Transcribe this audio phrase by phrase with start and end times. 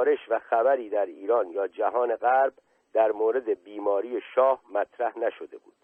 [0.00, 2.52] گزارش و خبری در ایران یا جهان غرب
[2.92, 5.74] در مورد بیماری شاه مطرح نشده بود.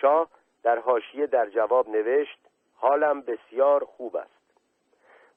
[0.00, 0.28] شاه
[0.62, 2.38] در حاشیه در جواب نوشت
[2.76, 4.30] حالم بسیار خوب است.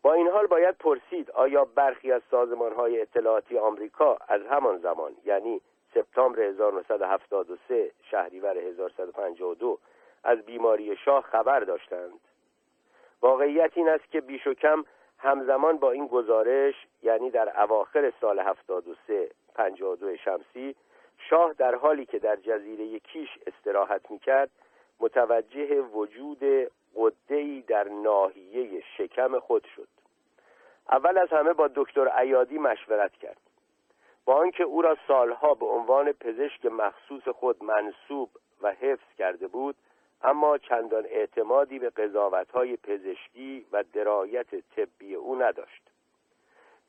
[0.02, 5.12] با این حال باید پرسید آیا برخی از سازمان های اطلاعاتی آمریکا از همان زمان
[5.26, 5.62] یعنی
[5.94, 9.80] سپتامبر 1973 شهریور 1152
[10.24, 12.20] از بیماری شاه خبر داشتند؟
[13.22, 14.84] واقعیت این است که بیش و کم
[15.20, 20.76] همزمان با این گزارش یعنی در اواخر سال 73 52 شمسی
[21.30, 24.50] شاه در حالی که در جزیره کیش استراحت می‌کرد
[25.00, 29.88] متوجه وجود قدهی در ناحیه شکم خود شد.
[30.92, 33.38] اول از همه با دکتر ایادی مشورت کرد.
[34.26, 38.30] با آنکه او را سالها به عنوان پزشک مخصوص خود منصوب
[38.62, 39.76] و حفظ کرده بود
[40.22, 45.82] اما چندان اعتمادی به قضاوتهای پزشکی و درایت طبی او نداشت.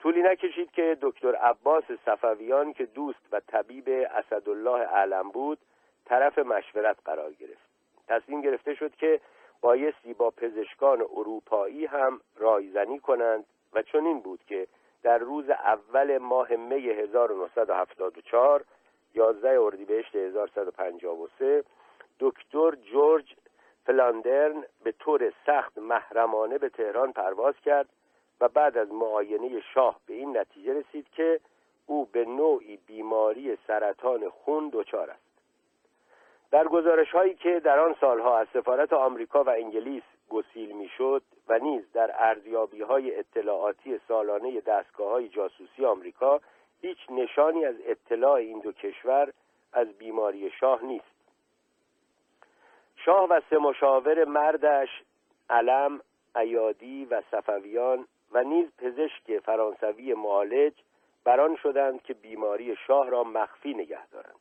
[0.00, 5.58] طولی نکشید که دکتر عباس صفویان که دوست و طبیب اسدالله علم بود
[6.04, 7.70] طرف مشورت قرار گرفت.
[8.08, 9.20] تصمیم گرفته شد که
[9.60, 14.66] بایستی با پزشکان اروپایی هم رایزنی کنند و چنین بود که
[15.02, 18.64] در روز اول ماه می 1974
[19.14, 21.64] 11 اردیبهشت 1153
[22.20, 23.34] دکتر جورج
[23.84, 27.88] فلاندرن به طور سخت محرمانه به تهران پرواز کرد
[28.40, 31.40] و بعد از معاینه شاه به این نتیجه رسید که
[31.86, 35.30] او به نوعی بیماری سرطان خون دچار است.
[36.50, 41.58] در گزارش هایی که در آن سالها از سفارت آمریکا و انگلیس گسیل می‌شد و
[41.58, 46.40] نیز در ارزیابی های اطلاعاتی سالانه دستگاه های جاسوسی آمریکا
[46.80, 49.32] هیچ نشانی از اطلاع این دو کشور
[49.72, 51.19] از بیماری شاه نیست.
[53.04, 54.88] شاه و سه مشاور مردش
[55.50, 56.00] علم
[56.36, 60.72] ایادی و صفویان و نیز پزشک فرانسوی معالج
[61.24, 64.40] بران شدند که بیماری شاه را مخفی نگه دارند.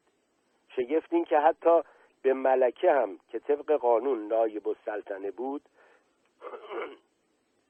[0.76, 1.82] شگفت این که حتی
[2.22, 5.62] به ملکه هم که طبق قانون نایب السلطنه بود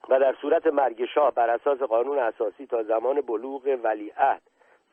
[0.10, 4.42] و در صورت مرگ شاه بر اساس قانون اساسی تا زمان بلوغ ولیعهد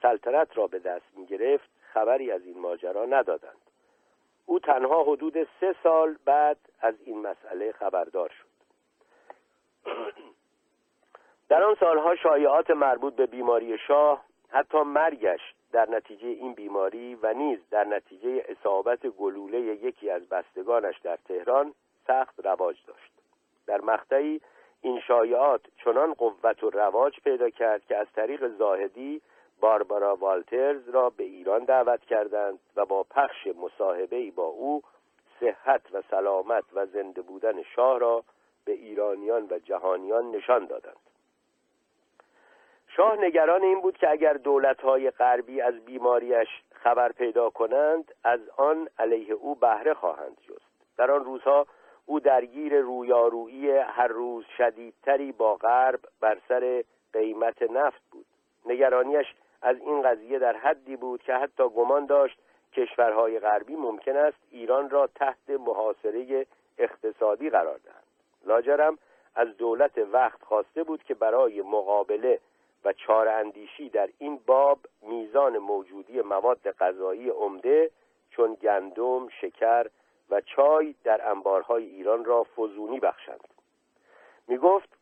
[0.03, 3.66] سلطنت را به دست می گرفت خبری از این ماجرا ندادند.
[4.47, 8.47] او تنها حدود سه سال بعد از این مسئله خبردار شد.
[11.49, 15.41] در آن سالها شایعات مربوط به بیماری شاه حتی مرگش
[15.73, 21.75] در نتیجه این بیماری و نیز در نتیجه اصابت گلوله یکی از بستگانش در تهران
[22.07, 23.13] سخت رواج داشت.
[23.67, 24.41] در مقطعی
[24.81, 29.23] این شایعات چنان قوت و رواج پیدا کرد که از طریق زاهدی
[29.61, 34.83] باربارا والترز را به ایران دعوت کردند و با پخش مصاحبه با او
[35.41, 38.25] صحت و سلامت و زنده بودن شاه را
[38.65, 40.97] به ایرانیان و جهانیان نشان دادند.
[42.89, 48.89] شاه نگران این بود که اگر دولتهای غربی از بیماریش خبر پیدا کنند از آن
[48.99, 50.97] علیه او بهره خواهند جست.
[50.99, 51.67] در آن روزها
[52.07, 58.27] او درگیر رویارویی هر روز شدیدتری با غرب بر سر قیمت نفت بود.
[58.67, 59.27] نگرانیش
[59.67, 62.39] از این قضیه در حدی بود که حتی گمان داشت
[62.73, 66.47] کشورهای غربی ممکن است ایران را تحت محاصره
[66.79, 68.07] اقتصادی قرار دهند.
[68.47, 68.99] لاجرم
[69.35, 72.41] از دولت وقت خواسته بود که برای مقابله
[72.85, 77.91] و چاره اندیشی در این باب میزان موجودی مواد غذایی عمده
[78.31, 79.87] چون گندم، شکر
[80.31, 83.49] و چای در انبارهای ایران را فزونی بخشند.
[84.49, 84.96] می گفت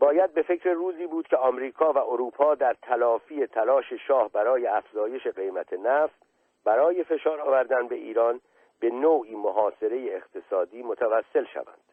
[0.00, 5.26] باید به فکر روزی بود که آمریکا و اروپا در تلافی تلاش شاه برای افزایش
[5.26, 6.22] قیمت نفت
[6.64, 8.40] برای فشار آوردن به ایران
[8.80, 11.90] به نوعی محاصره اقتصادی متوسل شوند.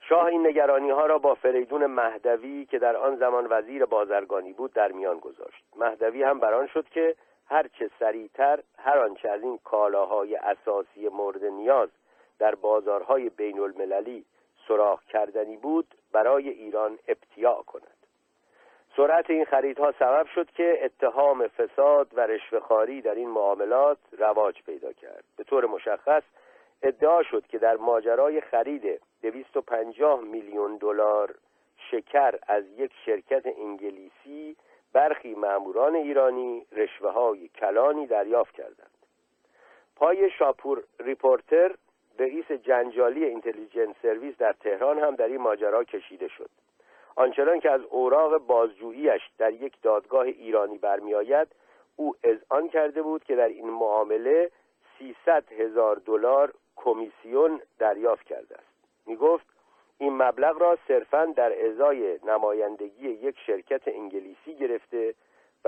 [0.00, 4.72] شاه این نگرانی ها را با فریدون مهدوی که در آن زمان وزیر بازرگانی بود
[4.72, 5.64] در میان گذاشت.
[5.76, 11.88] مهدوی هم بران شد که هرچه سریعتر هر آنچه از این کالاهای اساسی مورد نیاز
[12.38, 14.24] در بازارهای بین المللی
[14.68, 17.96] سراغ کردنی بود برای ایران ابتیاع کند.
[18.96, 24.92] سرعت این خریدها سبب شد که اتهام فساد و رشوهخواری در این معاملات رواج پیدا
[24.92, 25.24] کرد.
[25.36, 26.22] به طور مشخص
[26.82, 31.34] ادعا شد که در ماجرای خرید 250 میلیون دلار
[31.90, 34.56] شکر از یک شرکت انگلیسی
[34.92, 38.90] برخی ماموران ایرانی رشوه های کلانی دریافت کردند.
[39.96, 41.74] پای شاپور ریپورتر
[42.18, 46.50] رئیس جنجالی Intelligence Service در تهران هم در این ماجرا کشیده شد.
[47.16, 51.48] آنچنان که از اوراق بازجوییش در یک دادگاه ایرانی برمیآید
[51.96, 54.50] او اذعان کرده بود که در این معامله
[54.98, 59.06] 300 هزار دلار کمیسیون دریافت کرده است.
[59.06, 59.46] می گفت
[59.98, 65.14] این مبلغ را صرفا در ازای نمایندگی یک شرکت انگلیسی گرفته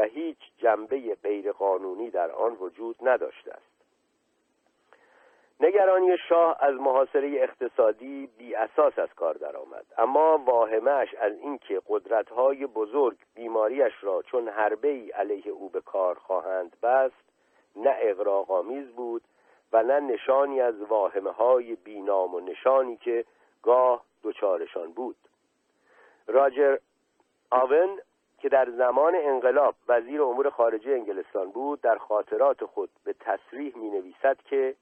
[0.04, 3.77] هیچ جنبه غیرقانونی در آن وجود نداشته است.
[5.60, 9.86] نگرانی شاه از محاصره اقتصادی بی اساس از کار درآمد.
[9.98, 16.76] اما واهمش از اینکه قدرت‌های بزرگ بیماریش را چون حربه علیه او به کار خواهند
[16.82, 17.28] بست
[17.76, 19.22] نه اغراقآمیز بود
[19.72, 23.24] و نه نشانی از واهمه های بینام و نشانی که
[23.62, 25.16] گاه دچارشان بود.
[26.26, 26.78] راجر
[27.50, 28.00] آون
[28.38, 33.90] که در زمان انقلاب وزیر امور خارجه انگلستان بود در خاطرات خود به تصریح می
[33.90, 34.74] نویسد که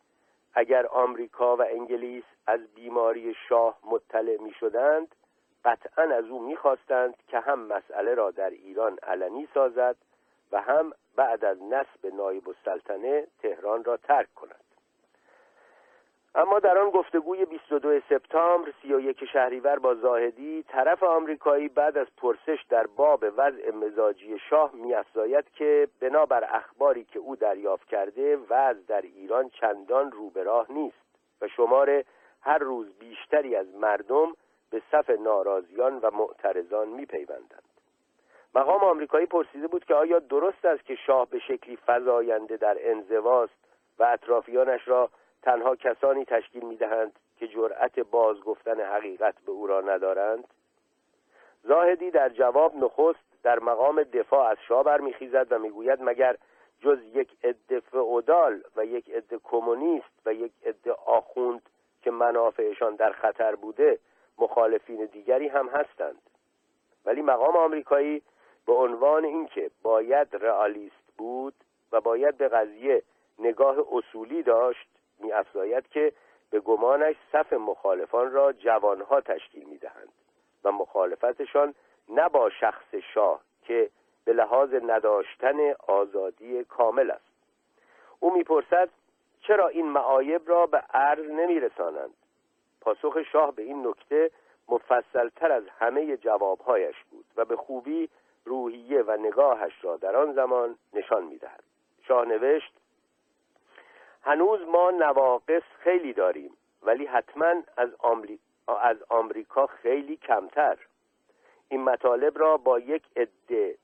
[0.56, 5.14] اگر آمریکا و انگلیس از بیماری شاه مطلع می شدند
[5.64, 9.96] قطعا از او می‌خواستند که هم مسئله را در ایران علنی سازد
[10.52, 14.65] و هم بعد از نصب نایب السلطنه تهران را ترک کند.
[16.38, 22.64] اما در آن گفتگوی 22 سپتامبر 31 شهریور با زاهدی طرف آمریکایی بعد از پرسش
[22.68, 29.00] در باب وضع مزاجی شاه میافزاید که بنابر اخباری که او دریافت کرده وضع در
[29.02, 30.96] ایران چندان رو به راه نیست
[31.40, 32.04] و شمار
[32.40, 34.32] هر روز بیشتری از مردم
[34.70, 37.62] به صف ناراضیان و معترضان میپیوندند.
[38.54, 43.66] مقام آمریکایی پرسیده بود که آیا درست است که شاه به شکلی فزاینده در انزواست
[43.98, 45.10] و اطرافیانش را
[45.46, 50.44] تنها کسانی تشکیل می‌دهند که جرأت باز گفتن حقیقت به او را ندارند.
[51.62, 56.36] زاهدی در جواب نخست در مقام دفاع از شاه برمیخیزد و می‌گوید مگر
[56.80, 61.62] جز یک عده فئودال و یک عده کمونیست و یک عده آخوند
[62.02, 63.98] که منافعشان در خطر بوده
[64.38, 66.22] مخالفین دیگری هم هستند.
[67.04, 68.22] ولی مقام آمریکایی
[68.66, 71.54] به عنوان اینکه باید رئالیست بود
[71.92, 73.02] و باید به قضیه
[73.38, 76.12] نگاه اصولی داشت میافزاید که
[76.50, 80.12] به گمانش صف مخالفان را جوانها تشکیل می‌دهند
[80.64, 81.74] و مخالفتشان
[82.08, 83.90] نه با شخص شاه که
[84.24, 87.24] به لحاظ نداشتن آزادی کامل است.
[88.20, 88.88] او می‌پرسد
[89.40, 92.14] چرا این معایب را به عرض نمیرسانند؟
[92.80, 94.30] پاسخ شاه به این نکته
[94.68, 98.08] مفصلتر از همه جوابهایش بود و به خوبی
[98.44, 101.64] روحیه و نگاهش را در آن زمان نشان می‌دهد.
[102.02, 102.72] شاه نوشت
[104.26, 107.90] هنوز ما نواقص خیلی داریم ولی حتما از,
[108.80, 110.78] از آمریکا خیلی کمتر.
[111.68, 113.76] این مطالب را با یک عده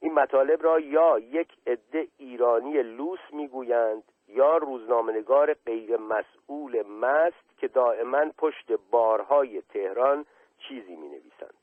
[0.00, 7.68] این مطالب را یا یک عده ایرانی لوس می‌گویند یا روزنامهنگار غیر مسئول مست که
[7.68, 10.26] دائما پشت بارهای تهران
[10.58, 11.54] چیزی می نویسند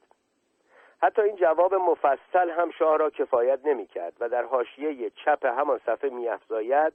[1.02, 5.80] حتی این جواب مفصل هم شاه را کفایت نمی کرد و در حاشیه چپ همان
[5.86, 6.94] صفحه می افزاید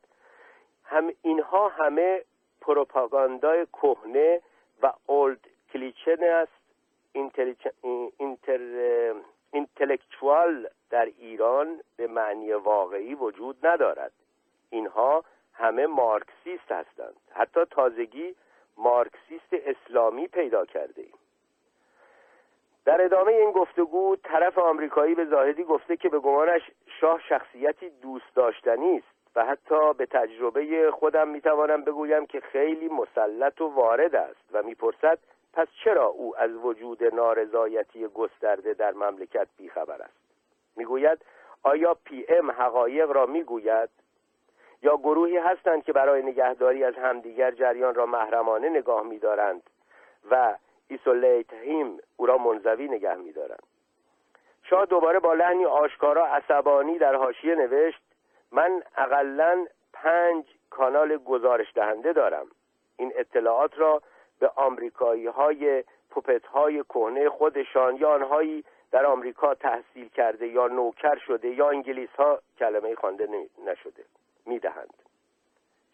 [0.85, 2.25] هم اینها همه
[2.61, 4.41] پروپاگاندای کهنه
[4.83, 6.53] و اولد کلیچن است.
[9.53, 14.13] اینتلکچوال در ایران به معنی واقعی وجود ندارد.
[14.71, 17.17] اینها همه مارکسیست هستند.
[17.31, 18.35] حتی تازگی
[18.77, 21.15] مارکسیست اسلامی پیدا کرده ایم.
[22.85, 26.63] در ادامه این گفتگو طرف آمریکایی به زاهدی گفته که به گمانش
[27.01, 29.14] شاه شخصیتی دوست داشتنی است.
[29.37, 35.19] و حتی به تجربه خودم می‌توانم بگویم که خیلی مسلط و وارد است و می‌پرسد
[35.53, 40.25] پس چرا او از وجود نارضایتی گسترده در مملکت بیخبر است؟
[40.77, 41.19] می‌گوید
[41.63, 43.89] آیا پی ام حقایق را می‌گوید؟
[44.83, 49.63] یا گروهی هستند که برای نگهداری از همدیگر جریان را محرمانه نگاه میدارند
[50.31, 50.55] و
[50.89, 53.63] ایسولیتهیم او را منزوی نگه میدارند؟
[54.63, 58.01] شاه دوباره با لحنی آشکارا عصبانی در حاشیه نوشت
[58.55, 62.47] من اقلا پنج کانال گزارش دهنده دارم.
[62.97, 64.03] این اطلاعات را
[64.39, 71.19] به آمریکایی های پوپت های کهنه خودشان یا آنهایی در آمریکا تحصیل کرده یا نوکر
[71.27, 73.29] شده یا انگلیس ها کلمه خوانده
[73.67, 74.05] نشده
[74.47, 74.95] می‌دهند.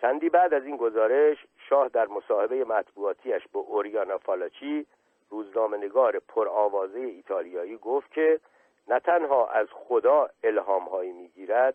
[0.00, 4.86] چندی بعد از این گزارش شاه در مصاحبه مطبوعاتیش با اوریانا فالاچی
[5.30, 8.40] روزنامهنگار پرآوازه ایتالیایی گفت که
[8.88, 11.74] نه تنها از خدا الهام هایی می‌گیرد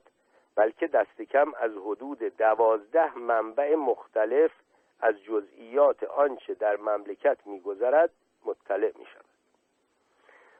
[0.55, 4.51] بلکه دست کم از حدود دوازده منبع مختلف
[4.99, 8.09] از جزئیات آنچه در مملکت میگذرد
[8.45, 9.25] مطلع می شود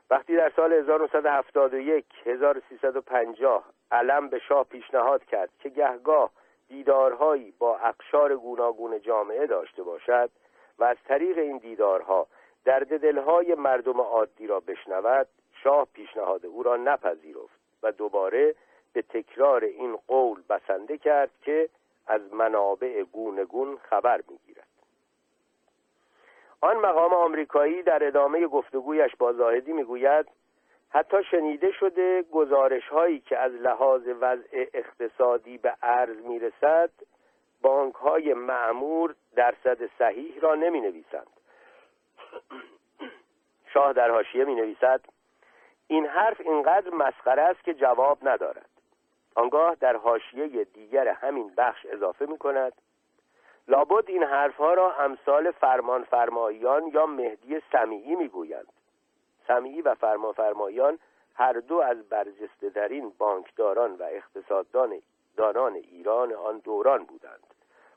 [0.10, 6.32] وقتی در سال 1971 1350 علم به شاه پیشنهاد کرد که گهگاه
[6.68, 10.30] دیدارهایی با اقشار گوناگون جامعه داشته باشد
[10.80, 12.28] و از طریق این دیدارها
[12.66, 15.28] درد دلهای مردم عادی را بشنود
[15.64, 18.56] شاه پیشنهاد او را نپذیرفت و دوباره
[18.96, 21.70] به تکرار این قول بسنده کرد که
[22.08, 24.68] از منابع گونگون خبر می‌گیرد.
[26.62, 30.26] آن مقام آمریکایی در ادامه گفتگویش با زاهدی می‌گوید
[30.90, 36.90] حتی شنیده شده گزارش هایی که از لحاظ وضع اقتصادی به عرض می رسد
[37.62, 41.28] بانک های معمور درصد صحیح را نمی نویسند
[43.74, 45.02] شاه در حاشیه می نویسد
[45.88, 48.75] این حرف اینقدر مسخره است که جواب ندارد.
[49.36, 52.74] آنگاه در حاشیه دیگر همین بخش اضافه می کند
[53.68, 58.68] لابد این حرفها را امثال فرمان فرماییان یا مهدی سمیعی می‌گویند.
[59.48, 61.00] سمیعی و فرمان فرماییان
[61.36, 65.02] هر دو از برجسته ترین بانکداران و اقتصاددان
[65.38, 67.44] دانان ایران آن دوران بودند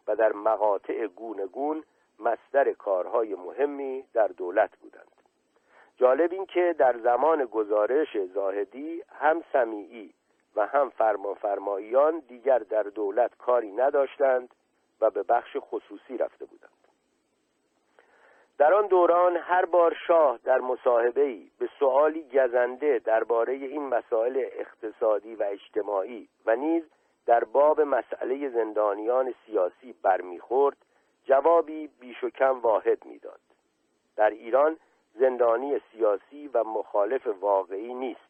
[0.09, 1.85] و در مقاطع گونگون
[2.18, 5.12] مستر کارهای مهمی در دولت بودند.
[5.97, 10.14] جالب این که در زمان گزارش زاهدی هم سمیعی
[10.59, 14.55] و هم فرمانفرماییان دیگر در دولت کاری نداشتند
[15.00, 16.71] و به بخش خصوصی رفته بودند.
[18.59, 25.35] در آن دوران هر بار شاه در مصاحبه‌ای به سؤالی گزنده درباره این مسائل اقتصادی
[25.35, 26.85] و اجتماعی و نیز
[27.27, 30.77] در باب مسئله زندانیان سیاسی برمیخورد
[31.25, 33.41] جوابی بیش و کم واحد می‌داد.
[34.17, 34.77] در ایران
[35.15, 38.27] زندانی سیاسی و مخالف واقعی نیست.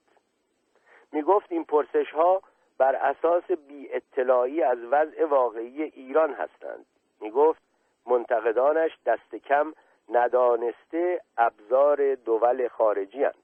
[1.13, 2.43] می گفت این پرسش ها
[2.79, 6.87] بر اساس بی اطلاعی از وضع واقعی ایران هستند
[7.21, 7.63] می گفت
[8.07, 9.73] منتقدانش دست کم
[10.09, 13.35] ندانسته ابزار دول خارجی هند.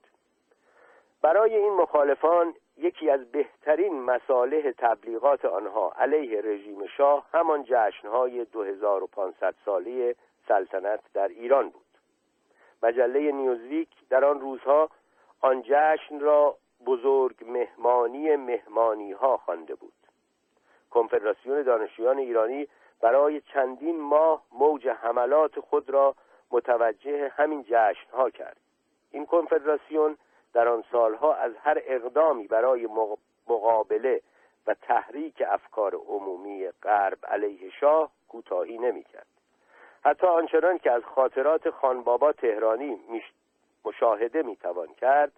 [1.22, 9.54] برای این مخالفان یکی از بهترین مصالح تبلیغات آنها علیه رژیم شاه همان جشنهای 2500
[9.64, 10.14] ساله
[10.48, 11.84] سلطنت در ایران بود
[12.82, 14.90] مجله نیوزویک در آن روزها
[15.40, 16.56] آن جشن را
[16.86, 19.92] بزرگ مهمانی مهمانی ها خوانده بود.
[20.90, 22.68] کنفدراسیون دانشجویان ایرانی
[23.00, 26.14] برای چندین ماه موج حملات خود را
[26.50, 28.56] متوجه همین جشن ها کرد.
[29.10, 30.16] این کنفدراسیون
[30.52, 32.88] در آن سالها از هر اقدامی برای
[33.48, 34.20] مقابله
[34.66, 39.26] و تحریک افکار عمومی غرب علیه شاه کوتاهی نمی‌کرد.
[40.04, 43.00] حتی آنچنان که از خاطرات خانبابا تهرانی
[43.84, 45.32] مشاهده می‌توان کرد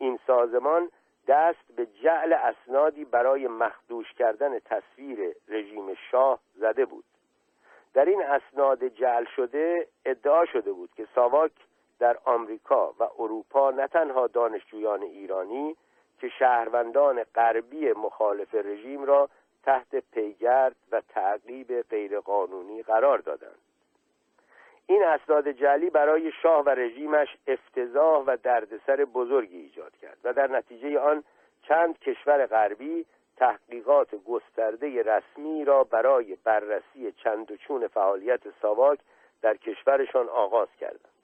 [0.00, 0.90] این سازمان
[1.28, 7.04] دست به جعل اسنادی برای مخدوش کردن تصویر رژیم شاه زده بود.
[7.94, 11.52] در این اسناد جعل شده ادعا شده بود که ساواک
[11.98, 15.76] در آمریکا و اروپا نه تنها دانشجویان ایرانی
[16.20, 19.28] که شهروندان غربی مخالف رژیم را
[19.62, 23.69] تحت پیگرد و تعقیب غیرقانونی قرار دادند.
[24.90, 30.46] این اسناد جعلی برای شاه و رژیمش افتضاح و دردسر بزرگی ایجاد کرد و در
[30.46, 31.24] نتیجه آن
[31.62, 33.06] چند کشور غربی
[33.36, 38.98] تحقیقات گسترده رسمی را برای بررسی چند و چون فعالیت ساواک
[39.42, 41.14] در کشورشان آغاز کردند.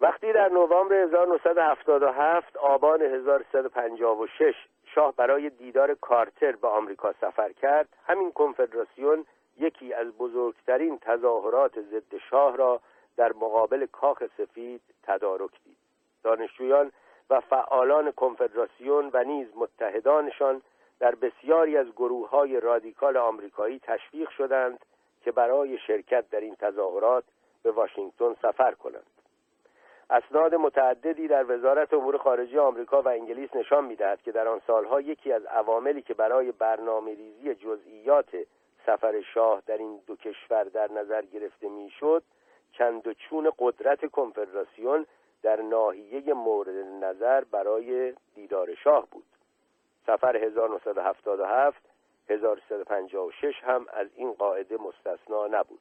[0.00, 4.54] وقتی در نوامبر 1977 آبان 1356
[4.94, 9.26] شاه برای دیدار کارتر به آمریکا سفر کرد همین کنفدراسیون
[9.58, 12.80] یکی از بزرگترین تظاهرات ضد شاه را
[13.16, 15.76] در مقابل کاخ سفید تدارک دید.
[16.22, 16.92] دانشجویان
[17.30, 20.62] و فعالان کنفدراسیون و نیز متحدانشان
[20.98, 24.84] در بسیاری از گروه های رادیکال آمریکایی تشویق شدند
[25.24, 27.24] که برای شرکت در این تظاهرات
[27.62, 29.06] به واشنگتن سفر کنند.
[30.10, 35.00] اسناد متعددی در وزارت امور خارجه آمریکا و انگلیس نشان می‌دهد که در آن سالها
[35.00, 38.36] یکی از عواملی که برای برنامه ریزی جزئیات
[38.86, 42.22] سفر شاه در این دو کشور در نظر گرفته می‌شد
[42.72, 45.06] چند و چون قدرت کنفدراسیون
[45.42, 49.24] در ناحیه مورد نظر برای دیدار شاه بود.
[50.06, 51.82] سفر 1977
[52.28, 55.80] 1356 هم از این قاعده مستثنا نبود.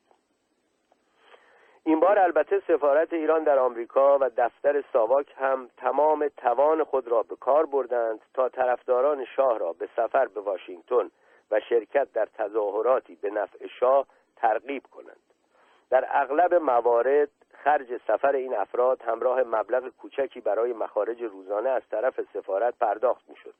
[1.85, 7.23] این بار البته سفارت ایران در آمریکا و دفتر ساواک هم تمام توان خود را
[7.23, 11.11] به کار بردند تا طرفداران شاه را به سفر به واشنگتن
[11.53, 14.05] و شرکت در تظاهراتی به نفع شاه
[14.35, 15.23] ترغیب کنند.
[15.89, 17.29] در اغلب موارد
[17.63, 23.53] خرج سفر این افراد همراه مبلغ کوچکی برای مخارج روزانه از طرف سفارت پرداخت می‌شد.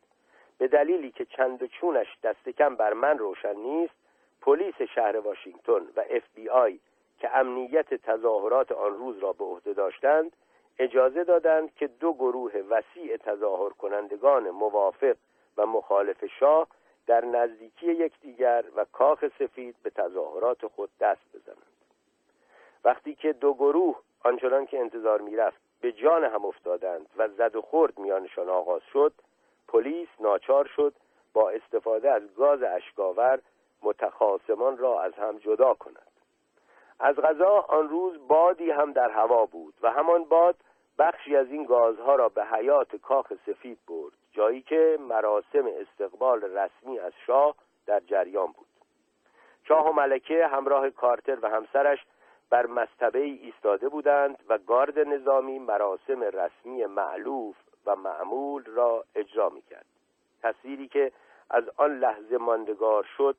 [0.58, 3.94] به دلیلی که چند و چونش دست کم بر من روشن نیست
[4.42, 6.80] پلیس شهر واشنگتن و اف بی آی
[7.20, 10.32] که امنیت تظاهرات آن روز را به عهده داشتند
[10.80, 15.16] اجازه دادند که دو گروه وسیع تظاهر کنندگان موافق
[15.58, 16.68] و مخالف شاه
[17.08, 21.74] در نزدیکی یکدیگر و کاخ سفید به تظاهرات خود دست بزنند.
[22.84, 27.62] وقتی که دو گروه آنچنان که انتظار می‌رفت به جان هم افتادند و زد و
[27.62, 29.14] خورد میانشان آغاز شد
[29.68, 30.94] پلیس ناچار شد
[31.34, 33.40] با استفاده از گاز اشکاور
[33.82, 36.12] متخاصمان را از هم جدا کند.
[37.00, 40.56] از غذا آن روز بادی هم در هوا بود و همان باد
[41.00, 44.23] بخشی از این گازها را به حیات کاخ سفید برد.
[44.34, 48.68] جایی که مراسم استقبال رسمی از شاه در جریان بود.
[49.68, 52.06] شاه و ملکه همراه کارتر و همسرش
[52.50, 59.86] بر مستبه ایستاده بودند و گارد نظامی مراسم رسمی معلوف و معمول را اجرا می‌کرد.
[60.44, 61.12] تصویری که
[61.50, 63.36] از آن لحظه ماندگار شد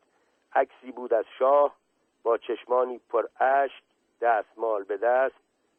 [0.54, 1.74] عکسی بود از شاه
[2.22, 3.82] با چشمانی پر اشک
[4.20, 5.34] دستمال به دست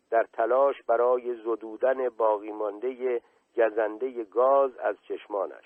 [0.10, 3.22] در تلاش برای زدودن باقی مانده
[3.58, 5.66] گزنده گاز از چشمانش.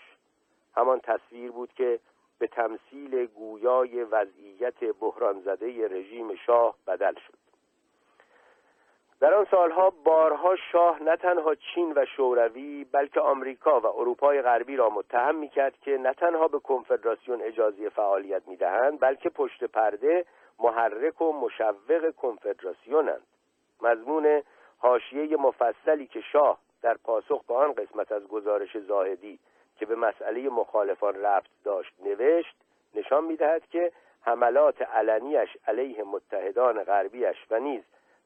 [0.76, 2.00] همان تصویر بود که
[2.40, 7.40] به تمثیل گویای وضعیت بحران زده رژیم شاه بدل شد.
[9.20, 14.76] در آن سالها بارها شاه نه تنها چین و شوروی بلکه آمریکا و اروپای غربی
[14.76, 20.26] را متهم می‌کرد که نه تنها به کنفدراسیون اجازه فعالیت می‌دهند بلکه پشت پرده
[20.60, 23.28] محرک و مشوق کنفدراسیونند.
[23.82, 24.44] مضمون
[24.78, 29.40] حاشیه مفصلی که شاه در پاسخ به آن قسمت از گزارش زاهدی
[29.78, 32.56] که به مسئله مخالفان رفت داشت نوشت
[32.96, 37.84] نشان می‌دهد که حملات علنیش علیه متحدان غربیش و نیز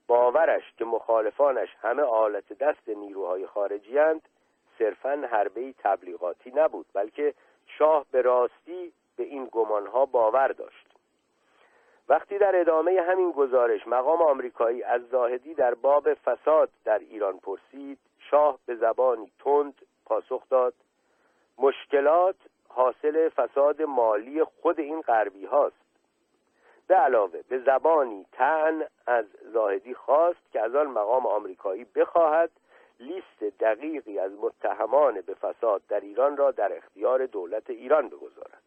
[0.07, 4.21] باورش که مخالفانش همه آلت دست نیروهای خارجی هند
[4.79, 7.33] صرفا حربه تبلیغاتی نبود بلکه
[7.67, 10.87] شاه به راستی به این گمانها باور داشت.
[12.09, 17.99] وقتی در ادامه همین گزارش مقام آمریکایی از زاهدی در باب فساد در ایران پرسید
[18.33, 20.73] شاه به زبانی تند پاسخ داد.
[21.57, 22.35] مشکلات
[22.69, 25.75] حاصل فساد مالی خود این غربی هاست.
[26.87, 32.51] به علاوه به زبانی تن از زاهدی خواست که از آن مقام آمریکایی بخواهد
[32.99, 38.63] لیست دقیقی از متهمان به فساد در ایران را در اختیار دولت ایران بگذارد.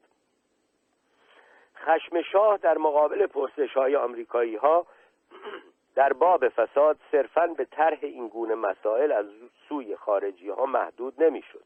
[1.76, 4.87] خشم شاه در مقابل پرسش های آمریکایی ها
[5.97, 9.26] در باب فساد صرفا به طرح این گونه مسائل از
[9.69, 11.65] سوی خارجی ها محدود نمی‌شد.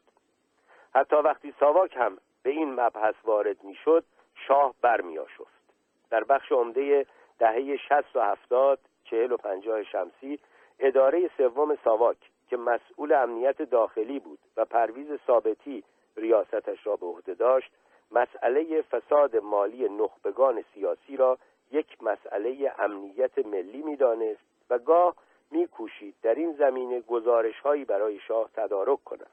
[0.95, 4.03] حتی وقتی ساواک هم به این مبحث وارد می‌شد
[4.47, 5.61] شاه برمیآشفت
[6.09, 7.05] در بخش عمده
[7.39, 10.39] دهه 60 و 70 40 و 50 شمسی
[10.79, 12.17] اداره سوم ساواک
[12.49, 15.83] که مسئول امنیت داخلی بود و پرویز ثابتی
[16.17, 17.71] ریاستش را به عهده داشت
[18.11, 21.37] مسئله فساد مالی نخبگان سیاسی را
[21.71, 25.15] یک مسئله امنیت ملی می‌دانست و گاه
[25.51, 29.29] میکوشید در این زمینه گزارش هایی برای شاه تدارک کند.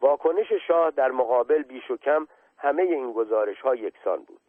[0.00, 2.26] واکنش شاه در مقابل بیش و کم
[2.58, 4.40] همه این گزارش ها یکسان بود.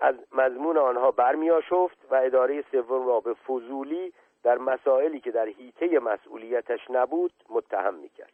[0.00, 5.98] از مضمون آنها برمیآشفت و اداره سوم را به فضولی در مسائلی که در حیطه
[5.98, 8.32] مسئولیتش نبود متهم می‌کرد.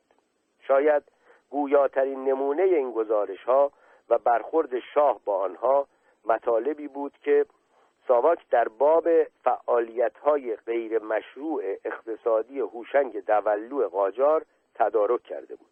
[0.60, 1.02] شاید
[1.50, 3.72] گویاترین نمونه این گزارش ها
[4.08, 5.87] و برخورد شاه با آنها
[6.24, 7.46] مطالبی بود که
[8.09, 15.69] ساواک در باب فعالیت های غیر مشروع اقتصادی هوشنگ دولو قاجار تدارک کرده بود.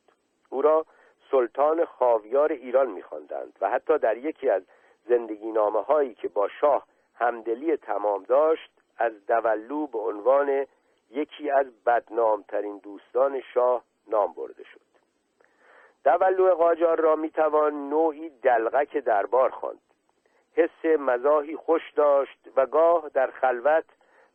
[0.51, 0.87] او را
[1.31, 4.63] سلطان خاویار ایران میخواندند و حتی در یکی از
[5.09, 10.67] زندگی نامه هایی که با شاه همدلی تمام داشت از دولو به عنوان
[11.11, 14.81] یکی از بدنامترین دوستان شاه نام برده شد.
[16.05, 19.92] دولو قاجار را می‌توان نوعی دلغک دربار خواند.
[20.55, 23.85] حس مزاحی خوش داشت و گاه در خلوت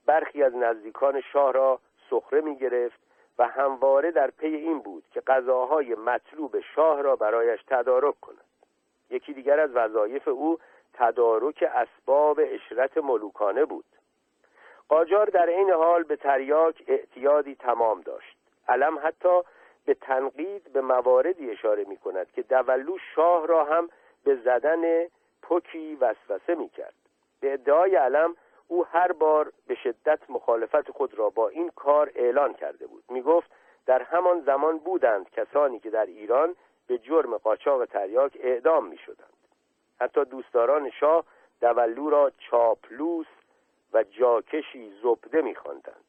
[0.06, 2.99] برخی از نزدیکان شاه را سخره می گرفت
[3.39, 8.45] و همواره در پی این بود که غذاهای مطلوب شاه را برایش تدارک کند.
[9.10, 10.60] یکی دیگر از وظایف او
[10.93, 13.86] تدارک اسباب اشرت ملوکانه بود.
[14.89, 18.38] قاجار در این حال به تریاک اعتیادی تمام داشت.
[18.67, 19.41] علم حتی
[19.86, 23.89] به تنقید به مواردی اشاره می کند که دولو شاه را هم
[24.23, 25.08] به زدن
[25.48, 26.94] پوکی وسوسه می کرد
[27.40, 28.36] به ادعای علم
[28.68, 33.04] او هر بار به شدت مخالفت خود را با این کار اعلان کرده بود.
[33.10, 33.52] می گفت
[33.86, 36.56] در همان زمان بودند کسانی که در ایران
[36.88, 39.34] به جرم قاچاق تریاک اعدام می شدند
[40.00, 41.24] حتی دوستداران شاه
[41.62, 43.28] دولو را چاپلوس
[43.94, 46.04] و جاکشی زبده می خواندند.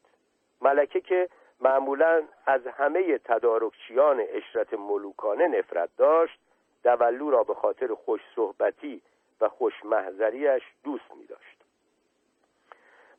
[0.61, 6.39] ملکه که معمولا از همه تدارکچیان اشرت ملوکانه نفرت داشت
[6.83, 9.01] دولو را به خاطر خوش صحبتی
[9.41, 11.59] و خوش محضریش دوست می داشت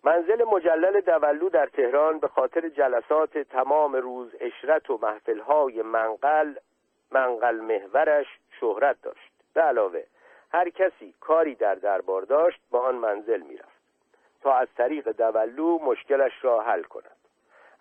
[0.05, 6.55] منزل مجلل دولو در تهران به خاطر جلسات تمام روز اشرت و محفلهای منقل
[7.11, 8.27] منقل محورش
[8.61, 9.33] شهرت داشت.
[9.55, 10.05] به علاوه
[10.53, 13.81] هر کسی کاری در دربار داشت به آن منزل می‌رفت.
[14.43, 17.17] تا از طریق دولو مشکلش را حل کند.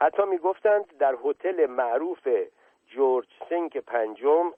[0.02, 2.28] حتی می‌گفتند در هتل معروف
[2.88, 4.54] George Cinq پنجم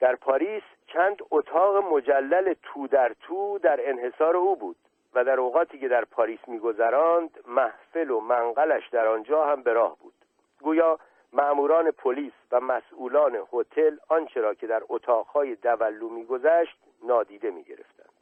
[0.00, 4.76] در پاریس چند اتاق مجلل تو در تو در انحصار او بود
[5.14, 9.96] و در اوقاتی که در پاریس میگذراند محفل و منقلش در آنجا هم به راه
[9.98, 10.12] بود.
[10.60, 10.98] گویا
[11.32, 18.12] ماموران پلیس و مسئولان هتل آنچه را که در اتاقهای دولو میگذشت نادیده می‌گرفتند.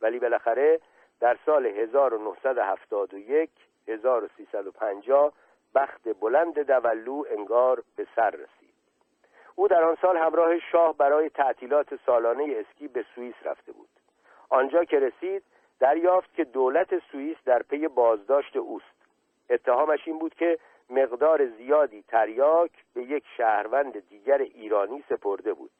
[0.00, 0.80] ولی بالاخره
[1.20, 3.50] در سال 1971
[3.88, 5.32] 1350
[5.74, 8.59] بخت بلند دولو انگار به سر رسید.
[9.60, 13.88] او در آن سال همراه شاه برای تعطیلات سالانه اسکی به سوئیس رفته بود.
[14.48, 15.42] آنجا که رسید
[15.80, 18.84] دریافت که دولت سوئیس در پی بازداشت اوست.
[19.50, 20.58] اتهامش این بود که
[20.90, 25.70] مقدار زیادی تریاک به یک شهروند دیگر ایرانی سپرده بود.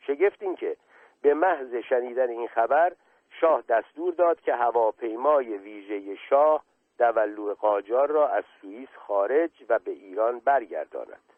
[0.00, 0.76] شگفت این که
[1.22, 2.92] به محض شنیدن این خبر
[3.40, 6.62] شاه دستور داد که هواپیمای ویژه شاه
[6.98, 11.32] دولو قاجار را از سوئیس خارج و به ایران برگرداند.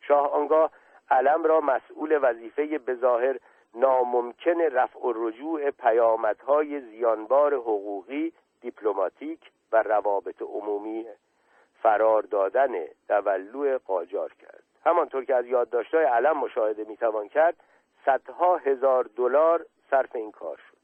[0.00, 0.70] شاه آنگاه
[1.12, 3.38] علم را مسئول وظیفه بظاهر
[3.74, 9.40] ناممکن رفع و رجوع پیامدهای زیانبار حقوقی دیپلماتیک
[9.72, 11.06] و روابط عمومی
[11.82, 12.72] فرار دادن
[13.08, 14.62] دولو قاجار کرد.
[14.84, 17.56] همانطور که از یادداشتهای علم مشاهده می‌توان کرد
[18.06, 20.76] صدها هزار دلار صرف این کار شد.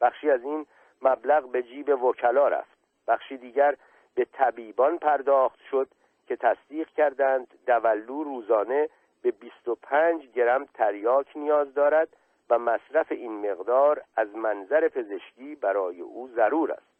[0.00, 0.66] بخشی از این
[1.02, 2.78] مبلغ به جیب وکلا رفت.
[3.08, 3.76] بخشی دیگر
[4.14, 5.88] به طبیبان پرداخت شد
[6.26, 8.88] که تصدیق کردند دولو روزانه
[9.22, 12.08] به 25 گرم تریاک نیاز دارد
[12.50, 16.90] و مصرف این مقدار از منظر پزشکی برای او ضرور است.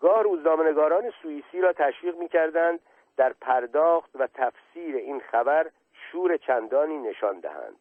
[0.00, 2.80] گاه روزنامهنگاران سوئیسی را تشویق می‌کردند
[3.16, 7.76] در پرداخت و تفسیر این خبر شور چندانی نشان دهند.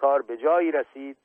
[0.00, 1.16] کار به جایی رسید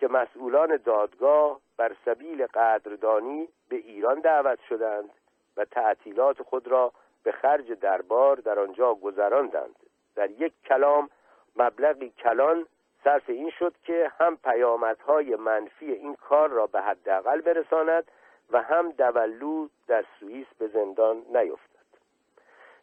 [0.00, 5.10] که مسئولان دادگاه بر سبیل قدردانی به ایران دعوت شدند
[5.56, 6.92] و تعطیلات خود را
[7.22, 9.76] به خرج دربار در آنجا گذراندند.
[10.16, 11.10] در یک کلام
[11.56, 12.66] مبلغی کلان
[13.04, 18.10] صرف این شد که هم پیامدهای منفی این کار را به حداقل برساند
[18.50, 21.76] و هم دولو در سوئیس به زندان نیفتد.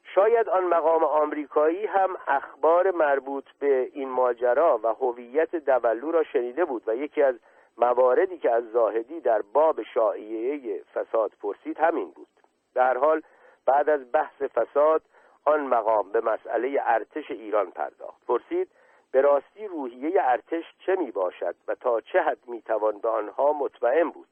[0.04, 6.66] شاید آن مقام آمریکایی هم اخبار مربوط به این ماجرا و هویت دولو را شنیده
[6.66, 7.36] بود و یکی از
[7.78, 12.28] مواردی که از زاهدی در باب شایعه فساد پرسید همین بود.
[12.76, 13.22] در حال
[13.66, 15.02] بعد از بحث فساد
[15.46, 18.26] آن مقام به مسئله ارتش ایران پرداخت.
[18.28, 18.70] پرسید
[19.12, 23.54] به راستی روحیه ارتش چه می باشد و تا چه حد می توان به آنها
[23.54, 24.28] مطمئن بود؟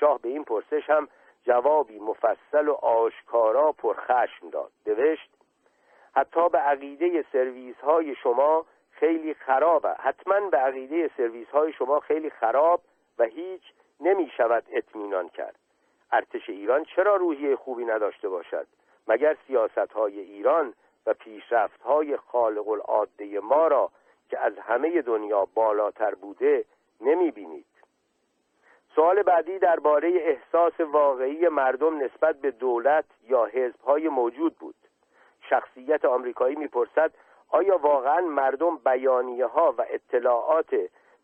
[0.00, 1.08] شاه به این پرسش هم
[1.42, 4.70] جوابی مفصل و آشکارا پرخشم داد.
[4.86, 5.30] نوشت
[6.16, 9.94] حتی به عقیده سرویس های شما خیلی خرابه.
[9.98, 12.80] حتما به عقیده سرویس های شما خیلی خراب
[13.18, 13.62] و هیچ
[14.00, 15.58] نمی شود اطمینان کرد.
[16.12, 18.66] ارتش ایران چرا روحیه خوبی نداشته باشد؟
[19.08, 20.74] مگر سیاست های ایران
[21.06, 23.90] و پیشرفت های خالق العاده ما را
[24.28, 26.64] که از همه دنیا بالاتر بوده
[27.00, 27.66] نمی بینید
[28.94, 34.74] سوال بعدی درباره احساس واقعی مردم نسبت به دولت یا حزبهای موجود بود.
[35.50, 37.12] شخصیت آمریکایی می‌پرسد
[37.48, 40.76] آیا واقعا مردم بیانیه ها و اطلاعات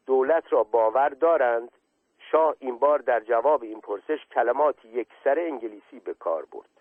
[0.07, 1.71] دولت را باور دارند؟
[2.19, 6.80] شاه این بار در جواب این پرسش کلمات یکسر انگلیسی به کار برد.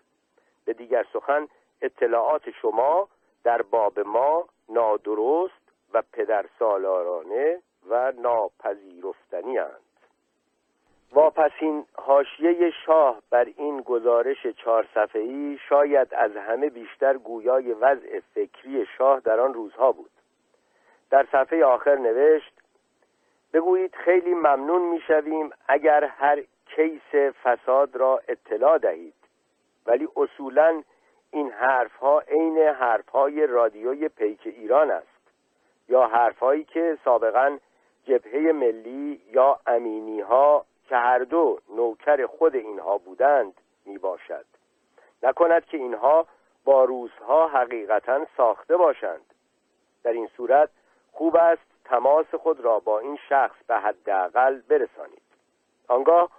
[0.70, 1.48] به دیگر سخن
[1.82, 3.08] اطلاعات شما
[3.44, 10.08] در باب ما نادرست و پدرسالارانه و ناپذیرفتنی هست
[11.14, 18.86] واپسین حاشیه شاه بر این گزارش چهار صفحه‌ای شاید از همه بیشتر گویای وضع فکری
[18.98, 20.12] شاه در آن روزها بود.
[21.10, 22.54] در صفحه آخر نوشت
[23.54, 29.19] بگویید خیلی ممنون می‌شویم اگر هر کیس فساد را اطلاع دهید.
[29.90, 30.84] ولی اصولا
[31.32, 35.32] این حرفها عین حرفهای رادیوی پیک ایران است
[35.88, 37.58] یا حرفهایی که سابقا
[38.06, 43.54] جبهه ملی یا امینی ها که هر دو نوکر خود اینها بودند
[43.86, 44.46] می باشد
[45.24, 46.28] نکند که اینها
[46.66, 49.34] با روزها حقیقتا ساخته باشند.
[50.04, 50.70] در این صورت
[51.12, 55.22] خوب است تماس خود را با این شخص به حداقل برسانید.
[55.88, 56.30] آنگاه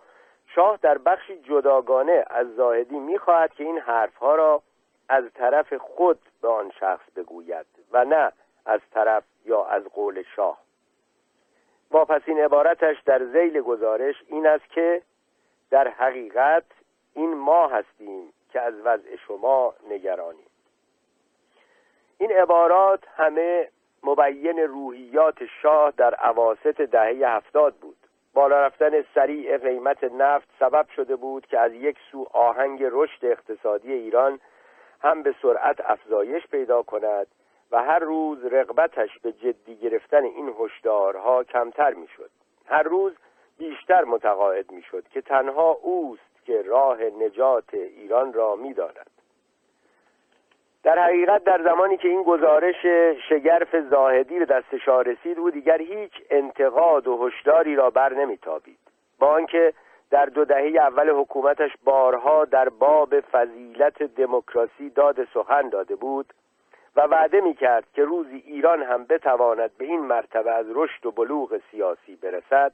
[0.55, 4.63] شاه در بخشی جداگانه از زاهدی می‌خواهد که این حرفها را
[5.09, 8.33] از طرف خود به آن شخص بگوید و نه
[8.67, 10.59] از طرف یا از قول شاه.
[11.91, 15.03] واپسین عبارتش در زیل گزارش این است که
[15.71, 16.65] در حقیقت
[17.15, 20.47] این ما هستیم که از وضع شما نگرانیم.
[22.19, 23.69] این عبارات همه
[24.03, 27.97] مبین روحیات شاه در عواست دهه هفتاد بود.
[28.35, 33.93] بالا رفتن سریع قیمت نفت سبب شده بود که از یک سو آهنگ رشد اقتصادی
[33.93, 34.41] ایران
[35.01, 37.27] هم به سرعت افزایش پیدا کند
[37.73, 42.31] و هر روز رغبتش به جدی گرفتن این هشدارها کمتر می‌شد.
[42.67, 43.13] هر روز
[43.59, 49.20] بیشتر متقاعد می‌شد که تنها اوست که راه نجات ایران را می‌داند.
[50.83, 52.87] در حقیقت در زمانی که این گزارش
[53.29, 58.79] شگرف زاهدی به دست شاه رسید او دیگر هیچ انتقاد و هشداری را بر نمیتابید.
[59.19, 59.73] با آنکه
[60.11, 66.33] در دو دهه اول حکومتش بارها در باب فضیلت دموکراسی داد سخن داده بود
[66.97, 71.11] و وعده می کرد که روزی ایران هم بتواند به این مرتبه از رشد و
[71.11, 72.73] بلوغ سیاسی برسد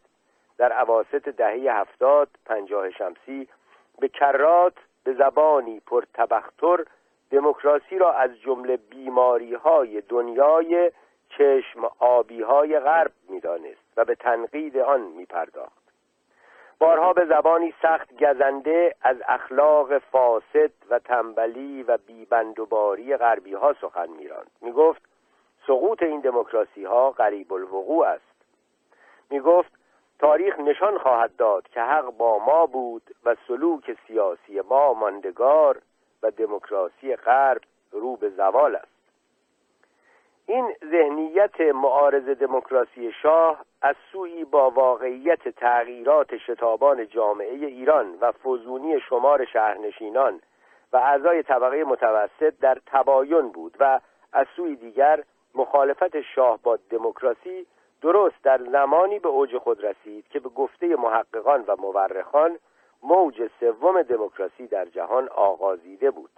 [0.59, 3.49] در عواست دهه هفتاد پنجاه شمسی
[3.99, 6.85] به کرات به زبانی پرتبختر
[7.31, 10.93] دموکراسی را از جمله بیماری های دنیای
[11.29, 15.87] چشم آبی های غرب می‌دانست و به تنقید آن می پرداخت
[16.79, 24.09] بارها به زبانی سخت گزنده از اخلاق فاسد و تنبلی و بیبندوباری غربی ها سخن
[24.09, 24.51] میراند.
[24.61, 25.03] می‌گفت
[25.67, 28.37] سقوط این دموکراسی ها قریب الوقوع است.
[29.31, 29.73] می‌گفت
[30.19, 35.83] تاریخ نشان خواهد داد که حق با ما بود و سلوک سیاسی ما ماندگار
[36.23, 37.61] و دموکراسی غرب
[37.93, 38.97] رو به زوال است.
[40.47, 49.01] این ذهنیت معارض دموکراسی شاه از سوی با واقعیت تغییرات شتابان جامعه ایران و فزونی
[49.01, 50.41] شمار شهرنشینان
[50.93, 54.01] و اعضای طبقه متوسط در تباین بود و
[54.33, 55.23] از سوی دیگر
[55.55, 57.67] مخالفت شاه با دموکراسی
[58.03, 62.59] درست در زمانی به اوج خود رسید که به گفته محققان و مورخان
[63.07, 66.31] موج سوم دموکراسی در جهان آغازیده بود.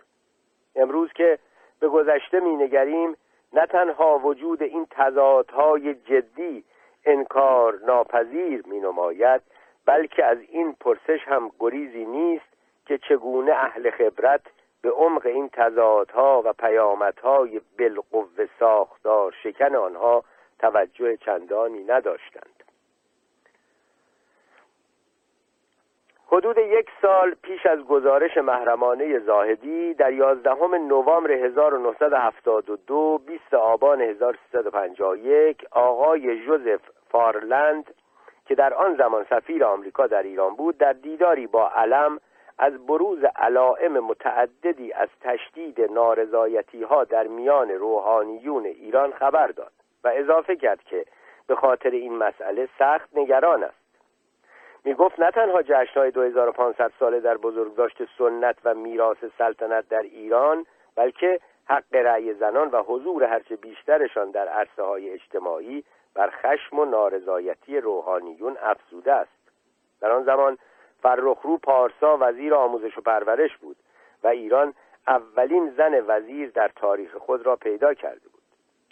[0.77, 1.39] امروز که
[1.81, 3.17] به گذشته مینگریم
[3.53, 6.65] نه تنها وجود این تضادهای جدی
[7.05, 9.43] انکار ناپذیر می نماید
[9.87, 12.49] بلکه از این پرسش هم گریزی نیست
[12.87, 14.43] که چگونه اهل خبرت
[14.83, 20.25] به عمق این تضادها و پیامدهای بالقوه ساختار شکن آنها
[20.59, 22.58] توجه چندانی نداشتند.
[26.33, 35.65] حدود یک سال پیش از گزارش محرمانه زاهدی در یازدهم نوامبر 1972 20 آبان 1351
[35.71, 37.95] آقای جوزف فارلند
[38.47, 42.19] که در آن زمان سفیر آمریکا در ایران بود در دیداری با علم
[42.59, 49.73] از بروز علائم متعددی از تشدید نارضایتی ها در میان روحانیون ایران خبر داد
[50.05, 51.05] و اضافه کرد که
[51.47, 53.78] به خاطر این مسئله سخت نگران است.
[54.85, 60.67] می گفت نه تنها جشنهای 2500 ساله در بزرگداشت سنت و میراث سلطنت در ایران
[60.97, 66.85] بلکه حق رأی زنان و حضور هرچه بیشترشان در عرصه های اجتماعی بر خشم و
[66.85, 69.39] نارضایتی روحانیون افزوده است.
[70.01, 70.59] در آن زمان
[71.03, 73.77] فرخرو پارسا وزیر آموزش و پرورش بود
[74.25, 74.75] و ایران
[75.07, 78.43] اولین زن وزیر در تاریخ خود را پیدا کرده بود.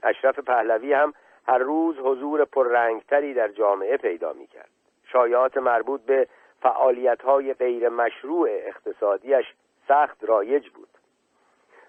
[0.03, 1.14] اشرف پهلوی هم
[1.49, 4.76] هر روز حضور پررنگتری در جامعه پیدا می کرد
[5.16, 6.29] شایعات مربوط به
[6.62, 9.46] فعالیت‌های غیر مشروع اقتصادیش
[9.88, 10.88] سخت رایج بود.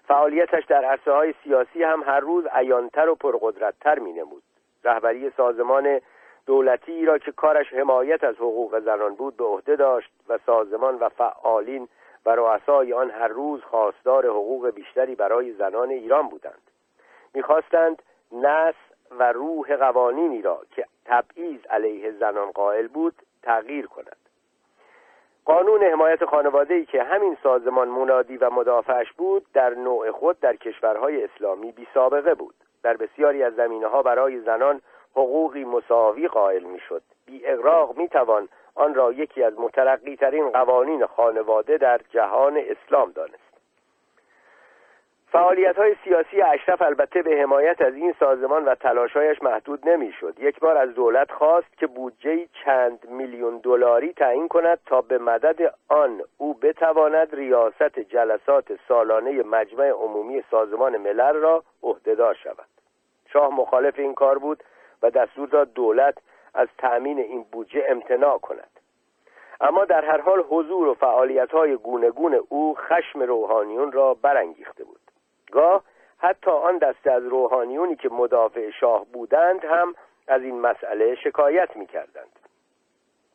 [0.08, 4.42] فعالیتش در عرصه های سیاسی هم هر عیانتر ایانتر و پرقدرتتر می نمود
[4.84, 6.00] رهبری سازمان
[6.46, 11.08] دولتی را که کارش حمایت از حقوق زنان بود به عهده داشت و سازمان و
[11.08, 11.88] فعالین
[12.26, 16.62] و رؤسای آن هر روز خواستار حقوق بیشتری برای زنان ایران بودند.
[17.34, 18.74] می‌خواستند نس
[19.18, 24.16] و روح قوانینی را که تبعیض علیه زنان قائل بود تغییر کند.
[25.44, 30.56] قانون حمایت خانواده ای که همین سازمان منادی و مدافعش بود در نوع خود در
[30.56, 32.54] کشورهای اسلامی بی سابقه بود.
[32.82, 34.80] در بسیاری از زمینه ها برای زنان
[35.12, 37.02] حقوقی مساوی قائل می‌شد.
[37.26, 43.10] بی اقراق می توان آن را یکی از مترقی ترین قوانین خانواده در جهان اسلام
[43.10, 43.47] دانست.
[45.32, 50.34] فعالیت های سیاسی اشرف البته به حمایت از این سازمان و تلاشایش محدود نمی‌شد.
[50.38, 55.74] یک بار از دولت خواست که بودجه چند میلیون دلاری تعیین کند تا به مدد
[55.88, 62.66] آن او بتواند ریاست جلسات سالانه مجمع عمومی سازمان ملل را عهدهدار شود.
[63.32, 64.62] شاه مخالف این کار بود
[65.02, 66.14] و دستور داد دولت
[66.54, 68.70] از تأمین این بودجه امتناع کند.
[69.60, 74.97] اما در هر حال حضور و فعالیت های گونگون او خشم روحانیون را برانگیخته بود.
[75.50, 75.82] گاه
[76.18, 79.94] حتی آن دسته از روحانیونی که مدافع شاه بودند هم
[80.28, 82.38] از این مسئله شکایت می کردند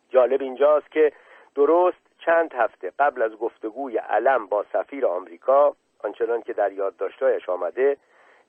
[0.10, 1.12] جالب اینجاست که
[1.56, 7.98] درست چند هفته قبل از گفتگوی علم با سفیر آمریکا آنچنان که در یادداشتهایش آمده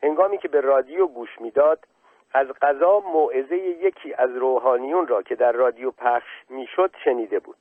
[0.02, 1.78] هنگامی که به رادیو گوش می‌داد
[2.32, 7.56] از قضا موعظه یکی از روحانیون را که در رادیو پخش می‌شد شنیده بود.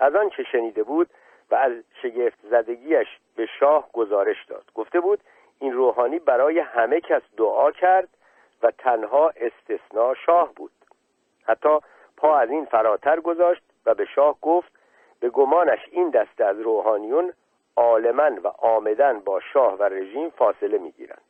[0.00, 1.10] از آن چه شنیده بود؟
[1.50, 4.64] و از شگفت زدگیش به شاه گزارش داد.
[4.74, 5.20] گفته بود
[5.60, 8.08] این روحانی برای همه کس دعا کرد
[8.62, 10.70] و تنها استثناء شاه بود.
[11.44, 11.78] حتی
[12.16, 14.72] پا از این فراتر گذاشت و به شاه گفت
[15.20, 17.32] به گمانش این دسته از روحانیون
[17.76, 21.22] عالما و آمدن با شاه و رژیم فاصله می‌گیرند.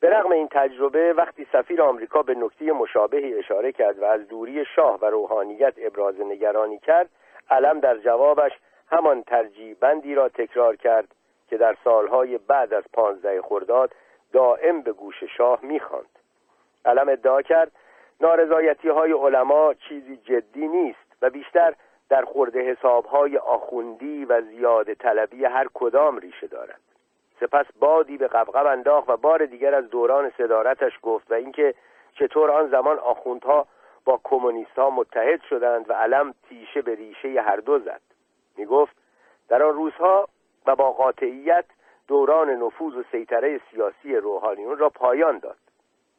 [0.00, 4.64] به رغم این تجربه وقتی سفیر آمریکا به نکته مشابهی اشاره کرد و از دوری
[4.64, 7.10] شاه و روحانیت ابراز نگرانی کرد
[7.50, 8.52] علم در جوابش
[8.90, 11.08] همان ترجیح بندی را تکرار کرد
[11.48, 13.94] که در سالهای بعد از پانزده خرداد
[14.32, 16.18] دائم به گوش شاه می‌خواند.
[16.84, 17.72] علم ادعا کرد
[18.20, 21.74] نارضایتی های علما چیزی جدی نیست و بیشتر
[22.08, 26.80] در خورده حسابهای آخوندی و زیاد طلبی هر کدام ریشه دارد.
[27.40, 31.74] سپس بادی به قبقب انداخت و بار دیگر از دوران صدارتش گفت و اینکه
[32.14, 33.66] چطور آن زمان آخوندها
[34.04, 38.00] با کمونیست ها متحد شدند و علم تیشه به ریشه هر دو زد.
[38.60, 38.96] می گفت
[39.48, 40.28] در آن روزها
[40.66, 41.64] و با قاطعیت
[42.08, 45.56] دوران نفوذ و سیطره سیاسی روحانیون را پایان داد.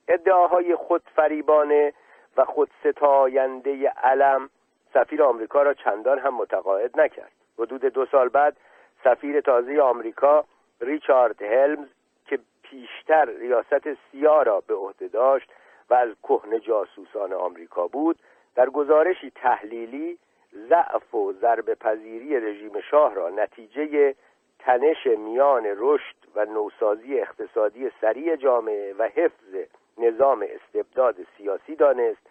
[0.08, 1.94] ادعاهای خود فریبانه
[2.38, 4.50] و خود ستاینده علم
[4.94, 7.32] سفیر آمریکا را چندان هم متقاعد نکرد.
[7.60, 8.58] حدود دو سال بعد
[9.04, 10.46] سفیر تازه آمریکا
[10.82, 11.88] ریچارد هلمز
[12.26, 15.50] که پیشتر ریاست سیا را به عهده داشت
[15.90, 18.20] و از کهن جاسوسان آمریکا بود
[18.56, 20.18] در گزارشی تحلیلی
[20.54, 24.16] ضعف و ضرب پذیری رژیم شاه را نتیجه
[24.60, 29.56] تنش میان رشد و نوسازی اقتصادی سریع جامعه و حفظ
[29.98, 32.22] نظام استبداد سیاسی دانست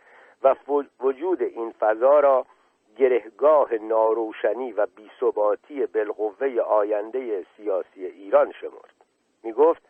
[0.42, 0.56] و
[1.00, 2.46] وجود این فضا را
[2.96, 8.94] گرهگاه ناروشنی و بیثباتی بالقوه آینده سیاسی ایران شمرد.
[9.42, 9.82] می گفت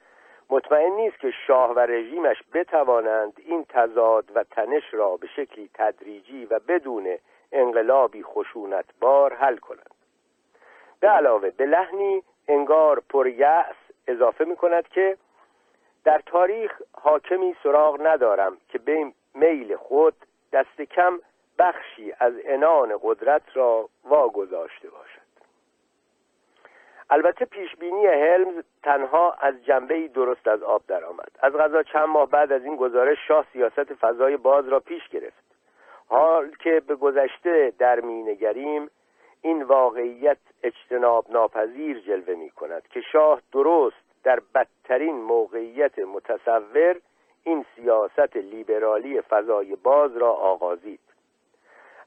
[0.50, 6.44] مطمئن نیست که شاه و رژیمش بتوانند این تضاد و تنش را به شکلی تدریجی
[6.44, 7.18] و بدون
[7.52, 9.94] انقلابی خشونتبار حل کنند
[11.00, 15.16] به علاوه به لحنی انگار پریأس اضافه می کند که
[16.04, 20.14] در تاریخ حاکمی سراغ ندارم که به میل خود
[20.52, 21.20] دست کم
[21.58, 25.20] بخشی از انان قدرت را واگذاشته باشد.
[27.10, 31.30] البته پیشبینی هلمز تنها از جنبه درست از آب درآمد.
[31.40, 35.49] از غذا چند ماه بعد از این گزارش شاه سیاست فضای باز را پیش گرفت.
[36.10, 38.90] حال که به گذشته در مینگریم
[39.42, 46.96] این واقعیت اجتناب ناپذیر جلوه می کند که شاه درست در بدترین موقعیت متصور
[47.44, 51.00] این سیاست لیبرالی فضای باز را آغازید.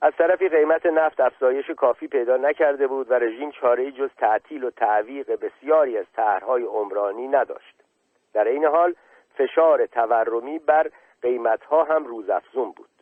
[0.01, 4.69] از طرفی قیمت نفت افزایش کافی پیدا نکرده بود و رژیم چاره جز تعطیل و
[4.69, 7.75] تعویق بسیاری از طرحهای عمرانی نداشت.
[8.33, 8.95] در این حال
[9.37, 10.89] فشار تورمی بر
[11.21, 12.92] قیمتها هم روزافزون بود.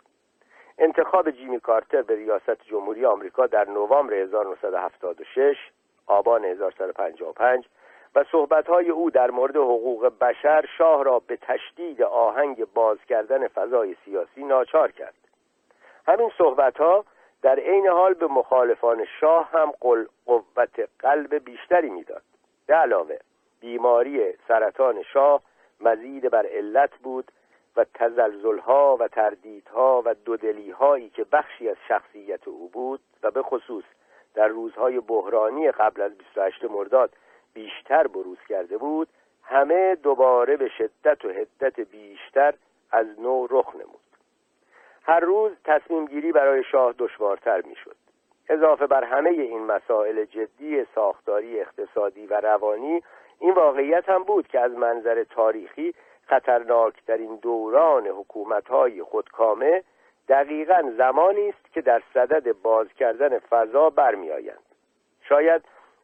[0.78, 5.56] انتخاب جیمی کارتر به ریاست جمهوری آمریکا در نوامبر 1976
[6.08, 7.66] آبان 1955
[8.16, 13.96] و صحبتهای او در مورد حقوق بشر شاه را به تشدید آهنگ باز کردن فضای
[14.06, 15.14] سیاسی ناچار کرد.
[16.08, 17.06] همین صحبت ها
[17.42, 19.72] در عین حال به مخالفان شاه هم
[20.26, 22.22] قوت قلب بیشتری می‌داد.
[22.68, 23.18] به علاوه
[23.60, 25.42] بیماری سرطان شاه
[25.82, 27.32] مزید بر علت بود
[27.76, 30.16] و تزلزلها و تردیدها و
[30.78, 33.84] هایی که بخشی از شخصیت او بود و به خصوص
[34.34, 37.10] در روزهای بحرانی قبل از 28 مرداد
[37.54, 39.08] بیشتر بروز کرده بود
[39.44, 42.54] همه دوباره به شدت و حدت بیشتر
[42.92, 44.02] از نو رخ نمود.
[45.04, 47.96] هر روز تصمیم گیری برای شاه دشوارتر می‌شد.
[48.50, 53.04] اضافه بر همه این مسائل جدی ساختاری اقتصادی و روانی
[53.40, 55.94] این واقعیت هم بود که از منظر تاریخی
[56.32, 59.84] خطرناکترین دوران حکومتهای خودکامه
[60.30, 64.66] دقیقا زمانی است که در صدد باز کردن فضا برمیآیند.
[65.30, 65.62] شاید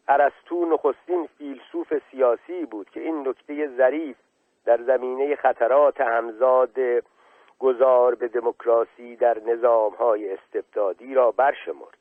[0.08, 4.18] ارسطو نخستین فیلسوف سیاسی بود که این نکته ظریف
[4.66, 6.80] در زمینه خطرات همزاد
[7.60, 9.38] گذار به دموکراسی در
[10.00, 11.98] های استبدادی را برشمرد.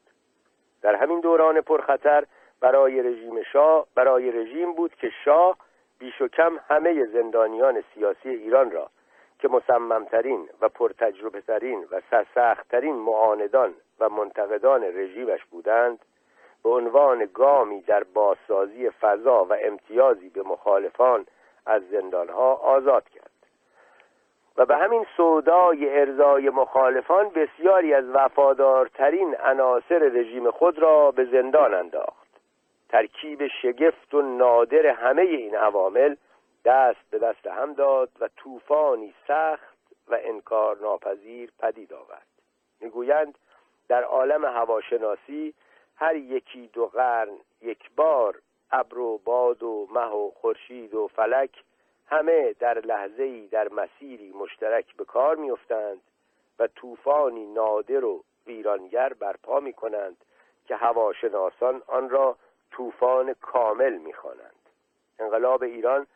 [0.83, 2.25] در همین دوران پرخطر
[2.61, 5.57] برای رژیم شاه برای رژیم بود که شاه
[5.99, 8.91] بیش و کم همه زندانیان سیاسی ایران را
[9.39, 15.99] که مصممترین و پرتجربه ترین و سرسختترین معاندان و منتقدان رژیمش بودند
[16.63, 21.27] به عنوان گامی در بازسازی فضا و امتیازی به مخالفان
[21.67, 23.31] از زندانها آزاد کرد.
[24.57, 31.75] و به همین سودای ارزای مخالفان بسیاری از وفادارترین عناصر رژیم خود را به زندان
[31.75, 32.26] انداخت.
[32.97, 36.17] ترکیب شگفت و نادر همه این عوامل
[36.65, 39.77] دست به دست هم داد و طوفانی سخت
[40.09, 42.27] و انکار ناپذیر پدید آورد.
[42.81, 43.39] می‌گویند
[43.89, 45.55] در عالم هواشناسی
[45.97, 48.39] هر یکی دو قرن یک بار
[48.71, 51.51] ابر و باد و مه و خورشید و فلک
[52.07, 56.01] همه در لحظه‌ای در مسیری مشترک به کار میافتند
[56.59, 60.17] و طوفانی نادر و ویرانگر برپا می کنند
[60.69, 62.37] که هواشناسان آن را
[62.71, 64.53] طوفان کامل می‌خوانند.
[65.19, 66.07] انقلاب ایران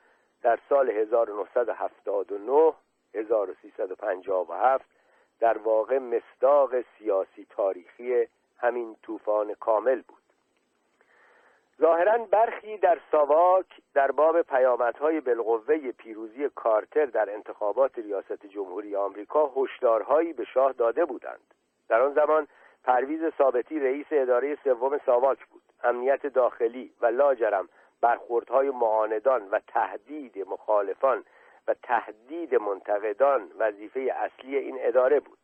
[0.43, 2.73] در سال 1979
[3.15, 4.85] 1357
[5.41, 8.27] در واقع مصداق سیاسی تاریخی
[8.59, 10.19] همین طوفان کامل بود.
[11.81, 19.53] ظاهرا برخی در ساواک در باب پیامدهای بالقوه پیروزی کارتر در انتخابات ریاست جمهوری آمریکا
[19.57, 21.55] هشدارهایی به شاه داده بودند.
[21.89, 22.47] در آن زمان
[22.85, 25.63] پرویز ثابتی رئیس اداره سوم ساواک بود.
[25.85, 27.69] امنیت داخلی و لاجرم
[28.01, 31.25] برخوردهای معاندان و تهدید مخالفان
[31.69, 35.39] و تهدید منتقدان وظیفه اصلی این اداره بود.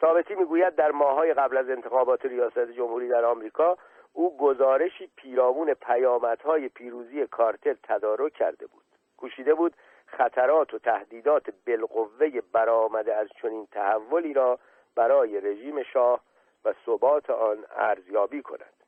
[0.00, 3.76] ثابتی می‌گوید در ماههای قبل از انتخابات ریاست جمهوری در آمریکا
[4.12, 8.84] او گزارشی پیرامون پیامدهای پیروزی کارتر تدارک کرده بود.
[9.16, 14.58] کوشیده بود خطرات و تهدیدات بالقوه برآمده از چنین تحولی را
[14.94, 16.20] برای رژیم شاه
[16.64, 18.81] و ثبات آن ارزیابی کند.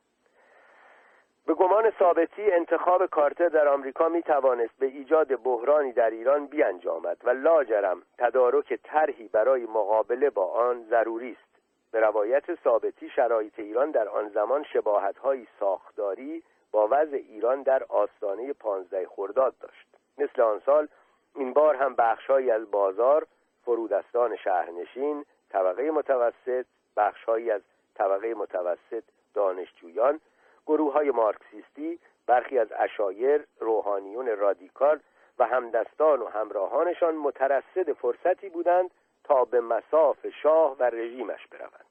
[1.47, 7.17] به گمان ثابتی انتخاب کارتر در آمریکا می توانست به ایجاد بحرانی در ایران بیانجامد
[7.23, 11.61] و لاجرم تدارک طرحی برای مقابله با آن ضروری است.
[11.91, 18.53] به روایت ثابتی شرایط ایران در آن زمان شباهتهایی ساختاری با وضع ایران در آستانه
[18.53, 19.87] پانزده خرداد داشت.
[20.17, 20.87] مثل آن سال
[21.35, 23.27] این بار هم بخشهایی از بازار
[23.65, 26.65] فرودستان شهرنشین طبقه متوسط
[26.97, 27.61] بخشهایی از
[27.95, 30.19] طبقه متوسط دانشجویان
[30.65, 34.99] گروه های مارکسیستی برخی از اشایر روحانیون رادیکال
[35.39, 38.91] و همدستان و همراهانشان مترصد فرصتی بودند
[39.23, 41.85] تا به مساف شاه و رژیمش بروند.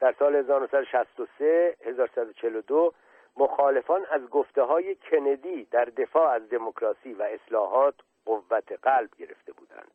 [0.00, 2.92] در سال 1963 1142
[3.36, 9.90] مخالفان از گفته های کندی در دفاع از دموکراسی و اصلاحات قوت قلب گرفته بودند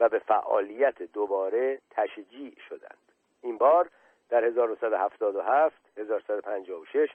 [0.00, 3.12] و به فعالیت دوباره تشجیع شدند.
[3.42, 3.88] این بار
[4.28, 7.10] در 1977 1156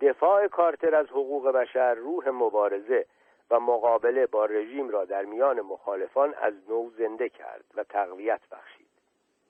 [0.00, 3.06] دفاع کارتر از حقوق بشر روح مبارزه
[3.50, 8.86] و مقابله با رژیم را در میان مخالفان از نو زنده کرد و تقویت بخشید.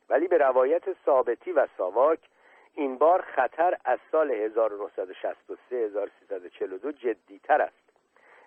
[0.09, 2.19] ولی به روایت ثابتی و ساواک
[2.75, 7.87] این بار خطر از سال 1963 1342 جدیتر است.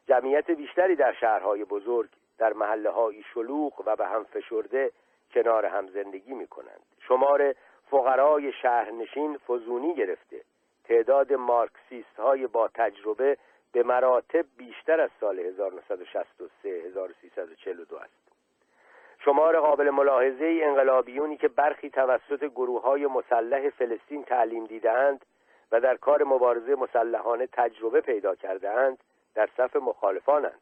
[0.07, 4.91] جمعیت بیشتری در شهرهای بزرگ در محله های شلوغ و به هم فشرده
[5.33, 7.55] کنار هم زندگی می کنند شمار
[7.91, 10.41] فقرای شهرنشین فزونی گرفته.
[10.89, 13.37] تعداد مارکسیست های با تجربه
[13.71, 18.13] به مراتب بیشتر از سال 1963 1342 است.
[19.25, 25.25] شمار قابل ملاحظه انقلابیونی که برخی توسط گروه های مسلح فلسطین تعلیم دیدهاند
[25.71, 28.97] و در کار مبارزه مسلحانه تجربه پیدا کرده اند
[29.35, 30.61] در صف مخالفانند.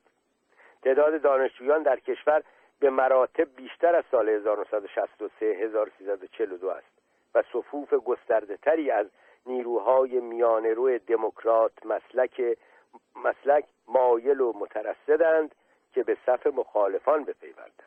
[0.83, 2.43] تعداد دانشجویان در کشور
[2.79, 6.87] به مراتب بیشتر از سال 1963 1342 است
[7.35, 9.07] و صفوف گسترده تری از
[9.47, 12.57] نیروهای میانه دموکرات مسلک
[13.15, 15.55] مسلک مایل و مترصدند
[15.93, 17.83] که به صف مخالفان بپیوندند.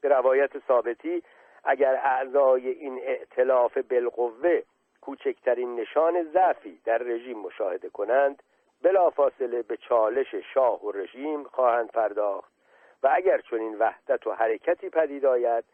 [0.00, 1.22] به روایت ثابتی
[1.64, 4.62] اگر اعضای این ائتلاف بالقوه
[5.00, 8.42] کوچکترین نشان ضعفی در رژیم مشاهده کنند
[8.82, 12.52] بلافاصله به چالش شاه و رژیم خواهند پرداخت
[13.02, 15.64] و اگر چنین وحدت و حرکتی پدید آید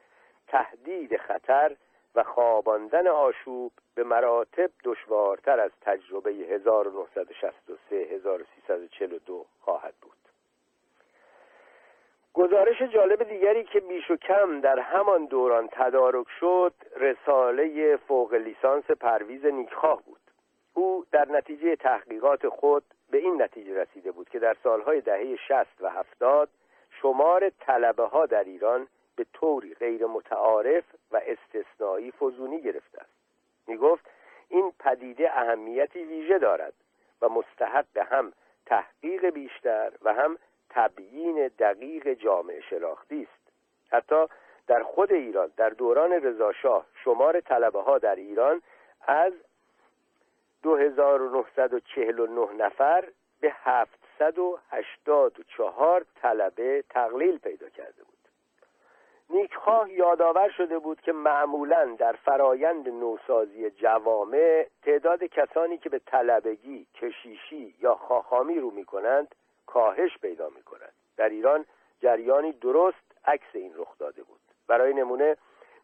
[0.48, 1.76] تهدید خطر
[2.14, 10.12] و خواباندن آشوب به مراتب دشوارتر از تجربه 1963 1342 خواهد بود.
[12.34, 18.84] گزارش جالب دیگری که بیش و کم در همان دوران تدارک شد رساله فوق لیسانس
[18.84, 20.20] پرویز نیکخواه بود.
[20.74, 25.66] او در نتیجه تحقیقات خود به این نتیجه رسیده بود که در سالهای دهه 60
[25.80, 26.48] و 70
[26.90, 28.86] شمار طلبه ها در ایران
[29.16, 33.14] به طوری غیر متعارف و استثنایی فزونی گرفته است.
[33.66, 34.10] می گفت
[34.48, 36.74] این پدیده اهمیتی ویژه دارد
[37.22, 38.32] و مستحق هم
[38.66, 40.38] تحقیق بیشتر و هم
[40.70, 43.52] تبیین دقیق جامعه شناختی است.
[43.90, 44.26] حتی
[44.66, 48.62] در خود ایران در دوران رضاشاه شمار طلبه ها در ایران
[49.06, 49.32] از
[50.62, 53.08] 2949 نفر
[53.40, 58.13] به 784 طلبه تقلیل پیدا کرده بود.
[59.30, 66.86] نیکخواه یادآور شده بود که معمولا در فرایند نوسازی جوامع تعداد کسانی که به طلبگی،
[66.94, 69.34] کشیشی یا خاخامی رو می کنند
[69.66, 71.64] کاهش پیدا می کند در ایران
[72.00, 74.40] جریانی درست عکس این رخ داده بود.
[74.68, 75.36] برای نمونه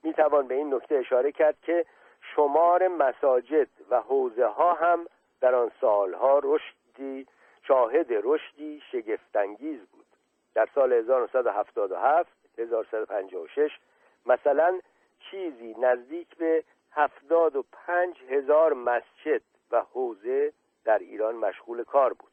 [0.02, 1.86] می توان به این نکته اشاره کرد که
[2.34, 5.06] شمار مساجد و حوزه ها هم
[5.40, 7.26] در آن سالها رشدی
[7.62, 10.06] شاهد رشدی شگفتانگیز بود.
[10.54, 13.78] در سال 1977 1156
[14.26, 14.80] مثلا
[15.30, 20.52] چیزی نزدیک به هفتاد و پنج هزار مسجد و حوزه
[20.84, 22.32] در ایران مشغول کار بود.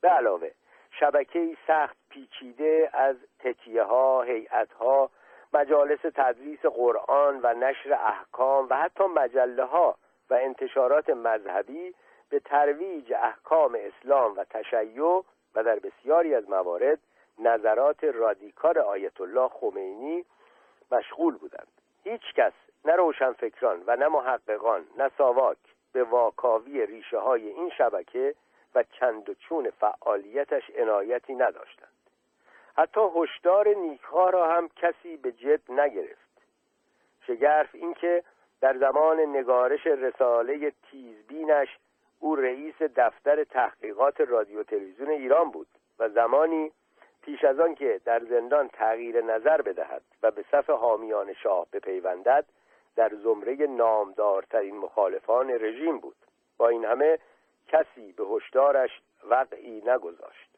[0.00, 0.50] به علاوه
[0.90, 5.10] شبکه سخت پیچیده از تکیه ها، هیئت ها،
[5.52, 9.96] مجالس تدریس قرآن و نشر احکام و حتی مجله ها
[10.30, 11.94] و انتشارات مذهبی
[12.28, 15.24] به ترویج احکام اسلام و تشیع
[15.54, 16.98] و در بسیاری از موارد
[17.38, 20.24] نظرات رادیکال آیت الله خمینی
[20.92, 21.68] مشغول بودند.
[22.04, 22.52] هیچ کس
[22.84, 25.58] نه روشنفکران و نه محققان نه ساواک
[25.92, 28.34] به واکاوی ریشه های این شبکه
[28.74, 31.88] و چند و چون فعالیتش عنایتی نداشتند.
[32.76, 36.32] حتی هشدار نیکها را هم کسی به جد نگرفت.
[37.26, 38.24] شگرف اینکه
[38.60, 41.68] در زمان نگارش رساله تیزبینش
[42.18, 45.66] او رئیس دفتر تحقیقات رادیو تلویزیون ایران بود
[45.98, 46.72] و زمانی
[47.22, 52.44] پیش از آن که در زندان تغییر نظر بدهد و به صف حامیان شاه بپیوندد
[52.96, 56.16] در زمره نامدارترین مخالفان رژیم بود.
[56.56, 57.18] با این همه
[57.68, 58.90] کسی به هشدارش
[59.24, 60.50] وقعی نگذاشت.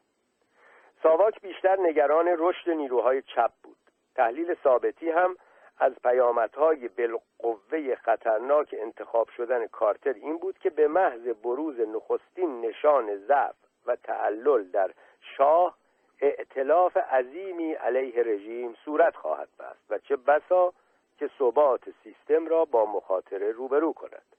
[1.03, 3.77] ساواک بیشتر نگران رشد نیروهای چپ بود.
[4.15, 5.35] تحلیل ثابتی هم
[5.77, 13.17] از پیامدهای بالقوه خطرناک انتخاب شدن کارتر این بود که به محض بروز نخستین نشان
[13.17, 13.55] ضعف
[13.85, 14.91] و تعلل در
[15.37, 15.77] شاه
[16.21, 20.73] ائتلاف عظیمی علیه رژیم صورت خواهد بست و چه بسا
[21.19, 24.35] که ثبات سیستم را با مخاطره روبرو کند.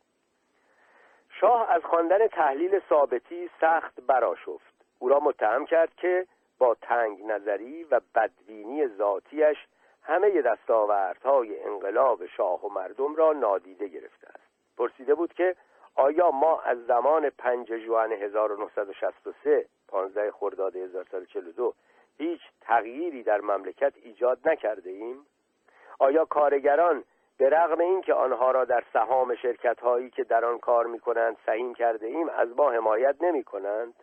[1.40, 6.26] شاه از خواندن تحلیل ثابتی سخت براشفت او را متهم کرد که
[6.58, 9.56] با تنگ نظری و بدبینی ذاتیش
[10.02, 14.46] همه دستاوردهای انقلاب شاه و مردم را نادیده گرفته است.
[14.76, 15.56] پرسیده بود که
[15.96, 21.74] آیا ما از زمان پنج جوان 1963 15 خرداد 1342
[22.18, 25.26] هیچ تغییری در مملکت ایجاد نکرده ایم؟
[25.98, 27.04] آیا کارگران
[27.38, 31.36] به رغم اینکه آنها را در سهام شرکت هایی که در آن کار می کنند
[31.46, 33.94] سهیم کرده ایم از ما حمایت نمی کنند؟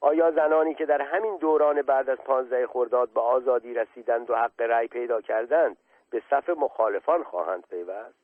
[0.00, 4.60] آیا زنانی که در همین دوران بعد از پانزده خرداد به آزادی رسیدند و حق
[4.60, 5.76] رأی پیدا کردند
[6.10, 8.19] به صف مخالفان خواهند پیوست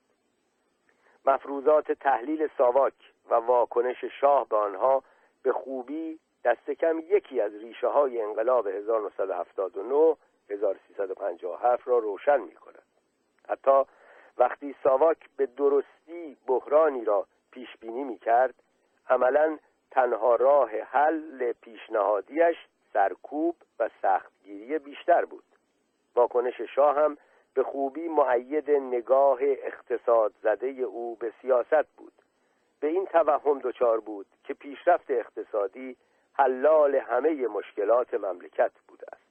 [1.27, 2.95] مفروضات تحلیل ساواک
[3.31, 5.03] و واکنش شاه به آنها
[5.43, 10.16] به خوبی دست کم یکی از ریشه های انقلاب 1979
[10.51, 12.83] 1357 را روشن می کند
[13.49, 13.83] حتی
[14.39, 18.55] وقتی ساواک به درستی بحرانی را پیش بینی می کرد
[19.09, 19.59] عملا
[19.91, 22.57] تنها راه حل پیشنهادیش
[22.93, 25.45] سرکوب و سختگیری بیشتر بود.
[26.14, 27.16] واکنش شاه هم
[27.57, 32.13] به خوبی معید نگاه اقتصاد زده او به سیاست بود.
[32.81, 35.97] به این توهم دچار بود که پیشرفت اقتصادی
[36.33, 39.27] حلال همه مشکلات مملکت بوده است.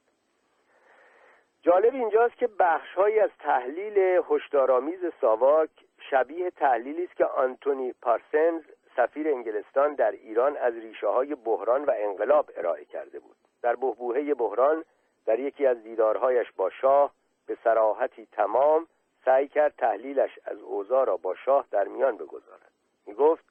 [1.62, 5.70] جالب اینجاست که بخشهایی از تحلیل هشدارآمیز ساواک
[6.10, 8.62] شبیه تحلیلی است که آنتونی پارسنز
[8.96, 13.36] سفیر انگلستان در ایران از ریشه های بحران و انقلاب ارائه کرده بود.
[13.62, 14.84] در بهبوهه بحران
[15.26, 17.12] در یکی از دیدارهایش با شاه
[17.46, 18.86] به سراحتی تمام
[19.24, 22.70] سعی کرد تحلیلش از اوضاع را با شاه در میان بگذارد.
[23.06, 23.44] می گفت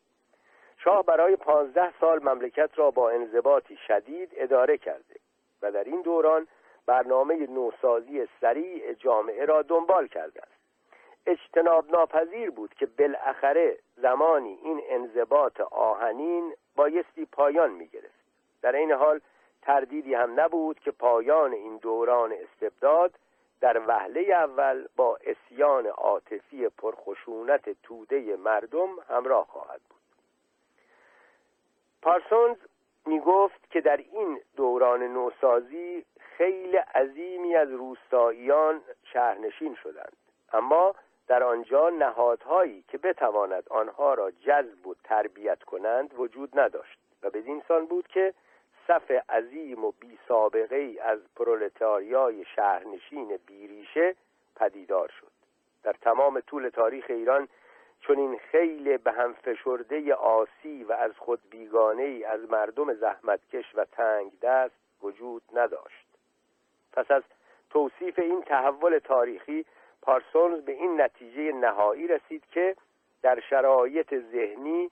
[0.78, 5.16] شاه برای پانزده سال مملکت را با انضباطی شدید اداره کرده
[5.62, 6.48] و در این دوران
[6.86, 10.56] برنامه نوسازی سریع جامعه را دنبال کرده است.
[11.26, 18.26] اجتناب ناپذیر بود که بالاخره زمانی این انضباط آهنین بایستی پایان می گرفت
[18.62, 19.20] در این حال
[19.62, 23.14] تردیدی هم نبود که پایان این دوران استبداد
[23.66, 30.02] در وهله اول با اسیان عاطفی پرخشونت توده مردم همراه خواهد بود.
[32.02, 32.58] پارسونز
[33.06, 40.18] می گفت که در این دوران نوسازی خیلی عظیمی از روستاییان شهرنشین شدند.
[40.54, 40.96] اما
[41.28, 47.64] در آنجا نهادهایی که بتواند آنها را جذب و تربیت کنند وجود نداشت و بدین
[47.68, 48.34] سان بود که
[48.88, 54.16] صف عظیم و بی سابقه ای از پرولتاریای شهرنشین بیریشه
[54.56, 55.32] پدیدار شد.
[55.84, 57.48] در تمام طول تاریخ ایران
[58.02, 63.76] چون این خیلی به هم فشرده آسی و از خود بیگانه ای از مردم زحمتکش
[63.76, 66.08] و تنگ دست وجود نداشت.
[66.94, 67.24] پس از
[67.70, 69.66] توصیف این تحول تاریخی
[70.02, 72.76] پارسونز به این نتیجه نهایی رسید که
[73.22, 74.92] در شرایط ذهنی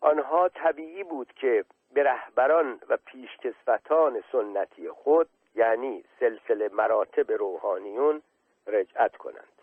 [0.00, 1.64] آنها طبیعی بود که
[1.94, 8.22] به رهبران و پیشکسوتان سنتی خود یعنی سلسله مراتب روحانیون
[8.66, 9.62] رجعت کنند.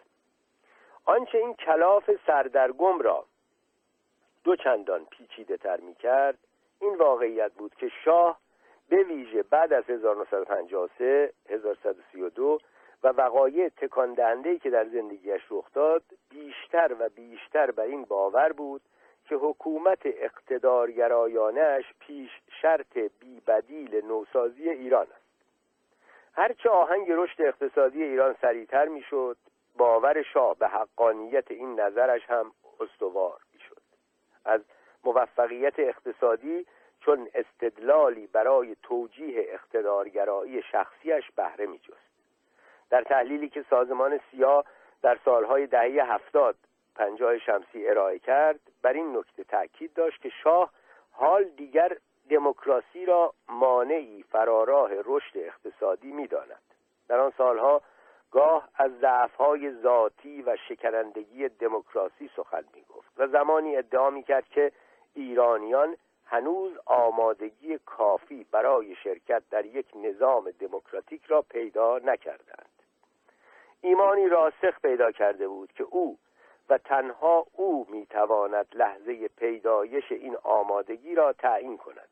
[1.06, 3.26] آنچه این کلاف سردرگم را
[4.44, 6.38] دو چندان پیچیده تر می کرد
[6.80, 8.40] این واقعیت بود که شاه
[8.90, 12.60] به ویژه بعد از 1953 1132
[13.04, 14.14] و وقایع تکان
[14.58, 18.82] که در زندگیش رخ داد بیشتر و بیشتر بر این باور بود
[19.32, 22.30] که حکومت اقتدارگرایانش پیش
[22.62, 25.46] شرط بیبدیل نوسازی ایران است.
[26.34, 29.38] هرچه آهنگ رشد اقتصادی ایران سریعتر می‌شد
[29.78, 33.82] باور شاه به حقانیت این نظرش هم استوار می‌شد.
[34.46, 34.62] از
[35.04, 36.66] موفقیت اقتصادی
[37.00, 42.12] چون استدلالی برای توجیه اقتدارگرایی شخصیش بهره میجست.
[42.90, 44.66] در تحلیلی که سازمان سیا
[45.02, 46.56] در سالهای دهه هفتاد
[47.02, 48.60] پنجاه شمسی ارائه کرد.
[48.82, 50.72] بر این نکته تاکید داشت که شاه
[51.12, 51.97] حال دیگر
[52.30, 56.62] دموکراسی را مانعی فراراه رشد اقتصادی می‌داند.
[57.08, 57.82] در آن سالها
[58.32, 64.72] گاه از ضعفهای ذاتی و شکنندگی دموکراسی سخن می‌گفت و زمانی ادعا می‌کرد که
[65.14, 72.70] ایرانیان هنوز آمادگی کافی برای شرکت در یک نظام دموکراتیک را پیدا نکردند.
[73.82, 76.18] ایمانی راسخ پیدا کرده بود که او
[76.70, 82.09] و تنها او می‌تواند لحظه پیدایش این آمادگی را تعیین کند.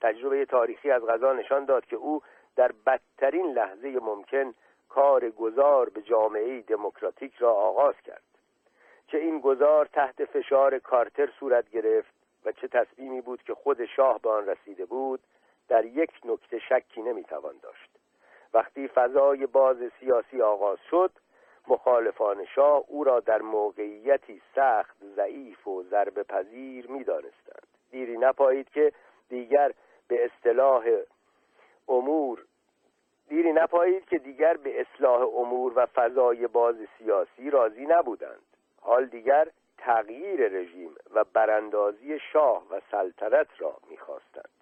[0.00, 2.22] تجربه تاریخی از غذا نشان داد که او
[2.56, 4.54] در بدترین لحظه ممکن
[4.88, 8.22] کار گذار به جامعه دموکراتیک را آغاز کرد.
[9.06, 14.20] چه این گذار تحت فشار کارتر صورت گرفت و چه تصمیمی بود که خود شاه
[14.20, 15.20] به آن رسیده بود
[15.68, 17.90] در یک نکته شکی نمی‌توان داشت.
[18.54, 21.10] وقتی فضای باز سیاسی آغاز شد
[21.68, 27.66] مخالفان شاه او را در موقعیتی سخت ضعیف و ضربه پذیر می‌دانستند.
[27.90, 28.92] دیری نپایید که
[29.28, 29.72] دیگر
[30.08, 30.84] به اصطلاح
[31.88, 32.44] امور
[33.28, 38.42] دیری نپایید که دیگر به اصلاح امور و فضای باز سیاسی راضی نبودند.
[38.80, 39.48] حال دیگر
[39.78, 44.55] تغییر رژیم و براندازی شاه و سلطنت را می‌خواستند.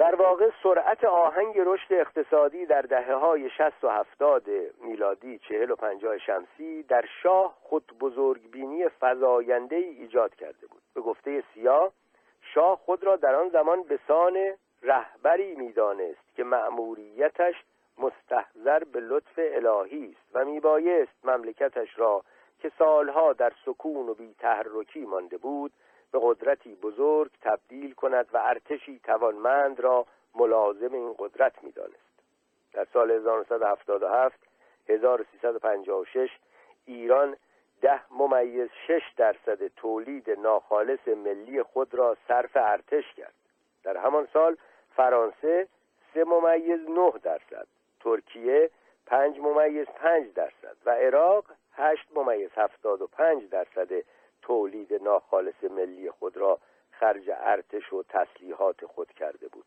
[0.00, 4.42] در واقع سرعت آهنگ رشد اقتصادی در دهه های 60 و 70
[4.82, 10.80] میلادی 40 و 50 شمسی در شاه خود بزرگبینی فضاینده ای ایجاد کرده بود.
[10.94, 11.92] به گفته سیاه
[12.54, 14.38] شاه خود را در آن زمان به سان
[14.82, 17.54] رهبری می‌دانست که مأموریتش
[17.98, 22.22] مستحضر به لطف الهی است و میبایست مملکتش را
[22.60, 25.72] که سالها در سکون و بی تحرکی مانده بود
[26.12, 32.10] به قدرتی بزرگ تبدیل کند و ارتشی توانمند را ملازم این قدرت می‌دانست.
[32.72, 34.38] در سال 1977
[34.88, 36.30] 1356
[36.86, 37.36] ایران
[37.82, 43.34] ده ممیز شش درصد تولید ناخالص ملی خود را صرف ارتش کرد.
[43.84, 44.56] در همان سال
[44.96, 45.68] فرانسه
[46.14, 47.66] سه ممیز نه درصد
[48.00, 48.70] ترکیه
[49.06, 53.88] پنج ممیز پنج درصد و عراق هشت ممیز هفتاد و پنج درصد
[54.42, 56.58] تولید ناخالص ملی خود را
[56.90, 59.64] خرج ارتش و تسلیحات خود کرده بود.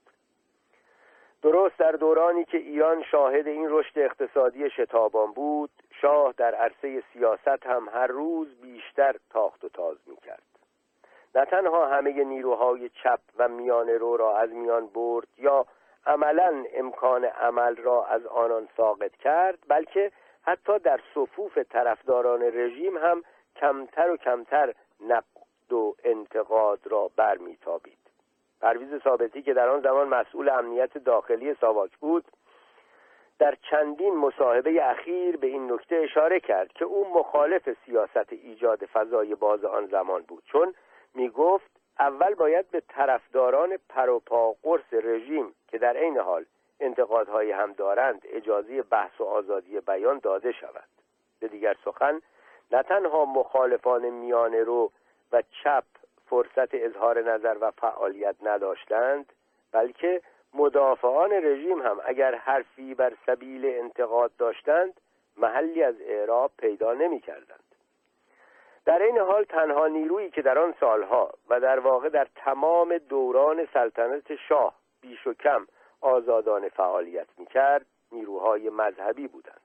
[1.43, 5.69] درست در دورانی که ایران شاهد این رشد اقتصادی شتابان بود
[6.01, 10.43] شاه در عرصه سیاست هم هر روز بیشتر تاخت و تاز می کرد
[11.36, 15.65] نه تنها همه نیروهای چپ و میان رو را از میان برد یا
[16.05, 20.11] عملا امکان عمل را از آنان ساقط کرد بلکه
[20.41, 23.24] حتی در صفوف طرفداران رژیم هم
[23.55, 27.97] کمتر و کمتر نقد و انتقاد را برمیتابید.
[28.61, 32.25] پرویز ثابتی که در آن زمان مسئول امنیت داخلی ساواک بود
[33.39, 39.35] در چندین مصاحبه اخیر به این نکته اشاره کرد که او مخالف سیاست ایجاد فضای
[39.35, 40.43] باز آن زمان بود.
[40.45, 40.73] چون
[41.13, 46.45] می گفت اول باید به طرفداران پروپا قرص رژیم که در عین حال
[46.79, 50.87] انتقادهای هم دارند اجازه بحث و آزادی بیان داده شود.
[51.39, 52.21] به دیگر سخن
[52.74, 54.91] نه تنها مخالفان میانه رو
[55.32, 55.84] و چپ
[56.26, 59.34] فرصت اظهار نظر و فعالیت نداشتند
[59.71, 60.21] بلکه
[60.53, 64.93] مدافعان رژیم هم اگر حرفی بر سبیل انتقاد داشتند
[65.38, 67.63] محلی از اعراب پیدا نمی کردند.
[68.86, 73.67] در این حال تنها نیرویی که در آن سالها و در واقع در تمام دوران
[73.74, 75.67] سلطنت شاه بیش و کم
[76.01, 79.62] آزادانه فعالیت می کرد نیروهای مذهبی بودند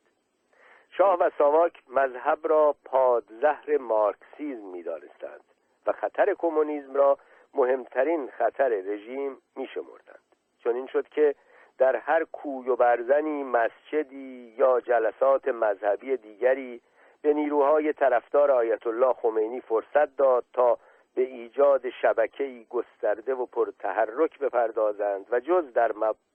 [0.98, 5.40] شاه و ساواک مذهب را پادزهر مارکسیزم می دانستند
[5.86, 7.18] و خطر کمونیسم را
[7.54, 10.22] مهمترین خطر رژیم می شمردند
[10.62, 11.34] چون این شد که
[11.78, 16.80] در هر کوی و برزنی مسجدی یا جلسات مذهبی دیگری
[17.22, 20.78] به نیروهای طرفدار آیت الله خمینی فرصت داد تا
[21.14, 25.92] به ایجاد شبکه‌ای گسترده و پرتحرک بپردازند و جز در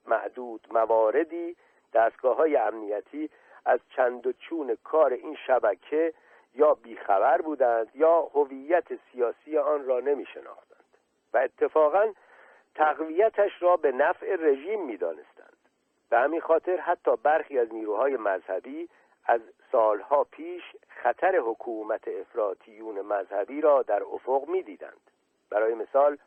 [0.08, 1.56] معدود مواردی
[1.94, 3.30] دستگاه های امنیتی
[3.66, 6.14] از چند و چون کار این شبکه
[6.56, 10.98] یا بیخبر بودند یا هویت سیاسی آن را نمی شناختند
[11.34, 12.14] و اتفاقا
[12.76, 15.58] تقویتش را به نفع رژیم می دانستند
[16.10, 18.90] به همین خاطر حتی برخی از نیروهای مذهبی
[19.26, 19.42] از
[19.72, 25.12] سالها پیش خطر حکومت افراطیون مذهبی را در افق می‌دیدند.
[25.50, 26.18] برای مثال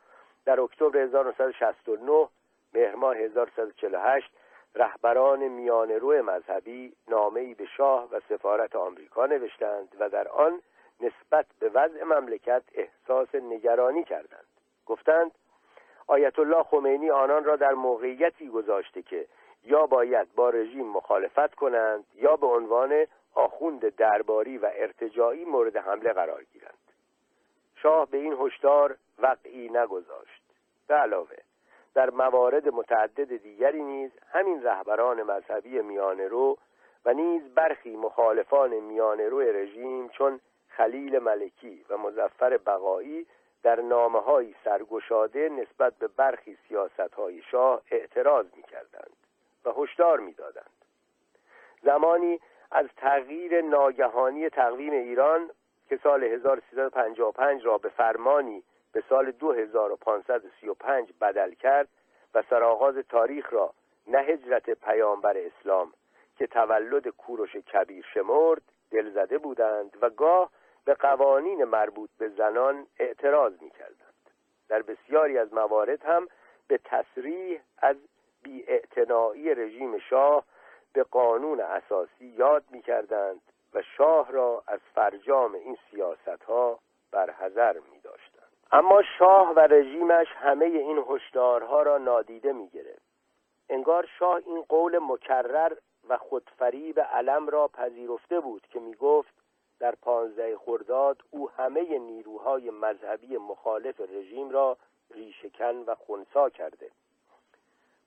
[0.45, 2.27] در اکتبر 1969
[2.73, 4.31] مهر ماه 1348
[4.75, 5.41] رهبران
[5.99, 10.61] رو مذهبی نامه‌ای به شاه و سفارت آمریکا نوشتند و در آن
[10.99, 14.45] نسبت به وضع مملکت احساس نگرانی کردند.
[14.85, 15.31] گفتند
[16.07, 19.27] آیت الله خمینی آنان را در موقعیتی گذاشته که
[19.63, 26.13] یا باید با رژیم مخالفت کنند یا به عنوان آخوند درباری و ارتجاعی مورد حمله
[26.13, 26.77] قرار گیرند.
[27.75, 30.43] شاه به این هشدار وقعی نگذاشت.
[30.87, 31.37] به علاوه
[31.97, 36.57] در موارد متعدد دیگری نیز همین رهبران مذهبی میانه رو
[37.05, 40.39] و نیز برخی مخالفان میانه رو رژیم چون
[40.69, 43.27] خلیل ملکی و مزفر بقایی
[43.63, 49.17] در نامه های سرگشاده نسبت به برخی سیاست های شاه اعتراض می کردند
[49.65, 50.85] و هشدار می دادند.
[51.83, 52.39] زمانی
[52.71, 55.49] از تغییر ناگهانی تقویم ایران
[55.89, 58.63] که سال 1355 را به فرمانی
[58.97, 61.87] به سال 2535 بدل کرد
[62.33, 63.73] و سرآغاز تاریخ را
[64.07, 65.93] نه هجرت پیامبر اسلام
[66.37, 70.51] که تولد کوروش کبیر شمرد دلزده بودند و گاه
[70.85, 74.29] به قوانین مربوط به زنان اعتراض می کردند.
[74.69, 76.27] در بسیاری از موارد هم
[76.67, 77.95] به تصریح از
[78.43, 80.43] بیاعتنایی رژیم شاه
[80.93, 83.41] به قانون اساسی یاد می کردند
[83.73, 86.79] و شاه را از فرجام این سیاست ها
[87.11, 88.36] برحضر می داشتند.
[88.71, 93.07] اما شاه و رژیمش همه این هشدارها را نادیده می گرفت.
[93.69, 95.73] انگار شاه این قول مکرر
[96.09, 99.33] و خودفریب علم را پذیرفته بود که می گفت
[99.79, 104.77] در پانزده خرداد او همه نیروهای مذهبی مخالف رژیم را
[105.11, 106.91] ریشکن و خونسا کرده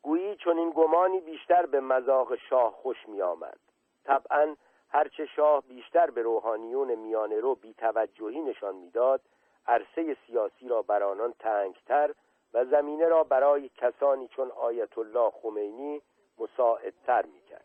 [0.03, 3.59] گویی چون این گمانی بیشتر به مذاق شاه خوش می آمد
[4.05, 4.57] طبعا
[4.89, 9.21] هرچه شاه بیشتر به روحانیون میانه رو بیتوجهی نشان می‌داد
[9.67, 12.15] عرصه سیاسی را بر آنان تنگتر
[12.55, 16.03] و زمینه را برای کسانی چون آیت الله خمینی
[16.39, 17.65] مساعدتر می‌کرد.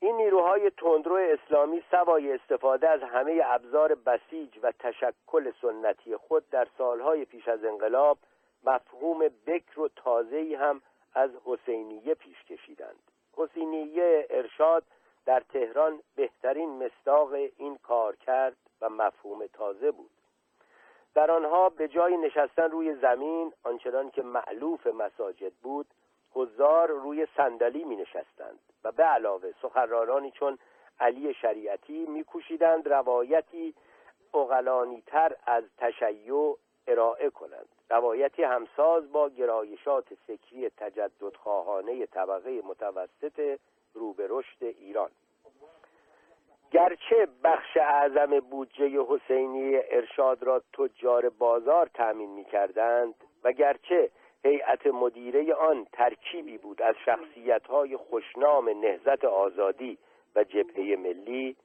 [0.00, 6.68] این نیروهای تندرو اسلامی سوای استفاده از همه ابزار بسیج و تشکل سنتی خود در
[6.78, 8.18] سالهای پیش از انقلاب
[8.64, 10.82] مفهوم بکر و تازه‌ای هم
[11.14, 12.98] از حسینیه پیش کشیدند.
[13.36, 14.84] حسینیه ارشاد
[15.26, 20.10] در تهران بهترین مصداق این کار کرد و مفهوم تازه بود.
[21.14, 25.86] در آنها به جای نشستن روی زمین آنچنان که معلوف مساجد بود
[26.30, 30.58] حضار روی صندلی می نشستند و به علاوه سخنرانانی چون
[31.00, 33.74] علی شریعتی میکوشیدند روایتی
[34.34, 36.56] اغلانی تر از تشیع
[36.86, 37.68] ارائه کنند.
[37.90, 43.58] روایتی همساز با گرایشات فکری تجدد خواهانه طبقه متوسط
[43.94, 45.10] رو به رشد ایران.
[46.70, 53.14] گرچه بخش اعظم بودجه حسینی ارشاد را تجار بازار تأمین می کردند
[53.44, 54.10] و گرچه
[54.44, 59.98] هیئت مدیره آن ترکیبی بود از شخصیت‌های خوشنام نهزت آزادی
[60.36, 61.56] و جبهه ملی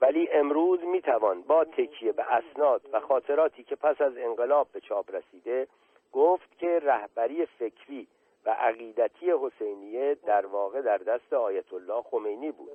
[0.00, 5.14] ولی امروز می‌توان با تکیه به اسناد و خاطراتی که پس از انقلاب به چاپ
[5.14, 5.66] رسیده
[6.12, 8.06] گفت که رهبری فکری
[8.44, 12.70] و عقیدتی حسینیه در واقع در دست آیت الله خمینی بود.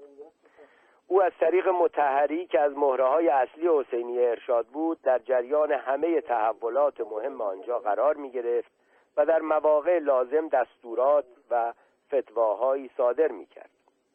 [1.07, 6.21] او از طریق متحری که از مهره های اصلی حسینیه ارشاد بود در جریان همه
[6.21, 8.71] تحولات مهم آنجا قرار می گرفت
[9.17, 11.73] و در مواقع لازم دستورات و
[12.07, 13.69] فتواهایی صادر می کرد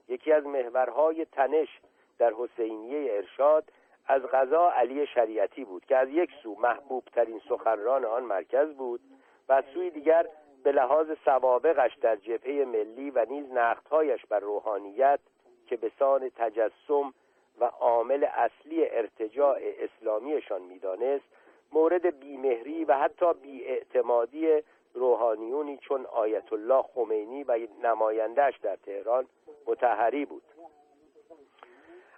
[0.09, 1.81] یکی از محورهای تنش
[2.19, 3.65] در حسینیه ارشاد
[4.07, 9.01] از غذا علی شریعتی بود که از یک سو محبوب ترین سخنران آن مرکز بود
[9.49, 10.27] و از سوی دیگر
[10.65, 15.21] به لحاظ سوابقش در جبهه ملی و نیز نقدهایش بر روحانیت
[15.67, 17.15] که به سان تجسم
[17.61, 21.25] و عامل اصلی ارتجاع اسلامیشان می‌دانست
[21.73, 24.63] مورد بیمهری و حتی بیاعتمادی
[24.95, 29.27] روحانیونی چون آیت الله خمینی و نمایندهش در تهران
[29.67, 30.43] متحری بود.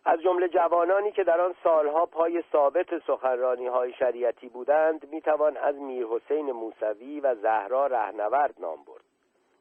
[0.04, 5.76] از جمله جوانانی که در آن سالها پای ثابت سخنرانی های شریعتی بودند می‌توان از
[5.76, 9.04] میر حسین موسوی و زهرا رهنورد نام برد.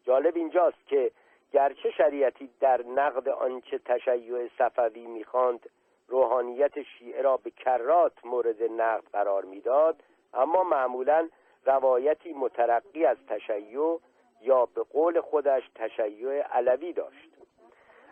[0.04, 1.12] جالب اینجاست که
[1.52, 5.70] گرچه شریعتی در نقد آنچه تشیع صفوی می‌خواند
[6.08, 11.30] روحانیت شیعه را به کرات مورد نقد قرار می‌داد اما معمولا
[11.66, 14.00] روایتی مترقی از تشیع
[14.42, 17.29] یا به قول خودش تشیع علوی داشت.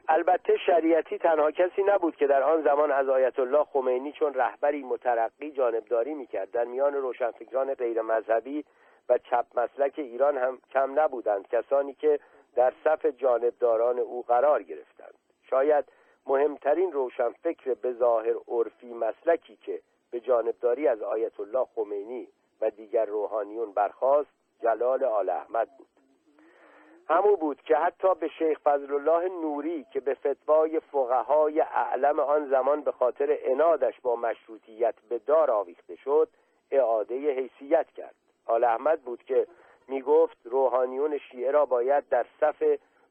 [0.10, 4.84] البته شریعتی تنها کسی نبود که در آن زمان از آیت الله خمینی چون رهبری
[4.84, 8.66] مترقی جانبداری می‌کرد در میان روشنفکران غیر مذهبی
[9.10, 11.48] و چپ مسلک ایران هم کم نبودند.
[11.48, 12.20] کسانی که
[12.56, 15.14] در صف جانبداران او قرار گرفتند.
[15.50, 15.86] شاید
[16.28, 19.82] مهمترین روشنفکر به ظاهر عرفی مسلکی که
[20.12, 22.28] به جانبداری از آیت الله خمینی
[22.62, 24.30] و دیگر روحانیون برخواست
[24.62, 25.97] جلال آل احمد بود.
[27.10, 32.50] همو بود که حتی به شیخ فضل الله نوری که به فتوای فقهای اعلم آن
[32.50, 36.30] زمان به خاطر انادش با مشروطیت به دار آویخته شد
[36.72, 38.16] اعاده حیثیت کرد.
[38.46, 39.48] آل احمد بود که
[39.88, 42.64] می گفت روحانیون شیعه را باید در صف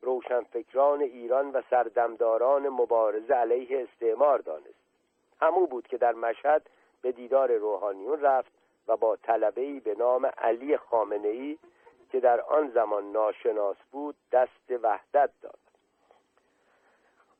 [0.03, 4.87] روشنفکران ایران و سردمداران مبارزه علیه استعمار دانست.
[5.41, 6.63] همو بود که در مشهد
[7.03, 8.53] به دیدار روحانیون رفت
[8.89, 11.59] و با طلبه‌ای به نام علی خامنه‌ای
[12.11, 15.59] که در آن زمان ناشناس بود دست وحدت داد.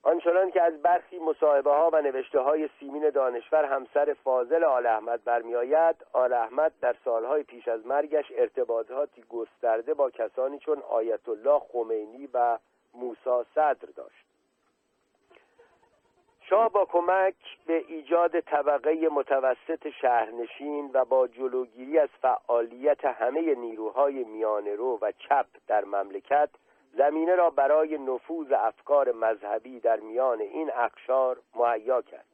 [0.07, 5.25] آنچنان که از برخی مصاحبه ها و نوشته های سیمین دانشور همسر فاضل آل احمد
[5.25, 11.59] برمیآید آل احمد در سالهای پیش از مرگش ارتباطاتی گسترده با کسانی چون آیت الله
[11.59, 12.59] خمینی و
[12.95, 14.26] موسا صدر داشت.
[16.49, 17.35] شاه با کمک
[17.67, 25.47] به ایجاد طبقه متوسط شهرنشین و با جلوگیری از فعالیت همه نیروهای میانرو و چپ
[25.67, 26.51] در مملکت
[26.93, 32.27] زمینه را برای نفوذ افکار مذهبی در میان این اقشار مهیا کرد.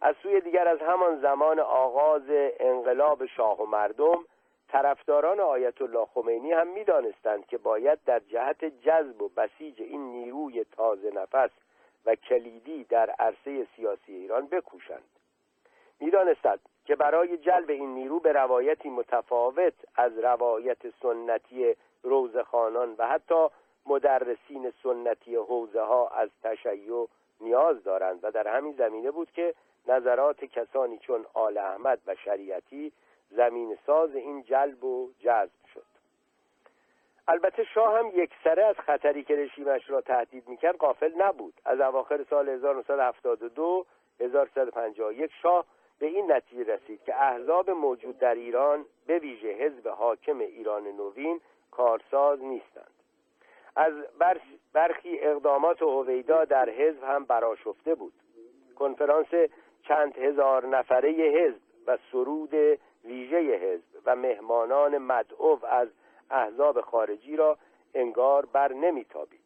[0.00, 2.22] از سوی دیگر از همان زمان آغاز
[2.60, 4.24] انقلاب شاه و مردم
[4.68, 10.64] طرفداران آیت الله خمینی هم می‌دانستند که باید در جهت جذب و بسیج این نیروی
[10.64, 11.50] تازه نفس
[12.06, 15.10] و کلیدی در عرصه سیاسی ایران بکوشند.
[16.00, 23.48] می‌دانستند که برای جلب این نیرو به روایتی متفاوت از روایت سنتی روزخانان و حتی
[23.86, 27.08] مدرسین سنتی حوزه ها از تشیع
[27.40, 29.54] نیاز دارند و در همین زمینه بود که
[29.86, 32.92] نظرات کسانی چون آل احمد و شریعتی
[33.30, 35.50] زمین ساز این جلب و جذب
[37.28, 41.54] البته شاه هم یک سره از خطری که رژیمش را تهدید می‌کرد قافل نبود.
[41.64, 43.86] از اواخر سال 1972
[44.20, 45.64] 1351 شاه
[45.98, 51.40] به این نتیجه رسید که احزاب موجود در ایران به ویژه حزب حاکم ایران نوین
[51.70, 52.90] کارساز نیستند.
[53.76, 53.92] از
[54.72, 58.12] برخی اقدامات هویدا در حزب هم براشفته بود.
[58.78, 59.50] کنفرانس
[59.88, 62.54] چند هزار نفره حزب و سرود
[63.04, 65.88] ویژه حزب و مهمانان مدعو از
[66.30, 67.58] احزاب خارجی را
[67.94, 69.40] انگار بر نمیتابید.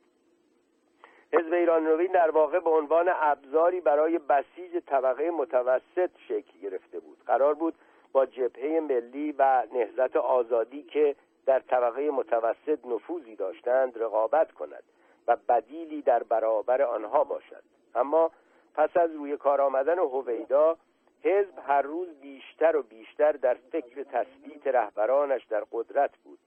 [1.32, 7.18] حزب ایران نوین در واقع به عنوان ابزاری برای بسیج طبقه متوسط شکل گرفته بود.
[7.26, 7.74] قرار بود
[8.12, 11.16] با جبهه ملی و نهضت آزادی که
[11.46, 14.82] در طبقه متوسط نفوذی داشتند رقابت کند
[15.28, 17.62] و بدیلی در برابر آنها باشد.
[17.94, 18.30] اما
[18.74, 20.76] پس از روی کار آمدن هویدا
[21.24, 26.38] حزب هر روز بیشتر و بیشتر در فکر تثبیت رهبرانش در قدرت بود.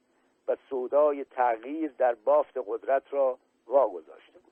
[0.70, 3.38] سودای تغییر در بافت قدرت را
[3.68, 4.52] واگذاشته بود.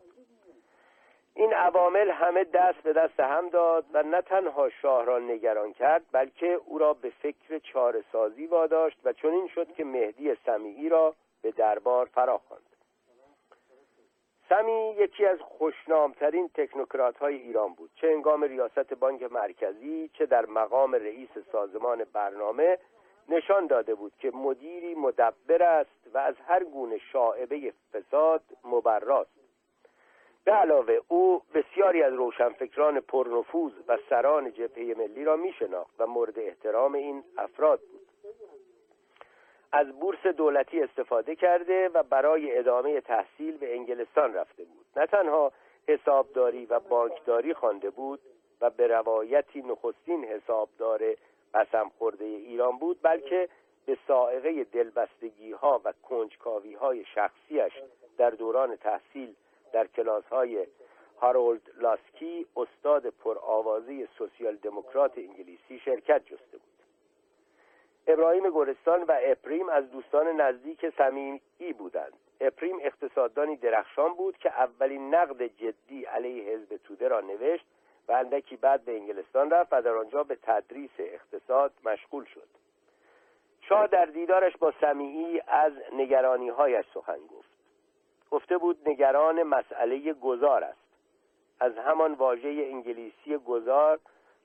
[1.33, 6.05] این عوامل همه دست به دست هم داد و نه تنها شاه را نگران کرد
[6.11, 11.51] بلکه او را به فکر چارسازی واداشت و چنین شد که مهدی سمیعی را به
[11.51, 12.63] دربار فراخواند.
[14.49, 17.89] سمی یکی از خوشنامترین تکنوکرات های ایران بود.
[17.95, 22.77] چه انگام ریاست بانک مرکزی چه در مقام رئیس سازمان برنامه
[23.29, 29.39] نشان داده بود که مدیری مدبر است و از هر گونه شاعبه فساد مبراست.
[30.43, 35.53] به علاوه او بسیاری از روشنفکران پرنفوذ و سران جبهه ملی را می
[35.99, 38.07] و مورد احترام این افراد بود.
[39.71, 44.85] از بورس دولتی استفاده کرده و برای ادامه تحصیل به انگلستان رفته بود.
[44.95, 45.51] نه تنها
[45.87, 48.19] حسابداری و بانکداری خوانده بود
[48.61, 51.15] و به روایتی نخستین حسابدار
[51.53, 53.49] قسم خورده ایران بود بلکه
[53.85, 57.73] به سائقه دلبستگی ها و کنجکاوی های شخصیش
[58.17, 59.33] در دوران تحصیل
[59.73, 60.67] در کلاس های
[61.21, 66.61] هارولد لاسکی استاد پرآوازه سوسیال دموکرات انگلیسی شرکت جسته بود.
[68.07, 72.13] ابراهیم گلستان و اپریم از دوستان نزدیک صمیمی بودند.
[72.41, 77.65] اپریم اقتصاددانی درخشان بود که اولین نقد جدی علیه حزب توده را نوشت
[78.09, 82.47] و اندکی بعد به انگلستان رفت و در آنجا به تدریس اقتصاد مشغول شد.
[83.61, 87.49] شاه در دیدارش با سمیعی از نگرانی هایش سخن گفت.
[88.31, 90.79] گفته بود نگران مسئله گذار است.
[91.59, 93.99] از همان واژه انگلیسی گذار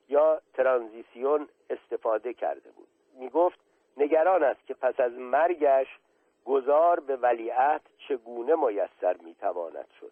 [0.09, 2.87] یا ترانزیسیون استفاده کرده بود.
[3.19, 3.59] می گفت
[3.97, 5.87] نگران است که پس از مرگش
[6.45, 10.11] گذار به ولیعت چگونه میسر می‌تواند شد.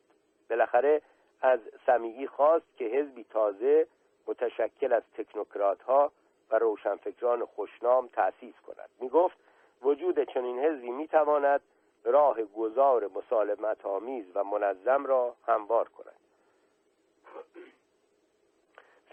[0.49, 1.01] بالاخره
[1.44, 3.88] از سمیعی خواست که حزبی تازه
[4.28, 6.12] متشکل از تکنوکرات ها
[6.52, 8.89] و روشنفکران خوشنام تأسیس کند.
[9.00, 9.38] می گفت
[9.82, 11.62] وجود چنین حزبی می تواند
[12.04, 16.16] راه گذار مسالمت آمیز و منظم را هموار کند.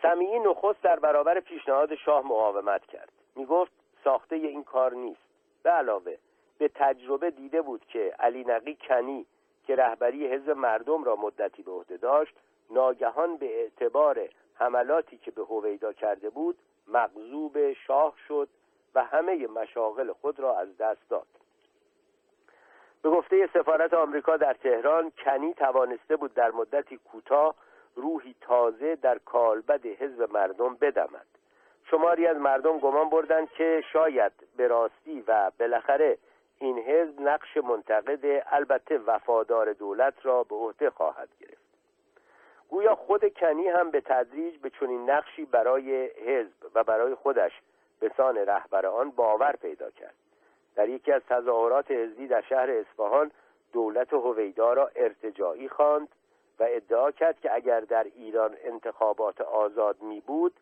[0.03, 3.13] سمیعی نخست در برابر پیشنهاد شاه مقاومت کرد.
[3.37, 3.73] می گفت
[4.05, 5.21] ساخته این کار نیست.
[5.63, 6.17] به علاوه
[6.59, 9.27] به تجربه دیده بود که علی نقی کنی
[9.71, 12.35] که رهبری حزب مردم را مدتی به عهده داشت
[12.71, 16.57] ناگهان به اعتبار حملاتی که به هویدا کرده بود
[16.89, 18.49] مغضوب شاه شد
[18.95, 21.27] و همه مشاغل خود را از دست داد.
[23.03, 27.55] به گفته سفارت آمریکا در تهران کنی توانسته بود در مدتی کوتاه
[27.95, 31.27] روحی تازه در کالبد حزب مردم بدمد.
[31.91, 36.19] شماری از مردم گمان بردند که شاید به راستی و بالاخره
[36.63, 41.71] این حزب نقش منتقد البته وفادار دولت را به عهده خواهد گرفت.
[42.69, 47.53] گویا خود کنی هم به تدریج به چنین نقشی برای حزب و برای خودش
[48.01, 50.15] به سان رهبر آن باور پیدا کرد.
[50.75, 53.31] در یکی از تظاهرات حزبی در شهر اصفهان
[53.73, 56.09] دولت هویدا را ارتجاعی خواند
[56.59, 60.53] و ادعا کرد که اگر در ایران انتخابات آزاد می بود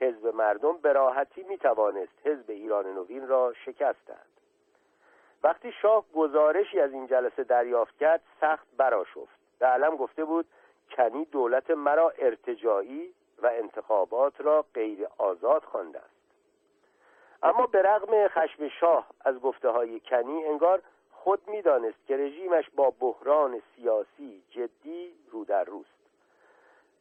[0.00, 4.37] حزب مردم به راحتی می توانست حزب ایران نوین را شکست دهد
[5.42, 10.46] وقتی شاه گزارشی از این جلسه دریافت کرد سخت براشفت به علم گفته بود
[10.96, 16.18] کنی دولت مرا ارتجاعی و انتخابات را غیر آزاد خوانده است.
[17.42, 22.90] اما به رغم خشم شاه از گفته های کنی انگار خود می‌دانست که رژیمش با
[23.00, 25.98] بحران سیاسی جدی رو در روست.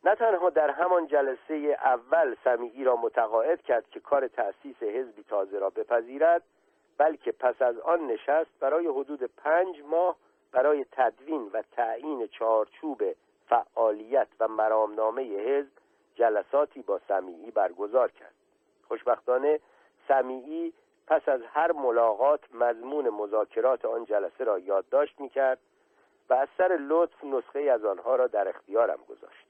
[0.03, 5.59] نه تنها در همان جلسه اول سمیعی را متقاعد کرد که کار تأسیس حزبی تازه
[5.59, 6.43] را بپذیرد
[6.97, 10.15] بلکه پس از آن نشست برای حدود پنج ماه
[10.51, 13.03] برای تدوین و تعیین چارچوب
[13.49, 15.71] فعالیت و مرامنامه حزب
[16.15, 18.33] جلساتی با سمیعی برگزار کرد.
[18.87, 19.59] خوشبختانه
[20.07, 20.73] سمیعی
[21.07, 25.59] پس از هر ملاقات مضمون مذاکرات آن جلسه را یادداشت می‌کرد
[26.29, 29.46] و از سر لطف نسخه از آنها را در اختیارم گذاشت.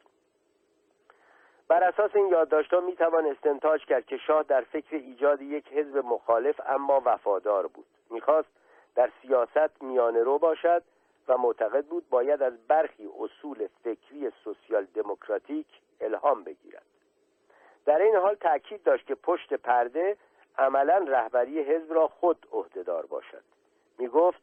[1.67, 5.97] بر اساس این یادداشتها می توان استنتاج کرد که شاه در فکر ایجاد یک حزب
[5.97, 7.85] مخالف اما وفادار بود.
[8.09, 8.49] می‌خواست
[8.95, 10.83] در سیاست میانه رو باشد
[11.27, 15.67] و معتقد بود باید از برخی اصول فکری سوسیال دموکراتیک
[16.01, 16.85] الهام بگیرد.
[17.85, 20.17] در این حال تاکید داشت که پشت پرده
[20.57, 23.43] عملا رهبری حزب را خود عهدهدار باشد.
[23.97, 24.41] می گفت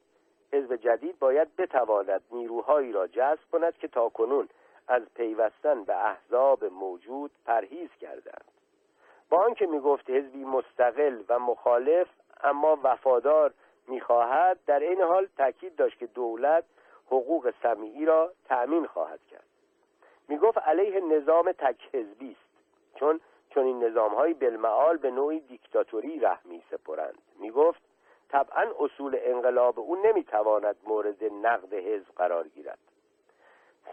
[0.53, 4.49] حزب جدید باید بتواند نیروهایی را جذب کند که تاکنون
[4.89, 8.45] از پیوستن به احزاب موجود پرهیز کردند.
[9.30, 12.09] با آنکه می‌گفت حزبی مستقل و مخالف
[12.45, 13.55] اما وفادار
[13.89, 16.64] می‌خواهد در این حال تاکید داشت که دولت
[17.07, 19.45] حقوق سمیعی را تأمین خواهد کرد.
[20.28, 23.20] می‌گفت علیه نظام تک حزبی است چون
[23.51, 27.18] چون این نظام های بالمعال به نوعی دیکتاتوری ره می سپرند.
[27.39, 27.82] می گفت
[28.28, 32.78] طبعا اصول انقلاب او نمی‌تواند مورد نقد حزب قرار گیرد.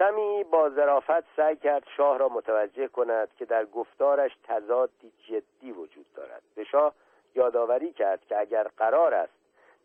[0.01, 6.05] سمی با ظرافت سعی کرد شاه را متوجه کند که در گفتارش تضادی جدی وجود
[6.15, 6.41] دارد.
[6.55, 6.93] به شاه
[7.35, 9.33] یادآوری کرد که اگر قرار است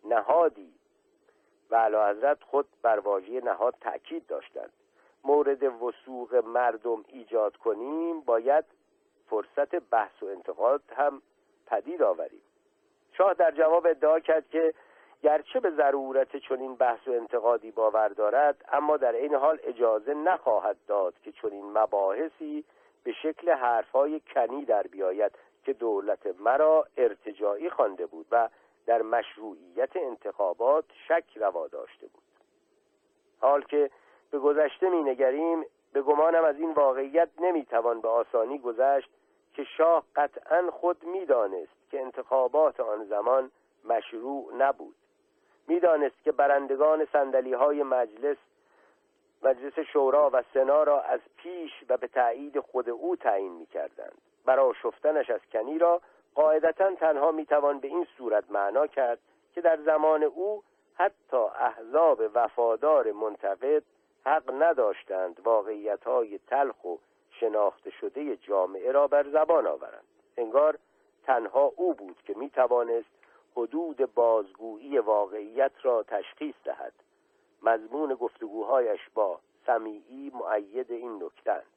[0.05, 0.73] نهادی
[1.71, 4.73] و حضرت خود بر واژه نهاد تأکید داشتند
[5.25, 8.64] مورد وسوق مردم ایجاد کنیم باید
[9.31, 11.23] فرصت بحث و انتقاد هم
[11.67, 12.43] پدید آوریم.
[13.12, 14.75] شاه در جواب ادعا کرد که
[15.27, 20.77] گرچه به ضرورت چنین بحث و انتقادی باور دارد اما در این حال اجازه نخواهد
[20.87, 22.64] داد که چنین مباحثی
[23.05, 25.33] به شکل حرفهای کنی در بیاید
[25.64, 28.49] که دولت مرا ارتجاعی خوانده بود و
[28.87, 32.22] در مشروعیت انتخابات شک روا داشته بود.
[33.41, 33.91] حال که
[34.31, 39.11] به گذشته می نگریم به گمانم از این واقعیت نمی‌توان به آسانی گذشت
[39.55, 43.51] که شاه قطعا خود می‌دانست که انتخابات آن زمان
[43.85, 44.95] مشروع نبود.
[45.69, 48.37] می‌دانست که برندگان سندلی های مجلس
[49.43, 54.19] مجلس شورا و سنا را از پیش و به تایید خود او تعیین می‌کردند.
[54.45, 56.01] برای شفتنش از کنی را
[56.35, 59.19] قاعدتا تنها می‌توان به این صورت معنا کرد
[59.55, 60.62] که در زمان او
[60.95, 63.83] حتی احزاب وفادار منتقد
[64.27, 66.97] حق نداشتند واقعیت های تلخ و
[67.31, 70.05] شناخته شده جامعه را بر زبان آورند.
[70.37, 70.79] انگار
[71.25, 73.16] تنها او بود که می توانست
[73.57, 76.93] حدود بازگویی واقعیت را تشخیص دهد.
[77.63, 81.77] مضمون گفتگوهایش با سمیعی معید این نکتند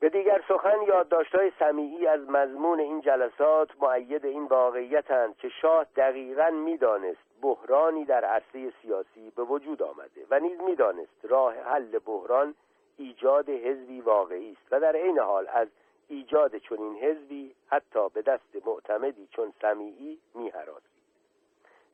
[0.00, 6.50] به دیگر سخن یادداشتهای سمیعی از مضمون این جلسات معید این واقعیتند که شاه دقیقا
[6.50, 12.54] می‌دانست بحرانی در عرصه سیاسی به وجود آمده و نیز می‌دانست راه حل بحران
[12.98, 15.68] ایجاد حزبی واقعی است و در عین حال از
[16.08, 20.94] ایجاد چنین حزبی حتی به دست معتمدی چون سمیعی میهراسید.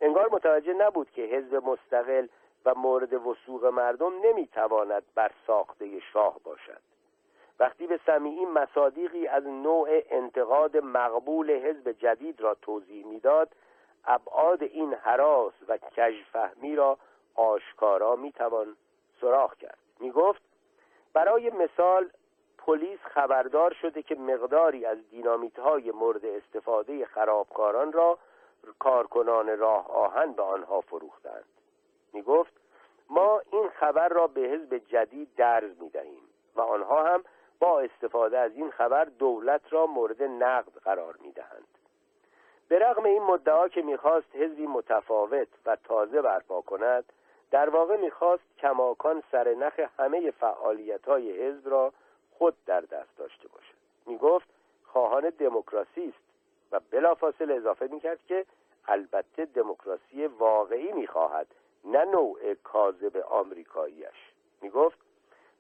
[0.01, 2.27] انگار متوجه نبود که حزب مستقل
[2.65, 6.81] و مورد وسوق مردم نمی‌تواند بر ساخته شاه باشد.
[7.59, 13.49] وقتی به سمیعی مصادیقی از نوع انتقاد مقبول حزب جدید را توضیح می‌داد
[14.05, 16.99] ابعاد این حراس و کژفهمی را
[17.35, 18.77] آشکارا می‌توان
[19.21, 19.79] سراخ کرد.
[20.01, 20.43] می‌گفت
[21.13, 22.11] برای مثال
[22.71, 28.18] پلیس خبردار شده که مقداری از دینامیت های مورد استفاده خرابکاران را
[28.79, 31.45] کارکنان راه آهن به آنها فروختند.
[32.12, 32.53] می گفت
[33.09, 36.23] ما این خبر را به حزب جدید درز می دهیم
[36.57, 37.25] و آنها هم
[37.59, 41.68] با استفاده از این خبر دولت را مورد نقد قرار می دهند
[42.68, 47.05] به رغم این مدعا که می‌خواست حزبی متفاوت و تازه برپا کند
[47.51, 51.93] در واقع می‌خواست کماکان سر نخ همه فعالیت های حزب را
[52.41, 53.74] خود در دست داشته باشد
[54.07, 54.49] می‌گفت
[54.84, 56.24] خواهان دموکراسی است
[56.72, 58.47] و بلافاصله اضافه می‌کرد که
[58.84, 61.47] البته دموکراسی واقعی می‌خواهد
[61.84, 64.32] نه نوع کاذب آمریکاییش
[64.62, 64.99] می‌گفت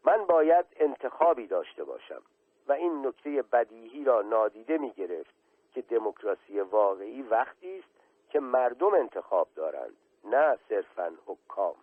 [0.04, 2.22] من باید انتخابی داشته باشم
[2.68, 5.34] و این نکته بدیهی را نادیده می‌گرفت
[5.74, 7.88] که دموکراسی واقعی وقتی است
[8.30, 11.74] که مردم انتخاب دارند نه صرفا حکام.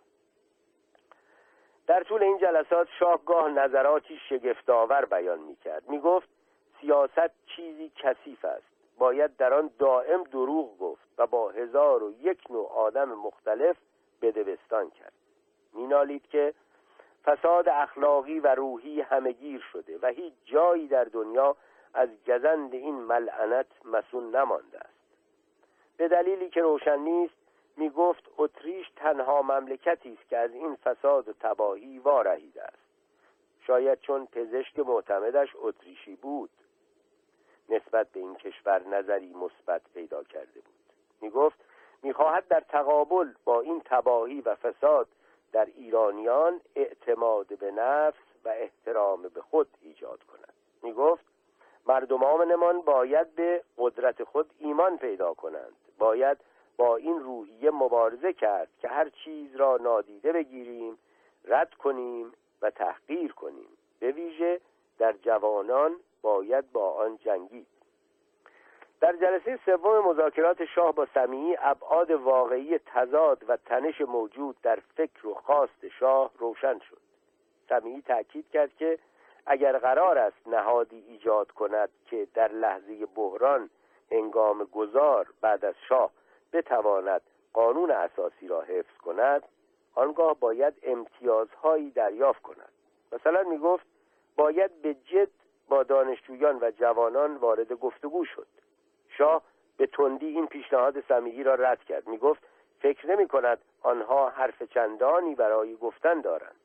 [1.88, 5.88] در طول این جلسات شاهگاه نظراتی شگفتآور بیان می‌کرد.
[5.88, 6.28] می‌گفت
[6.80, 8.66] سیاست چیزی کثیف است.
[8.98, 13.76] باید در آن دائم دروغ گفت و با هزار و یک نوع آدم مختلف
[14.22, 15.12] بدوستان کرد.
[15.72, 16.54] مینالید که
[17.24, 21.56] فساد اخلاقی و روحی همگیر شده و هیچ جایی در دنیا
[21.94, 24.98] از گزند این ملعنت مسون نمانده است.
[25.96, 27.37] به دلیلی که روشن نیست
[27.78, 32.88] می گفت اتریش تنها مملکتی است که از این فساد و تباهی وارهیده است.
[33.66, 36.50] شاید چون پزشک معتمدش اتریشی بود
[37.68, 40.74] نسبت به این کشور نظری مثبت پیدا کرده بود.
[41.20, 41.58] می گفت
[42.02, 45.08] می‌خواهد در تقابل با این تباهی و فساد
[45.52, 50.52] در ایرانیان اعتماد به نفس و احترام به خود ایجاد کند.
[50.82, 51.24] می گفت
[51.86, 55.76] مردمان باید به قدرت خود ایمان پیدا کنند.
[55.98, 56.38] باید
[56.78, 60.98] با این روحیه مبارزه کرد که هر چیز را نادیده بگیریم
[61.44, 63.68] رد کنیم و تحقیر کنیم.
[64.00, 64.60] به ویژه
[64.98, 67.66] در جوانان باید با آن جنگید.
[69.00, 75.26] در جلسه سوم مذاکرات شاه با سمیعی ابعاد واقعی تضاد و تنش موجود در فکر
[75.26, 77.00] و خواست شاه روشن شد.
[77.68, 78.98] سمیعی تاکید کرد که
[79.46, 83.70] اگر قرار است نهادی ایجاد کند که در لحظه بحران
[84.10, 86.10] هنگام گذار بعد از شاه
[86.52, 87.22] بتواند
[87.52, 89.42] قانون اساسی را حفظ کند
[89.94, 92.72] آنگاه باید امتیازهایی دریافت کند.
[93.12, 93.86] مثلا می گفت
[94.36, 95.28] باید به جد
[95.68, 98.46] با دانشجویان و جوانان وارد گفتگو شد.
[99.08, 99.42] شاه
[99.76, 102.08] به تندی این پیشنهاد سمیعی را رد کرد.
[102.08, 102.42] می گفت
[102.80, 106.56] فکر نمی کند آنها حرف چندانی برای گفتن دارند.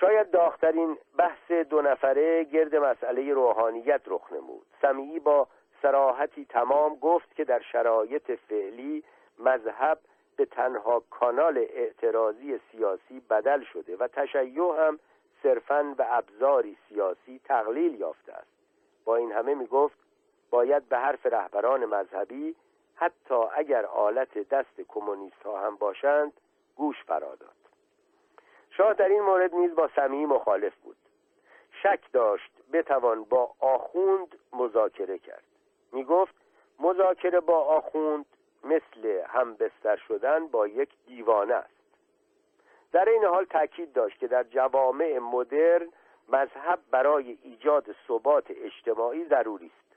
[0.00, 4.66] شاید داخترین بحث دو نفره گرد مسئله روحانیت رخ نمود.
[4.82, 5.48] سمیعی با
[5.82, 9.04] سراحتی تمام گفت که در شرایط فعلی
[9.38, 9.98] مذهب
[10.36, 14.98] به تنها کانال اعتراضی سیاسی بدل شده و تشیع هم
[15.42, 18.50] صرفا به ابزاری سیاسی تقلیل یافته است.
[19.04, 19.98] با این همه می گفت
[20.50, 22.54] باید به حرف رهبران مذهبی
[22.94, 26.32] حتی اگر آلت دست کمونیست ها هم باشند
[26.76, 27.60] گوش فراداد
[28.70, 30.96] شاه در این مورد نیز با سمیعی مخالف بود.
[31.82, 35.49] شک داشت بتوان با آخوند مذاکره کرد.
[35.92, 36.34] می گفت
[36.80, 38.26] مذاکره با آخوند
[38.64, 41.80] مثل هم بستر شدن با یک دیوانه است.
[42.92, 45.88] در این حال تاکید داشت که در جوامع مدرن
[46.28, 49.96] مذهب برای ایجاد ثبات اجتماعی ضروری است.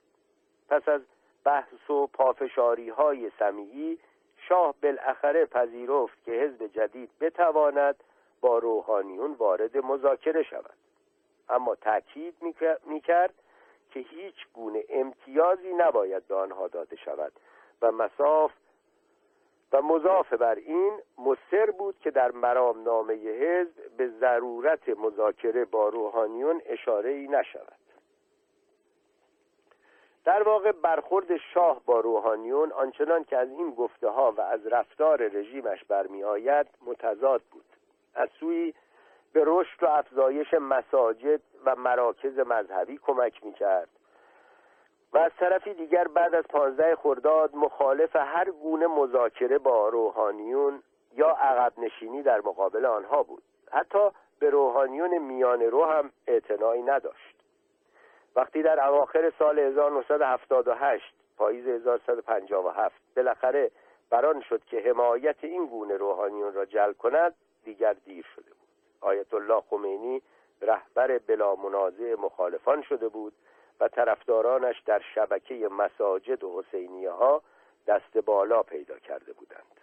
[0.68, 1.00] پس از
[1.44, 3.98] بحث و پافشاری های سمیعی
[4.48, 7.96] شاه بالاخره پذیرفت که حزب جدید بتواند
[8.40, 10.74] با روحانیون وارد مذاکره شود.
[11.48, 12.34] اما تاکید
[12.86, 13.34] می‌کرد
[13.94, 17.32] که هیچ گونه امتیازی نباید به آنها داده شود.
[17.82, 18.52] و مساف
[19.72, 26.62] و مضاف بر این مصر بود که در مرامنامه حزب به ضرورت مذاکره با روحانیون
[26.66, 27.78] اشاره ای نشود.
[30.24, 35.28] در واقع برخورد شاه با روحانیون آنچنان که از این گفته ها و از رفتار
[35.28, 37.64] رژیمش برمی آید متضاد بود.
[38.14, 38.74] از سوی
[39.34, 43.88] به رشد و افزایش مساجد و مراکز مذهبی کمک می‌کرد.
[45.12, 50.82] و از طرفی دیگر بعد از پانزده خرداد مخالف هر گونه مذاکره با روحانیون
[51.14, 53.42] یا عقب نشینی در مقابل آنها بود.
[53.72, 57.36] حتی به روحانیون میان رو هم اعتنایی نداشت.
[58.36, 63.70] وقتی در اواخر سال 1978 پاییز 1157 بالاخره
[64.10, 67.34] بران شد که حمایت این گونه روحانیون را جلب کند
[67.64, 68.63] دیگر دیر شده بود.
[69.00, 70.22] آیت الله خمینی
[70.62, 73.32] رهبر بلا منازع مخالفان شده بود
[73.80, 77.42] و طرفدارانش در شبکه مساجد و حسینیه ها
[77.86, 79.80] دست بالا پیدا کرده بودند.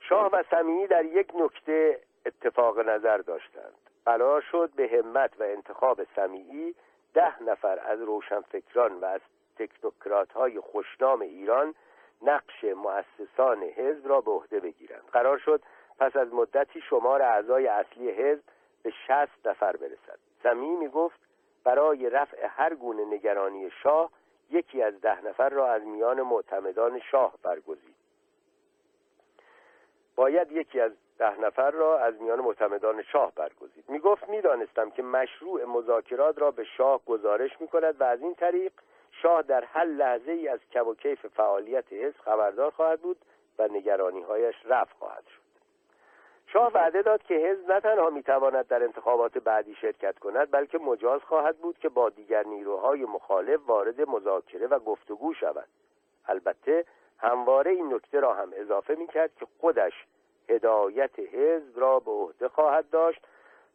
[0.00, 3.74] شاه و سمیعی در یک نکته اتفاق نظر داشتند.
[4.04, 6.74] قرار شد به همت و انتخاب سمیعی
[7.14, 9.20] ده نفر از روشنفکران و از
[9.58, 11.74] تکنوکرات های خوشنام ایران
[12.22, 15.04] نقش مؤسسان حزب را به عهده بگیرند.
[15.12, 15.62] قرار شد
[16.00, 18.42] پس از مدتی شمار اعضای اصلی حزب
[18.82, 20.18] به شست نفر برسد.
[20.56, 21.20] می گفت
[21.64, 24.10] برای رفع هر گونه نگرانی شاه
[24.50, 27.94] یکی از ده نفر را از میان معتمدان شاه برگزید.
[30.16, 33.84] باید یکی از ده نفر را از میان معتمدان شاه برگزید.
[33.88, 38.22] می گفت می دانستم که مشروع مذاکرات را به شاه گزارش می کند و از
[38.22, 38.72] این طریق
[39.22, 43.16] شاه در هر لحظه ای از کم و کیف فعالیت حزب خبردار خواهد بود
[43.58, 45.39] و نگرانی هایش رفع خواهد شد.
[46.52, 51.20] شاه وعده داد که حزب نه تنها می‌تواند در انتخابات بعدی شرکت کند بلکه مجاز
[51.20, 55.68] خواهد بود که با دیگر نیروهای مخالف وارد مذاکره و گفتگو شود.
[56.26, 56.84] البته
[57.18, 59.92] همواره این نکته را هم اضافه می‌کرد که خودش
[60.48, 63.26] هدایت حزب را به عهده خواهد داشت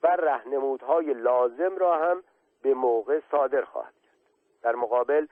[0.04, 2.24] و رهنمودهای لازم را هم
[2.62, 4.16] به موقع صادر خواهد کرد.
[4.62, 5.28] در مقابل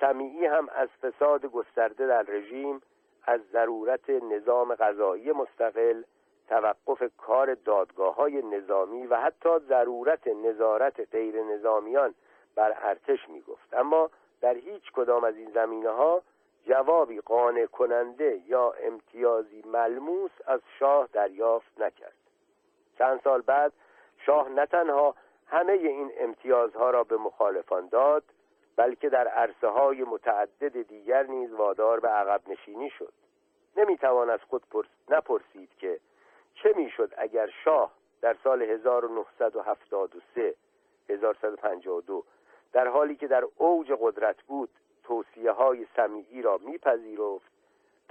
[0.00, 2.82] سمیعی هم از فساد گسترده در رژیم
[3.26, 6.02] از ضرورت نظام غذایی مستقل
[6.48, 12.14] توقف کار دادگاه های نظامی و حتی ضرورت نظارت غیر نظامیان
[12.54, 14.10] بر ارتش می گفت اما
[14.40, 16.22] در هیچ کدام از این زمینه ها
[16.66, 22.16] جوابی قانع کننده یا امتیازی ملموس از شاه دریافت نکرد.
[22.98, 23.72] چند سال بعد
[24.26, 25.14] شاه نه تنها
[25.46, 28.24] همه این امتیازها را به مخالفان داد
[28.76, 33.12] بلکه در عرصه های متعدد دیگر نیز وادار به عقب نشینی شد.
[33.76, 34.86] نمی‌توان از خود پرس...
[35.08, 36.00] نپرسید که
[36.66, 40.54] چه می‌شد اگر شاه در سال 1973
[41.08, 42.24] 1152
[42.72, 44.68] در حالی که در اوج قدرت بود
[45.04, 47.50] توصیه های سمیعی را میپذیرفت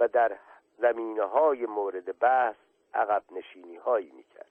[0.00, 0.36] و در
[0.78, 2.54] زمینه های مورد بحث
[2.94, 4.46] عقب نشینی هایی می‌کرد.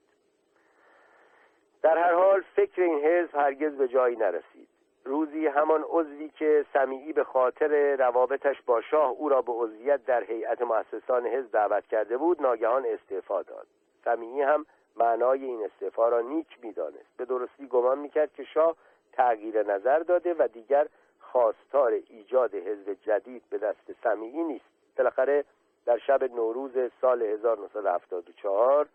[1.82, 4.68] در هر حال فکر این حزب هرگز به جایی نرسید.
[5.06, 10.23] روزی همان عضوی که سمیعی به خاطر روابطش با شاه او را به عضویت در
[10.23, 13.68] هیئت مؤسسان حزب دعوت کرده بود ناگهان استعفا داد.
[14.06, 14.65] سمیعی هم
[14.95, 17.18] معنای این استعفا را نیک می‌دانست.
[17.18, 18.76] به درستی گمان می‌کرد که شاه
[19.14, 20.88] تغییر نظر داده و دیگر
[21.19, 24.65] خواستار ایجاد حزب جدید به دست سمیعی نیست.
[24.98, 25.45] بالاخره
[25.86, 26.72] در شب نوروز
[27.02, 28.88] سال 1974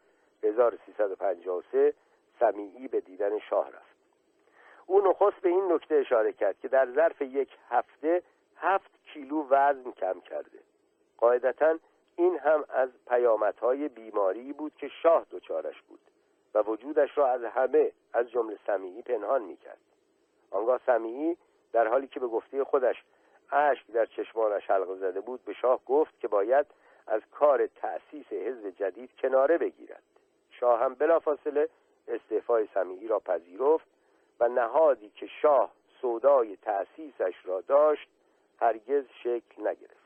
[0.43, 1.95] 1353
[2.41, 3.97] سمیعی به دیدن شاه رفت.
[4.87, 8.23] او نخست به این نکته اشاره کرد که در ظرف یک هفته
[8.57, 10.59] هفت کیلو وزن کم کرده.
[11.19, 11.79] قاعدتا
[12.21, 16.01] این هم از پیامدهای بیماری بود که شاه دچارش بود
[16.55, 19.79] و وجودش را از همه از جمله سمیعی پنهان می‌کرد.
[20.51, 21.37] آنگاه سمیعی
[21.73, 23.03] در حالی که به گفته خودش
[23.53, 26.67] اشک در چشمانش حلقه زده بود به شاه گفت که باید
[27.07, 30.03] از کار تأسیس حزب جدید کناره بگیرد.
[30.51, 31.69] شاه هم بلافاصله
[32.09, 33.87] استعفای سمیعی را پذیرفت
[34.41, 38.09] و نهادی که شاه سودای تأسیسش را داشت
[38.61, 40.00] هرگز شکل نگرفت.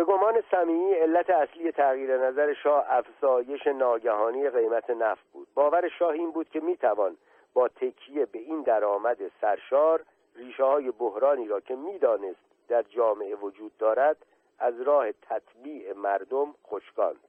[0.00, 5.48] به گمان سمیعی علت اصلی تغییر نظر شاه افزایش ناگهانی قیمت نفت بود.
[5.54, 7.16] باور شاه این بود که می‌توان
[7.54, 10.02] با تکیه به این درآمد سرشار
[10.36, 14.16] ریشه های بحرانی را که می‌دانست در جامعه وجود دارد
[14.58, 17.20] از راه تطبیع مردم خشکاند.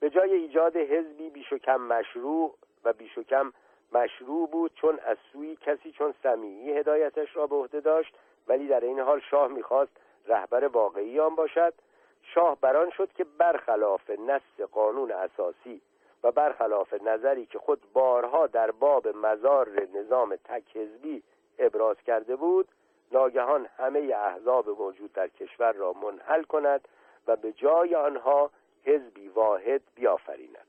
[0.00, 2.54] به جای ایجاد حزبی بیش و کم مشروع
[2.84, 3.52] و بیش و کم
[3.92, 8.14] مشروع بود چون از سوی کسی چون سمیعی هدایتش را به عهده داشت
[8.48, 11.74] ولی در این حال شاه می‌خواست رهبر واقعی آن باشد
[12.22, 15.80] شاه بران شد که برخلاف نص قانون اساسی
[16.22, 21.22] و برخلاف نظری که خود بارها در باب مزار نظام تک حزبی
[21.58, 22.68] ابراز کرده بود
[23.12, 26.88] ناگهان همه احزاب موجود در کشور را منحل کند
[27.26, 28.50] و به جای آنها
[28.84, 30.66] حزبی واحد بیافریند.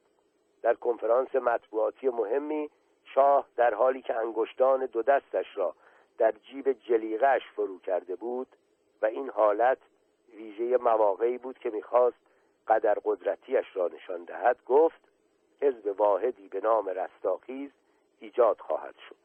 [0.61, 2.69] در کنفرانس مطبوعاتی مهمی
[3.05, 5.75] شاه در حالی که انگشتان دو دستش را
[6.17, 8.47] در جیب جلیقش فرو کرده بود
[9.03, 9.77] و این حالت
[10.35, 12.17] ویژه مواقعی بود که می‌خواست
[12.67, 15.01] قدر قدرتیش را نشان دهد گفت
[15.61, 17.71] حزب واحدی به نام رستاخیز
[18.19, 19.15] ایجاد خواهد شد.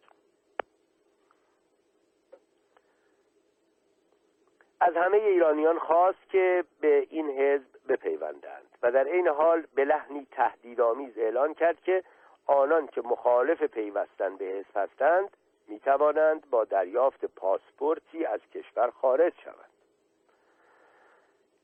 [4.81, 10.27] از همه ایرانیان خواست که به این حزب بپیوندند و در این حال به لحنی
[10.31, 12.05] تهدیدآمیز اعلان کرد که
[12.47, 15.37] آنان که مخالف پیوستن به حزب هستند
[15.69, 19.68] می توانند با دریافت پاسپورتی از کشور خارج شوند.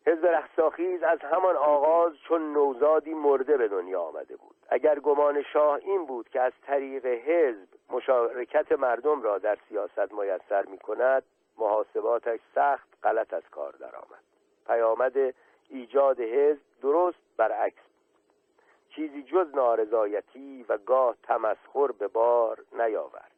[0.06, 4.56] حزب رستاخیز از همان آغاز چون نوزادی مرده به دنیا آمده بود.
[4.68, 10.64] اگر گمان شاه این بود که از طریق حزب مشارکت مردم را در سیاست میسر
[10.66, 11.22] می کند
[11.58, 14.24] محاسباتش سخت غلط از کار درآمد.
[14.66, 15.34] پیامد
[15.68, 17.82] ایجاد حزب درست برعکس
[18.88, 23.30] چیزی جز نارضایتی و گاه تمسخر به بار نیاورد.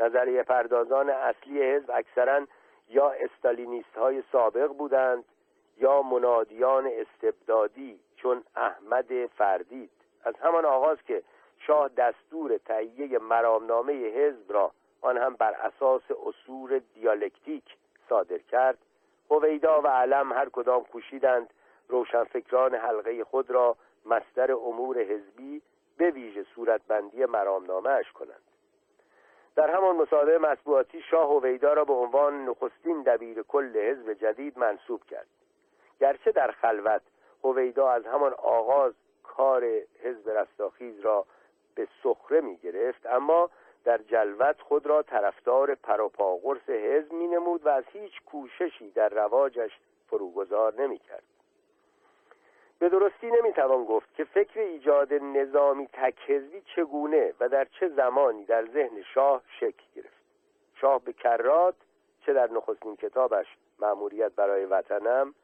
[0.00, 2.46] نظریه پردازان اصلی حزب اکثرا
[2.88, 5.24] یا استالینیست های سابق بودند
[5.78, 9.90] یا منادیان استبدادی چون احمد فردید.
[10.24, 11.22] از همان آغاز که
[11.58, 17.64] شاه دستور تهیه مرامنامه حزب را آن هم بر اساس اصول دیالکتیک
[18.08, 18.78] صادر کرد
[19.30, 21.50] هویدا و علم هر کدام کوشیدند
[21.88, 23.76] روشنفکران حلقه خود را
[24.06, 25.62] مستر امور حزبی
[25.96, 28.42] به ویژه صورتبندی مرامنامه اش کنند.
[29.56, 35.04] در همان مصاحبه مطبوعاتی شاه هویدا را به عنوان نخستین دبیر کل حزب جدید منصوب
[35.04, 35.26] کرد.
[36.00, 37.02] گرچه در خلوت
[37.44, 39.64] هویدا از همان آغاز کار
[40.02, 41.26] حزب رستاخیز را
[41.74, 43.50] به سخره می گرفت اما
[43.84, 49.70] در جلوت خود را طرفدار پروپاگرس حزب می نمود و از هیچ کوششی در رواجش
[50.06, 51.22] فروگذار نمی کرد
[52.78, 58.66] به درستی نمی‌توان گفت که فکر ایجاد نظامی تکهزبی چگونه و در چه زمانی در
[58.66, 60.24] ذهن شاه شکل گرفت.
[60.80, 61.74] شاه به کرات
[62.26, 63.46] چه در نخستین کتابش
[63.78, 65.34] مأموریت برای وطنم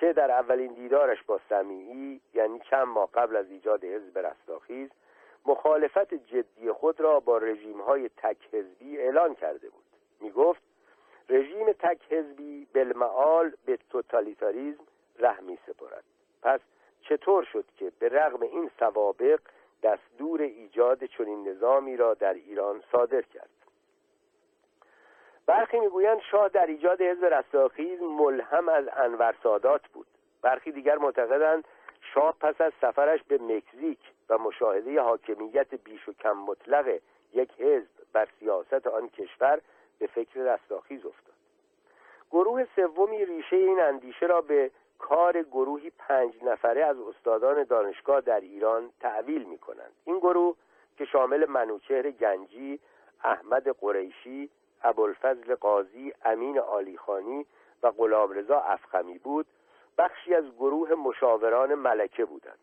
[0.00, 4.90] چه در اولین دیدارش با سمیعی یعنی چند ماه قبل از ایجاد حزب رستاخیز
[5.46, 8.36] مخالفت جدی خود را با رژیم های تک
[8.80, 9.84] اعلان کرده بود.
[10.20, 10.62] می گفت
[11.28, 14.84] رژیم تک حزبی بالمعال به توتالیتاریزم
[15.18, 16.04] ره می سپرد.
[16.42, 16.60] پس
[17.00, 19.40] چطور شد که به رغم این سوابق
[19.82, 23.59] دستور ایجاد چنین نظامی را در ایران صادر کرد؟
[25.50, 30.06] برخی می‌گویند شاه در ایجاد حزب رستاخیز ملهم از انور سادات بود.
[30.42, 31.64] برخی دیگر معتقدند
[32.14, 33.98] شاه پس از سفرش به مکزیک
[34.28, 36.98] و مشاهده حاکمیت بیش و کم مطلق
[37.34, 39.60] یک حزب بر سیاست آن کشور
[39.98, 41.34] به فکر رستاخیز افتاد.
[42.30, 48.40] گروه سومی ریشه این اندیشه را به کار گروهی پنج نفره از استادان دانشگاه در
[48.40, 50.56] ایران تعویل می کنند این گروه
[50.98, 52.80] که شامل منوچهر گنجی
[53.24, 54.50] احمد قریشی
[54.82, 57.46] ابوالفضل قاضی امین آلیخانی
[57.82, 59.46] و غلامرضا افخمی بود
[59.98, 62.58] بخشی از گروه مشاوران ملکه بودند.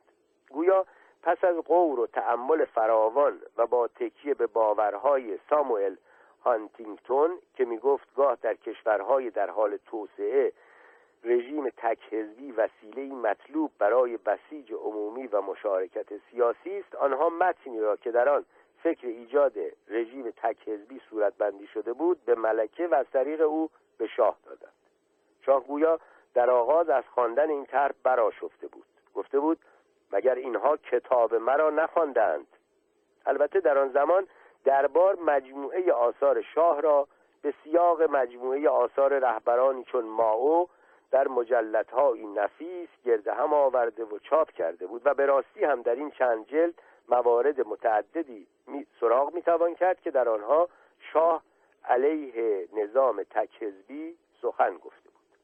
[0.49, 0.85] گویا
[1.23, 5.95] پس از غور و تأمل فراوان و با تکیه به باورهای ساموئل
[6.43, 10.53] هانتینگتون که می گفت گاه در کشورهای در حال توسعه
[11.23, 17.95] رژیم تک حزبی وسیله مطلوب برای بسیج عمومی و مشارکت سیاسی است آنها متنی را
[17.95, 18.45] که در آن
[18.83, 19.53] فکر ایجاد
[19.87, 24.73] رژیم تک حزبی صورتبندی شده بود به ملکه و از طریق او به شاه دادند.
[25.45, 25.99] شاه گویا
[26.33, 28.85] در آغاز از خواندن این طرح براشفته بود.
[29.15, 29.59] گفته بود
[30.11, 32.47] مگر اینها کتاب مرا نخواندند؟
[33.25, 34.27] البته در آن زمان
[34.63, 37.07] دربار مجموعه آثار شاه را
[37.41, 40.69] به سیاق مجموعه آثار رهبرانی چون ماو
[41.11, 41.27] در
[42.13, 46.11] این نفیس گرده هم آورده و چاپ کرده بود و به راستی هم در این
[46.11, 46.73] چند جلد
[47.09, 48.47] موارد متعددی
[48.99, 50.69] سراغ می‌توان کرد که در آنها
[51.13, 51.43] شاه
[51.85, 55.37] علیه نظام تکهزبی سخن گفته بود.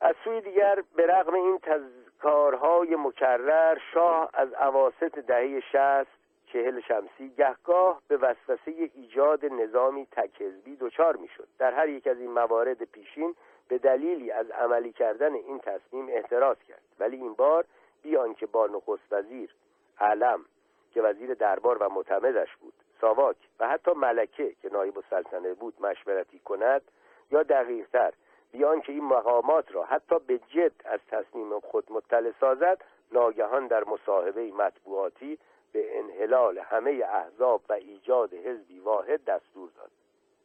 [0.00, 6.10] از سوی دیگر به رغم این تذکارهای مکرر شاه از عواست دهه شست
[6.46, 11.48] چهل شمسی گهگاه به وسوسه ایجاد نظامی تکهزبی دچار می‌شد.
[11.58, 13.34] در هر یک از این موارد پیشین
[13.68, 16.82] به دلیلی از عملی کردن این تصمیم احتراز کرد.
[16.98, 17.64] ولی این بار
[18.02, 19.54] بیان که با نخست وزیر
[20.00, 20.44] علم
[20.94, 26.38] که وزیر دربار و معتمدش بود ساواک و حتی ملکه که نایب السلطنه بود مشورتی
[26.38, 26.82] کند
[27.30, 28.12] یا دقیقتر
[28.52, 32.78] بیان که این مقامات را حتی به جد از تصمیم خود مطلع سازد
[33.12, 35.38] ناگهان در مصاحبه مطبوعاتی
[35.72, 39.90] به انحلال همه احزاب و ایجاد حزبی واحد دستور داد.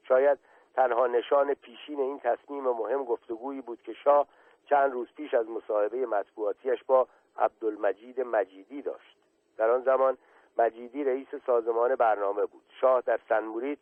[0.07, 0.39] شاید
[0.75, 4.27] تنها نشان پیشین این تصمیم مهم گفتگویی بود که شاه
[4.69, 7.07] چند روز پیش از مصاحبه مطبوعاتیش با
[7.37, 9.17] عبدالمجید مجیدی داشت.
[9.57, 10.17] در آن زمان
[10.57, 12.63] مجیدی رئیس سازمان برنامه بود.
[12.81, 13.79] شاه در سنموریت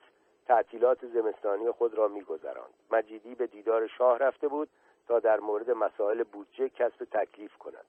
[0.47, 2.73] تعطیلات زمستانی خود را میگذراند.
[2.91, 4.69] مجیدی به دیدار شاه رفته بود
[5.07, 7.85] تا در مورد مسائل بودجه کسب تکلیف کند.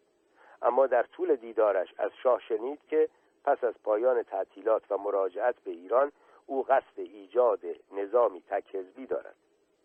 [0.63, 3.09] اما در طول دیدارش از شاه شنید که
[3.45, 6.13] پس از پایان تعطیلات و مراجعت به ایران
[6.47, 7.61] او قصد ایجاد
[7.93, 9.35] نظامی تکهزبی دارد.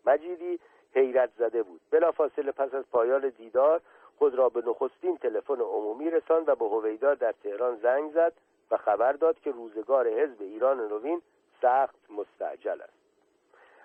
[0.06, 0.58] مجیدی
[0.94, 1.80] حیرت زده بود.
[1.90, 3.80] بلافاصله پس از پایان دیدار
[4.18, 8.32] خود را به نخستین تلفن عمومی رساند و به هویدا در تهران زنگ زد
[8.72, 11.22] و خبر داد که روزگار حزب ایران نوین
[11.62, 12.92] سخت مستعجل است.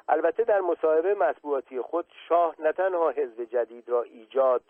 [0.10, 4.62] البته در مصاحبه مطبوعاتی خود شاه نه تنها حزب جدید را ایجاد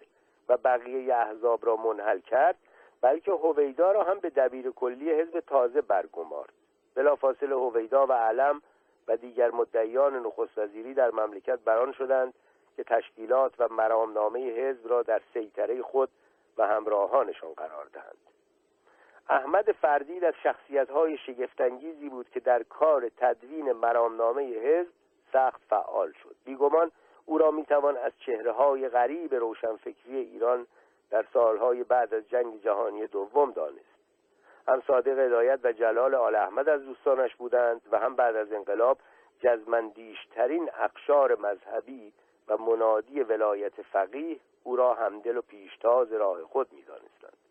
[0.50, 2.56] و بقیه احزاب را منحل کرد
[3.02, 6.54] بلکه هویدا را هم به دبیر کلی حزب تازه برگمارد.
[6.96, 8.62] بلافاصله هویدا و علم
[9.08, 12.34] و دیگر مدعیان نخست وزیری در مملکت بران شدند
[12.76, 16.10] که تشکیلات و مرامنامه حزب را در سیطره خود
[16.58, 18.37] و همراهانشان قرار دهند.
[19.30, 24.92] احمد فردید از شخصیت‌های شگفتانگیزی بود که در کار تدوین مرامنامه حزب
[25.34, 26.36] سخت فعال شد.
[26.46, 26.92] بیگمان
[27.26, 30.68] او را می‌توان از چهره های غریب روشنفکری ایران
[31.10, 33.98] در سالهای بعد از جنگ جهانی دوم دانست.
[34.68, 38.98] هم صادق هدایت و جلال آل احمد از دوستانش بودند و هم بعد از انقلاب
[39.40, 42.14] جزمندیشترین اقشار مذهبی
[42.48, 47.47] و منادی ولایت فقیه او را همدل و پیشتاز راه خود می‌دانستند.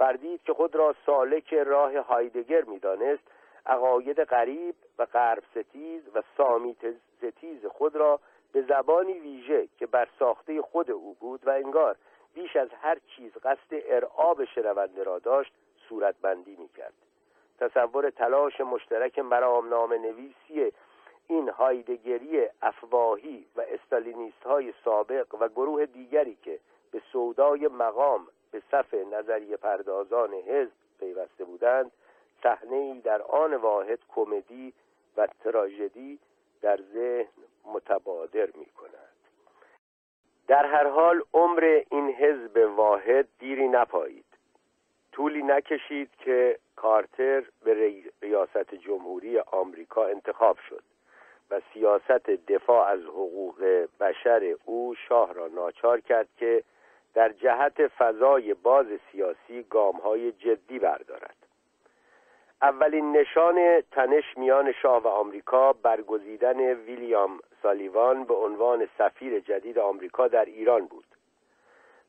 [0.00, 3.22] فردید که خود را سالک راه هایدگر می‌دانست.
[3.66, 6.76] عقاید غریب و غرب ستیز و سامیت
[7.18, 8.20] ستیز خود را
[8.52, 11.96] به زبانی ویژه که بر ساخته خود او بود و انگار
[12.34, 15.52] بیش از هر چیز قصد ارعاب شنونده را داشت
[15.88, 16.94] صورتبندی می‌کرد.
[17.58, 20.72] تصور تلاش مشترک مرامنامه نویسی
[21.28, 26.58] این هایدگری افواهی و استالینیست های سابق و گروه دیگری که
[26.92, 31.92] به سودای مقام به صف نظریه پردازان حزب پیوسته بودند
[32.42, 34.72] صحنه در آن واحد کمدی
[35.16, 36.18] و تراژدی
[36.62, 39.10] در ذهن متبادر می کند
[40.48, 44.24] در هر حال عمر این حزب واحد دیری نپایید.
[45.12, 50.82] طولی نکشید که کارتر به ریاست جمهوری آمریکا انتخاب شد
[51.50, 56.64] و سیاست دفاع از حقوق بشر او شاه را ناچار کرد که
[57.14, 61.36] در جهت فضای باز سیاسی گامهای جدی بردارد.
[62.62, 70.28] اولین نشان تنش میان شاه و آمریکا برگزیدن ویلیام سالیوان به عنوان سفیر جدید آمریکا
[70.28, 71.04] در ایران بود.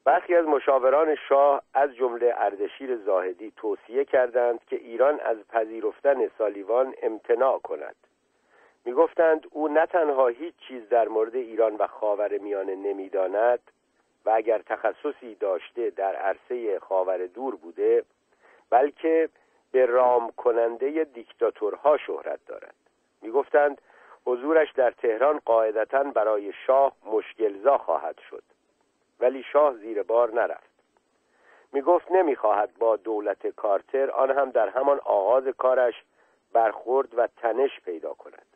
[0.03, 6.93] برخی از مشاوران شاه از جمله اردشیر زاهدی توصیه کردند که ایران از پذیرفتن سالیوان
[7.01, 7.95] امتناع کند.
[8.85, 13.59] می‌گفتند او نه تنها هیچ چیز در مورد ایران و خاور میانه نمی‌داند
[14.25, 18.03] و اگر تخصصی داشته در عرصه خاور دور بوده
[18.69, 19.29] بلکه
[19.71, 22.75] به رام کننده دیکتاتورها شهرت دارد.
[23.21, 23.81] می‌گفتند
[24.25, 28.43] حضورش در تهران قاعدتا برای شاه مشکلزا خواهد شد.
[29.19, 30.71] ولی شاه زیر بار نرفت.
[31.73, 35.93] می گفت نمی خواهد با دولت کارتر آن هم در همان آغاز کارش
[36.53, 38.50] برخورد و تنش پیدا کند.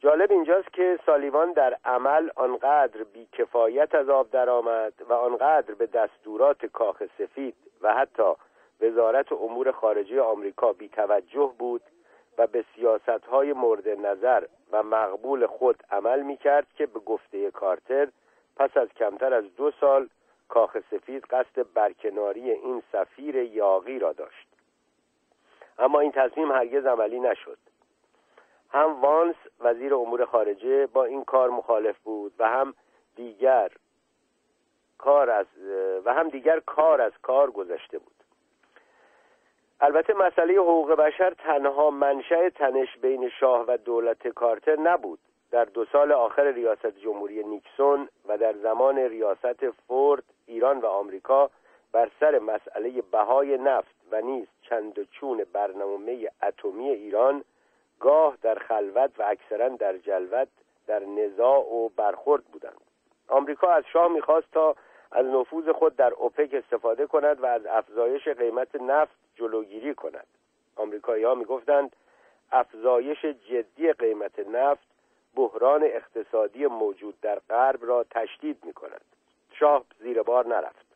[0.00, 6.66] جالب اینجاست که سالیوان در عمل آنقدر بیکفایت از آب درآمد و آنقدر به دستورات
[6.66, 8.32] کاخ سفید و حتی
[8.80, 11.82] وزارت امور خارجه آمریکا بیتوجه بود
[12.38, 17.50] و به سیاست های مورد نظر و مقبول خود عمل می کرد که به گفته
[17.50, 18.08] کارتر
[18.56, 20.08] پس از کمتر از دو سال
[20.48, 24.48] کاخ سفید قصد برکناری این سفیر یاغی را داشت.
[25.78, 27.58] اما این تصمیم هرگز عملی نشد.
[28.70, 32.74] هم وانس وزیر امور خارجه با این کار مخالف بود و هم
[33.16, 33.70] دیگر
[34.98, 35.46] کار از
[36.04, 38.14] و هم دیگر کار از کار گذشته بود.
[39.80, 45.18] البته مسئله حقوق بشر تنها منشأ تنش بین شاه و دولت کارتر نبود.
[45.50, 51.50] در دو سال آخر ریاست جمهوری نیکسون و در زمان ریاست فورد ایران و آمریکا
[51.92, 57.44] بر سر مسئله بهای نفت و نیز چند و چون برنامه اتمی ایران
[58.00, 60.48] گاه در خلوت و اکثرا در جلوت
[60.86, 62.80] در نزاع و برخورد بودند.
[63.28, 64.76] آمریکا از شاه می‌خواست تا
[65.12, 70.26] از نفوذ خود در اوپک استفاده کند و از افزایش قیمت نفت جلوگیری کند.
[70.76, 71.96] آمریکایی ها می‌گفتند
[72.52, 74.88] افزایش جدی قیمت نفت
[75.34, 79.00] بحران اقتصادی موجود در غرب را تشدید می کند
[79.52, 80.86] شاه زیر بار نرفت.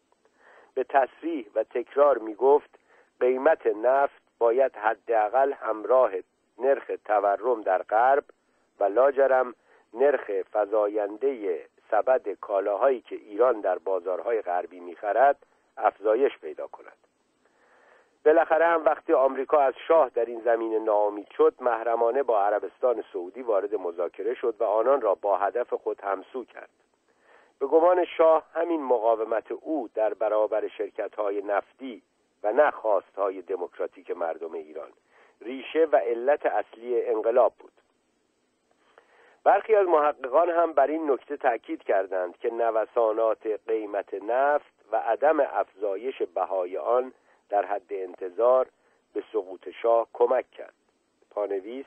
[0.75, 2.79] به تصریح و تکرار می گفت
[3.21, 6.13] قیمت نفت باید حداقل همراه
[6.59, 8.25] نرخ تورم در غرب
[8.81, 9.55] و لاجرم
[9.95, 11.61] نرخ فزاینده
[11.91, 15.37] سبد کالاهایی که ایران در بازارهای غربی می‌خرد
[15.77, 16.97] افزایش پیدا کند.
[18.25, 23.43] بالاخره هم وقتی آمریکا از شاه در این زمین ناامید شد محرمانه با عربستان سعودی
[23.43, 26.69] وارد مذاکره شد و آنان را با هدف خود همسو کرد.
[27.59, 32.03] به گمان شاه همین مقاومت او در برابر شرکت های نفتی
[32.43, 32.73] و نه
[33.17, 34.91] های دموکراتیک مردم ایران
[35.45, 37.73] ریشه و علت اصلی انقلاب بود.
[39.45, 45.41] برخی از محققان هم بر این نکته تاکید کردند که نوسانات قیمت نفت و عدم
[45.41, 47.13] افزایش بهای آن
[47.49, 48.67] در حد انتظار
[49.15, 50.75] به سقوط شاه کمک کرد.
[51.31, 51.87] پانویس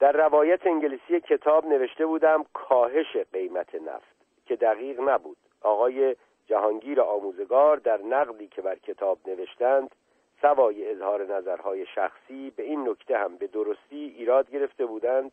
[0.00, 4.16] در روایت انگلیسی کتاب نوشته بودم کاهش قیمت نفت
[4.46, 5.36] که دقیق نبود.
[5.62, 6.16] آقای
[6.46, 9.94] جهانگیر آموزگار در نقدی که بر کتاب نوشتند
[10.42, 15.30] سوای اظهار نظرهای شخصی به این نکته هم به درستی ایراد گرفته بودند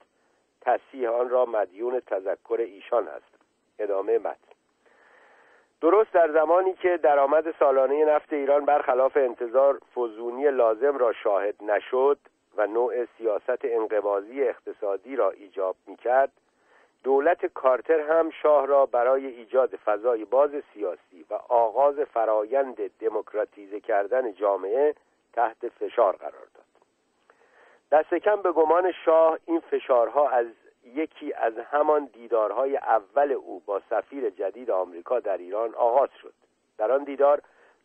[0.62, 3.36] تصیح آن را مدیون تذکر ایشان است.
[3.80, 4.56] ادامه متن.
[5.82, 12.18] درست در زمانی که درآمد سالانه نفت ایران برخلاف انتظار فزونی لازم را شاهد نشد
[12.58, 16.32] و نوع سیاست انقباضی اقتصادی را ایجاب می‌کرد
[17.06, 24.34] دولت کارتر هم شاه را برای ایجاد فضای باز سیاسی و آغاز فرایند دموکراتیزه کردن
[24.34, 24.96] جامعه
[25.34, 26.66] تحت فشار قرار داد.
[27.92, 30.46] دست کم به گمان شاه این فشارها از
[30.86, 36.34] یکی از همان دیدارهای اول او با سفیر جدید آمریکا در ایران آغاز شد.
[36.78, 37.42] در آن دیدار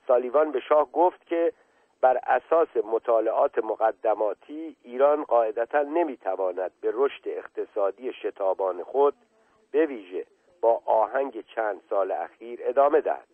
[0.07, 1.53] سالیوان به شاه گفت که
[2.01, 9.15] بر اساس مطالعات مقدماتی ایران قاعدتا نمی‌تواند به رشد اقتصادی شتابان خود
[9.73, 9.87] به
[10.61, 13.29] با آهنگ چند سال اخیر ادامه دهد.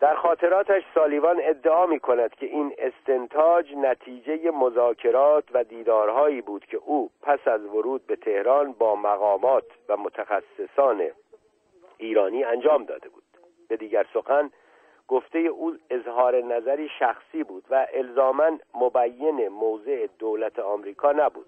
[0.00, 6.76] در خاطراتش سالیوان ادعا می کند که این استنتاج نتیجه مذاکرات و دیدارهایی بود که
[6.76, 11.10] او پس از ورود به تهران با مقامات و متخصصان
[11.98, 13.22] ایرانی انجام داده بود.
[13.68, 14.50] به دیگر سخن
[15.10, 21.46] گفته او اظهار نظری شخصی بود و الزاما مبین موضع دولت آمریکا نبود.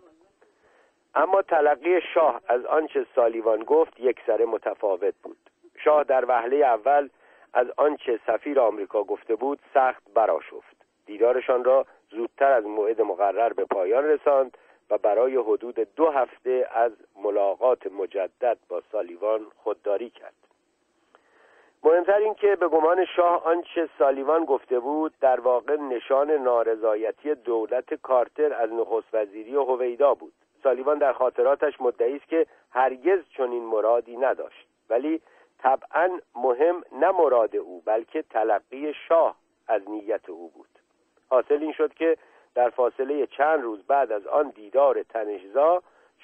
[1.15, 5.37] اما تلقی شاه از آنچه سالیوان گفت یک سر متفاوت بود.
[5.85, 7.09] شاه در وهله اول
[7.53, 10.77] از آنچه سفیر آمریکا گفته بود سخت براشفت
[11.07, 14.59] دیدارشان را زودتر از موعد مقرر به پایان رساند
[14.91, 20.52] و برای حدود دو هفته از ملاقات مجدد با سالیوان خودداری کرد.
[21.85, 27.95] مهمتر این که به گمان شاه آنچه سالیوان گفته بود در واقع نشان نارضایتی دولت
[27.95, 30.33] کارتر از نخست وزیری هویدا بود.
[30.63, 34.67] سالیوان در خاطراتش مدعی است که هرگز چنین مرادی نداشت.
[34.91, 35.21] ولی
[35.59, 39.37] طبعا مهم نه مراد او بلکه تلقی شاه
[39.69, 40.69] از نیت او بود.
[41.31, 42.17] حاصل این شد که
[42.55, 45.83] در فاصله چند روز بعد از آن دیدار تنشزا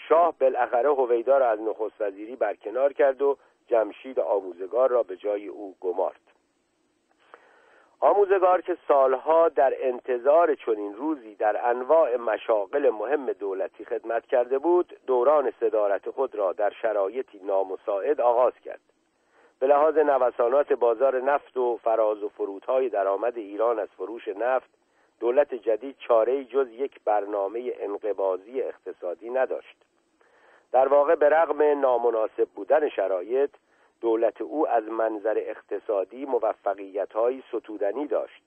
[0.08, 3.36] شاه بالاخره هویدا را از نخست وزیری برکنار کرد و
[3.68, 6.20] جمشید آموزگار را به جای او گمارد.
[8.00, 14.98] آموزگار که سالها در انتظار چنین روزی در انواع مشاغل مهم دولتی خدمت کرده بود
[15.06, 18.80] دوران صدارت خود را در شرایطی نامساعد آغاز کرد.
[19.60, 24.70] به لحاظ نوسانات بازار نفت و فراز و فرودهای درآمد ایران از فروش نفت
[25.20, 29.87] دولت جدید چاره جز یک برنامه انقبازی اقتصادی نداشت.
[30.72, 33.50] در واقع به رغم نامناسب بودن شرایط
[34.00, 38.42] دولت او از منظر اقتصادی موفقیت های ستودنی داشت.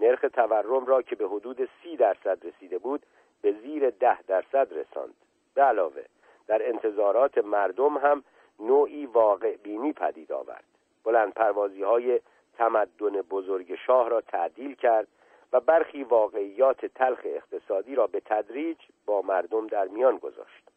[0.00, 3.02] نرخ تورم را که به حدود سی درصد رسیده بود
[3.42, 5.14] به زیر ده درصد رساند.
[5.54, 6.04] به علاوه
[6.46, 8.24] در انتظارات مردم هم
[8.60, 10.64] نوعی واقع بینی پدید آورد.
[11.04, 12.20] بلند پروازی های
[12.58, 15.08] تمدن بزرگ شاه را تعدیل کرد
[15.52, 20.71] و برخی واقعیات تلخ اقتصادی را به تدریج با مردم در میان گذاشت.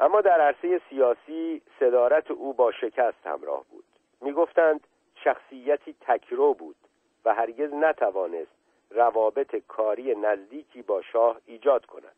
[0.00, 3.84] اما در عرصه سیاسی صدارت او با شکست همراه بود.
[4.20, 6.76] می‌گفتند شخصیتی تکرو بود
[7.24, 8.50] و هرگز نتوانست
[8.90, 12.14] روابط کاری نزدیکی با شاه ایجاد کند.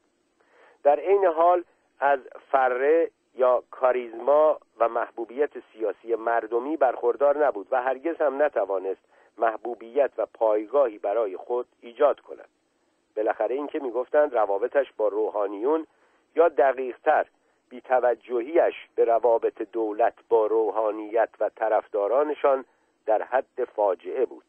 [0.83, 1.65] در عین حال
[2.01, 9.01] از فره یا کاریزما و محبوبیت سیاسی مردمی برخوردار نبود و هرگز هم نتوانست
[9.39, 12.49] محبوبیت و پایگاهی برای خود ایجاد کند.
[13.17, 15.87] بالاخره اینکه می‌گفتند روابطش با روحانیون
[16.37, 17.27] یا دقیقتر
[17.73, 22.65] بیتوجهیش به روابط دولت با روحانیت و طرفدارانشان
[23.07, 24.45] در حد فاجعه بود.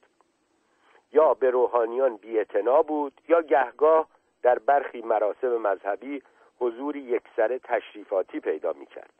[1.13, 4.07] یا به روحانیان بیعتنا بود یا گهگاه
[4.41, 6.21] در برخی مراسم مذهبی
[6.59, 9.13] حضوری یکسره تشریفاتی پیدا می کرد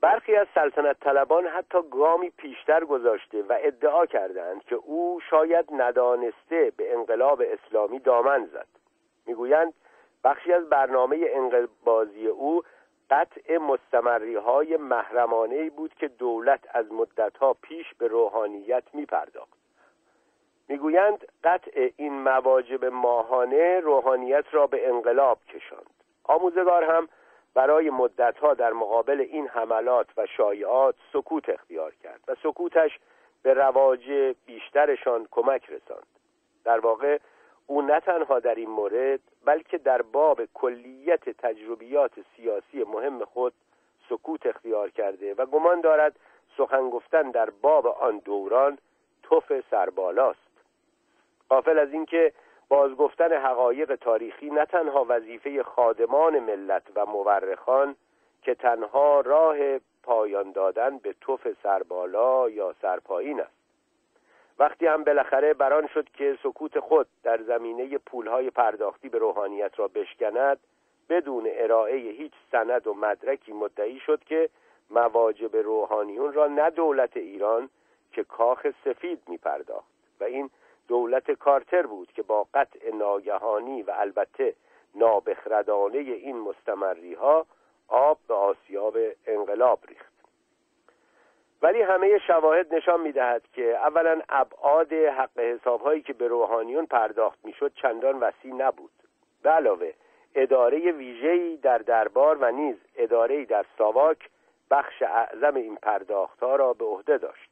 [0.00, 6.72] برخی از سلطنت طلبان حتی گامی پیشتر گذاشته و ادعا کردند که او شاید ندانسته
[6.76, 8.66] به انقلاب اسلامی دامن زد.
[9.26, 9.74] می‌گویند
[10.24, 12.62] بخشی از برنامه انقلابازی او
[13.10, 19.64] قطع مستمری های محرمانه بود که دولت از مدتها پیش به روحانیت می پرداخت
[20.68, 25.94] می‌گویند قطع این مواجب ماهانه روحانیت را به انقلاب کشاند.
[26.24, 27.08] آموزگار هم
[27.54, 32.98] برای مدتها در مقابل این حملات و شایعات سکوت اختیار کرد و سکوتش
[33.42, 36.06] به رواج بیشترشان کمک رساند.
[36.64, 37.18] در واقع
[37.66, 43.52] او نه تنها در این مورد بلکه در باب کلیت تجربیات سیاسی مهم خود
[44.08, 46.16] سکوت اختیار کرده و گمان دارد
[46.56, 48.78] سخن گفتن در باب آن دوران
[49.22, 50.38] توف سربالاست.
[51.48, 52.32] قافل از اینکه
[52.68, 57.96] بازگفتن حقایق تاریخی نه تنها وظیفه خادمان ملت و مورخان
[58.42, 63.63] که تنها راه پایان دادن به توف سربالا یا سرپایین است.
[64.58, 69.88] وقتی هم بالاخره بران شد که سکوت خود در زمینه پولهای پرداختی به روحانیت را
[69.88, 70.58] بشکند
[71.08, 74.48] بدون ارائه هیچ سند و مدرکی مدعی شد که
[74.90, 77.70] مواجب روحانیون را نه دولت ایران
[78.12, 79.88] که کاخ سفید می پرداخت
[80.20, 80.50] و این
[80.88, 84.54] دولت کارتر بود که با قطع ناگهانی و البته
[84.94, 87.46] نابخردانه این مستمری ها
[87.88, 90.13] آب به آسیاب انقلاب ریخت.
[91.64, 97.38] ولی همه شواهد نشان می‌دهد که اولا ابعاد حق حساب هایی که به روحانیون پرداخت
[97.44, 98.90] می‌شد چندان وسیع نبود.
[99.42, 99.92] به علاوه
[100.34, 104.30] اداره ویژه‌ای در دربار و نیز اداره در ساواک
[104.70, 107.50] بخش اعظم این پرداخت ها را به عهده داشت.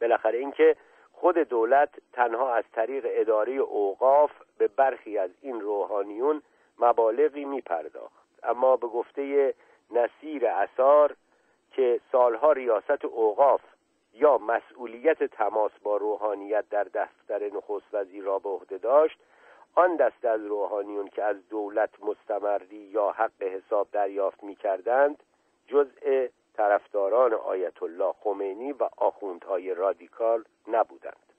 [0.00, 0.76] بالاخره اینکه
[1.12, 6.42] خود دولت تنها از طریق اداره اوقاف به برخی از این روحانیون
[6.78, 9.54] مبالغی می پرداخت اما به گفته
[9.90, 11.16] نصیر اثار
[11.72, 13.60] که سالها ریاست اوقاف
[14.14, 19.18] یا مسئولیت تماس با روحانیت در دفتر نخست وزیر را به عهده داشت
[19.74, 25.22] آن دسته از روحانیون که از دولت مستمری یا حق حساب دریافت می کردند
[25.66, 26.26] جزء
[26.56, 31.31] طرفداران آیت الله خمینی و آخوندهای رادیکال نبودند.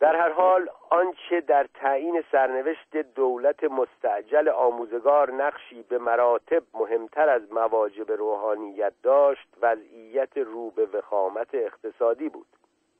[0.00, 7.52] در هر حال آنچه در تعیین سرنوشت دولت مستعجل آموزگار نقشی به مراتب مهمتر از
[7.52, 12.46] مواجب روحانیت داشت وضعیت رو به وخامت اقتصادی بود.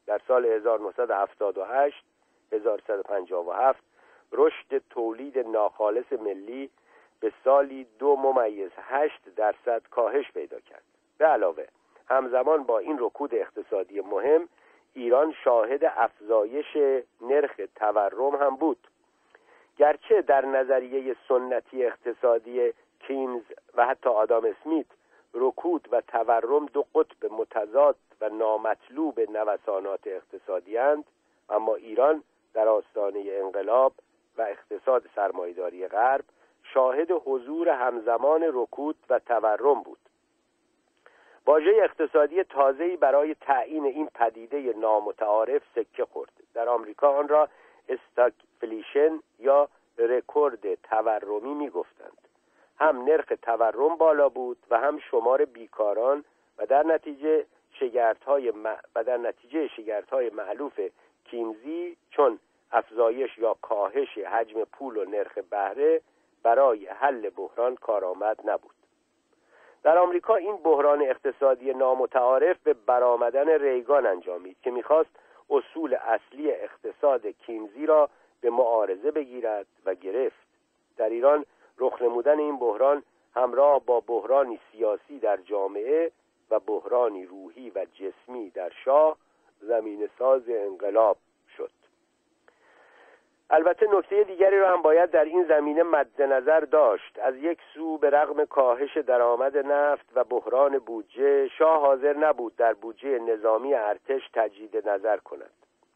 [0.07, 2.05] در سال 1978
[2.53, 3.83] 1157
[4.33, 6.71] رشد تولید ناخالص ملی
[7.21, 10.83] به سالی دو ممیز هشت درصد کاهش پیدا کرد.
[11.19, 11.67] به علاوه
[12.09, 14.49] همزمان با این رکود اقتصادی مهم
[14.95, 16.77] ایران شاهد افزایش
[17.21, 18.79] نرخ تورم هم بود.
[19.77, 23.43] گرچه در نظریه سنتی اقتصادی کینز
[23.75, 24.87] و حتی آدام اسمیت
[25.35, 31.05] رکود و تورم دو قطب متضاد و نامطلوب نوسانات اقتصادی اند
[31.51, 32.23] اما ایران
[32.55, 33.93] در آستانه انقلاب
[34.39, 36.25] و اقتصاد سرمایداری غرب
[36.63, 39.99] شاهد حضور همزمان رکود و تورم بود.
[41.47, 46.33] واژه اقتصادی تازه‌ای برای تعیین این پدیده نامتعارف سکه خورد.
[46.55, 47.49] در آمریکا آن را
[47.89, 49.69] استاگفلیشن یا
[49.99, 52.19] رکورد تورمی می‌گفتند.
[52.79, 56.25] هم نرخ تورم بالا بود و هم شمار بیکاران
[56.59, 58.53] و در نتیجه شگردهای
[58.95, 60.81] و در نتیجه شگردهای معلوف
[61.25, 62.39] کینزی چون
[62.73, 66.01] افزایش یا کاهش حجم پول و نرخ بهره
[66.43, 68.80] برای حل بحران کارآمد نبود.
[69.83, 75.11] در آمریکا این بحران اقتصادی نامتعارف به برآمدن ریگان انجامید که می‌خواست
[75.51, 80.47] اصول اصلی اقتصاد کینزی را به معارضه بگیرد و گرفت.
[80.97, 81.45] در ایران
[81.79, 83.03] رخ نمودن این بحران
[83.35, 86.11] همراه با بحرانی سیاسی در جامعه
[86.51, 89.17] و بحرانی روحی و جسمی در شاه
[89.61, 91.17] زمین ساز انقلاب
[93.53, 97.19] البته نکته دیگری را هم باید در این زمینه مد نظر داشت.
[97.23, 102.73] از یک سو به رغم کاهش درآمد نفت و بحران بودجه شاه حاضر نبود در
[102.73, 105.51] بودجه نظامی ارتش تجدید نظر کند.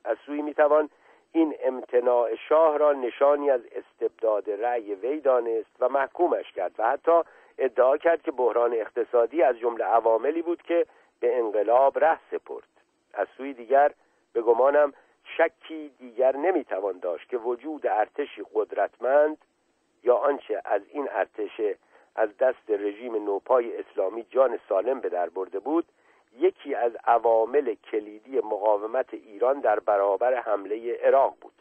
[0.04, 0.90] از سوی می‌توان
[1.32, 7.22] این امتناع شاه را نشانی از استبداد رأی وی دانست و محکومش کرد و حتی
[7.58, 10.86] ادعا کرد که بحران اقتصادی از جمله عواملی بود که
[11.20, 12.68] به انقلاب ره سپرد.
[13.14, 13.92] از سوی دیگر
[14.32, 14.92] به گمانم
[15.24, 19.38] شکی دیگر نمی‌توان داشت که وجود ارتشی قدرتمند
[20.02, 21.60] یا آنچه از این ارتش
[22.16, 25.84] از دست رژیم نوپای اسلامی جان سالم به در برده بود
[26.38, 31.52] یکی از عوامل کلیدی مقاومت ایران در برابر حمله عراق بود.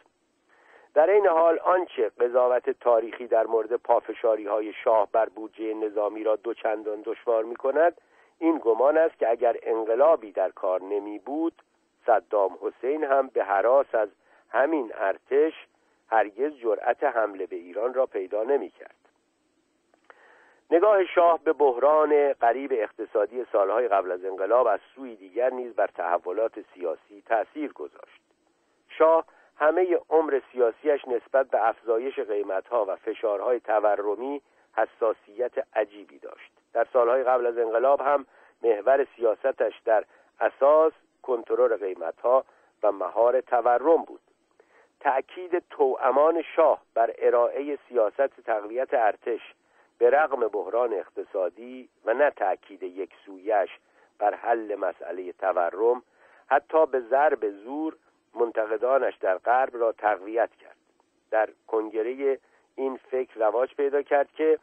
[0.94, 6.36] در این حال آنچه قضاوت تاریخی در مورد پافشاری های شاه بر بودجه نظامی را
[6.36, 8.00] دوچندان دشوار می کند
[8.38, 11.62] این گمان است که اگر انقلابی در کار نمی بود
[12.06, 14.08] صدام حسین هم به حراس از
[14.50, 15.52] همین ارتش
[16.08, 18.94] هرگز جرأت حمله به ایران را پیدا نمی کرد.
[20.70, 25.86] نگاه شاه به بحران قریب اقتصادی سالهای قبل از انقلاب از سوی دیگر نیز بر
[25.86, 28.20] تحولات سیاسی تأثیر گذاشت
[28.88, 29.24] شاه
[29.58, 34.42] همه عمر سیاسیش نسبت به افزایش قیمتها و فشارهای تورمی
[34.76, 38.26] حساسیت عجیبی داشت در سالهای قبل از انقلاب هم
[38.62, 40.04] محور سیاستش در
[40.40, 40.92] اساس
[41.26, 42.44] کنترل قیمتها
[42.82, 44.20] و مهار تورم بود.
[45.00, 49.40] تأکید توامان شاه بر ارائه سیاست تقویت ارتش
[49.98, 53.70] به رغم بحران اقتصادی و نه تأکید یک سویش
[54.18, 56.02] بر حل مسئله تورم
[56.46, 57.96] حتی به ضرب زور
[58.34, 60.76] منتقدانش در غرب را تقویت کرد.
[61.30, 62.38] در کنگره
[62.76, 64.58] این فکر رواج پیدا کرد که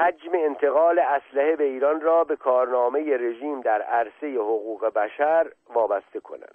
[0.00, 6.54] حجم انتقال اسلحه به ایران را به کارنامه رژیم در عرصه حقوق بشر وابسته کنند.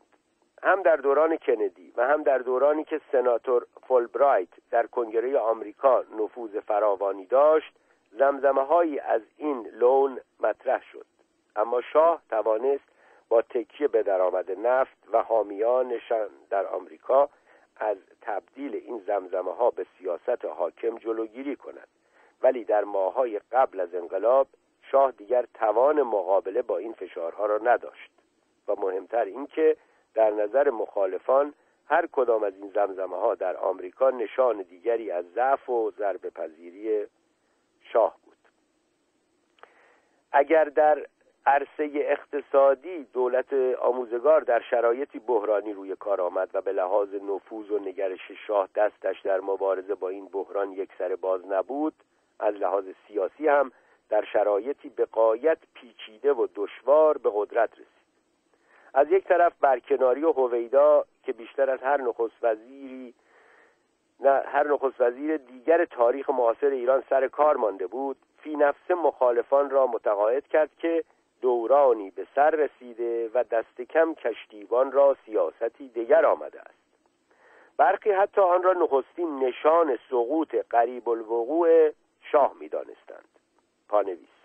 [0.63, 6.59] هم در دوران کندی و هم در دورانی که سناتور فولبرایت در کنگره آمریکا نفوذ
[6.59, 7.73] فراوانی داشت
[8.11, 11.05] زمزمه هایی از این لون مطرح شد.
[11.55, 12.83] اما شاه توانست
[13.29, 17.29] با تکیه به درآمد نفت و حامیانشان در آمریکا
[17.77, 21.87] از تبدیل این زمزمه ها به سیاست حاکم جلوگیری کند.
[22.41, 24.47] ولی در ماهای قبل از انقلاب
[24.91, 28.11] شاه دیگر توان مقابله با این فشارها را نداشت.
[28.67, 29.77] و مهمتر اینکه
[30.13, 31.53] در نظر مخالفان
[31.87, 37.07] هر کدام از این زمزمه ها در آمریکا نشان دیگری از ضعف و ضرب پذیری
[37.81, 38.37] شاه بود.
[40.31, 41.05] اگر در
[41.45, 47.79] عرصه اقتصادی دولت آموزگار در شرایطی بحرانی روی کار آمد و به لحاظ نفوذ و
[47.79, 51.93] نگرش شاه دستش در مبارزه با این بحران یک سر باز نبود
[52.39, 53.71] از لحاظ سیاسی هم
[54.09, 58.05] در شرایطی به قایت پیچیده و دشوار به قدرت رسید.
[58.93, 63.13] از یک طرف برکناری و هویدا که بیشتر از هر نخست وزیری
[64.19, 69.69] نه هر نخست وزیر دیگر تاریخ معاصر ایران سر کار مانده بود فی نفس مخالفان
[69.69, 71.03] را متقاعد کرد که
[71.41, 76.85] دورانی به سر رسیده و دست کم کشتیبان را سیاستی دیگر آمده است.
[77.77, 81.91] برخی حتی آن را نخستین نشان سقوط قریب الوقوع
[82.35, 83.29] شاه می دانستند
[83.89, 84.35] پانویس.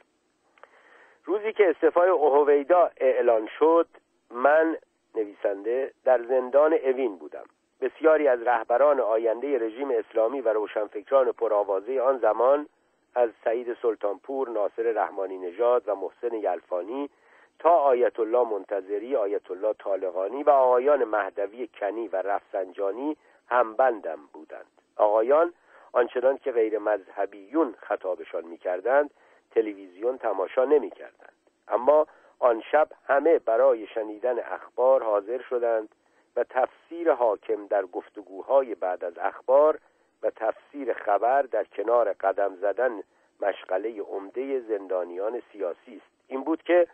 [1.25, 3.87] روزی که استفای اوهویدا اعلان شد
[4.31, 4.77] من
[5.15, 7.45] نویسنده در زندان اوین بودم.
[7.81, 12.67] بسیاری از رهبران آینده رژیم اسلامی و روشنفکران پرآوازه آن زمان
[13.15, 17.11] از سعید سلطانپور، ناصر رحمانی نژاد و محسن یلفانی
[17.59, 23.17] تا آیت الله منتظری، آیت الله طالقانی و آقایان مهدوی کنی و رفسنجانی
[23.49, 24.71] همبندم بودند.
[24.97, 25.53] آقایان
[25.93, 29.11] آنچنان که غیر مذهبیون خطابشان می‌کردند
[29.51, 31.33] تلویزیون تماشا نمی‌کردند.
[31.69, 32.07] اما
[32.39, 35.89] آن شب همه برای شنیدن اخبار حاضر شدند
[36.37, 39.79] و تفسیر حاکم در گفتگوهای بعد از اخبار
[40.23, 43.03] و تفسیر خبر در کنار قدم زدن
[43.41, 46.11] مشغله عمده زندانیان سیاسی است.
[46.29, 46.89] این بود که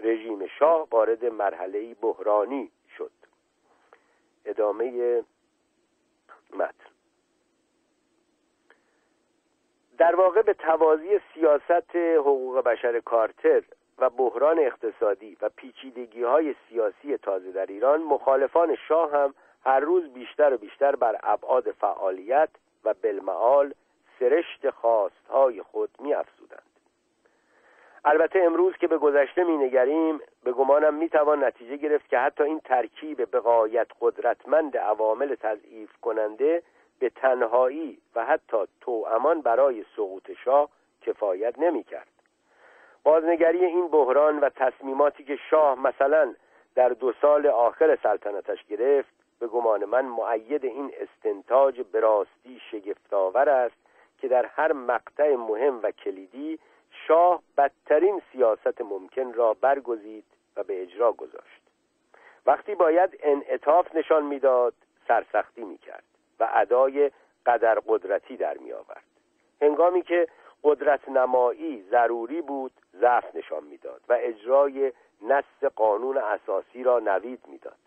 [0.00, 3.10] رژیم شاه وارد مرحله بحرانی شد.
[4.44, 5.22] ادامه
[6.52, 6.89] متن.
[10.00, 13.62] در واقع به توازی سیاست حقوق بشر کارتر
[13.98, 20.12] و بحران اقتصادی و پیچیدگی های سیاسی تازه در ایران مخالفان شاه هم هر روز
[20.12, 22.48] بیشتر و بیشتر بر ابعاد فعالیت
[22.84, 23.74] و بالمعال
[24.20, 26.62] سرشت خواستهای خود می افزودند.
[28.04, 32.44] البته امروز که به گذشته می نگریم به گمانم می توان نتیجه گرفت که حتی
[32.44, 36.62] این ترکیب بقایت قدرتمند عوامل تضعیف کننده
[37.00, 40.68] به تنهایی و حتی توامان برای سقوط شاه
[41.02, 42.08] کفایت نمی کرد.
[43.02, 46.34] بازنگری این بحران و تصمیماتی که شاه مثلا
[46.74, 53.48] در دو سال آخر سلطنتش گرفت به گمان من معید این استنتاج به راستی شگفتآور
[53.48, 53.76] است
[54.18, 56.58] که در هر مقطع مهم و کلیدی
[57.06, 60.24] شاه بدترین سیاست ممکن را برگزید
[60.56, 61.62] و به اجرا گذاشت
[62.46, 64.74] وقتی باید انعطاف نشان می‌داد
[65.08, 66.04] سرسختی می‌کرد
[66.40, 67.10] و ادای
[67.46, 69.04] قدر قدرتی در می آورد.
[69.62, 70.28] هنگامی که
[70.64, 74.92] قدرت نمایی ضروری بود ضعف نشان می‌داد و اجرای
[75.22, 77.78] نص قانون اساسی را نوید می‌داد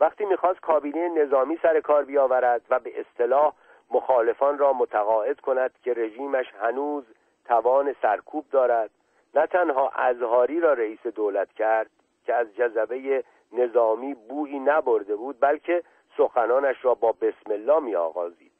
[0.00, 3.52] وقتی می‌خواست کابینه نظامی سر کار بیاورد و به اصطلاح
[3.90, 7.04] مخالفان را متقاعد کند که رژیمش هنوز
[7.44, 8.90] توان سرکوب دارد
[9.34, 11.90] نه تنها ازهاری را رئیس دولت کرد
[12.26, 15.82] که از جذبه نظامی بویی نبرده بود بلکه
[16.16, 18.52] سخنانش را با بسم الله می آغازید.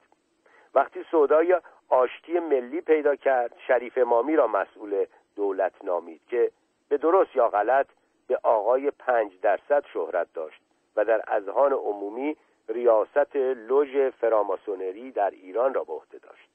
[0.74, 5.06] وقتی سودای آشتی ملی پیدا کرد شریف امامی را مسئول
[5.36, 6.51] دولت نامید که
[6.89, 7.86] به درست یا غلط
[8.26, 10.60] به آقای پنج درصد شهرت داشت
[10.97, 12.36] و در اذهان عمومی
[12.68, 16.48] ریاست لوژ فراماسونری در ایران را به عهده داشت.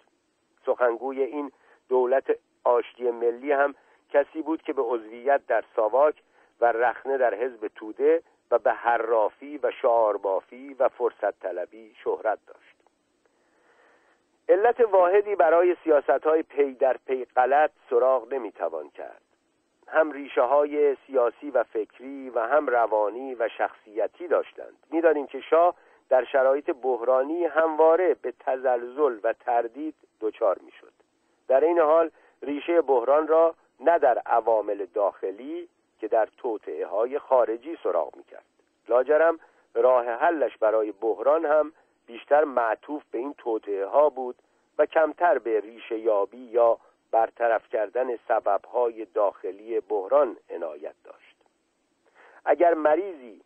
[0.66, 1.52] سخنگوی این
[1.90, 3.76] دولت آشتی ملی هم
[4.10, 6.16] کسی بود که به عضویت در ساواک
[6.62, 12.76] و رخنه در حزب توده و به حرافی و شعاربافی و فرصت طلبی شهرت داشت.
[14.50, 19.22] علت واحدی برای سیاست های پی در پی غلط سراغ نمی‌توان کرد.
[19.88, 24.78] هم ریشه های سیاسی و فکری و هم روانی و شخصیتی داشتند.
[24.92, 25.76] می‌دانیم که شاه
[26.10, 30.94] در شرایط بحرانی همواره به تزلزل و تردید دچار می‌شد.
[31.48, 32.12] در این حال
[32.42, 35.70] ریشه بحران را نه در عوامل داخلی
[36.00, 38.46] که در توطعه های خارجی سراغ می‌کرد.
[38.90, 39.40] لاجرم
[39.74, 41.74] راه حلش برای بحران هم
[42.06, 44.36] بیشتر معطوف به این توطعه ها بود
[44.78, 46.78] و کمتر به ریشه یابی یا
[47.12, 51.36] برطرف کردن سببهای داخلی بحران عنایت داشت.
[52.46, 53.42] اگر مریضی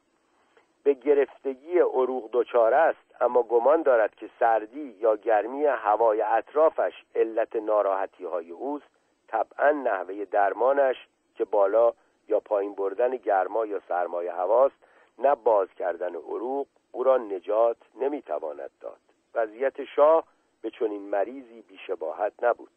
[0.84, 7.56] به گرفتگی عروق دچار است اما گمان دارد که سردی یا گرمی هوای اطرافش علت
[7.56, 8.86] ناراحتی های اوست
[9.28, 10.96] طبعا نحوه درمانش
[11.36, 11.94] که بالا
[12.28, 14.76] یا پایین بردن گرما یا سرمایه هواست
[15.20, 19.00] نه باز کردن عروق او را نجات نمی‌تواند داد.
[19.36, 20.24] وضعیت شاه
[20.62, 22.70] به چنین مریضی بیشباهت نبود.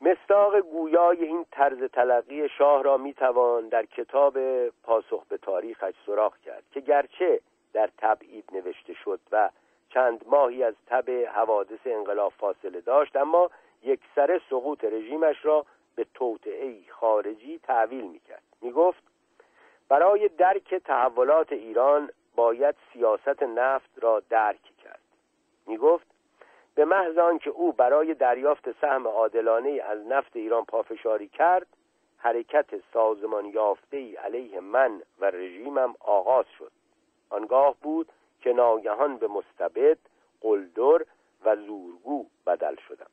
[0.00, 4.38] مستاق گویای این طرز تلقی شاه را می‌توان در کتاب
[4.68, 7.40] پاسخ به تاریخش سراغ کرد که گرچه
[7.72, 9.50] در تبعید نوشته شد و
[9.90, 13.50] چند ماهی از تب حوادث انقلاب فاصله داشت اما
[13.82, 15.66] یک سر سقوط رژیمش را
[15.96, 18.42] به توطعه خارجی تحویل می‌کرد.
[18.60, 19.02] می‌گفت
[19.88, 25.00] برای درک تحولات ایران باید سیاست نفت را درک کرد.
[25.66, 26.06] می‌گفت
[26.74, 31.66] به محض آنکه او برای دریافت سهم عادلانه از نفت ایران پافشاری کرد
[32.18, 36.72] حرکت سازمان یافته ای علیه من و رژیمم آغاز شد.
[37.30, 38.08] آنگاه بود
[38.40, 39.98] که ناگهان به مستبد
[40.40, 41.04] قلدر
[41.44, 43.10] و زورگو بدل شدم.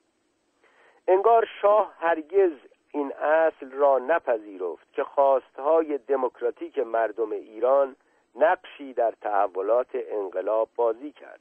[1.07, 2.51] انگار شاه هرگز
[2.91, 7.95] این اصل را نپذیرفت که خواستهای دموکراتیک مردم ایران
[8.35, 11.39] نقشی در تحولات انقلاب بازی کرد.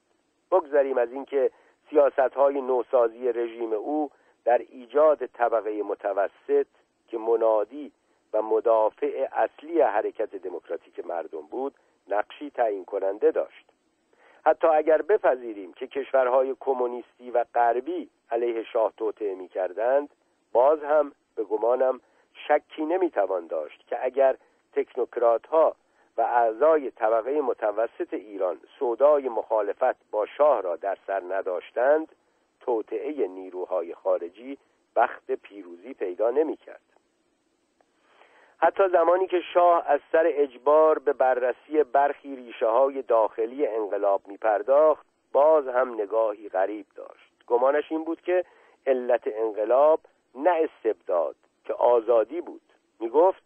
[0.51, 1.51] بگذریم از اینکه
[1.91, 4.11] سیاست های نوسازی رژیم او
[4.45, 6.67] در ایجاد طبقه متوسط
[7.09, 7.93] که منادی
[8.33, 11.75] و مدافع اصلی حرکت دموکراتیک مردم بود
[12.09, 13.67] نقشی تعیین کننده داشت.
[14.47, 20.09] حتی اگر بپذیریم که کشورهای کمونیستی و غربی علیه شاه توطعه می کردند
[20.53, 22.01] باز هم به گمانم
[22.35, 24.37] شکی نمی‌توان داشت که اگر
[24.73, 25.77] تکنوکرات ها
[26.17, 32.09] و اعضای طبقه متوسط ایران سودای مخالفت با شاه را در سر نداشتند
[32.61, 34.59] توطعه نیروهای خارجی
[34.97, 36.81] بخت پیروزی پیدا نمی‌کرد.
[38.59, 44.37] حتی زمانی که شاه از سر اجبار به بررسی برخی ریشه های داخلی انقلاب می
[44.37, 48.45] پرداخت باز هم نگاهی غریب داشت گمانش این بود که
[48.87, 50.01] علت انقلاب
[50.35, 52.61] نه استبداد که آزادی بود.
[53.01, 53.43] می گفت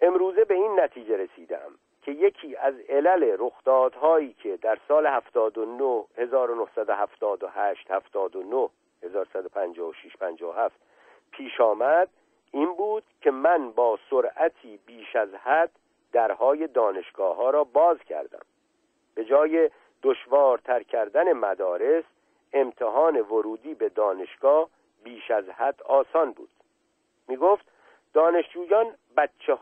[0.00, 1.70] امروزه به این نتیجه رسیدم
[2.02, 8.68] که یکی از علل رخدادهایی که در سال 79 1978 79
[9.02, 10.76] 1156 57
[11.30, 12.08] پیش آمد
[12.52, 15.70] این بود که من با سرعتی بیش از حد
[16.12, 18.42] درهای دانشگاه ها را باز کردم.
[19.14, 19.70] به جای
[20.02, 22.04] دشوارتر کردن مدارس
[22.54, 24.68] امتحان ورودی به دانشگاه
[25.04, 26.50] بیش از حد آسان بود.
[27.28, 27.66] می گفت
[28.12, 28.86] دانشجویان
[29.16, 29.58] بچه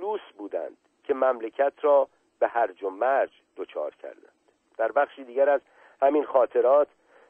[0.00, 2.08] لوس بودند که مملکت را
[2.38, 4.32] به هرج و مرج دچار کردند.
[4.76, 5.60] در بخشی دیگر از
[6.02, 6.88] همین خاطرات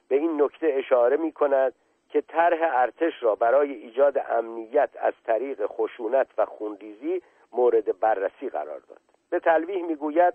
[0.08, 1.74] به این نکته اشاره می کند
[2.10, 7.22] که طرح ارتش را برای ایجاد امنیت از طریق خشونت و خونریزی
[7.52, 9.00] مورد بررسی قرار داد.
[9.30, 10.34] به تلویح می‌گوید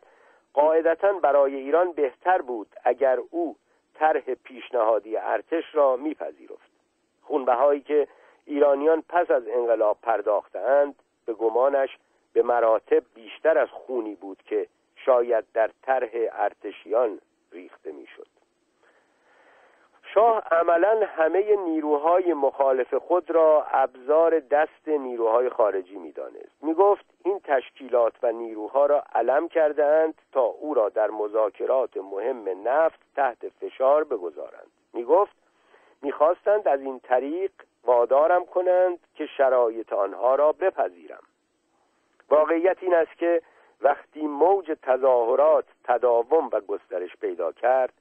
[0.53, 3.55] قاعدتا برای ایران بهتر بود اگر او
[3.99, 6.69] طرح پیشنهادی ارتش را میپذیرفت.
[7.21, 8.07] خونبهایی که
[8.45, 10.95] ایرانیان پس از انقلاب پرداختند
[11.25, 11.97] به گمانش
[12.33, 17.19] به مراتب بیشتر از خونی بود که شاید در طرح ارتشیان
[17.51, 18.27] ریخته می‌شد.
[20.13, 26.63] شاه عملا همه نیروهای مخالف خود را ابزار دست نیروهای خارجی می‌دانست.
[26.63, 32.99] می‌گفت این تشکیلات و نیروها را علم کردهاند تا او را در مذاکرات مهم نفت
[33.15, 34.71] تحت فشار بگذارند.
[34.93, 35.35] می‌گفت
[36.01, 37.51] می‌خواستند از این طریق
[37.85, 41.23] وادارم کنند که شرایط آنها را بپذیرم.
[42.29, 43.41] واقعیت این است که
[43.81, 47.93] وقتی موج تظاهرات تداوم و گسترش پیدا کرد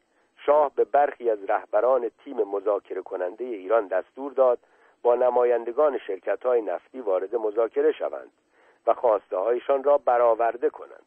[0.48, 4.58] شاه به برخی از رهبران تیم مذاکره کننده ایران دستور داد
[5.02, 8.30] با نمایندگان شرکت های نفتی وارد مذاکره شوند
[8.86, 11.06] و خواسته هایشان را برآورده کنند.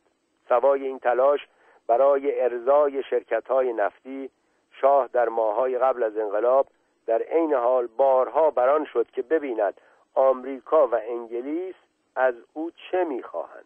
[0.49, 1.47] سوای این تلاش
[1.88, 4.30] برای ارزای شرکت های نفتی
[4.72, 6.68] شاه در ماهای قبل از انقلاب
[7.05, 9.81] در عین حال بارها بران شد که ببیند
[10.13, 11.76] آمریکا و انگلیس
[12.15, 13.65] از او چه می‌خواهند.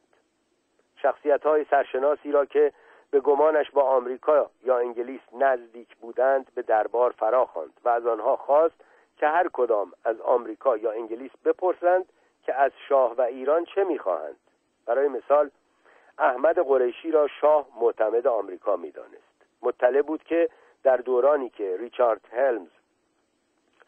[1.02, 2.73] شخصیت های سرشناسی را که
[3.11, 8.36] به گمانش با آمریکا یا انگلیس نزدیک بودند به دربار فرا خواند و از آنها
[8.36, 8.76] خواست
[9.18, 12.06] که هر کدام از آمریکا یا انگلیس بپرسند
[12.45, 14.36] که از شاه و ایران چه می‌خواهند.
[14.86, 15.49] برای مثال
[16.18, 19.36] احمد قریشی را شاه معتمد آمریکا می‌دانست.
[19.61, 20.49] مطلع بود که
[20.84, 22.69] در دورانی که ریچارد هلمز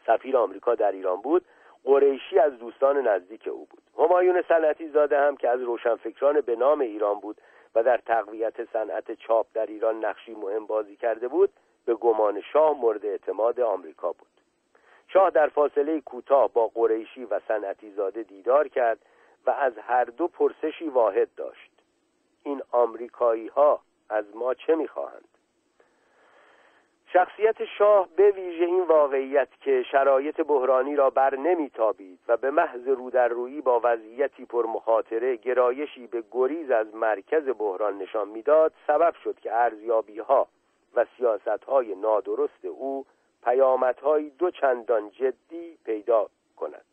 [0.06, 1.44] سفیر آمریکا در ایران بود
[1.84, 3.82] قریشی از دوستان نزدیک او بود.
[3.98, 7.40] همایون صنعتی زاده هم که از روشنفکران به نام ایران بود
[7.78, 11.50] و در تقویت صنعت چاپ در ایران نقشی مهم بازی کرده بود
[11.84, 14.28] به گمان شاه مورد اعتماد آمریکا بود.
[15.08, 18.98] شاه در فاصله کوتاه با قریشی و صنعتی زاده دیدار کرد
[19.46, 21.70] و از هر دو پرسشی واحد داشت.
[22.42, 23.80] این آمریکایی ها
[24.10, 25.28] از ما چه می‌خواهند؟
[27.12, 32.88] شخصیت شاه به ویژه این واقعیت که شرایط بحرانی را بر نمیتابید و به محض
[32.88, 39.40] رودررویی با وضعیتی پر مخاطره گرایشی به گریز از مرکز بحران نشان می‌داد سبب شد
[39.40, 40.48] که ارزیابی ها
[40.94, 43.06] و سیاست های نادرست او
[43.44, 46.84] پیامدهایی دو چندان جدی پیدا کند.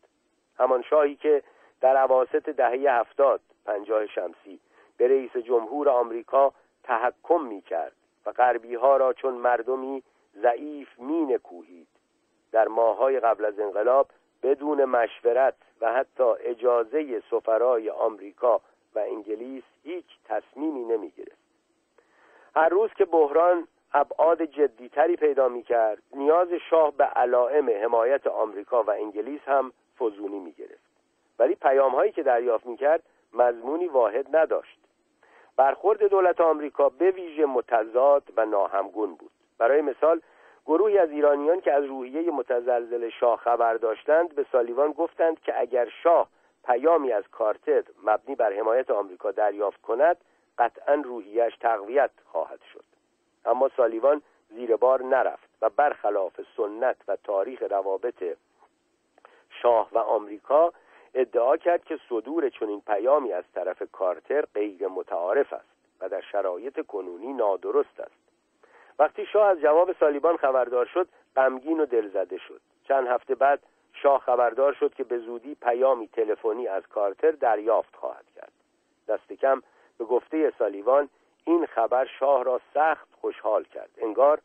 [0.59, 1.43] همان شاهی که
[1.81, 4.59] در عواست دهه هفتاد پنجاه شمسی
[4.97, 10.03] به رئیس جمهور آمریکا تحکم می کرد و غربی ها را چون مردمی
[10.41, 11.87] ضعیف می نکوهید
[12.51, 14.07] در ماهای قبل از انقلاب
[14.43, 18.61] بدون مشورت و حتی اجازه سفرای آمریکا
[18.95, 21.45] و انگلیس هیچ تصمیمی نمی گرفت
[22.55, 28.83] هر روز که بحران ابعاد جدیتری پیدا می کرد نیاز شاه به علائم حمایت آمریکا
[28.83, 30.85] و انگلیس هم فزونی می گرفت
[31.39, 33.03] ولی پیام هایی که دریافت می کرد
[33.33, 34.79] مضمونی واحد نداشت.
[35.57, 39.31] برخورد دولت آمریکا به ویژه متضاد و ناهمگون بود.
[39.57, 40.21] برای مثال
[40.65, 45.89] گروهی از ایرانیان که از روحیه متزلزل شاه خبر داشتند به سالیوان گفتند که اگر
[46.03, 46.27] شاه
[46.65, 50.17] پیامی از کارتر مبنی بر حمایت آمریکا دریافت کند
[50.57, 52.83] قطعا روحیش تقویت خواهد شد.
[53.45, 58.23] اما سالیوان زیر بار نرفت و برخلاف سنت و تاریخ روابط
[59.49, 60.73] شاه و آمریکا
[61.15, 66.85] ادعا کرد که صدور چنین پیامی از طرف کارتر غیر متعارف است و در شرایط
[66.85, 68.25] کنونی نادرست است.
[68.99, 72.61] وقتی شاه از جواب سالیبان خبردار شد غمگین و دلزده شد.
[72.87, 73.59] چند هفته بعد
[73.93, 78.51] شاه خبردار شد که به زودی پیامی تلفنی از کارتر دریافت خواهد کرد.
[79.07, 79.61] دست کم
[79.97, 81.09] به گفته سالیوان
[81.45, 83.89] این خبر شاه را سخت خوشحال کرد.
[83.97, 84.41] انگار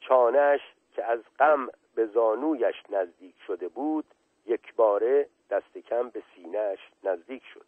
[0.00, 0.60] چانش
[0.94, 4.04] که از غم به زانویش نزدیک شده بود
[4.46, 7.64] یک باره دست کم به سینهش نزدیک شد.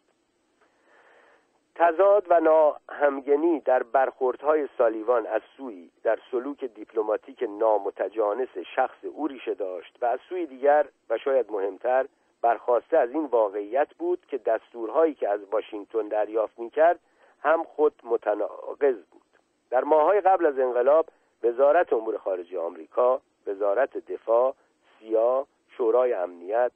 [1.75, 9.53] تضاد و ناهمگنی در برخوردهای سالیوان از سوی در سلوک دیپلماتیک نامتجانس شخص او ریشه
[9.53, 12.05] داشت و از سوی دیگر و شاید مهمتر
[12.41, 16.99] برخواسته از این واقعیت بود که دستورهایی که از واشنگتن دریافت می‌کرد
[17.43, 19.21] هم خود متناقض بود.
[19.69, 21.05] در ماهای قبل از انقلاب
[21.43, 24.55] وزارت امور خارجه آمریکا وزارت دفاع
[24.99, 25.47] سیا
[25.77, 26.71] شورای امنیت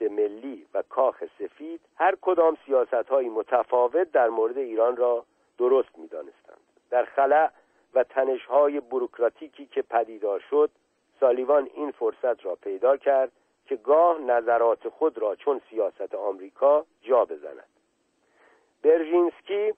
[0.00, 5.24] ملی و کاخ سفید هر کدام سیاست های متفاوت در مورد ایران را
[5.58, 6.60] درست می دانستند.
[6.90, 7.50] در خلع
[7.94, 10.70] و تنش های بروکراتیکی که پدیدار شد
[11.20, 13.32] سالیوان این فرصت را پیدا کرد
[13.66, 17.64] که گاه نظرات خود را چون سیاست آمریکا جا بزند
[18.82, 19.72] برژینسکی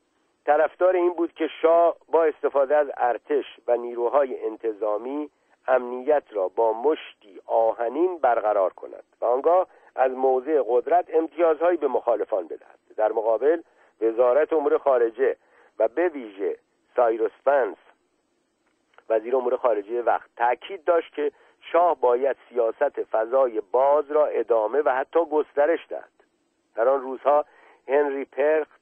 [0.45, 5.31] طرفدار این بود که شاه با استفاده از ارتش و نیروهای انتظامی
[5.69, 9.67] امنیت را با مشتی آهنین برقرار کند و آنگاه
[9.97, 12.79] از موضع قدرت امتیازهایی به مخالفان بدهد.
[12.97, 13.63] در مقابل
[14.01, 15.37] وزارت امور خارجه
[15.79, 16.57] و به ویژه
[16.97, 17.77] سایروس فنس
[19.09, 24.91] وزیر امور خارجه وقت تاکید داشت که شاه باید سیاست فضای باز را ادامه و
[24.91, 26.11] حتی گسترش دهد.
[26.75, 27.45] در آن روزها
[27.89, 28.79] هنری پرکت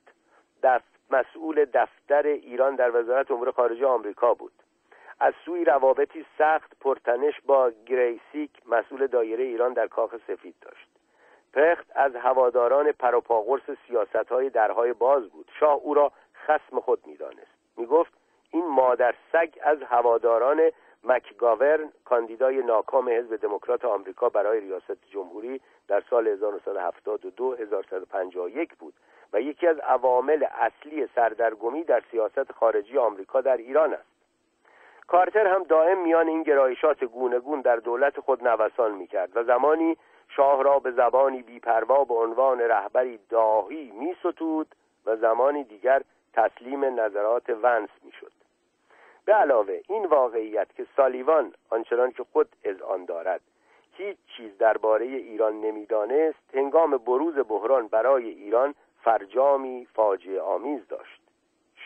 [1.10, 4.52] مسئول دفتر ایران در وزارت امور خارجه آمریکا بود.
[5.20, 10.88] از سوی روابطی سخت پرتنش با گریسیک مسئول دایره ایران در کاخ سفید داشت.
[11.54, 15.50] پرکت از هواداران پروپاقرص سیاست های درهای باز بود.
[15.60, 16.12] شاه او را
[16.46, 17.56] خسم خود می‌دانست.
[17.76, 18.12] می‌گفت
[18.50, 20.70] این مادر سگ از هواداران
[21.04, 28.94] مکگاورن کاندیدای ناکام حزب دموکرات آمریکا برای ریاست جمهوری در سال 1972 1151 بود
[29.32, 34.15] و یکی از عوامل اصلی سردرگمی در سیاست خارجی آمریکا در ایران است.
[35.06, 39.96] کارتر هم دائم میان این گرایشات گونگون در دولت خود نوسان می‌کرد و زمانی
[40.28, 44.74] شاه را به زبانی بیپروا به عنوان رهبری داهی می ستود
[45.06, 46.02] و زمانی دیگر
[46.32, 48.32] تسلیم نظرات ونس می شد
[49.24, 52.48] به علاوه این واقعیت که سالیوان آنچنان که خود
[52.88, 53.40] آن دارد
[53.92, 58.74] هیچ چیز درباره ایران نمی‌دانست هنگام بروز بحران برای ایران
[59.04, 61.20] فرجامی فاجعه آمیز داشت.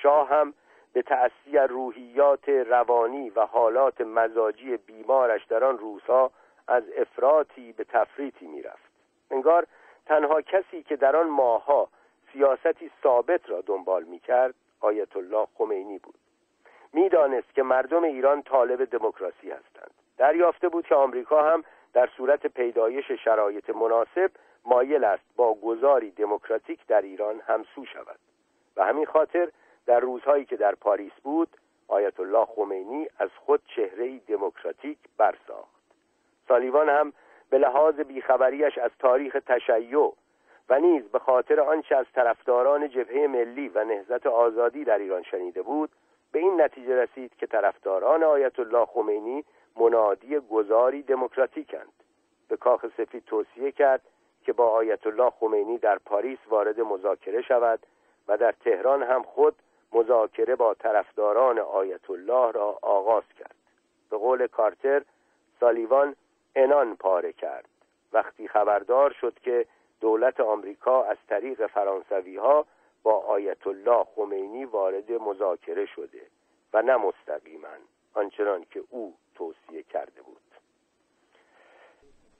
[0.02, 0.55] شاه هم
[0.92, 6.30] به تأثیر روحیات روانی و حالات مزاجی بیمارش در آن روزها
[6.68, 8.90] از افراطی به تفریطی می‌رفت.
[9.30, 9.66] انگار
[10.06, 11.88] تنها کسی که در آن ماهها
[12.32, 16.14] سیاستی ثابت را دنبال می‌کرد آیت الله خمینی بود.
[16.92, 19.90] می‌دانست که مردم ایران طالب دموکراسی هستند.
[20.18, 24.30] دریافته بود که آمریکا هم در صورت پیدایش شرایط مناسب
[24.64, 28.18] مایل است با گذاری دموکراتیک در ایران همسو شود.
[28.76, 29.48] و همین خاطر
[29.86, 31.48] در روزهایی که در پاریس بود
[31.89, 35.81] آیت الله خمینی از خود چهره دموکراتیک برساخت.
[36.48, 37.12] سالیوان هم
[37.51, 40.15] به لحاظ بیخبریش از تاریخ تشیع
[40.69, 45.62] و نیز به خاطر آنچه از طرفداران جبهه ملی و نهضت آزادی در ایران شنیده
[45.62, 45.90] بود
[46.32, 49.44] به این نتیجه رسید که طرفداران آیت الله خمینی
[49.77, 51.93] منادی گذاری دموکراتیکند.
[52.48, 54.02] به کاخ سفید توصیه کرد
[54.44, 57.86] که با آیت الله خمینی در پاریس وارد مذاکره شود
[58.28, 59.55] و در تهران هم خود
[59.92, 63.54] مذاکره با طرفداران آیت الله را آغاز کرد.
[64.10, 65.02] به قول کارتر
[65.60, 66.16] سالیوان
[66.56, 67.68] انان پاره کرد.
[68.12, 69.66] وقتی خبردار شد که
[70.00, 72.66] دولت آمریکا از طریق فرانسوی ها
[73.02, 76.22] با آیت الله خمینی وارد مذاکره شده
[76.72, 77.68] و نه مستقیما
[78.14, 80.40] آنچنان که او توصیه کرده بود.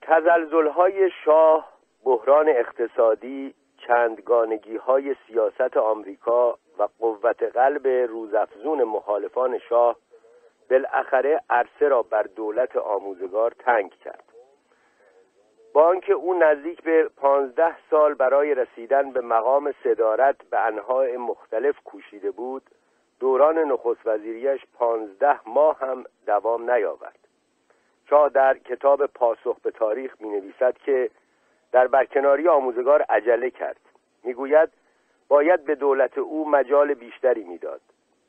[0.01, 1.71] تزلزل های شاه
[2.03, 3.53] بحران اقتصادی
[3.91, 9.95] چندگانگی های سیاست آمریکا و قوت قلب روزافزون مخالفان شاه
[10.69, 14.23] بالاخره عرصه را بر دولت آموزگار تنگ کرد.
[15.73, 21.79] با آنکه او نزدیک به پانزده سال برای رسیدن به مقام صدارت به انواع مختلف
[21.79, 22.63] کوشیده بود
[23.19, 27.19] دوران نخست وزیریش پانزده ماه هم دوام نیاورد.
[28.09, 31.09] شاه در کتاب پاسخ به تاریخ می نویسد که
[31.71, 33.79] در برکناری آموزگار عجله کرد.
[34.23, 34.69] می‌گوید
[35.27, 37.81] باید به دولت او مجال بیشتری می‌داد.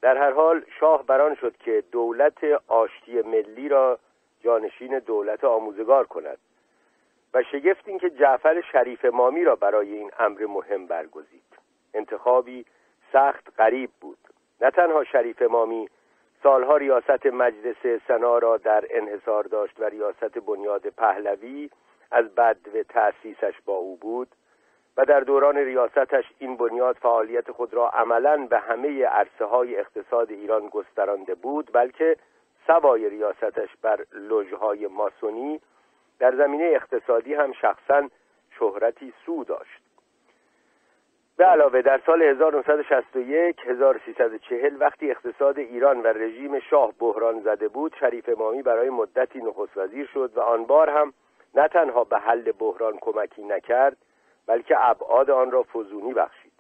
[0.02, 3.98] در هر حال شاه بران شد که دولت آشتی ملی را
[4.40, 6.39] جانشین دولت آموزگار کند
[7.35, 11.43] و شگفت این که جعفر شریف مامی را برای این امر مهم برگزید.
[11.94, 12.64] انتخابی
[13.12, 14.19] سخت غریب بود.
[14.60, 15.89] نه تنها شریف مامی
[16.43, 21.70] سالها ریاست مجلس سنا را در انحصار داشت و ریاست بنیاد پهلوی
[22.12, 24.28] از بد و تأسیسش با او بود
[24.97, 30.30] و در دوران ریاستش این بنیاد فعالیت خود را عملا به همه عرصه های اقتصاد
[30.30, 32.16] ایران گسترانده بود بلکه
[32.66, 35.60] سوای ریاستش بر لژهای ماسونی
[36.18, 38.09] در زمینه اقتصادی هم شخصا
[38.59, 39.82] شهرتی سو داشت.
[41.36, 47.94] به علاوه در سال 1961 1340 وقتی اقتصاد ایران و رژیم شاه بحران زده بود
[48.01, 51.12] شریف امامی برای مدتی نخست وزیر شد و آن بار هم
[51.54, 53.96] نه تنها به حل بحران کمکی نکرد
[54.46, 56.52] بلکه ابعاد آن را فزونی بخشید.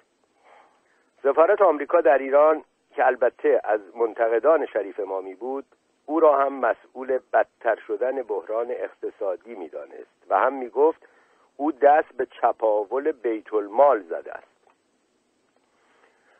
[1.22, 2.64] سفارت آمریکا در ایران
[2.94, 5.64] که البته از منتقدان شریف امامی بود
[6.06, 11.08] او را هم مسئول بدتر شدن بحران اقتصادی می‌دانست و هم می‌گفت
[11.56, 14.52] او دست به چپاول بیت المال زده است.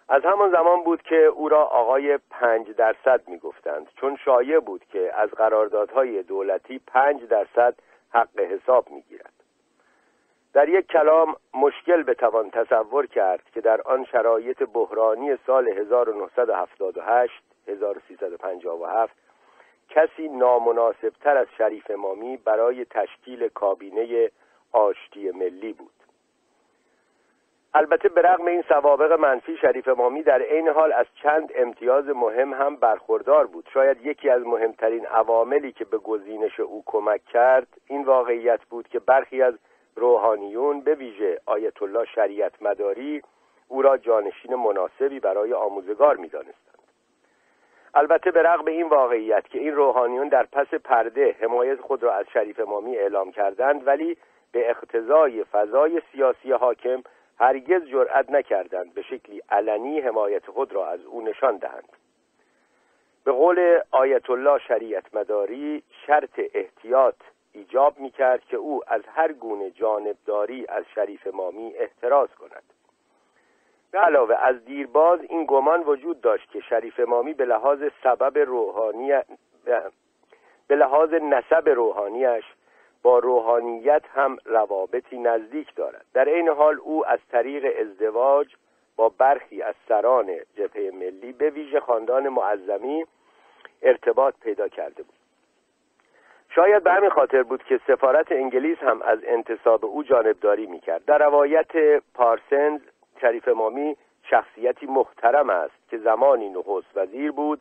[0.08, 5.12] از همان زمان بود که او را آقای پنج درصد می‌گفتند چون شایع بود که
[5.14, 7.74] از قراردادهای دولتی پنج درصد
[8.12, 9.32] حق حساب می‌گیرد.
[10.52, 19.16] در یک کلام مشکل بتوان تصور کرد که در آن شرایط بحرانی سال 1978 1357
[19.89, 24.30] کسی نامناسبتر از شریف امامی برای تشکیل کابینه
[24.72, 26.01] آشتی ملی بود.
[27.74, 32.54] البته به رغم این سوابق منفی شریف امامی در عین حال از چند امتیاز مهم
[32.54, 33.68] هم برخوردار بود.
[33.74, 38.98] شاید یکی از مهمترین عواملی که به گزینش او کمک کرد این واقعیت بود که
[38.98, 39.54] برخی از
[39.96, 43.22] روحانیون به ویژه آیت الله شریعت مداری
[43.68, 46.72] او را جانشین مناسبی برای آموزگار می‌دانستند.
[47.94, 52.26] البته به رغم این واقعیت که این روحانیون در پس پرده حمایت خود را از
[52.32, 54.16] شریف امامی اعلام کردند ولی
[54.52, 57.02] به اقتضای فضای سیاسی حاکم
[57.43, 61.89] هرگز جرأت نکردند به شکلی علنی حمایت خود را از او نشان دهند.
[63.24, 67.14] به قول آیت الله شریعت مداری شرط احتیاط
[67.52, 72.62] ایجاب می کرد که او از هر گونه جانبداری از شریف مامی احتراز کند.
[73.90, 79.12] به علاوه از دیرباز این گمان وجود داشت که شریف مامی به لحاظ سبب روحانی
[80.69, 82.44] به لحاظ نسب روحانیش
[83.02, 86.04] با روحانیت هم روابطی نزدیک دارد.
[86.14, 88.54] در این حال او از طریق ازدواج
[88.96, 93.04] با برخی از سران جبهه ملی به ویژه خاندان معظمی
[93.82, 95.14] ارتباط پیدا کرده بود.
[96.54, 101.04] شاید به همین خاطر بود که سفارت انگلیس هم از انتصاب او جانبداری می‌کرد.
[101.04, 102.80] در روایت پارسنز
[103.20, 107.60] شریف مامی شخصیتی محترم است که زمانی نخست وزیر بود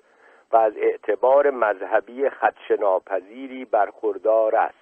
[0.52, 4.81] و از اعتبار مذهبی خدشناپذیری برخوردار است.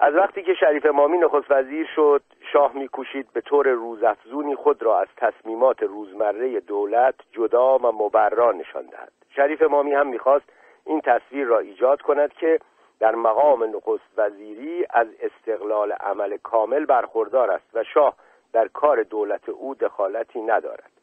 [0.00, 5.00] از وقتی که شریف مامی نخست وزیر شد شاه میکوشید به طور روزافزونی خود را
[5.00, 9.12] از تصمیمات روزمره دولت جدا و مبرا نشان دهد.
[9.36, 10.52] شریف مامی هم می‌خواست
[10.86, 12.58] این تصویر را ایجاد کند که
[13.00, 18.16] در مقام نخست وزیری از استقلال عمل کامل برخوردار است و شاه
[18.52, 20.95] در کار دولت او دخالتی ندارد.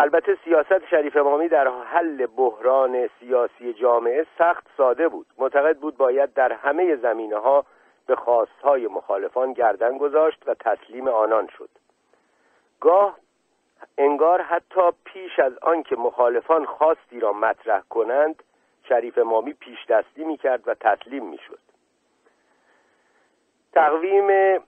[0.00, 5.26] البته سیاست شریف امامی در حل بحران سیاسی جامعه سخت ساده بود.
[5.38, 7.64] معتقد بود باید در همه زمینه ها
[8.06, 11.68] به خواستهای مخالفان گردن گذاشت و تسلیم آنان شد.
[12.80, 13.18] گاه
[13.98, 18.42] انگار حتی پیش از آنکه مخالفان خواستی را مطرح کنند
[18.88, 21.58] شریف امامی پیش دستی می کرد و تسلیم می شد
[23.72, 24.60] تقویم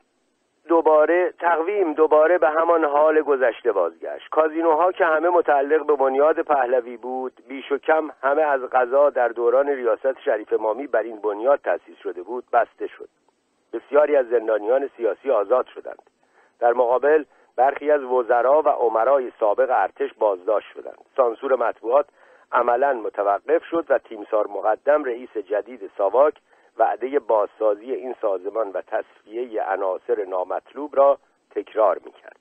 [0.68, 4.28] دوباره تقویم دوباره به همان حال گذشته بازگشت.
[4.30, 9.28] کازینوها که همه متعلق به بنیاد پهلوی بود بیش و کم همه از غذا در
[9.28, 13.08] دوران ریاست شریف مامی بر این بنیاد تأسیس شده بود بسته شد.
[13.72, 16.02] بسیاری از زندانیان سیاسی آزاد شدند.
[16.60, 17.24] در مقابل
[17.56, 20.98] برخی از وزرا و عمرای سابق ارتش بازداشت شدند.
[21.16, 22.06] سانسور مطبوعات
[22.52, 26.34] عملا متوقف شد و تیمسار مقدم رئیس جدید ساواک
[26.80, 31.18] وعده بازسازی این سازمان و تصفیه عناصر نامطلوب را
[31.50, 32.40] تکرار می‌کرد.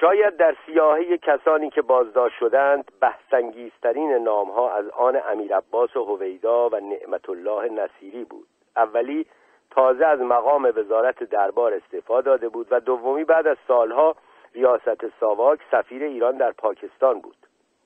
[0.00, 6.68] شاید در سیاهی کسانی که بازداشت شدند بحثانگیزترین نامها از آن امیر عباس و هویدا
[6.68, 8.46] و نعمت الله نصیری بود.
[8.76, 9.26] اولی
[9.70, 14.16] تازه از مقام وزارت دربار استعفا داده بود و دومی بعد از سالها
[14.54, 17.36] ریاست ساواک سفیر ایران در پاکستان بود.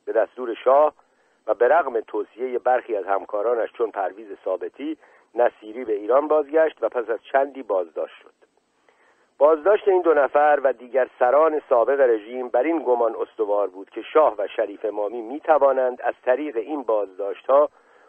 [0.05, 0.93] به دستور شاه
[1.49, 4.97] و به رغم توصیه برخی از همکارانش چون پرویز ثابتی
[5.35, 8.33] نصیری به ایران بازگشت و پس از چندی بازداشت شد.
[9.39, 14.03] بازداشت این دو نفر و دیگر سران سابق رژیم بر این گمان استوار بود که
[14.03, 17.69] شاه و شریف امامی می توانند از طریق این بازداشت ها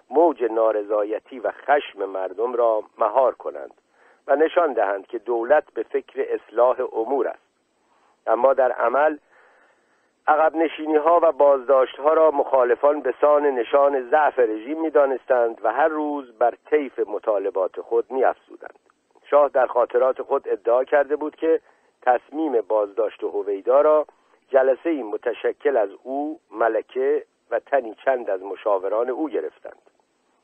[0.10, 3.74] موج نارضایتی و خشم مردم را مهار کنند
[4.28, 7.49] و نشان دهند که دولت به فکر اصلاح امور است.
[8.28, 9.18] اما در عمل
[10.30, 15.61] عقب نشینی ها و بازداشت ها را مخالفان به سان نشان ضعف رژیم می دانستند
[15.64, 18.80] و هر روز بر طیف مطالبات خود می افزودند.
[19.30, 21.61] شاه در خاطرات خود ادعا کرده بود که
[22.01, 24.06] تصمیم بازداشت هویدا را
[24.49, 29.81] جلسه متشکل از او ملکه و تنی چند از مشاوران او گرفتند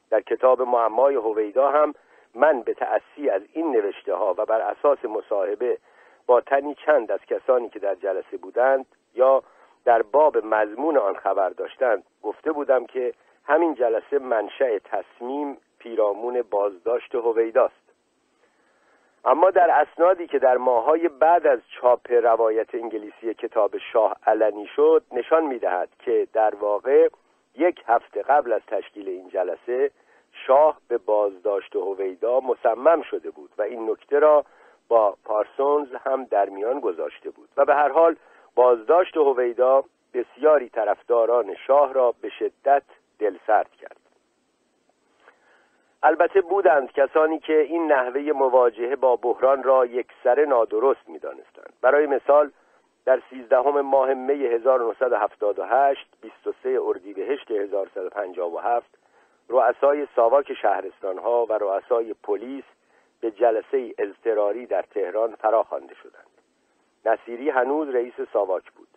[0.10, 1.94] در کتاب معمای هویدا هم
[2.36, 5.78] من به تأسی از این نوشته ها و بر اساس مصاحبه
[6.28, 8.86] با تنی چند از کسانی که در جلسه بودند
[9.16, 9.44] یا
[9.86, 13.14] در باب مضمون آن خبر داشتند گفته بودم که
[13.46, 17.86] همین جلسه منشأ تصمیم پیرامون بازداشت هویداست.
[19.26, 25.04] اما در اسنادی که در ماهای بعد از چاپ روایت انگلیسی کتاب شاه علنی شد
[25.12, 27.10] نشان می‌دهد که در واقع
[27.56, 29.92] یک هفته قبل از تشکیل این جلسه
[30.32, 34.46] شاه به بازداشت هویدا مصمم شده بود و این نکته را
[34.88, 37.50] با پارسونز هم در میان گذاشته بود.
[37.58, 38.16] و به هر حال
[38.56, 39.84] بازداشت هویدا
[40.14, 42.84] بسیاری طرفداران شاه را به شدت
[43.20, 43.98] دلسرد کرد
[46.04, 51.74] البته بودند کسانی که این نحوه مواجهه با بحران را یک سر نادرست می دانستند.
[51.82, 52.52] برای مثال
[53.06, 58.98] در سیزدهم ماه می 1978 23 اردیبهشت 1157
[59.50, 62.64] رؤسای ساواک شهرستان ها و رؤسای پلیس
[63.22, 66.35] به جلسه اضطراری در تهران فراخوانده شدند
[67.06, 68.88] نصیری هنوز رئیس ساواک بود.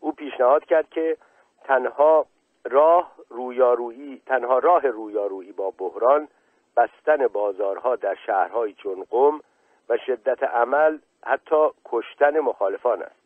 [0.00, 1.16] او پیشنهاد کرد که
[1.64, 2.26] تنها
[2.64, 6.28] راه رویارویی تنها راه رویارویی با بحران
[6.76, 9.40] بستن بازارها در شهرهای چون قم
[9.88, 13.22] و شدت عمل حتی کشتن مخالفان است.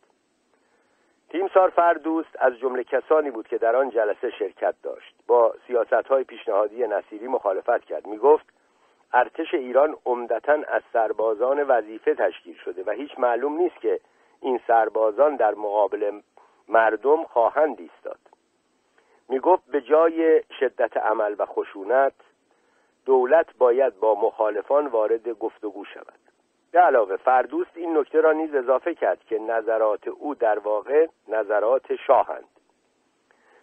[1.29, 5.15] تیمسار فردوست از جمله کسانی بود که در آن جلسه شرکت داشت.
[5.27, 8.07] با سیاست های پیشنهادی نصیری مخالفت کرد.
[8.07, 8.45] می گفت
[9.13, 13.99] ارتش ایران عمدتا از سربازان وظیفه تشکیل شده و هیچ معلوم نیست که
[14.41, 16.19] این سربازان در مقابل
[16.67, 18.19] مردم خواهند ایستاد.
[19.29, 22.13] می گفت به جای شدت عمل و خشونت
[23.05, 26.19] دولت باید با مخالفان وارد گفتگو شود.
[26.71, 31.95] به علاوه فردوست این نکته را نیز اضافه کرد که نظرات او در واقع نظرات
[31.95, 32.47] شاهند.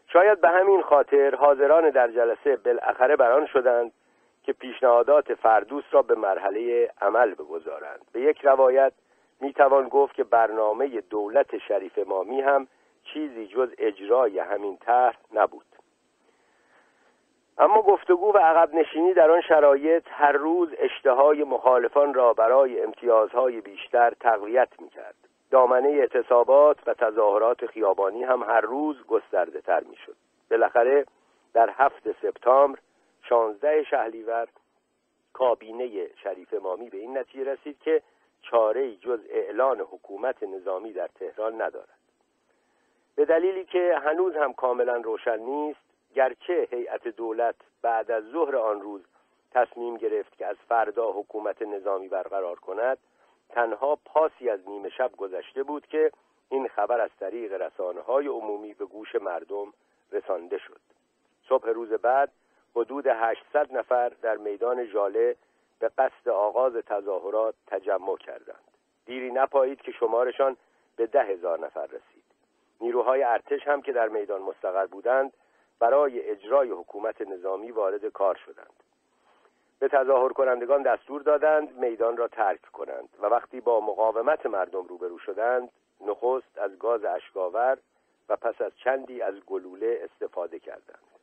[0.06, 3.92] شاید به همین خاطر حاضران در جلسه بالاخره بران شدند
[4.42, 8.00] که پیشنهادات فردوست را به مرحله عمل بگذارند.
[8.12, 8.92] به یک روایت
[9.44, 12.66] می‌توان گفت که برنامه دولت شریف مامی هم
[13.04, 15.66] چیزی جز اجرای همین طرح نبود.
[17.58, 23.60] اما گفتگو و عقب نشینی در آن شرایط هر روز اشتهای مخالفان را برای امتیازهای
[23.60, 25.14] بیشتر تقویت می‌کرد.
[25.50, 30.16] دامنه اعتصابات و تظاهرات خیابانی هم هر روز گسترده تر می‌شد.
[30.50, 31.06] بالاخره
[31.54, 32.78] در هفت سپتامبر
[33.22, 34.48] شانزده شهلیور
[35.32, 38.02] کابینه شریف مامی به این نتیجه رسید که
[38.50, 41.98] چاره جز اعلان حکومت نظامی در تهران ندارد.
[43.16, 45.80] به دلیلی که هنوز هم کاملا روشن نیست
[46.14, 49.02] گرچه هیئت دولت بعد از ظهر آن روز
[49.50, 52.98] تصمیم گرفت که از فردا حکومت نظامی برقرار کند
[53.48, 56.12] تنها پاسی از نیمه شب گذشته بود که
[56.48, 59.72] این خبر از طریق رسانه های عمومی به گوش مردم
[60.12, 60.80] رسانده شد.
[61.48, 62.32] صبح روز بعد
[62.76, 65.36] حدود 800 نفر در میدان ژاله
[65.78, 68.64] به قصد آغاز تظاهرات تجمع کردند.
[69.06, 70.56] دیری نپایید که شمارشان
[70.96, 72.24] به ده هزار نفر رسید.
[72.80, 75.32] نیروهای ارتش هم که در میدان مستقر بودند
[75.78, 78.82] برای اجرای حکومت نظامی وارد کار شدند.
[79.78, 85.18] به تظاهر کنندگان دستور دادند میدان را ترک کنند و وقتی با مقاومت مردم روبرو
[85.18, 85.70] شدند
[86.00, 87.78] نخست از گاز اشکاور
[88.28, 91.13] و پس از چندی از گلوله استفاده کردند.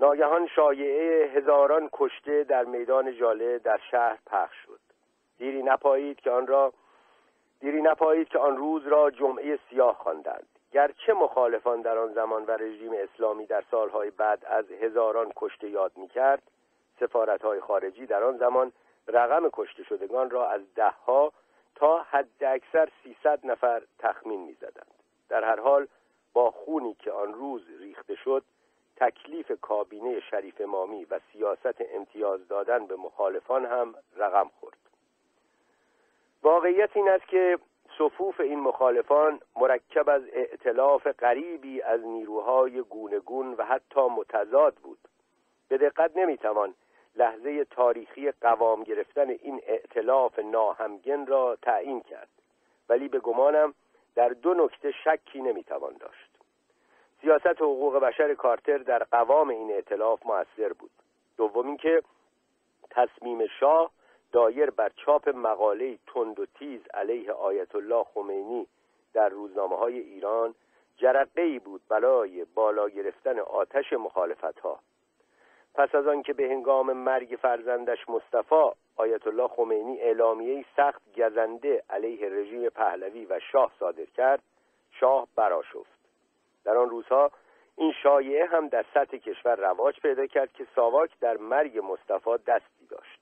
[0.00, 4.80] ناگهان شایعه هزاران کشته در میدان جاله در شهر پخش شد.
[5.38, 6.72] دیری نپایید که آن را
[7.60, 10.46] دیری نپایید که آن روز را جمعه سیاه خواندند.
[10.72, 15.92] گرچه مخالفان در آن زمان و رژیم اسلامی در سالهای بعد از هزاران کشته یاد
[15.96, 16.42] می‌کرد
[17.00, 18.72] سفارتهای خارجی در آن زمان
[19.08, 21.32] رقم کشته شدگان را از دهها
[21.74, 24.94] تا حد اکثر سیصد نفر تخمین می‌زدند.
[25.28, 25.86] در هر حال
[26.32, 28.44] با خونی که آن روز ریخته شد
[28.96, 34.76] تکلیف کابینه شریف مامی و سیاست امتیاز دادن به مخالفان هم رقم خورد.
[36.42, 37.58] واقعیت این است که
[37.98, 44.98] صفوف این مخالفان مرکب از ائتلاف غریبی از نیروهای گونگون و حتی متضاد بود.
[45.68, 46.74] به دقت نمی‌توان
[47.16, 52.28] لحظه تاریخی قوام گرفتن این ائتلاف ناهمگن را تعیین کرد.
[52.88, 53.74] ولی به گمانم
[54.14, 56.33] در دو نکته شکی نمی‌توان داشت.
[57.24, 60.90] سیاست حقوق بشر کارتر در قوام این ائتلاف موثر بود.
[61.36, 62.02] دوم اینکه
[62.90, 63.90] تصمیم شاه
[64.32, 68.66] دایر بر چاپ مقاله تند و تیز علیه آیت الله خمینی
[69.14, 70.54] در روزنامه های ایران
[70.96, 74.78] جرقه ای بود برای بالا گرفتن آتش مخالفت ها
[75.74, 82.28] پس از آنکه به هنگام مرگ فرزندش مصطفی آیت الله خمینی اعلامیه سخت گزنده علیه
[82.28, 84.42] رژیم پهلوی و شاه صادر کرد
[84.90, 85.93] شاه براشفت
[86.64, 87.30] در آن روزها
[87.76, 92.86] این شایعه هم در سطح کشور رواج پیدا کرد که ساواک در مرگ مصطفی دستی
[92.90, 93.20] داشت.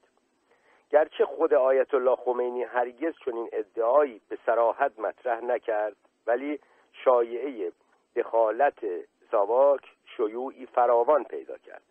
[0.90, 5.96] گرچه خود آیت الله خمینی هرگز چنین ادعایی به سراحت مطرح نکرد
[6.26, 6.60] ولی
[7.04, 7.72] شایعه
[8.16, 8.84] دخالت
[9.30, 9.80] ساواک
[10.16, 11.82] شیوعی فراوان پیدا کرد.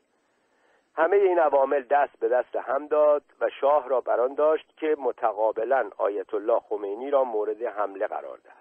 [0.96, 5.90] همه این عوامل دست به دست هم داد و شاه را بران داشت که متقابلا
[5.98, 8.61] آیت الله خمینی را مورد حمله قرار دهد.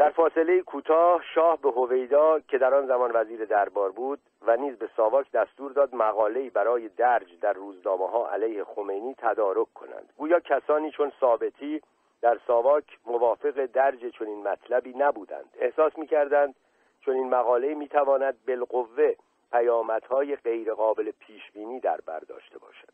[0.00, 4.78] در فاصله کوتاه شاه به هویدا که در آن زمان وزیر دربار بود و نیز
[4.78, 10.12] به ساواک دستور داد مقاله‌ای برای درج در روزنامه ها علیه خمینی تدارک کنند.
[10.16, 11.82] گویا کسانی چون ثابتی
[12.22, 15.50] در ساواک موافق درج چنین مطلبی نبودند.
[15.58, 16.54] احساس می‌کردند
[17.00, 19.14] چون این مقاله می‌تواند بالقوه
[19.52, 22.92] پیامدهای غیرقابل پیشبینی در برداشته باشد.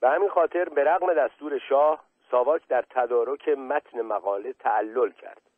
[0.00, 5.53] به همین خاطر به رغم دستور شاه ساواک در تدارک متن مقاله تعلل کرد.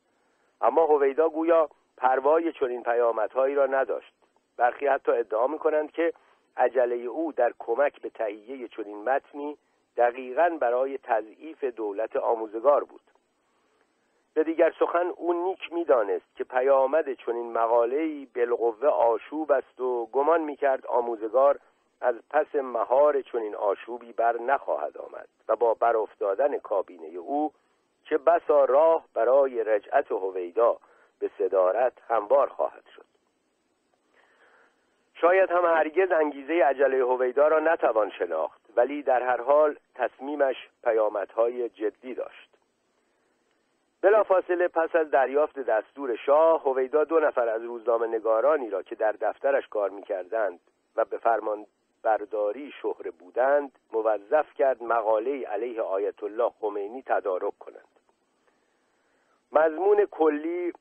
[0.60, 4.12] اما هویدا گویا پروای چنین پیامدهایی را نداشت.
[4.56, 6.12] برخی حتی ادعا می‌کنند که
[6.56, 9.58] عجله او در کمک به تهیه چنین متنی
[9.96, 13.00] دقیقا برای تضعیف دولت آموزگار بود.
[14.34, 20.40] به دیگر سخن او نیک می‌دانست که پیامد چنین مقاله‌ای بالقوه آشوب است و گمان
[20.40, 21.58] می‌کرد آموزگار
[22.00, 27.52] از پس مهار چنین آشوبی بر نخواهد آمد و با برافتادن کابینه او
[28.08, 30.78] چه بسا راه برای رجعت هویدا
[31.18, 33.04] به صدارت هموار خواهد شد.
[35.14, 41.68] شاید هم هرگز انگیزه عجله هویدا را نتوان شناخت ولی در هر حال تصمیمش پیامدهای
[41.68, 42.56] جدی داشت.
[44.02, 49.12] بلافاصله پس از دریافت دستور شاه هویدا دو نفر از روزنامه نگارانی را که در
[49.12, 50.60] دفترش کار می‌کردند
[50.96, 51.66] و به فرمان
[52.02, 57.95] برداری شهره بودند موظف کرد مقاله علیه آیت الله خمینی تدارک کنند.
[59.52, 60.73] مضمون کلی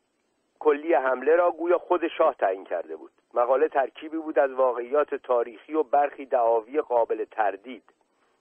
[0.60, 3.12] کلی حمله را گویا خود شاه تعیین کرده بود.
[3.34, 7.84] مقاله ترکیبی بود از واقعیات تاریخی و برخی دعاوی قابل تردید.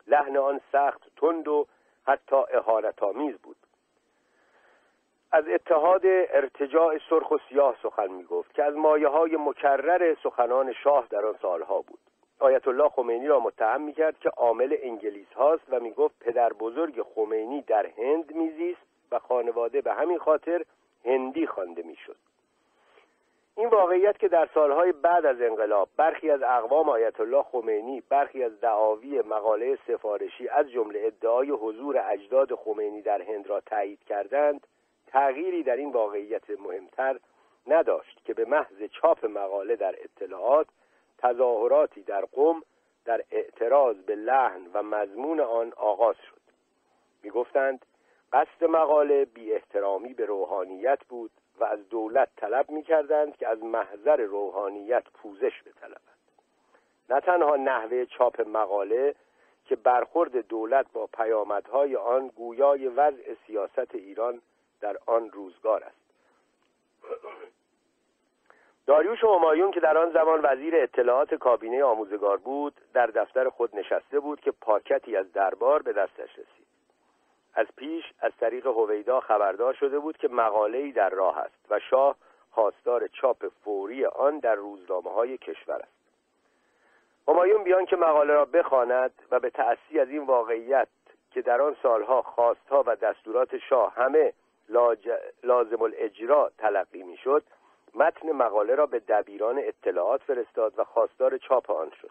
[0.06, 1.66] لحن آن سخت تند و
[2.06, 3.56] حتی اهانتآمیز بود.
[5.32, 10.72] از اتحاد ارتجاع سرخ و سیاه سخن می گفت که از مایه های مکرر سخنان
[10.72, 11.98] شاه در آن سالها بود.
[12.40, 16.52] آیت الله خمینی را متهم می کرد که عامل انگلیس هاست و می گفت پدر
[16.52, 20.64] بزرگ خمینی در هند میزیست و خانواده به همین خاطر
[21.04, 22.16] هندی خوانده می‌شد.
[23.56, 28.44] این واقعیت که در سالهای بعد از انقلاب برخی از اقوام آیت الله خمینی برخی
[28.44, 34.66] از دعاوی مقاله سفارشی از جمله ادعای حضور اجداد خمینی در هند را تایید کردند
[35.06, 37.18] تغییری در این واقعیت مهمتر
[37.66, 40.66] نداشت که به محض چاپ مقاله در اطلاعات
[41.18, 42.62] تظاهراتی در قم
[43.04, 46.40] در اعتراض به لحن و مضمون آن آغاز شد.
[47.22, 47.86] می‌گفتند
[48.34, 53.62] قصد مقاله بی احترامی به روحانیت بود و از دولت طلب می کردند که از
[53.62, 56.14] محضر روحانیت پوزش بطلبد
[57.10, 59.14] نه تنها نحوه چاپ مقاله
[59.64, 64.40] که برخورد دولت با پیامدهای آن گویای وضع سیاست ایران
[64.80, 66.04] در آن روزگار است.
[68.86, 74.20] داریوش همایون که در آن زمان وزیر اطلاعات کابینه آموزگار بود در دفتر خود نشسته
[74.20, 76.73] بود که پاکتی از دربار به دستش رسید.
[77.54, 82.16] از پیش از طریق هویدا خبردار شده بود که مقاله‌ای در راه است و شاه
[82.50, 86.04] خواستار چاپ فوری آن در روزنامه های کشور است.
[87.28, 90.88] همایون بیان که مقاله را بخواند و به تأسی از این واقعیت
[91.30, 94.32] که در آن سالها خواستها و دستورات شاه همه
[95.42, 97.42] لازم الاجرا تلقی می‌شد
[97.94, 102.10] متن مقاله را به دبیران اطلاعات فرستاد و خواستار چاپ آن شد.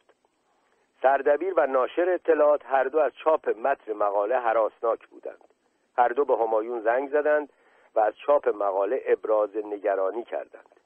[1.04, 5.44] سردبیر و ناشر اطلاعات هر دو از چاپ متن مقاله حراسناک بودند.
[5.98, 7.50] هر دو به همایون زنگ زدند
[7.96, 10.80] و از چاپ مقاله ابراز نگرانی کردند.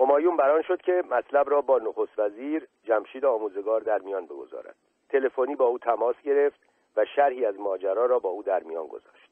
[0.00, 4.74] همایون بران شد که مطلب را با نخست وزیر جمشید آموزگار در میان بگذارد.
[5.08, 6.60] تلفنی با او تماس گرفت
[6.96, 9.28] و شرحی از ماجرا را با او در میان گذاشت.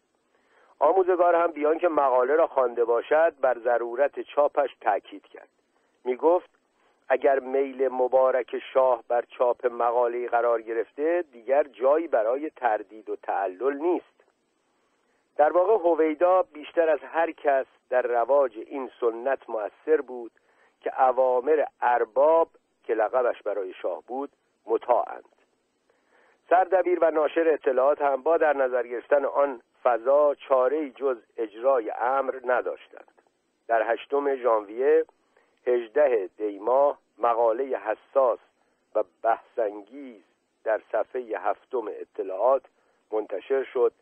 [0.78, 5.48] آموزگار هم بیان که مقاله را خوانده باشد بر ضرورت چاپش تاکید کرد.
[6.04, 6.59] می گفت
[7.10, 13.76] اگر میل مبارک شاه بر چاپ مقاله قرار گرفته دیگر جایی برای تردید و تعلل
[13.76, 14.24] نیست.
[15.36, 20.32] در واقع هویدا بیشتر از هر کس در رواج این سنت مؤثر بود
[20.80, 22.48] که اوامر ارباب
[22.84, 24.30] که لقبش برای شاه بود
[24.66, 25.24] مطاعند.
[26.50, 32.40] سردبیر و ناشر اطلاعات هم با در نظر گرفتن آن فضا چاره جز اجرای امر
[32.44, 33.22] نداشتند.
[33.68, 35.04] در هشتم ژانویه
[35.66, 38.38] هجده دیما مقاله حساس
[38.94, 40.22] و بحثانگیز
[40.64, 42.62] در صفحه هفتم اطلاعات
[43.12, 43.92] منتشر شد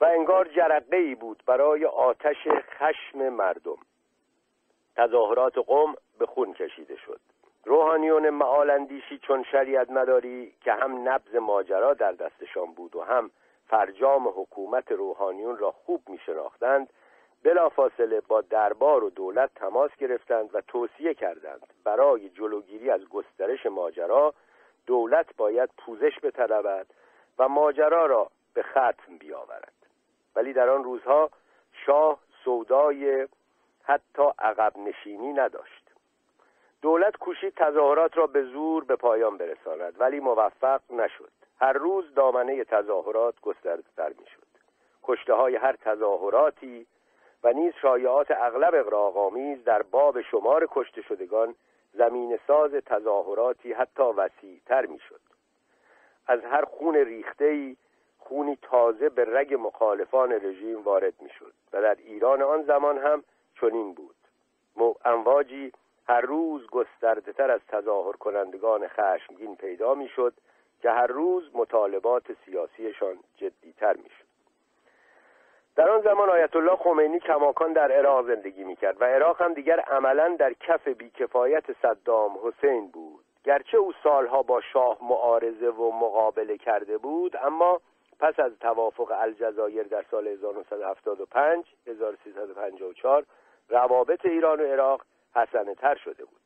[0.00, 2.48] و انگار جرقه ای بود برای آتش
[2.78, 3.78] خشم مردم.
[4.96, 7.20] تظاهرات قوم به خون کشیده شد.
[7.64, 13.30] روحانیون معالندیشی چون شریعت مداری که هم نبز ماجرا در دستشان بود و هم
[13.66, 16.92] فرجام حکومت روحانیون را خوب می شناختند
[17.42, 21.66] بلافاصله با دربار و دولت تماس گرفتند و توصیه کردند.
[21.84, 24.34] برای جلوگیری از گسترش ماجرا
[24.86, 26.86] دولت باید پوزش بطلبد
[27.38, 29.72] و ماجرا را به ختم بیاورد.
[30.36, 31.30] ولی در آن روزها
[31.86, 33.28] شاه سودای
[33.82, 35.84] حتی عقب نشینی نداشت.
[36.82, 41.30] دولت کوشید تظاهرات را به زور به پایان برساند ولی موفق نشد.
[41.60, 44.48] هر روز دامنه تظاهرات گسترده می‌شد.
[45.04, 46.86] کشته های هر تظاهراتی
[47.44, 51.54] و نیز شایعات اغلب اقراغامیز در باب شمار کشته شدگان
[51.92, 55.20] زمین ساز تظاهراتی حتی وسیعتر می‌شد.
[56.26, 57.76] از هر خون ریختهی
[58.18, 63.24] خونی تازه به رگ مخالفان رژیم وارد می‌شد و در ایران آن زمان هم
[63.60, 64.14] چنین بود.
[65.04, 65.72] امواجی
[66.08, 70.34] هر روز گسترده تر از تظاهر کنندگان خشمگین پیدا می‌شد
[70.82, 74.27] که هر روز مطالبات سیاسیشان جدیتر می‌شد.
[75.78, 79.80] در آن زمان آیت الله خمینی کماکان در عراق زندگی می‌کرد و عراق هم دیگر
[79.80, 83.24] عملا در کف بیکفایت صدام حسین بود.
[83.44, 87.80] گرچه او سالها با شاه معارضه و مقابله کرده بود اما
[88.20, 93.24] پس از توافق الجزایر در سال 1975 1354
[93.68, 96.40] روابط ایران و عراق حسنه تر شده بود.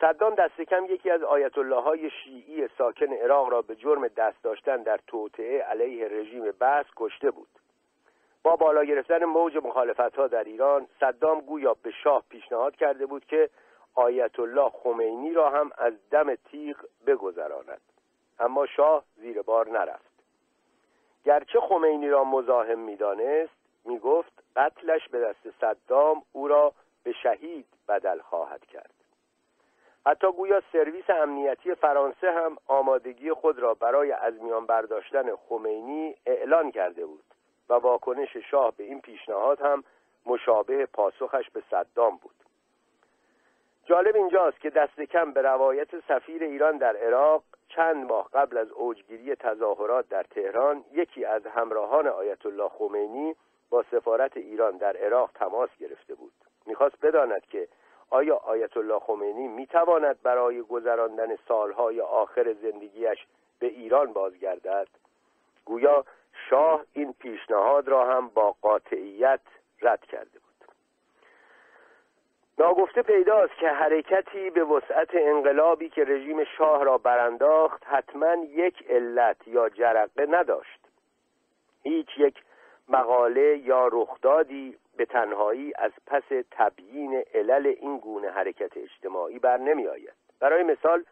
[0.00, 4.42] صدام دست کم یکی از آیت الله های شیعی ساکن عراق را به جرم دست
[4.42, 7.48] داشتن در توطعه علیه رژیم بس کشته بود.
[8.48, 13.24] با بالا گرفتن موج مخالفت ها در ایران صدام گویا به شاه پیشنهاد کرده بود
[13.24, 13.50] که
[13.94, 16.76] آیت الله خمینی را هم از دم تیغ
[17.06, 17.80] بگذراند.
[18.38, 20.10] اما شاه زیر بار نرفت.
[21.24, 23.52] گرچه خمینی را مزاحم می‌دانست
[23.84, 26.72] می‌گفت قتلش به دست صدام او را
[27.04, 28.94] به شهید بدل خواهد کرد.
[30.06, 36.70] حتی گویا سرویس امنیتی فرانسه هم آمادگی خود را برای از میان برداشتن خمینی اعلان
[36.70, 37.24] کرده بود.
[37.68, 39.84] و واکنش شاه به این پیشنهاد هم
[40.26, 42.34] مشابه پاسخش به صدام بود.
[43.84, 48.70] جالب اینجاست که دست کم به روایت سفیر ایران در عراق چند ماه قبل از
[48.70, 53.34] اوجگیری تظاهرات در تهران یکی از همراهان آیت الله خمینی
[53.70, 56.32] با سفارت ایران در عراق تماس گرفته بود.
[56.66, 57.68] می‌خواست بداند که
[58.10, 63.26] آیا آیت الله خمینی می‌تواند برای گذراندن سالهای آخر زندگیش
[63.58, 64.88] به ایران بازگردد؟
[65.64, 66.04] گویا
[66.50, 69.40] شاه این پیشنهاد را هم با قاطعیت
[69.82, 70.48] رد کرده بود.
[72.58, 79.48] ناگفته پیداست که حرکتی به وسعت انقلابی که رژیم شاه را برانداخت حتما یک علت
[79.48, 80.80] یا جرقه نداشت.
[81.82, 82.42] هیچ یک
[82.88, 89.88] مقاله یا رخدادی به تنهایی از پس تبیین علل این گونه حرکت اجتماعی بر نمی
[89.88, 91.04] آید برای مثال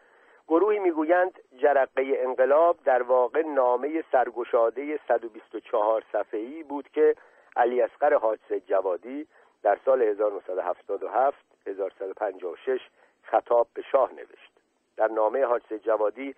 [0.47, 7.15] گروهی می‌گویند جرقه انقلاب در واقع نامه سرگشاده 124 صفحه‌ای بود که
[7.55, 9.27] علی اصغر حاج جوادی
[9.63, 11.37] در سال 1977
[11.67, 12.79] 1156
[13.23, 14.51] خطاب به شاه نوشت.
[14.97, 16.35] در نامه حاج جوادی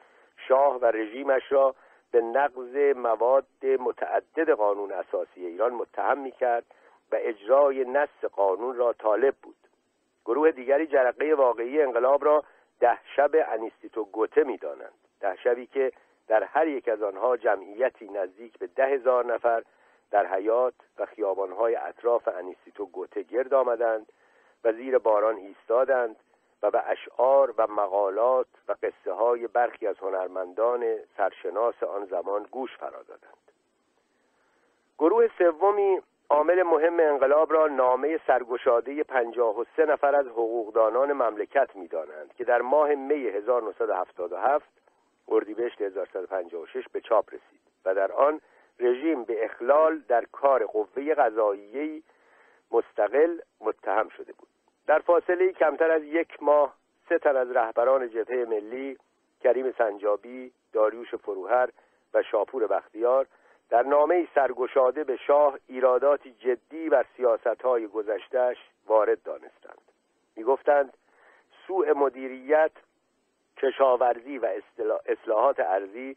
[0.48, 1.76] شاه و رژیمش را
[2.12, 6.66] به نقض مواد متعدد قانون اساسی ایران متهم می کرد
[7.12, 9.56] و اجرای نص قانون را طالب بود.
[10.26, 12.44] گروه دیگری جرقه واقعی انقلاب را
[12.80, 14.94] ده شب انیستیتو گوته می دانند.
[15.20, 15.92] ده شبی که
[16.28, 19.64] در هر یک از آنها جمعیتی نزدیک به ده هزار نفر
[20.12, 24.12] در حیات و خیابانهای اطراف انیستیتو گوته گرد آمدند
[24.64, 26.16] و زیر باران ایستادند
[26.64, 32.78] و به اشعار و مقالات و قصه های برخی از هنرمندان سرشناس آن زمان گوش
[32.78, 33.52] فرا دادند
[34.98, 36.02] گروه سومی
[36.32, 42.44] عامل مهم انقلاب را نامه سرگشاده پنجاه و سه نفر از حقوقدانان مملکت می‌دانند که
[42.44, 44.66] در ماه می 1977
[45.28, 48.42] اردیبهشت 1156 به چاپ رسید و در آن
[48.80, 52.04] رژیم به اخلال در کار قوه قضاییه‌ای
[52.72, 54.48] مستقل متهم شده بود.
[54.88, 56.76] در فاصله کمتر از یک ماه
[57.10, 58.98] سه تن از رهبران جبهه ملی
[59.44, 61.70] کریم سنجابی، داریوش فروهر
[62.14, 63.28] و شاپور بختیار
[63.70, 69.82] در نامه سرگشاده به شاه ایراداتی جدی بر سیاستهای گذشتهش وارد دانستند.
[70.36, 70.94] می‌گفتند
[71.68, 72.72] سوء مدیریت
[73.58, 74.50] کشاورزی و
[75.06, 76.16] اصلاحات ارزی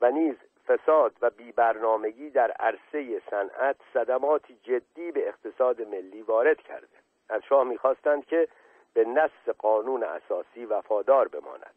[0.00, 6.96] و نیز فساد و بیبرنامگی در عرصه صنعت صدماتی جدی به اقتصاد ملی وارد کرده.
[7.28, 8.48] از شاه می‌خواستند که
[8.94, 11.74] به نص قانون اساسی وفادار بماند.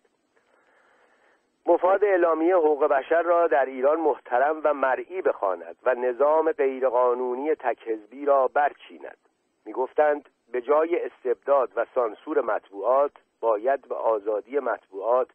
[1.66, 8.26] مفاد اعلامیه حقوق بشر را در ایران محترم و مرئی بخواند و نظام غیرقانونی تکحزبی
[8.26, 9.18] را برچیند.
[9.66, 15.28] می‌گفتند به جای استبداد و سانسور مطبوعات باید به آزادی مطبوعات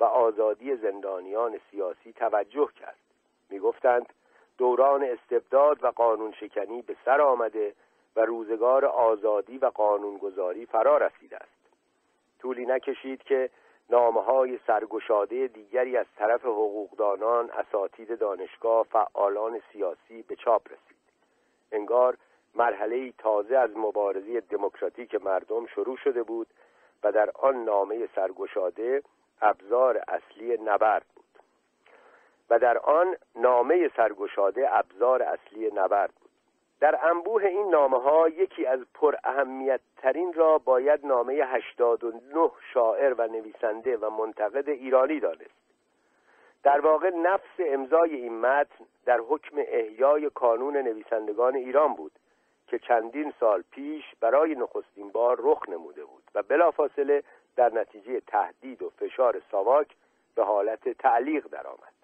[0.00, 2.98] و آزادی زندانیان سیاسی توجه کرد.
[3.50, 4.06] می‌گفتند
[4.58, 7.74] دوران استبداد و قانون شکنی به سر آمده
[8.16, 11.60] و روزگار آزادی و قانونگذاری فرا رسیده است.
[12.38, 13.50] طولی نکشید که
[13.90, 20.96] نامه های سرگشاده دیگری از طرف حقوقدانان اساتید دانشگاه فعالان سیاسی به چاپ رسید.
[21.72, 22.16] انگار
[22.54, 26.46] مرحله تازه از مبارزی دموکراتیک مردم شروع شده بود
[27.02, 29.02] و در آن نامه سرگشاده
[29.40, 31.24] ابزار اصلی نبرد بود.
[32.50, 36.19] و در آن نامه سرگشاده ابزار اصلی نبرد.
[36.80, 43.14] در انبوه این نامه ها یکی از پر اهمیت ترین را باید نامه 89 شاعر
[43.14, 45.60] و نویسنده و منتقد ایرانی دانست.
[46.62, 52.12] در واقع نفس امضای این متن در حکم احیای کانون نویسندگان ایران بود
[52.66, 57.22] که چندین سال پیش برای نخستین بار رخ نموده بود و بلافاصله
[57.56, 59.86] در نتیجه تهدید و فشار ساواک
[60.34, 61.99] به حالت تعلیق درآمد.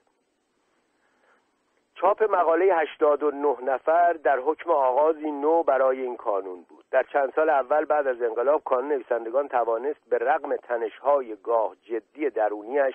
[2.01, 6.85] چاپ مقاله 89 نفر در حکم آغازی نو برای این کانون بود.
[6.90, 12.31] در چند سال اول بعد از انقلاب کانون نویسندگان توانست به رغم تنشهای گاه جدی
[12.31, 12.94] درونیش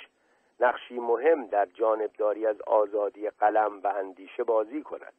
[0.60, 5.14] نقشی مهم در جانبداری از آزادی قلم و اندیشه بازی کند.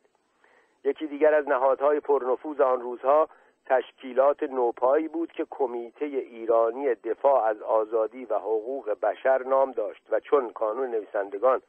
[0.85, 3.29] یکی دیگر از نهادهای پرنفوذ آن روزها
[3.67, 10.21] تشکیلات نوپایی بود که کمیته ایرانی دفاع از آزادی و حقوق بشر نام داشت و
[10.21, 11.63] چون کانون نویسندگان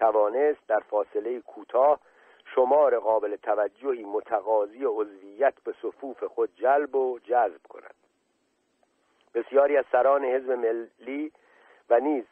[0.00, 2.00] توانست در فاصله کوتاه
[2.54, 7.94] شمار قابل توجهی متقاضی عضویت به صفوف خود جلب و جذب کند.
[9.34, 11.32] بسیاری از سران حزب ملی
[11.90, 12.24] و نیز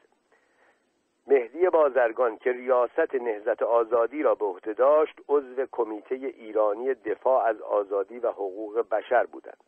[1.27, 7.63] مهدی بازرگان که ریاست نهزت آزادی را به عهده داشت عضو کمیته ایرانی دفاع از
[7.63, 9.65] آزادی و حقوق بشر بودند.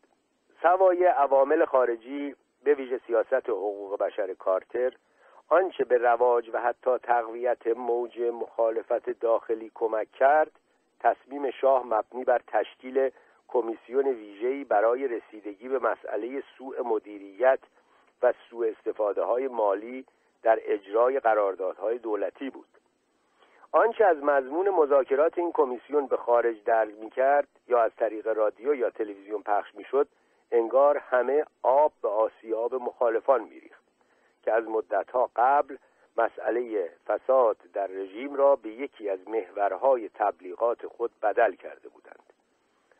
[0.62, 4.92] سوای عوامل خارجی به ویژه سیاست حقوق بشر کارتر
[5.50, 10.50] آنچه به رواج و حتی تقویت موج مخالفت داخلی کمک کرد
[11.00, 13.10] تصمیم شاه مبنی بر تشکیل
[13.48, 17.58] کمیسیون ویژه‌ای برای رسیدگی به مسئله سوء مدیریت
[18.22, 20.04] و سوء استفاده های مالی
[20.42, 22.68] در اجرای قراردادهای دولتی بود.
[23.72, 28.74] آنچه از مضمون مذاکرات این کمیسیون به خارج درج می کرد یا از طریق رادیو
[28.74, 30.08] یا تلویزیون پخش می شد
[30.52, 33.79] انگار همه آب به آسیاب مخالفان میریخت.
[34.42, 35.76] که از مدتها قبل
[36.16, 42.32] مسئله فساد در رژیم را به یکی از محورهای تبلیغات خود بدل کرده بودند.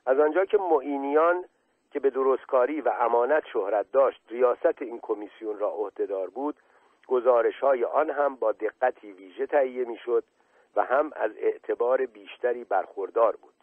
[0.07, 1.45] از آنجا که معینیان
[1.93, 6.57] که به درستکاری و امانت شهرت داشت ریاست این کمیسیون را عهدهدار بود
[7.07, 10.25] گزارش های آن هم با دقتی ویژه تهیه می‌شد
[10.77, 13.55] و هم از اعتبار بیشتری برخوردار بود.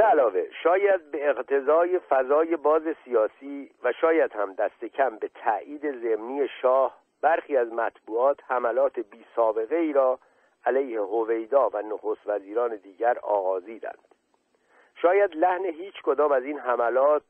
[0.00, 6.00] به علاوه شاید به اقتضای فضای باز سیاسی و شاید هم دست کم به تایید
[6.00, 10.18] ضمنی شاه برخی از مطبوعات حملات بی سابقه ای را
[10.66, 14.08] علیه هویدا و نخست وزیران دیگر آغازیدند.
[15.02, 17.22] شاید لحن هیچ کدام از این حملات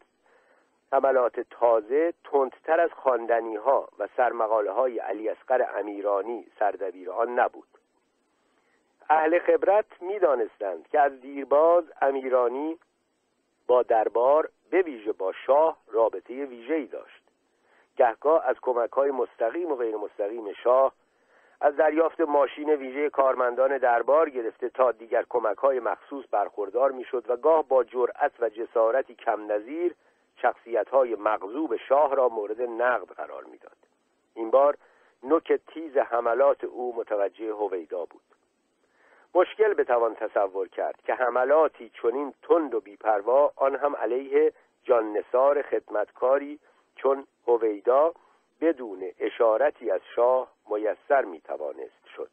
[0.92, 7.79] حملات تازه تندتر از خواندنی ها و سرمقاله های علی اصغر امیرانی سردبیر آن نبود.
[9.12, 12.78] اهل خبرت می‌دانستند که از دیرباز امیرانی
[13.66, 17.22] با دربار به ویژه با شاه رابطه ای داشت
[17.96, 20.92] گهگاه از کمک های مستقیم و غیر مستقیم شاه
[21.60, 27.36] از دریافت ماشین ویژه کارمندان دربار گرفته تا دیگر کمک های مخصوص برخوردار می‌شد و
[27.36, 29.94] گاه با جرأت و جسارتی کم نظیر
[30.36, 33.76] شخصیت های مغضوب شاه را مورد نقد قرار می‌داد.
[34.34, 34.76] این بار
[35.22, 38.22] نوک تیز حملات او متوجه هویدا بود
[39.34, 44.52] مشکل بتوان تصور کرد که حملاتی چنین تند و بیپروا آن هم علیه
[44.84, 46.58] جان نصار خدمتکاری
[46.96, 48.12] چون هویدا
[48.60, 52.30] بدون اشارتی از شاه میسر می‌توانست شد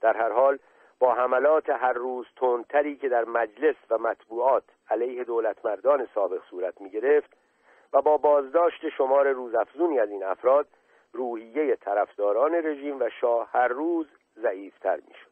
[0.00, 0.58] در هر حال
[0.98, 6.90] با حملات هر روز تندتری که در مجلس و مطبوعات علیه دولتمردان سابق صورت می
[6.90, 7.30] گرفت
[7.92, 10.66] و با بازداشت شمار روزافزونی از این افراد
[11.12, 14.06] روحیه طرفداران رژیم و شاه هر روز
[14.36, 15.27] ضعیفتر می شد.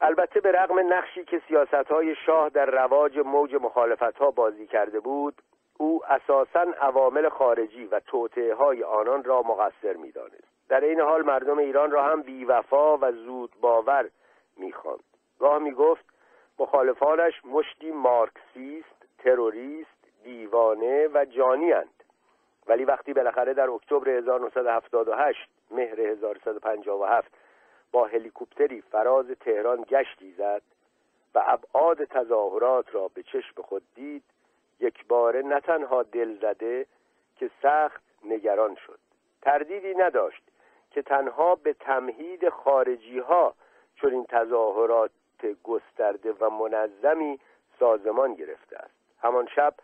[0.00, 5.00] البته به رغم نقشی که سیاست های شاه در رواج موج مخالفت ها بازی کرده
[5.00, 5.42] بود
[5.78, 11.58] او اساسا عوامل خارجی و توطعه های آنان را مقصر می‌دانست در این حال مردم
[11.58, 14.08] ایران را هم بیوفا و زود باور
[14.56, 15.04] می‌خواند
[15.38, 16.04] گاه می‌گفت
[16.58, 19.90] مخالفانش مشتی مارکسیست تروریست
[20.24, 22.02] دیوانه و جانی هند.
[22.66, 27.32] ولی وقتی بالاخره در اکتبر 1978 مهر 1157
[27.92, 30.62] با هلیکوپتری فراز تهران گشتی زد
[31.34, 34.22] و ابعاد تظاهرات را به چشم خود دید
[34.80, 36.86] یک باره نه تنها دل زده
[37.36, 38.98] که سخت نگران شد.
[39.42, 40.42] تردیدی نداشت
[40.90, 43.54] که تنها به تمهید خارجی ها
[43.96, 45.10] چون این تظاهرات
[45.64, 47.40] گسترده و منظمی
[47.78, 48.94] سازمان گرفته است.
[49.22, 49.74] همان شب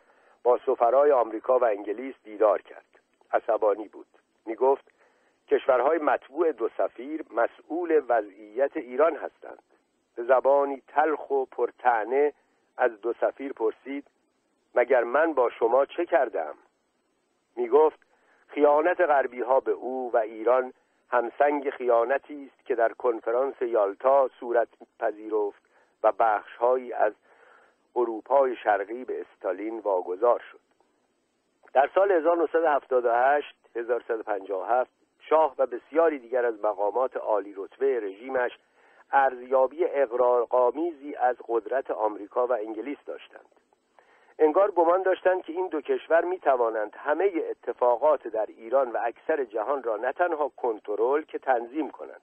[0.42, 2.84] با سفرای آمریکا و انگلیس دیدار کرد.
[3.32, 4.06] عصبانی بود.
[4.46, 4.84] می گفت
[5.52, 9.62] کشورهای مطبوع دو سفیر مسئول وضعیت ایران هستند.
[10.16, 12.32] به زبانی تلخ و پرتعنه
[12.76, 14.06] از دو سفیر پرسید
[14.74, 16.54] مگر من با شما چه کردم؟
[17.56, 17.98] می گفت
[18.48, 20.72] خیانت غربی ها به او و ایران
[21.10, 25.62] همسنگ خیانتی است که در کنفرانس یالتا صورت پذیرفت
[26.02, 27.12] و بخشهایی از
[27.96, 30.60] اروپای شرقی به استالین واگذار شد.
[31.72, 35.01] در سال 1978 1157
[35.32, 38.58] شاه و بسیاری دیگر از مقامات عالی رتبه رژیمش
[39.12, 43.46] ارزیابی اقرارقامیزی از قدرت آمریکا و انگلیس داشتند.
[44.38, 49.44] انگار گمان داشتند که این دو کشور می توانند همه اتفاقات در ایران و اکثر
[49.44, 52.22] جهان را نه تنها کنترل که تنظیم کنند.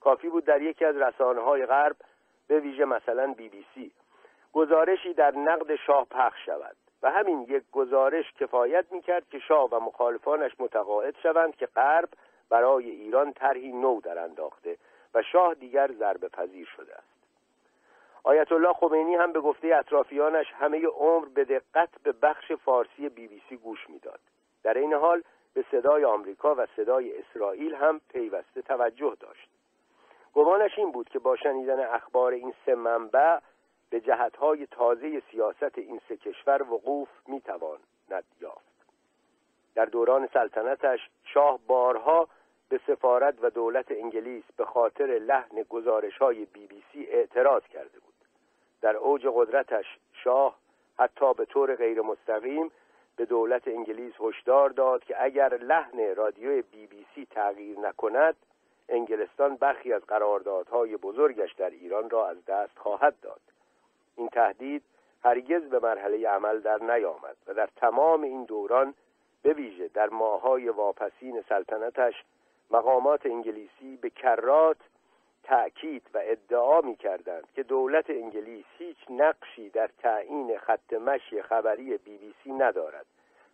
[0.00, 1.96] کافی بود در یکی از رسانه های غرب
[2.48, 3.92] به ویژه مثلا بی بی سی
[4.52, 9.80] گزارشی در نقد شاه پخش شود و همین یک گزارش کفایت می‌کرد که شاه و
[9.80, 12.08] مخالفانش متقاعد شوند که غرب
[12.50, 14.76] برای ایران طرحی نو در انداخته
[15.14, 17.14] و شاه دیگر ضربه پذیر شده است.
[18.24, 23.28] آیت الله خمینی هم به گفته اطرافیانش همه عمر به دقت به بخش فارسی بی
[23.28, 24.20] بی سی گوش می‌داد.
[24.62, 25.22] در این حال
[25.54, 29.48] به صدای آمریکا و صدای اسرائیل هم پیوسته توجه داشت.
[30.34, 33.38] گمانش این بود که با شنیدن اخبار این سه منبع
[33.90, 38.74] به جهتهای تازه سیاست این سه کشور وقوف می‌تواند یافت
[39.74, 42.28] در دوران سلطنتش شاه بارها
[42.74, 47.98] به سفارت و دولت انگلیس به خاطر لحن گزارش های بی بی سی اعتراض کرده
[48.00, 48.14] بود.
[48.80, 50.58] در اوج قدرتش شاه
[50.98, 52.70] حتی به طور غیر مستقیم
[53.16, 58.36] به دولت انگلیس هشدار داد که اگر لحن رادیو بی بی سی تغییر نکند
[58.88, 63.40] انگلستان برخی از قراردادهای بزرگش در ایران را از دست خواهد داد.
[64.16, 64.82] این تهدید
[65.24, 68.94] هرگز به مرحله عمل در نیامد و در تمام این دوران
[69.42, 72.24] به ویژه در ماهای واپسین سلطنتش
[72.70, 74.76] مقامات انگلیسی به کرات
[75.42, 81.98] تأکید و ادعا می کردند که دولت انگلیس هیچ نقشی در تعیین خط مشی خبری
[81.98, 83.06] بی بی سی ندارد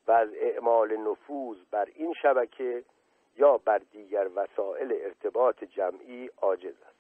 [0.07, 2.85] و از اعمال نفوذ بر این شبکه
[3.37, 7.00] یا بر دیگر وسایل ارتباط جمعی عاجز است.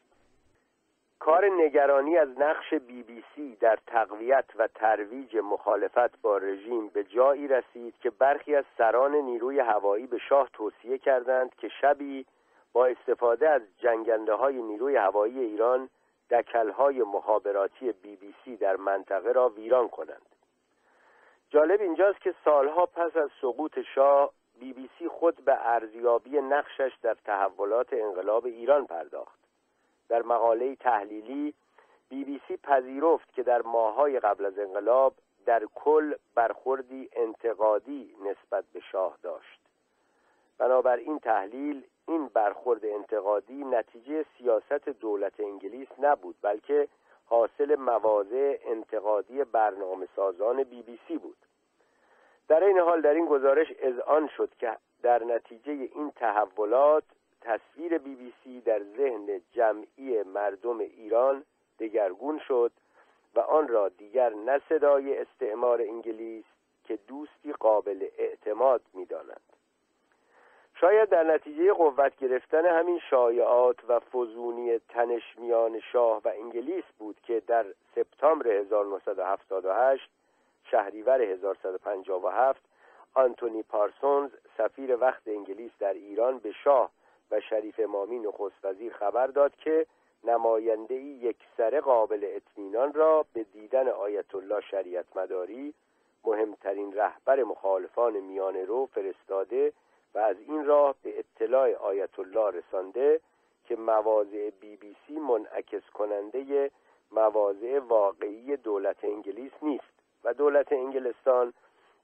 [1.20, 7.04] کار نگرانی از نقش بی بی سی در تقویت و ترویج مخالفت با رژیم به
[7.04, 12.26] جایی رسید که برخی از سران نیروی هوایی به شاه توصیه کردند که شبی
[12.72, 15.88] با استفاده از جنگنده های نیروی هوایی ایران
[16.30, 20.26] دکلهای مخابراتی بی بی سی در منطقه را ویران کنند.
[21.50, 26.92] جالب اینجاست که سالها پس از سقوط شاه بی بی سی خود به ارزیابی نقشش
[27.02, 29.39] در تحولات انقلاب ایران پرداخت.
[30.10, 31.54] در مقاله تحلیلی
[32.08, 35.14] بی بی سی پذیرفت که در ماههای قبل از انقلاب
[35.46, 39.60] در کل برخوردی انتقادی نسبت به شاه داشت.
[40.58, 46.88] بنابراین تحلیل این برخورد انتقادی نتیجه سیاست دولت انگلیس نبود بلکه
[47.26, 51.36] حاصل مواضع انتقادی برنامه سازان بی بی سی بود.
[52.48, 53.66] در این حال در این گزارش
[54.06, 57.04] آن شد که در نتیجه این تحولات
[57.40, 61.44] تصویر بی بی سی در ذهن جمعی مردم ایران
[61.78, 62.72] دگرگون شد
[63.34, 66.44] و آن را دیگر نه صدای استعمار انگلیس
[66.84, 69.40] که دوستی قابل اعتماد می‌دانند
[70.80, 77.20] شاید در نتیجه قوت گرفتن همین شایعات و فزونی تنش میان شاه و انگلیس بود
[77.22, 80.10] که در سپتامبر 1978
[80.64, 82.60] شهریور 1157
[83.14, 86.90] آنتونی پارسونز سفیر وقت انگلیس در ایران به شاه
[87.30, 89.86] و شریف امامی نخست وزیر خبر داد که
[90.24, 95.74] نماینده یک سر قابل اطمینان را به دیدن آیت الله شریعت مداری
[96.24, 99.72] مهمترین رهبر مخالفان میان رو فرستاده
[100.14, 103.20] و از این راه به اطلاع آیت الله رسانده
[103.64, 106.70] که مواضع بی بی سی منعکس کننده
[107.12, 109.92] مواضع واقعی دولت انگلیس نیست
[110.24, 111.52] و دولت انگلستان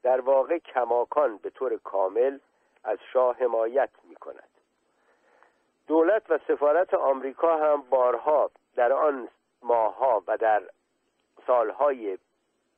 [0.02, 2.38] در واقع کماکان به طور کامل
[2.84, 4.56] از شاه حمایت می کند
[5.86, 9.28] دولت و سفارت آمریکا هم بارها در آن
[9.62, 10.62] ماهها و در
[11.47, 12.18] سالهای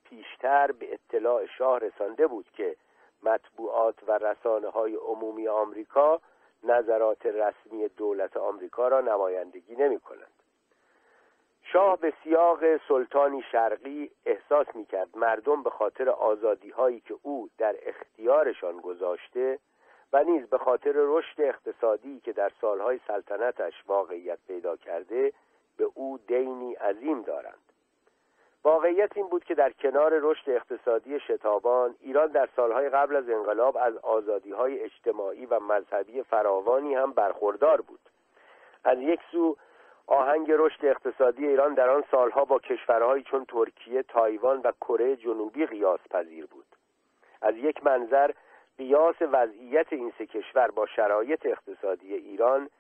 [0.05, 2.77] پیشتر به اطلاع شاه رسانده بود که
[3.23, 6.21] مطبوعات و رسانه های عمومی آمریکا
[6.63, 10.33] نظرات رسمی دولت آمریکا را نمایندگی نمی کنند
[11.63, 17.49] شاه به سیاق سلطانی شرقی احساس می کرد مردم به خاطر آزادی هایی که او
[17.59, 19.59] در اختیارشان گذاشته
[20.13, 25.33] و نیز به خاطر رشد اقتصادی که در سالهای سلطنتش واقعیت پیدا کرده
[25.77, 27.69] به او دینی عظیم دارند.
[28.65, 33.77] واقعیت این بود که در کنار رشد اقتصادی شتابان ایران در سالهای قبل از انقلاب
[33.77, 38.01] از آزادی های اجتماعی و مذهبی فراوانی هم برخوردار بود.
[38.85, 39.57] از یک سو
[40.07, 45.67] آهنگ رشد اقتصادی ایران در آن سالها با کشورهایی چون ترکیه، تایوان و کره جنوبی
[45.67, 46.67] قیاس پذیر بود.
[47.43, 48.31] از یک منظر
[48.79, 52.71] قیاس وضعیت این سه کشور با شرایط اقتصادی ایران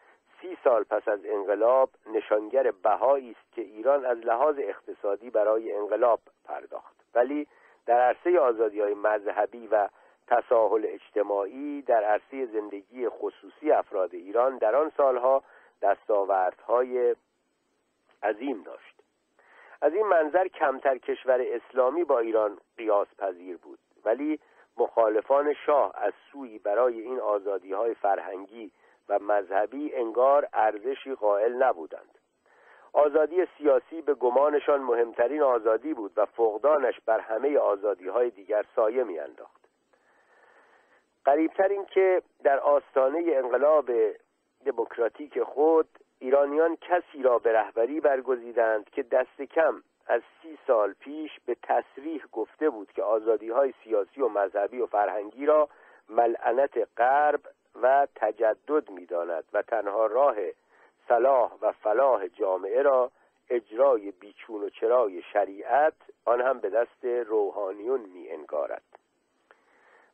[0.40, 6.20] سی سال پس از انقلاب نشانگر بهایی است که ایران از لحاظ اقتصادی برای انقلاب
[6.44, 6.96] پرداخت.
[7.14, 7.46] ولی
[7.86, 9.88] در عرصه آزادی های مذهبی و
[10.26, 15.42] تساهل اجتماعی در عرصه زندگی خصوصی افراد ایران در آن سالها
[15.82, 17.16] دستاوردهای
[18.22, 18.94] عظیم داشت.
[19.82, 23.78] از این منظر کمتر کشور اسلامی با ایران قیاس پذیر بود.
[24.04, 24.40] ولی
[24.78, 28.70] مخالفان شاه از سوی برای این آزادی های فرهنگی
[29.08, 32.18] و مذهبی انگار ارزشی قائل نبودند.
[32.92, 39.04] آزادی سیاسی به گمانشان مهمترین آزادی بود و فقدانش بر همه آزادی های دیگر سایه
[39.04, 39.68] میانداخت.
[41.24, 43.90] قریبتر این که در آستانه انقلاب
[44.64, 51.30] دموکراتیک خود ایرانیان کسی را به رهبری برگزیدند که دست کم از سی سال پیش
[51.46, 55.68] به تصریح گفته بود که آزادی های سیاسی و مذهبی و فرهنگی را
[56.08, 57.40] ملعنت غرب
[57.82, 60.36] و تجدد می‌داند و تنها راه
[61.08, 63.10] صلاح و فلاح جامعه را
[63.50, 68.82] اجرای بیچون و چرای شریعت آن هم به دست روحانیون می انگارد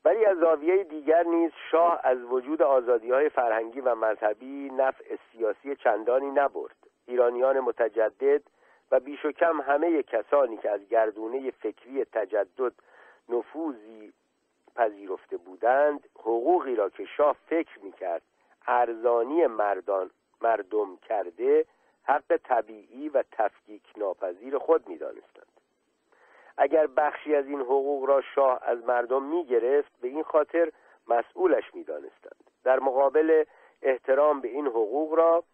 [0.04, 5.76] ولی از زاویه دیگر نیز شاه از وجود آزادی های فرهنگی و مذهبی نفع سیاسی
[5.76, 6.76] چندانی نبرد.
[7.06, 8.42] ایرانیان متجدد
[8.90, 12.72] و بیش و کم همه کسانی که از گردونه فکری تجدد
[13.28, 14.12] نفوذی
[14.76, 18.22] پذیرفته بودند حقوقی را که شاه فکر می‌کرد
[18.66, 20.10] ارزانی مردان
[20.42, 21.66] مردم کرده
[22.04, 25.46] حق طبیعی و تفکیک ناپذیر خود می‌دانستند.
[26.56, 30.72] اگر بخشی از این حقوق را شاه از مردم می‌گرفت به این خاطر
[31.08, 32.50] مسئولش می‌دانستند.
[32.64, 33.44] در مقابل
[33.82, 35.44] احترام به این حقوق را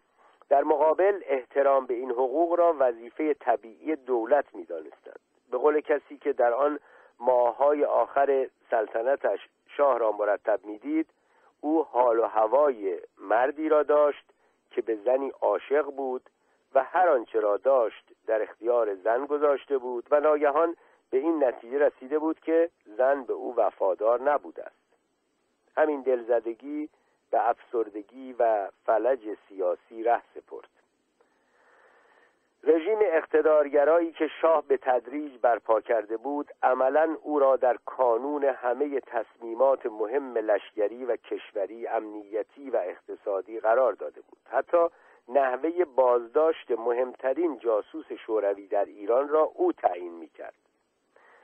[0.51, 5.19] در مقابل احترام به این حقوق را وظیفه طبیعی دولت می‌دانستند.
[5.51, 6.79] به قول کسی که در آن
[7.19, 11.07] ماههای آخر سلطنتش شاه را مرتب می‌دید
[11.61, 14.25] او حال و هوای مردی را داشت
[14.71, 16.29] که به زنی عاشق بود
[16.75, 20.75] و هر آنچه را داشت در اختیار زن گذاشته بود و ناگهان
[21.09, 24.95] به این نتیجه رسیده بود که زن به او وفادار نبوده است.
[25.77, 26.89] همین دلزدگی
[27.31, 29.19] به افسردگی و فلج
[29.49, 30.69] سیاسی ره سپرد.
[32.63, 38.99] رژیم اقتدارگرایی که شاه به تدریج برپا کرده بود عملا او را در کانون همه
[38.99, 44.39] تصمیمات مهم لشکری و کشوری امنیتی و اقتصادی قرار داده بود.
[44.51, 44.87] حتی
[45.27, 50.53] نحوه بازداشت مهمترین جاسوس شوروی در ایران را او تعیین می‌کرد.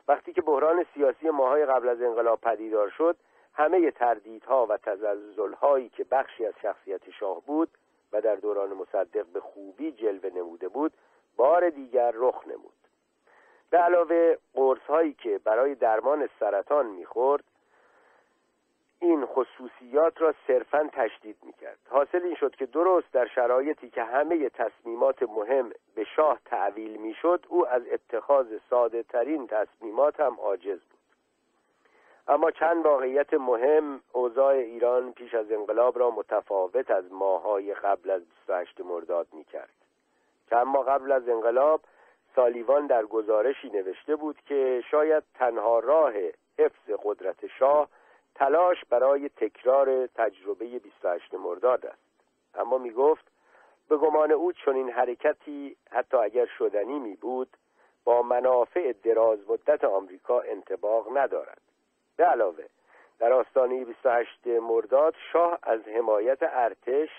[0.07, 3.17] وقتی که بحران سیاسی ماهای قبل از انقلاب پدیدار شد
[3.57, 7.69] همه تردیدها و تزلزلهایی که بخشی از شخصیت شاه بود
[8.11, 10.93] و در دوران مصدق به خوبی جلوه نموده بود
[11.37, 12.73] بار دیگر رخ نمود.
[13.69, 17.43] به علاوه قرص هایی که برای درمان سرطان می‌خورد
[18.99, 21.79] این خصوصیات را صرفا تشدید می‌کرد.
[21.89, 27.45] حاصل این شد که درست در شرایطی که همه تصمیمات مهم به شاه تعویل می‌شد
[27.49, 30.96] او از اتخاذ ساده ترین تصمیمات هم عاجز بود.
[32.29, 38.21] اما چند واقعیت مهم اوضاع ایران پیش از انقلاب را متفاوت از ماهای قبل از
[38.25, 39.73] 28 مرداد می‌کرد.
[40.49, 41.81] چند ماه قبل از انقلاب
[42.35, 46.13] سالیوان در گزارشی نوشته بود که شاید تنها راه
[46.59, 47.89] حفظ قدرت شاه
[48.35, 52.07] تلاش برای تکرار تجربه 28 مرداد است.
[52.55, 53.25] اما می گفت
[53.89, 57.57] به گمان او چنین حرکتی حتی اگر شدنی می بود
[58.03, 61.66] با منافع دراز مدت آمریکا انتباق ندارد.
[62.17, 62.65] به علاوه.
[63.19, 67.09] در آستانه 28 مرداد شاه از حمایت ارتش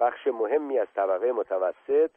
[0.00, 2.10] بخش مهمی از طبقه متوسط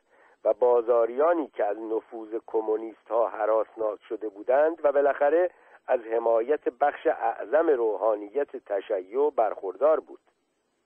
[0.44, 5.50] و بازاریانی که از نفوذ کمونیست ها حراسناک شده بودند و بالاخره
[5.88, 10.20] از حمایت بخش اعظم روحانیت تشیع برخوردار بود.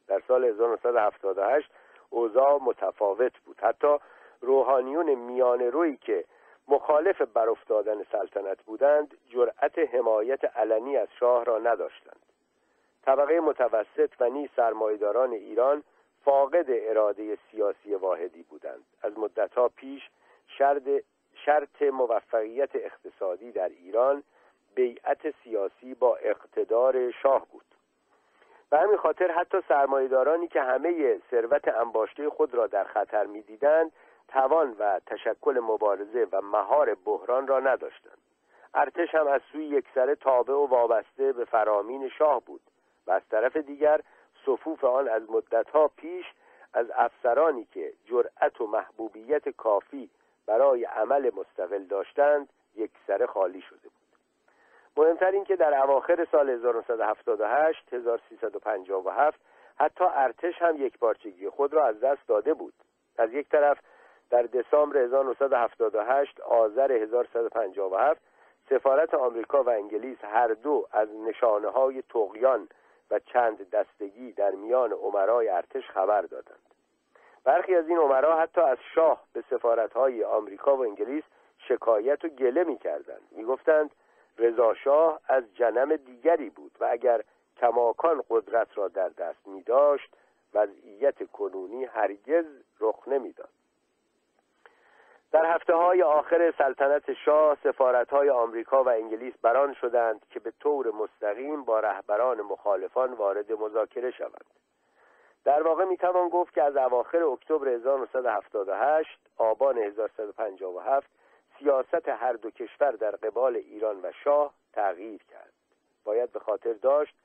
[0.08, 1.72] در سال 1978
[2.10, 3.60] اوضاع متفاوت بود.
[3.62, 3.98] حتی
[4.42, 6.26] روحانیون میان روی که
[6.68, 12.20] مخالف برافتادن سلطنت بودند جرأت حمایت علنی از شاه را نداشتند.
[13.06, 15.84] طبقه متوسط و نیز سرمایداران ایران
[16.26, 18.84] فاقد اراده سیاسی واحدی بودند.
[19.02, 20.10] از مدتها پیش
[20.48, 20.90] شرط,
[21.46, 24.24] شرط موفقیت اقتصادی در ایران
[24.76, 27.66] بیعت سیاسی با اقتدار شاه بود.
[28.70, 33.92] به همین خاطر حتی سرمایدارانی که همه ثروت انباشته خود را در خطر می‌دیدند
[34.34, 38.18] توان و تشکل مبارزه و مهار بحران را نداشتند.
[38.74, 42.62] ارتش هم از سوی یکسره تابع و وابسته به فرامین شاه بود
[43.08, 44.02] و از طرف دیگر
[44.46, 46.26] صفوف آن از مدتها پیش
[46.74, 50.10] از افسرانی که جرأت و محبوبیت کافی
[50.46, 53.92] برای عمل مستقل داشتند یکسره خالی شده بود.
[54.98, 59.40] مهمتر این که در اواخر سال 1978 1357
[59.80, 62.74] حتی ارتش هم یک پارچگی خود را از دست داده بود.
[63.18, 63.80] از یک طرف
[64.34, 68.22] در دسامبر 1978 آذر 1157
[68.70, 72.70] سفارت آمریکا و انگلیس هر دو از نشانه های تقیان
[73.12, 76.60] و چند دستگی در میان عمرای ارتش خبر دادند
[77.44, 81.24] برخی از این عمرا حتی از شاه به سفارت های آمریکا و انگلیس
[81.58, 83.92] شکایت و گله می کردند می گفتند
[84.38, 87.22] رضاشاه از جنم دیگری بود و اگر
[87.58, 90.16] کماکان قدرت را در دست می داشت
[90.54, 92.46] وضعیت کنونی هرگز
[92.80, 93.63] رخ نمی‌داد.
[95.34, 100.54] در هفته های آخر سلطنت شاه سفارت های آمریکا و انگلیس بران شدند که به
[100.60, 104.46] طور مستقیم با رهبران مخالفان وارد مذاکره شوند.
[105.44, 111.08] در واقع می توان گفت که از اواخر اکتبر 1978 آبان 1157
[111.60, 115.54] سیاست هر دو کشور در قبال ایران و شاه تغییر کرد.
[116.04, 117.16] باید به خاطر داشت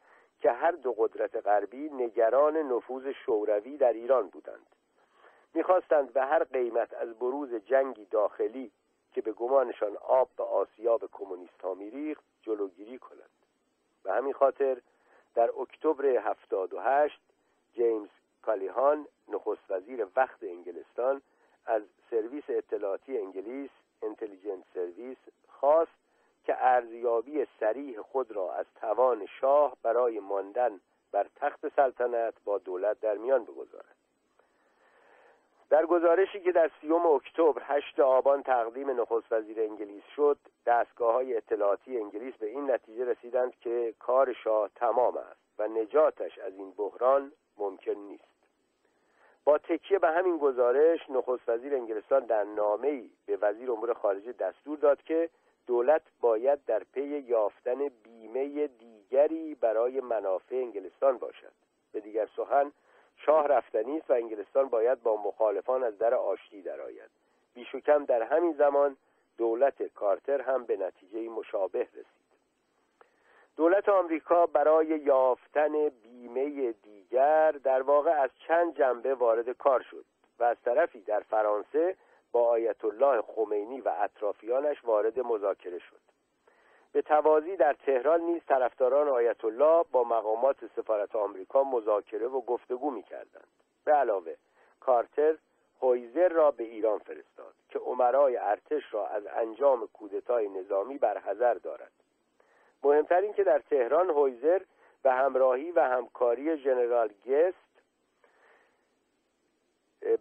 [0.41, 4.78] که هر دو قدرت غربی نگران نفوذ شوروی در ایران بودند.
[5.55, 8.71] می‌خواستند به هر قیمت از بروز جنگی داخلی
[9.13, 13.31] که به گمانشان آب به آسیاب کمونیست ها میریخت جلوگیری کنند.
[14.03, 14.81] به همین خاطر
[15.35, 17.21] در اکتبر 78
[17.73, 18.09] جیمز
[18.43, 21.23] کالاهان نخست وزیر وقت انگلستان
[21.67, 23.71] از سرویس اطلاعاتی انگلیس
[24.03, 25.93] Intelligence Service خواست
[26.45, 30.81] که ارزیابی صریح خود را از توان شاه برای ماندن
[31.13, 33.98] بر تخت سلطنت با دولت در میان بگذارد.
[35.71, 41.37] در گزارشی که در سیوم اکتبر هشت آبان تقدیم نخست وزیر انگلیس شد دستگاه های
[41.37, 46.71] اطلاعاتی انگلیس به این نتیجه رسیدند که کار شاه تمام است و نجاتش از این
[46.71, 48.25] بحران ممکن نیست.
[49.45, 54.79] با تکیه به همین گزارش نخست وزیر انگلستان در نامه‌ای به وزیر امور خارجه دستور
[54.79, 55.31] داد که
[55.67, 61.53] دولت باید در پی یافتن بیمه دیگری برای منافع انگلستان باشد.
[61.93, 62.73] به دیگر سخن
[63.27, 67.11] شاه رفتنی است و انگلستان باید با مخالفان از در آشتی درآید.
[67.55, 68.97] بیش و کم در همین زمان
[69.39, 72.29] دولت کارتر هم به نتیجه مشابه رسید.
[73.57, 80.05] دولت آمریکا برای یافتن بیمه دیگر در واقع از چند جنبه وارد کار شد
[80.39, 81.97] و از طرفی در فرانسه
[82.33, 86.08] با آیت الله خمینی و اطرافیانش وارد مذاکره شد.
[86.93, 92.91] به توازی در تهران نیز طرفداران آیت الله با مقامات سفارت آمریکا مذاکره و گفتگو
[92.91, 93.49] می‌کردند.
[93.85, 94.35] به علاوه
[94.81, 95.35] کارتر
[95.83, 101.93] هویزر را به ایران فرستاد که عمرای ارتش را از انجام کودتای نظامی برحذر دارد.
[102.83, 104.63] مهمتر این که در تهران هویزر
[105.03, 107.69] به همراهی و همکاری ژنرال گست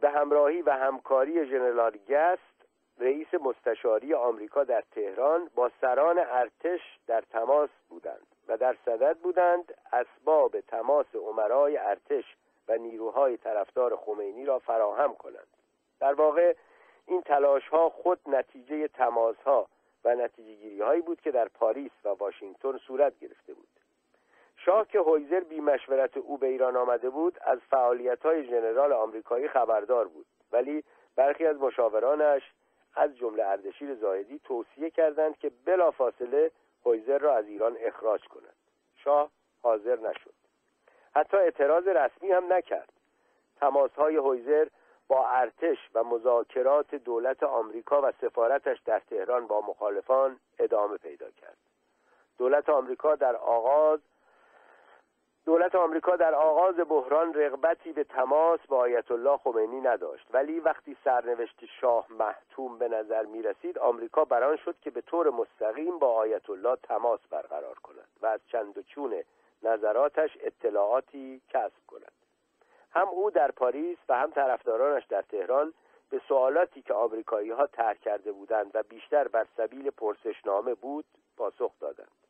[0.01, 2.56] به همراهی و همکاری ژنرال گست
[2.99, 9.73] رئیس مستشاری آمریکا در تهران با سران ارتش در تماس بودند و در صدد بودند
[9.91, 12.35] اسباب تماس عمرای ارتش
[12.67, 15.47] و نیروهای طرفدار خمینی را فراهم کنند.
[15.99, 16.55] در واقع
[17.05, 19.67] این تلاش ها خود نتیجه تماس ها
[20.05, 23.67] و نتیجه گیری هایی بود که در پاریس و واشنگتن صورت گرفته بود.
[24.57, 29.47] شاه که هویزر بی مشورت او به ایران آمده بود از فعالیت های ژنرال آمریکایی
[29.47, 30.25] خبردار بود.
[30.51, 30.83] ولی
[31.15, 32.53] برخی از مشاورانش
[32.97, 36.51] از جمله اردشیر زاهدی توصیه کردند که بلافاصله
[36.85, 38.55] هویزر را از ایران اخراج کنند.
[38.95, 39.31] شاه
[39.63, 40.33] حاضر نشد.
[41.15, 42.89] حتی اعتراض رسمی هم نکرد.
[43.59, 44.67] تماس های هویزر
[45.07, 51.57] با ارتش و مذاکرات دولت آمریکا و سفارتش در تهران با مخالفان ادامه پیدا کرد.
[52.37, 53.99] دولت آمریکا در آغاز
[55.47, 60.27] دولت آمریکا در آغاز بحران رغبتی به تماس با آیت الله خمینی نداشت.
[60.31, 65.29] ولی وقتی سرنوشت شاه محتوم به نظر می رسید آمریکا بران شد که به طور
[65.29, 69.23] مستقیم با آیت الله تماس برقرار کند و از چند و چون
[69.63, 72.11] نظراتش اطلاعاتی کسب کند.
[72.91, 75.73] هم او در پاریس و هم طرفدارانش در تهران
[76.09, 81.05] به سوالاتی که آمریکایی ها ترک کرده بودند و بیشتر بر سبیل پرسشنامه بود
[81.37, 82.26] پاسخ دادند.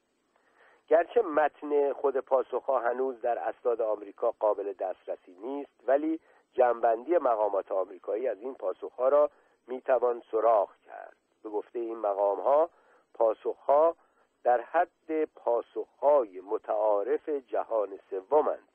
[0.87, 6.19] گرچه متن خود پاسخها هنوز در اسناد آمریکا قابل دسترسی نیست ولی
[6.53, 9.29] جنبندی مقامات آمریکایی از این پاسخها را
[9.67, 11.15] می‌توان سراغ کرد.
[11.43, 12.69] به گفته این مقامها
[13.13, 13.95] پاسخها
[14.43, 18.69] در حد پاسخهای متعارف جهان سومند.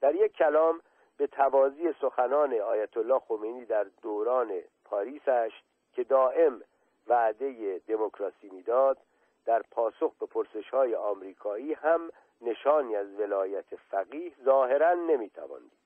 [0.00, 0.80] در یک کلام
[1.16, 5.52] به توازی سخنان آیت الله خمینی در دوران پاریسش
[5.92, 6.62] که دائم
[7.06, 8.98] وعده دموکراسی می‌داد
[9.46, 15.82] در پاسخ به پرسش های آمریکایی هم نشانی از ولایت فقیه ظاهرا نمی‌توان دید.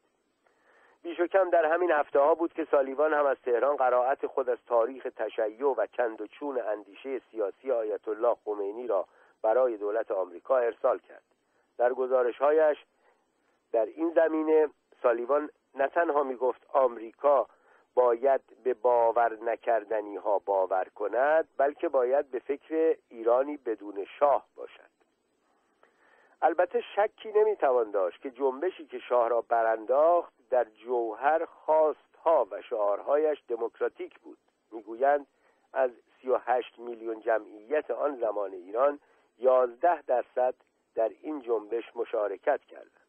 [1.02, 4.48] بیش و کم در همین هفته ها بود که سالیوان هم از تهران قرائت خود
[4.48, 9.06] از تاریخ تشیع و چند و چون اندیشه سیاسی آیت الله خمینی را
[9.42, 11.22] برای دولت آمریکا ارسال کرد.
[11.78, 12.84] در گزارشهایش
[13.72, 14.68] در این زمینه
[15.02, 17.46] سالیوان نه تنها می گفت آمریکا
[17.96, 24.96] باید به باور نکردنی ها باور کند بلکه باید به فکر ایرانی بدون شاه باشد.
[26.42, 33.42] البته شکی نمی‌توان داشت که جنبشی که شاه را برانداخت در جوهر خواستها و شعارهایش
[33.48, 34.38] دموکراتیک بود.
[34.70, 35.26] می‌گویند
[35.72, 35.90] از
[36.22, 39.00] 38 میلیون جمعیت آن زمان ایران
[39.38, 40.54] 11 درصد
[40.94, 43.05] در این جنبش مشارکت کردند.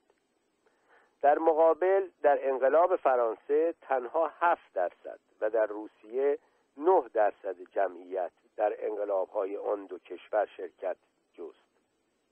[1.22, 6.40] در مقابل در انقلاب فرانسه تنها هفت درصد و در روسیه
[6.78, 10.98] نه درصد جمعیت در انقلاب های آن دو کشور شرکت
[11.34, 11.68] جست.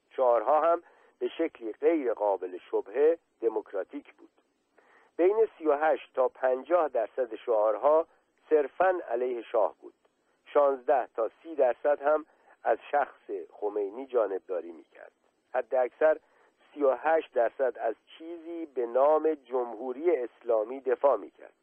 [0.10, 0.84] شعارها هم
[1.20, 4.30] به شکلی غیر قابل شبهه دموکراتیک بود.
[5.18, 8.08] بین 38 تا 50 درصد شعارها
[8.50, 9.94] صرفا علیه شاه بود.
[10.46, 12.26] 16 تا 30 درصد هم
[12.64, 15.12] از شخص خمینی جانبداری می‌کرد.
[15.54, 16.20] حد اکثر
[16.76, 21.54] 38 درصد از چیزی به نام جمهوری اسلامی دفاع می‌کرد.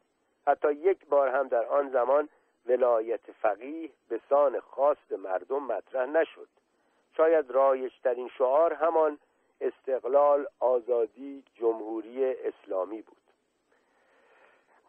[0.46, 2.28] حتی یک بار هم در آن زمان
[2.66, 6.48] ولایت فقیه به سان خواست مردم مطرح نشد.
[7.16, 9.18] شاید رایجترین شعار همان
[9.60, 13.21] استقلال آزادی جمهوری اسلامی بود.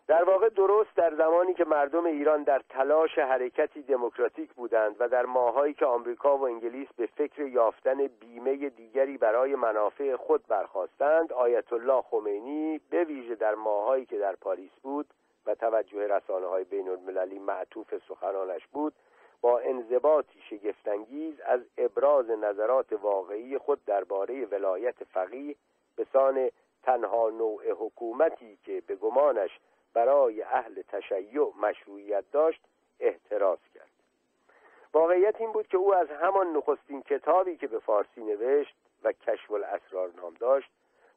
[0.08, 5.26] در واقع درست در زمانی که مردم ایران در تلاش حرکتی دموکراتیک بودند و در
[5.26, 11.74] ماهایی که آمریکا و انگلیس به فکر یافتن بیمه دیگری برای منافع خود برخواستند آیت
[11.74, 15.08] الله خمینی به ویژه در ماهایی که در پاریس بود
[15.46, 18.94] و توجه رسانه های بین المللی معطوف سخنانش بود
[19.42, 25.56] با انضباطی شگفتانگیز از ابراز نظرات واقعی خود درباره ولایت فقیه
[25.96, 26.50] به سان
[26.84, 29.60] تنها نوع حکومتی که به گمانش
[29.94, 32.62] برای اهل تشیع مشروعیت داشت
[33.00, 33.90] احتراز کرد.
[34.94, 39.52] واقعیت این بود که او از همان نخستین کتابی که به فارسی نوشت و کشف
[39.52, 40.70] الاسرار نام داشت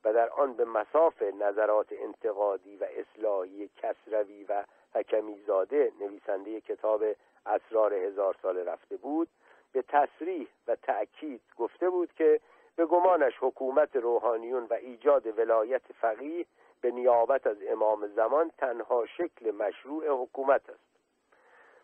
[0.05, 4.65] و در آن به مساف نظرات انتقادی و اصلاحی کسروی و
[4.95, 7.05] حکمی زاده نویسنده کتاب
[7.47, 9.29] اسرار هزار سال رفته بود
[9.73, 12.41] به تصریح و تأکید گفته بود که
[12.77, 16.47] به گمانش حکومت روحانیون و ایجاد ولایت فقیه
[16.87, 20.87] به نیابت از امام زمان تنها شکل مشروع حکومت است.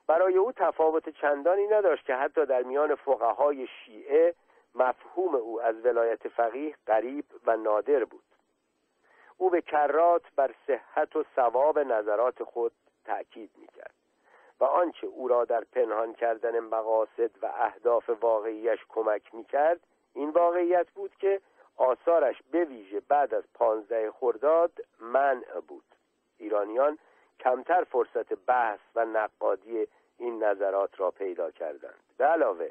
[0.06, 4.34] برای او تفاوت چندانی نداشت که حتی در میان فقهای شیعه
[4.74, 8.22] مفهوم او از ولایت فقیه قریب و نادر بود.
[9.38, 12.72] او به کرات بر صحت و ثواب نظرات خود
[13.04, 13.94] تأکید می‌کرد
[14.60, 19.80] و آنچه او را در پنهان کردن مقاصد و اهداف واقعیش کمک می‌کرد
[20.14, 21.40] این واقعیت بود که
[21.76, 25.84] آثارش به ویژه بعد از پانزده خرداد منع بود.
[26.38, 26.98] ایرانیان
[27.40, 29.86] کمتر فرصت بحث و نقادی
[30.18, 32.00] این نظرات را پیدا کردند.
[32.18, 32.70] به علاوه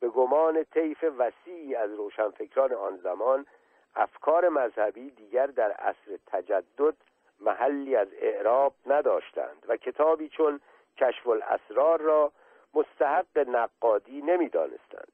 [0.00, 3.46] به گمان طیف وسیعی از روشنفکران آن زمان
[3.94, 6.94] افکار مذهبی دیگر در عصر تجدد
[7.40, 10.60] محلی از اعراب نداشتند و کتابی چون
[10.96, 12.32] کشف الاسرار را
[12.74, 15.12] مستحق نقادی نمی‌دانستند.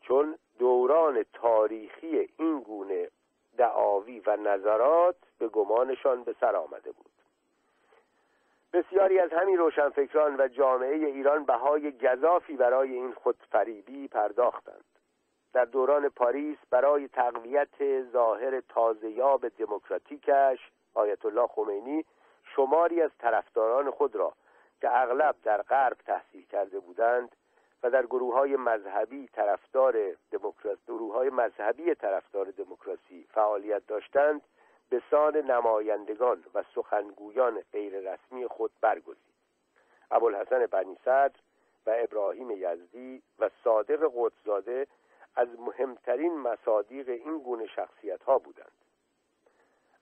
[0.00, 3.08] چون دوران تاریخی این گونه
[3.56, 7.12] دعاوی و نظرات به گمانشان به سر آمده بود.
[8.72, 14.84] بسیاری از همین روشنفکران و جامعه ایران بهای گذافی برای این خودفریبی پرداختند.
[15.52, 20.58] در دوران پاریس برای تقویت ظاهر تازهیاب دموکراتیکش
[20.94, 22.04] آیت الله خمینی
[22.44, 24.32] شماری از طرفداران خود را
[24.80, 27.36] که اغلب در غرب تحصیل کرده بودند
[27.82, 34.42] و در گروه های مذهبی طرفدار دموکراسی گروه های مذهبی طرفدار دموکراسی فعالیت داشتند
[34.90, 39.32] به سان نمایندگان و سخنگویان غیر رسمی خود برگزید.
[40.10, 41.40] ابوالحسن بنی صدر
[41.86, 44.86] و ابراهیم یزدی و صادق قدزاده
[45.36, 48.72] از مهمترین مصادیق این گونه شخصیت ها بودند.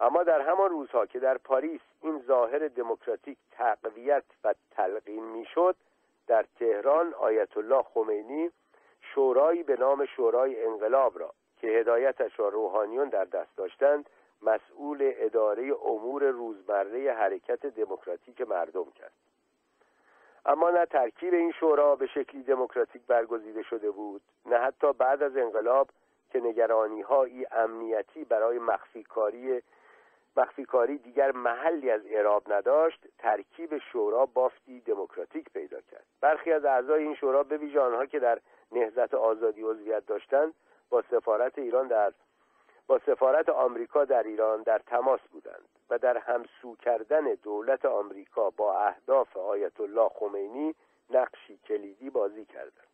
[0.01, 5.77] اما در همان روزها که در پاریس این ظاهر دموکراتیک تقویت و تلقین می‌شد
[6.31, 8.51] در تهران آیت الله خمینی
[9.01, 14.11] شورایی به نام شورای انقلاب را که هدایتش را روحانیون در دست داشتند
[14.43, 19.13] مسئول اداره امور روزمره حرکت دموکراتیک مردم کرد.
[20.47, 25.37] اما نه ترکیب این شورا به شکلی دموکراتیک برگزیده شده بود نه حتی بعد از
[25.37, 25.89] انقلاب
[26.33, 29.63] که نگرانی های امنیتی برای مخفی کاری
[30.37, 36.07] مخفی کاری دیگر محلی از اعراب نداشت ترکیب شورا بافتی دموکراتیک پیدا کرد.
[36.21, 38.39] برخی از اعضای این شورا به ویژه آنها که در
[38.73, 40.55] نهضت آزادی عضویت داشتند
[40.91, 42.13] با سفارت ایران در
[42.87, 48.79] با سفارت آمریکا در ایران در تماس بودند و در همسو کردن دولت آمریکا با
[48.79, 50.75] اهداف آیت الله خمینی
[51.11, 52.91] نقشی کلیدی بازی کردند.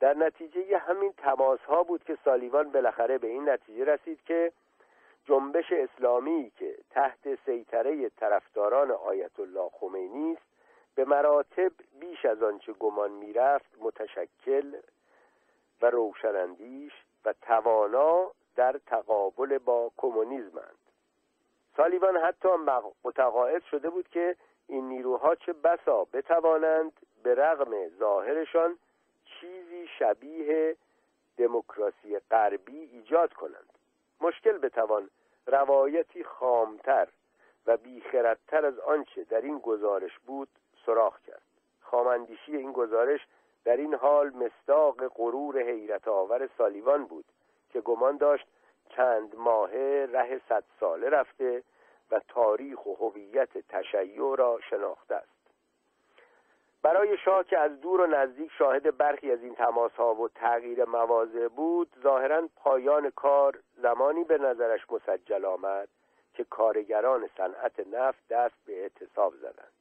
[0.00, 4.52] در نتیجه همین تماس ها بود که سالیوان بالاخره به این نتیجه رسید که
[5.24, 10.52] جنبش اسلامی که تحت سیطره طرفداران آیت الله خمینی است
[10.94, 14.76] به مراتب بیش از آنچه گمان می‌رفت متشکل
[15.82, 16.92] و روشنندیش
[17.24, 20.78] و توانا در تقابل با کمونیسمند
[21.76, 22.48] سالیوان حتی
[23.04, 24.36] متقاعد شده بود که
[24.66, 26.92] این نیروها چه بسا بتوانند
[27.22, 28.78] به رغم ظاهرشان
[29.24, 30.76] چیزی شبیه
[31.36, 33.78] دموکراسی غربی ایجاد کنند.
[34.22, 35.10] مشکل بتوان
[35.46, 37.08] روایتی خامتر
[37.66, 40.48] و بیخردتر از آنچه در این گزارش بود
[40.86, 41.42] سراخ کرد.
[41.80, 43.20] خامندیشی این گزارش
[43.64, 47.24] در این حال مستاق غرور حیرت آور سالیوان بود
[47.70, 48.46] که گمان داشت
[48.88, 51.62] چند ماهه ره صد ساله رفته
[52.10, 55.31] و تاریخ و هویت تشیع را شناخته است.
[56.82, 60.84] برای شاه که از دور و نزدیک شاهد برخی از این تماس ها و تغییر
[60.84, 65.88] مواضع بود ظاهرا پایان کار زمانی به نظرش مسجل آمد
[66.34, 69.72] که کارگران صنعت نفت دست به اعتصاب زدند.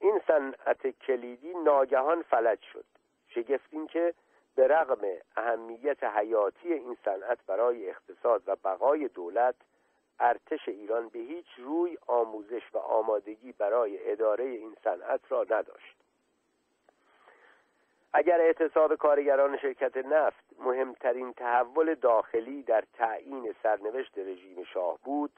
[0.00, 2.84] این صنعت کلیدی ناگهان فلج شد
[3.28, 4.14] شگفت این که
[4.56, 5.00] به رغم
[5.36, 9.54] اهمیت حیاتی این صنعت برای اقتصاد و بقای دولت
[10.20, 15.96] ارتش ایران به هیچ روی آموزش و آمادگی برای اداره این صنعت را نداشت.
[18.12, 25.30] اگر اعتصاب کارگران شرکت نفت مهمترین تحول داخلی در تعیین سرنوشت رژیم شاه بود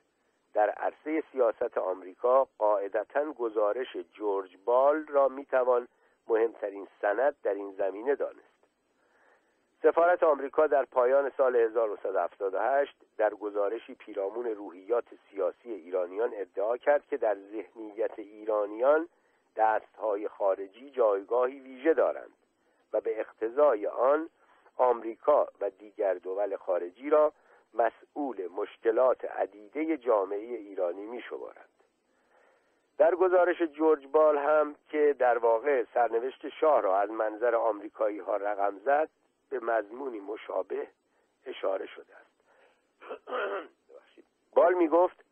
[0.55, 5.89] در عرصه سیاست آمریکا قاعدتا گزارش جورج بال را می‌توان
[6.29, 8.56] مهمترین سند در این زمینه دانست.
[9.87, 17.17] سفارت آمریکا در پایان سال 1978 در گزارشی پیرامون روحیات سیاسی ایرانیان ادعا کرد که
[17.17, 19.09] در ذهنیت ایرانیان
[19.57, 22.33] دستهای خارجی جایگاهی ویژه دارند
[22.93, 24.29] و به اقتضای آن
[24.77, 27.33] آمریکا و دیگر دول خارجی را
[27.75, 31.69] مسئول مشکلات عدیده جامعه ایرانی می شمارند.
[32.99, 38.37] در گزارش جورج بال هم که در واقع سرنوشت شاه را از منظر آمریکایی ها
[38.37, 39.09] رقم زد
[39.49, 40.89] به مضمونی مشابه
[41.47, 42.27] اشاره شده است.
[44.57, 45.25] بال می گفت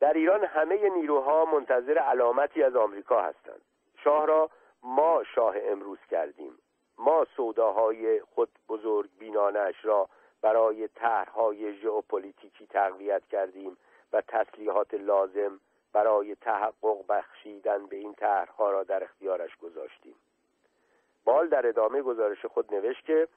[0.00, 3.60] در ایران همه نیروها منتظر علامتی از آمریکا هستند.
[4.04, 4.50] شاه را
[4.82, 6.58] ما شاه امروز کردیم.
[6.98, 10.08] ما سوداهای خود بزرگ بینانش را
[10.42, 13.76] برای طرحهای ژئوپلیتیکی تقویت کردیم
[14.12, 15.60] و تسلیحات لازم
[15.92, 20.14] برای تحقق بخشیدن به این طرحها را در اختیارش گذاشتیم.
[21.24, 23.28] بال در ادامه گزارش خود نوشت که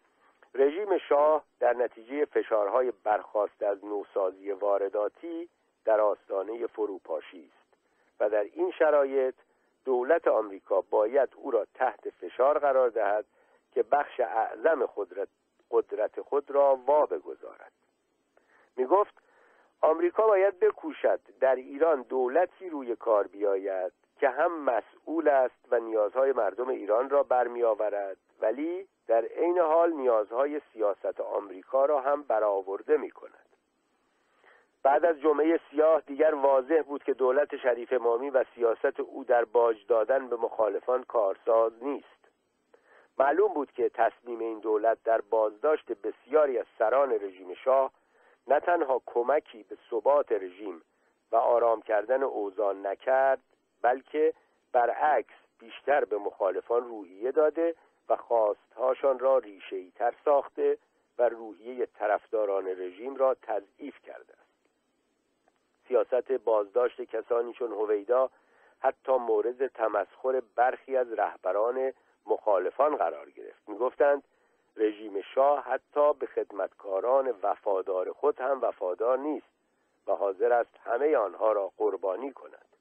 [0.55, 5.49] رژیم شاه در نتیجه فشارهای برخواست از نوسازی وارداتی
[5.85, 7.77] در آستانه فروپاشی است
[8.19, 9.35] و در این شرایط
[9.85, 13.25] دولت آمریکا باید او را تحت فشار قرار دهد
[13.71, 14.85] که بخش اعظم
[15.71, 17.71] قدرت خود را وا بگذارد.
[18.77, 19.13] می گفت
[19.81, 26.31] آمریکا باید بکوشد در ایران دولتی روی کار بیاید که هم مسئول است و نیازهای
[26.31, 33.11] مردم ایران را برمیآورد ولی در عین حال نیازهای سیاست آمریکا را هم برآورده می
[33.11, 33.49] کند
[34.83, 39.45] بعد از جمعه سیاه دیگر واضح بود که دولت شریف امامی و سیاست او در
[39.45, 42.29] باج دادن به مخالفان کارساز نیست.
[43.17, 47.91] معلوم بود که تصمیم این دولت در بازداشت بسیاری از سران رژیم شاه
[48.47, 50.81] نه تنها کمکی به ثبات رژیم
[51.31, 53.41] و آرام کردن اوضاع نکرد
[53.83, 54.33] بلکه
[54.71, 57.75] برعکس بیشتر به مخالفان روحیه داده
[58.09, 60.77] و خواستهاشان را ریشه تر ساخته
[61.17, 64.43] و روحیه طرفداران رژیم را تضعیف کرده است.
[65.87, 68.29] سیاست بازداشت کسانی چون هویدا
[68.79, 71.93] حتی مورد تمسخر برخی از رهبران
[72.25, 73.69] مخالفان قرار گرفت.
[73.69, 74.23] می‌گفتند
[74.77, 79.47] رژیم شاه حتی به خدمتکاران وفادار خود هم وفادار نیست
[80.07, 82.72] و حاضر است همه آنها را قربانی کند.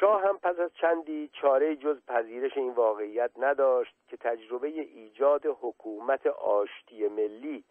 [0.00, 6.26] شاه هم پس از چندی چاره جز پذیرش این واقعیت نداشت که تجربه ایجاد حکومت
[6.26, 7.64] آشتی ملی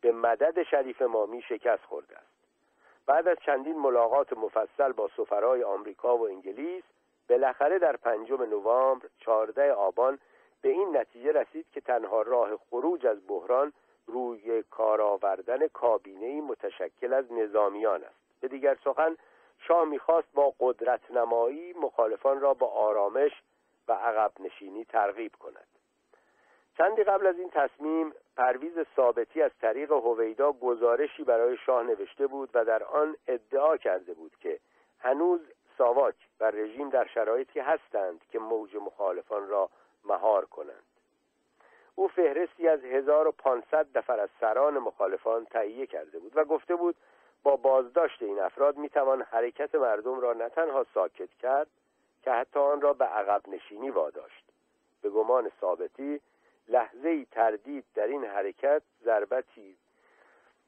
[0.00, 2.30] به مدد شریف مامی شکست خورده است.
[3.06, 6.84] بعد از چندین ملاقات مفصل با سفرای آمریکا و انگلیس
[7.28, 10.18] بالاخره در پنجم نوامبر چهارده آبان
[10.62, 13.72] به این نتیجه رسید که تنها راه خروج از بحران
[14.06, 18.40] روی کار آوردن کابینه متشکل از نظامیان است.
[18.40, 19.16] به دیگر سخن
[19.60, 23.32] شاه می‌خواست با قدرت نمایی مخالفان را با آرامش
[23.88, 25.66] و عقب نشینی ترغیب کند.
[26.78, 32.50] چندی قبل از این تصمیم پرویز ثابتی از طریق هویدا گزارشی برای شاه نوشته بود
[32.54, 34.60] و در آن ادعا کرده بود که
[34.98, 35.40] هنوز
[35.78, 39.70] ساواک و رژیم در شرایطی هستند که موج مخالفان را
[40.04, 40.84] مهار کنند.
[41.94, 46.96] او فهرستی از 1500 نفر از سران مخالفان تهیه کرده بود و گفته بود
[47.42, 51.66] با بازداشت این افراد می‌توان حرکت مردم را نه تنها ساکت کرد
[52.22, 54.44] که حتی آن را به عقب نشینی واداشت.
[55.02, 56.20] به گمان ثابتی
[56.68, 59.76] لحظه تردید در این حرکت ضربتی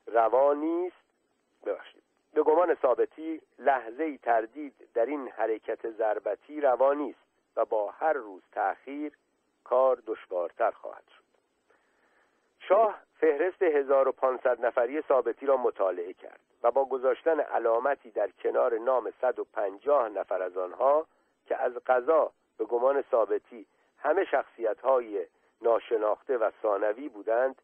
[0.06, 0.96] روانی است
[1.66, 2.02] ببخشید.
[2.34, 8.42] به گمان ثابتی لحظه تردید در این حرکت ضربتی روانی است و با هر روز
[8.52, 9.12] تأخیر
[9.64, 11.22] کار دشوارتر خواهد شد.
[12.58, 16.40] شاه فهرست 1500 نفری ثابتی را مطالعه کرد.
[16.62, 21.06] و با گذاشتن علامتی در کنار نام 150 نفر از آنها
[21.46, 23.66] که از قضا به گمان ثابتی
[23.98, 25.26] همه شخصیت های
[25.62, 27.62] ناشناخته و ثانوی بودند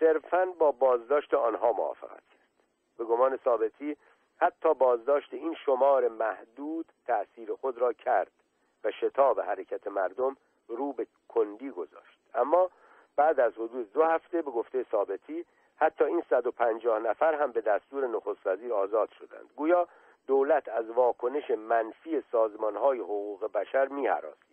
[0.00, 2.64] صرفا با بازداشت آنها موافقت کرد.
[2.98, 3.96] به گمان ثابتی
[4.40, 8.32] حتی بازداشت این شمار محدود تأثیر خود را کرد
[8.84, 10.36] و شتاب حرکت مردم
[10.68, 12.18] رو به کندی گذاشت.
[12.34, 12.70] اما
[13.16, 15.46] بعد از حدود دو هفته به گفته ثابتی
[15.80, 19.88] حتی این 150 نفر هم به دستور نخست وزیر آزاد شدند گویا
[20.26, 24.50] دولت از واکنش منفی سازمان های حقوق بشر می هراسید.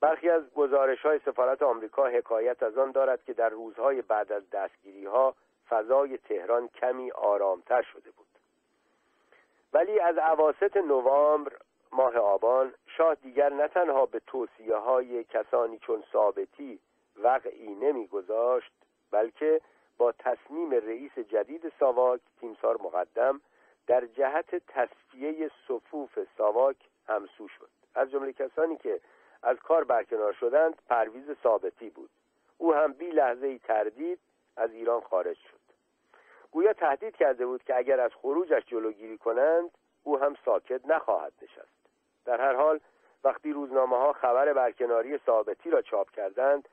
[0.00, 4.50] برخی از گزارش های سفارت آمریکا حکایت از آن دارد که در روزهای بعد از
[4.50, 5.34] دستگیری ها
[5.68, 8.26] فضای تهران کمی آرامتر شده بود
[9.72, 11.52] ولی از عواست نوامبر
[11.92, 16.80] ماه آبان شاه دیگر نه تنها به توصیه های کسانی چون ثابتی
[17.16, 18.72] وقعی نمیگذاشت
[19.10, 19.60] بلکه
[19.98, 23.40] با تصمیم رئیس جدید ساواک تیمسار مقدم
[23.86, 26.76] در جهت تصفیه صفوف ساواک
[27.08, 27.68] همسو شد.
[27.94, 29.00] از جمله کسانی که
[29.42, 32.10] از کار برکنار شدند پرویز ثابتی بود.
[32.58, 34.18] او هم بی لحظه ای تردید
[34.56, 35.58] از ایران خارج شد.
[36.50, 39.70] گویا تهدید کرده بود که اگر از خروجش جلوگیری کنند
[40.04, 41.78] او هم ساکت نخواهد نشست.
[42.24, 42.80] در هر حال
[43.24, 46.68] وقتی روزنامه ها خبر برکناری ثابتی را چاپ کردند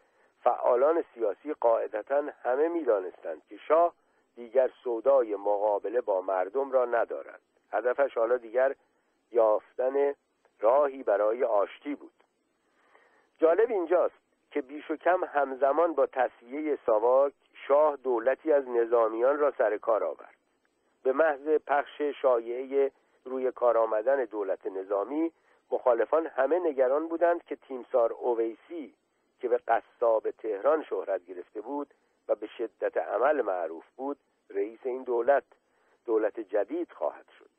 [0.45, 3.93] فعالان سیاسی قاعدتا همه می‌دانستند که شاه
[4.35, 7.41] دیگر سودای مقابله با مردم را ندارد.
[7.71, 8.75] هدفش حالا دیگر
[9.31, 10.13] یافتن
[10.59, 12.11] راهی برای آشتی بود.
[13.37, 14.15] جالب اینجاست
[14.51, 17.33] که بیش و کم همزمان با تصویه ساواک
[17.67, 20.35] شاه دولتی از نظامیان را سر کار آورد.
[21.03, 22.91] به محض پخش شایعه
[23.25, 25.31] روی کار آمدن دولت نظامی
[25.71, 28.93] مخالفان همه نگران بودند که تیمسار اویسی
[29.45, 31.93] که به قصاب تهران شهرت گرفته بود
[32.27, 34.17] و به شدت عمل معروف بود
[34.49, 35.43] رئیس این دولت
[36.05, 37.49] دولت جدید خواهد شد.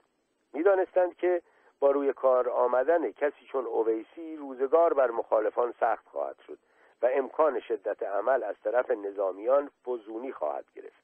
[0.52, 1.42] می‌دانستند که
[1.80, 6.58] با روی کار آمدن کسی چون اویسی روزگار بر مخالفان سخت خواهد شد
[7.02, 11.02] و امکان شدت عمل از طرف نظامیان فزونی خواهد گرفت.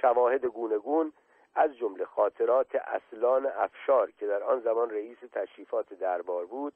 [0.00, 1.12] شواهد گونگون
[1.54, 6.72] از جمله خاطرات اصلان افشار که در آن زمان رئیس تشریفات دربار بود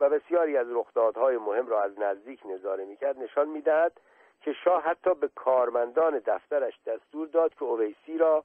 [0.00, 3.92] و بسیاری از رخدادهای مهم را از نزدیک نظاره می‌کرد نشان می‌دهد
[4.40, 8.44] که شاه حتی به کارمندان دفترش دستور داد که اویسی را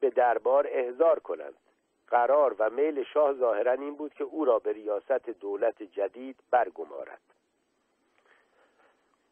[0.00, 1.54] به دربار احضار کنند.
[2.08, 7.20] قرار و میل شاه ظاهرا این بود که او را به ریاست دولت جدید برگمارد.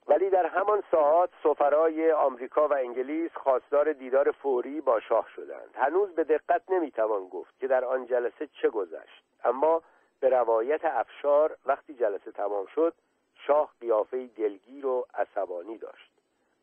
[0.06, 5.70] ولی در همان ساعات سفرای آمریکا و انگلیس خواستار دیدار فوری با شاه شدند.
[5.74, 9.24] هنوز به دقت نمی‌توان گفت که در آن جلسه چه گذشت.
[9.44, 9.82] اما
[10.22, 12.94] به روایت افشار وقتی جلسه تمام شد
[13.34, 16.10] شاه قیافه دلگیر و عصبانی داشت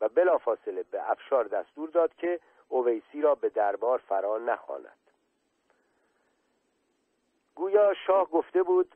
[0.00, 4.98] و بلافاصله به افشار دستور داد که اویسی را به دربار فرا نخواند.
[7.54, 8.94] گویا شاه گفته بود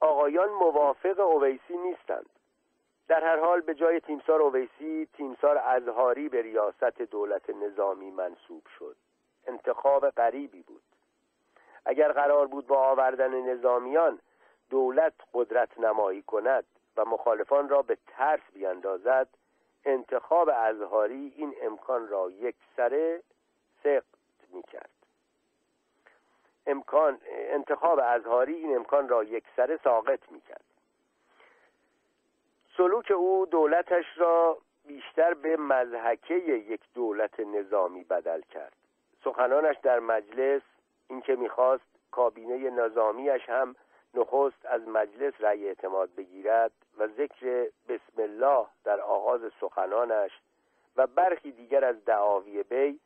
[0.00, 2.30] آقایان موافق اویسی نیستند.
[3.08, 8.96] در هر حال به جای تیمسار اویسی تیمسار ازهاری به ریاست دولت نظامی منصوب شد.
[9.46, 10.82] انتخاب غریبی بود.
[11.84, 14.18] اگر قرار بود با آوردن نظامیان
[14.70, 16.64] دولت قدرت نمایی کند
[16.96, 19.28] و مخالفان را به ترس بیاندازد
[19.84, 23.22] انتخاب ازهاری این امکان را یک سره
[23.82, 24.04] سقط
[24.52, 24.90] می کرد
[26.66, 30.64] امکان انتخاب ازهاری این امکان را یک سره ساقط می کرد
[32.76, 38.72] سلوک او دولتش را بیشتر به مزحکه یک دولت نظامی بدل کرد.
[39.24, 40.62] سخنانش در مجلس
[41.10, 43.76] اینکه می‌خواست کابینه نظامیش هم
[44.14, 50.30] نخست از مجلس رأی اعتماد بگیرد و ذکر بسم الله در آغاز سخنانش
[50.96, 52.98] و برخی دیگر از دعاوی وی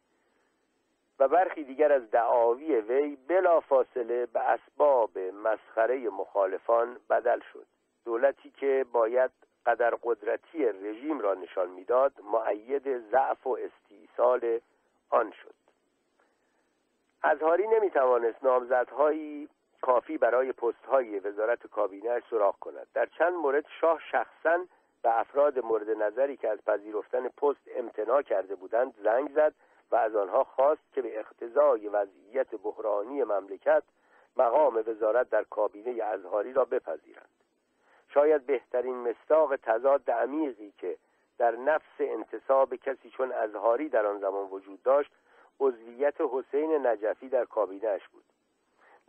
[1.18, 7.66] و برخی دیگر از دعاوی وی بلا فاصله به اسباب مسخره مخالفان بدل شد.
[8.04, 9.30] دولتی که باید
[9.66, 14.60] قدر قدرتی رژیم را نشان می‌داد معید ضعف و استیصال
[15.10, 15.63] آن شد.
[17.26, 19.48] ازهاری نمی‌توانست نامزدهایی
[19.82, 22.86] کافی برای پست های وزارت کابینه سراغ کند.
[22.94, 24.64] در چند مورد شاه شخصا
[25.02, 29.54] به افراد مورد نظری که از پذیرفتن پست امتناع کرده بودند زنگ زد
[29.90, 33.82] و از آنها خواست که به اقتضای وضعیت بحرانی مملکت
[34.36, 37.28] مقام وزارت در کابینه ازهاری را بپذیرند.
[38.08, 40.96] شاید بهترین مستاق تضاد عمیقی که
[41.38, 45.10] در نفس انتصاب کسی چون ازهاری در آن زمان وجود داشت
[45.60, 48.24] عضویت حسین نجفی در کابینهش بود.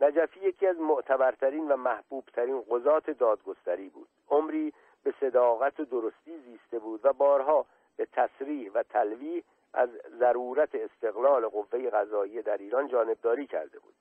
[0.00, 4.08] نجفی یکی از معتبرترین و محبوبترین قضات دادگستری بود.
[4.30, 7.66] عمری به صداقت و درستی زیسته بود و بارها
[7.96, 9.42] به تصریح و تلویح
[9.74, 13.94] از ضرورت استقلال قوه قضایی در ایران جانبداری کرده بود.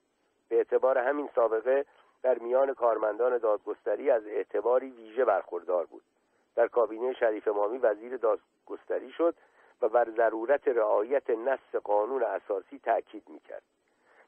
[0.50, 1.86] به اعتبار همین سابقه
[2.24, 6.04] در میان کارمندان دادگستری از اعتباری ویژه برخوردار بود.
[6.56, 9.36] در کابینه شریف مامی وزیر دادگستری شد
[9.82, 13.64] و بر ضرورت رعایت نص قانون اساسی تاکید می‌کرد.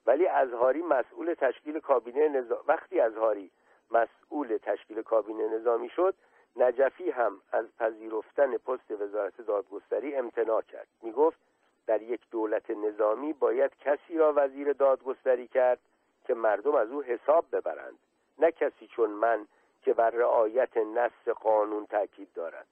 [0.06, 3.52] ولی ازهاری مسئول تشکیل کابینه نظام وقتی ازهاری
[3.92, 6.16] مسئول تشکیل کابینه نظامی شد
[6.56, 10.88] نجفی هم از پذیرفتن پست وزارت دادگستری امتناع کرد.
[11.02, 11.40] می‌گفت
[11.88, 15.80] در یک دولت نظامی باید کسی را وزیر دادگستری کرد
[16.26, 18.00] که مردم از او حساب ببرند
[18.40, 19.48] نه کسی چون من
[19.82, 22.68] که بر رعایت نص قانون تاکید دارد.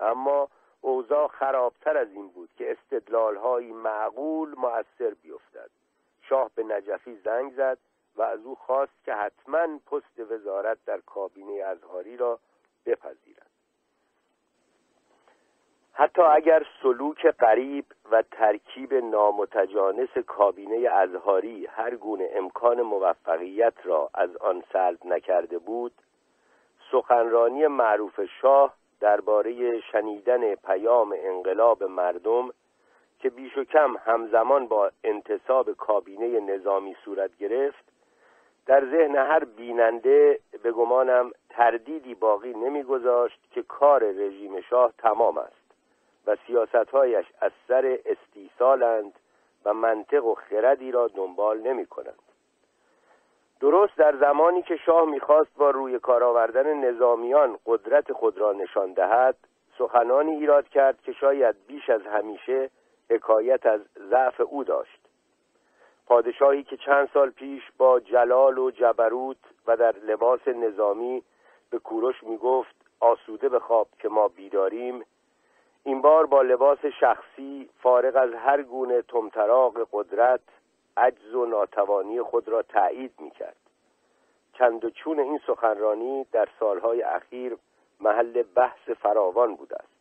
[0.00, 0.48] اما
[0.80, 5.70] اوضاع خرابتر از این بود که استدلالهایی معقول مؤثر بیفتد.
[6.22, 7.78] شاه به نجفی زنگ زد
[8.16, 12.38] و از او خواست که حتما پست وزارت در کابینه ازهاری را
[12.86, 13.50] بپذیرد.
[15.92, 24.36] حتی اگر سلوک قریب و ترکیب نامتجانس کابینه ازهاری هر گونه امکان موفقیت را از
[24.36, 25.92] آن سلب نکرده بود
[26.92, 32.50] سخنرانی معروف شاه درباره شنیدن پیام انقلاب مردم
[33.18, 37.84] که بیش و کم همزمان با انتصاب کابینه نظامی صورت گرفت
[38.66, 45.60] در ذهن هر بیننده به گمانم تردیدی باقی نمیگذاشت که کار رژیم شاه تمام است
[46.26, 49.12] و سیاستهایش از سر استیصالند
[49.64, 52.29] و منطق و خردی را دنبال نمی کنند
[53.60, 58.92] درست در زمانی که شاه می‌خواست با روی کار آوردن نظامیان قدرت خود را نشان
[58.92, 59.36] دهد
[59.78, 62.70] سخنانی ایراد کرد که شاید بیش از همیشه
[63.10, 63.80] حکایت از
[64.10, 65.00] ضعف او داشت.
[66.06, 71.22] پادشاهی که چند سال پیش با جلال و جبروت و در لباس نظامی
[71.70, 75.04] به کوروش می‌گفت آسوده بخواب که ما بیداریم
[75.84, 80.40] این بار با لباس شخصی فارغ از هر گونه تمطراق قدرت
[80.96, 83.56] عجز و ناتوانی خود را تایید می‌کرد.
[84.52, 87.56] چند و چون این سخنرانی در سالهای اخیر
[88.00, 90.00] محل بحث فراوان بوده است.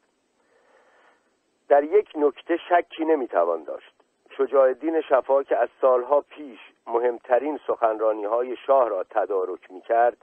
[1.68, 3.94] در یک نکته شکی نمی‌توان داشت.
[4.38, 10.18] شجاع الدین شفا که از سالها پیش مهمترین سخنرانی های شاه را تدارک می کرد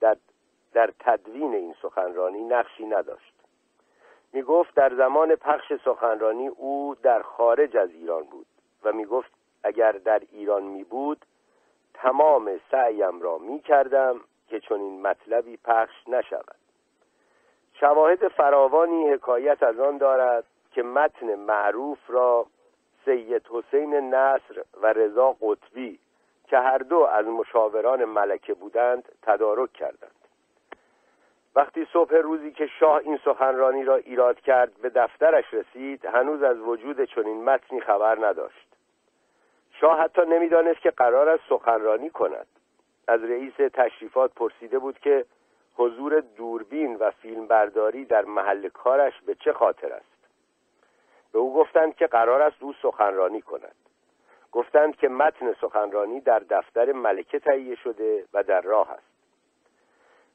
[0.00, 0.16] در,
[0.72, 3.32] در تدوین این سخنرانی نقشی نداشت.
[4.32, 8.46] می گفت در زمان پخش سخنرانی او در خارج از ایران بود
[8.84, 9.32] و می گفت
[9.64, 11.24] اگر در ایران می بود
[11.94, 16.56] تمام سعیم را می کردم که این مطلبی پخش نشود.
[17.80, 22.46] شواهد فراوانی حکایت از آن دارد که متن معروف را
[23.04, 25.98] سید حسین نصر و رضا قطبی
[26.46, 30.22] که هر دو از مشاوران ملکه بودند تدارک کردند.
[31.54, 36.58] وقتی صبح روزی که شاه این سخنرانی را ایراد کرد به دفترش رسید هنوز از
[36.58, 38.61] وجود چنین متنی خبر نداشت.
[39.82, 42.46] شاه حتی نمی‌دانست که قرار است سخنرانی کند.
[43.08, 45.24] از رئیس تشریفات پرسیده بود که
[45.76, 50.28] حضور دوربین و فیلمبرداری در محل کارش به چه خاطر است.
[51.32, 53.74] به او گفتند که قرار است او سخنرانی کند.
[54.52, 59.12] گفتند که متن سخنرانی در دفتر ملکه تهیه شده و در راه است.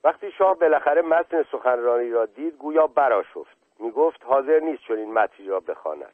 [0.04, 5.48] وقتی شاه بالاخره متن سخنرانی را دید گویا براشفت می‌گفت حاضر نیست چون این متنی
[5.48, 6.14] را بخواند.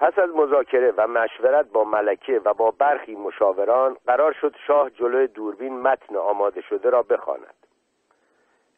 [0.00, 5.26] پس از مذاکره و مشورت با ملکه و با برخی مشاوران قرار شد شاه جلوی
[5.26, 7.54] دوربین متن آماده شده را بخواند.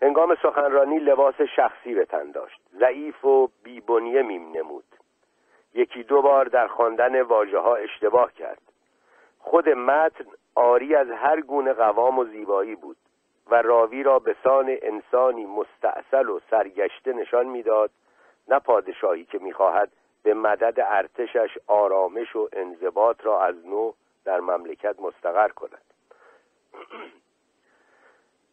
[0.02, 2.60] هنگام سخنرانی لباس شخصی به تن داشت.
[2.78, 4.84] ضعیف و بیبنیه میم نمود.
[5.75, 8.62] یکی دو بار در خواندن واژه ها اشتباه کرد.
[9.39, 12.97] خود متن آری از هر گونه قوام و زیبایی بود
[13.51, 17.91] و راوی را به سان انسانی مستعصل و سرگشته نشان می‌داد
[18.49, 19.92] نه پادشاهی که می‌خواهد
[20.23, 23.92] به مدد ارتشش آرامش و انضباط را از نو
[24.25, 25.83] در مملکت مستقر کند.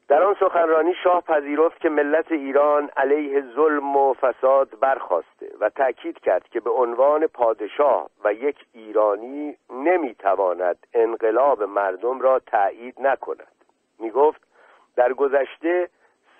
[0.08, 6.20] در آن سخنرانی شاه پذیرفت که ملت ایران علیه ظلم و فساد برخواسته و تأکید
[6.20, 13.56] کرد که به عنوان پادشاه و یک ایرانی نمی‌تواند انقلاب مردم را تایید نکند.
[14.00, 14.42] می گفت
[14.96, 15.90] در گذشته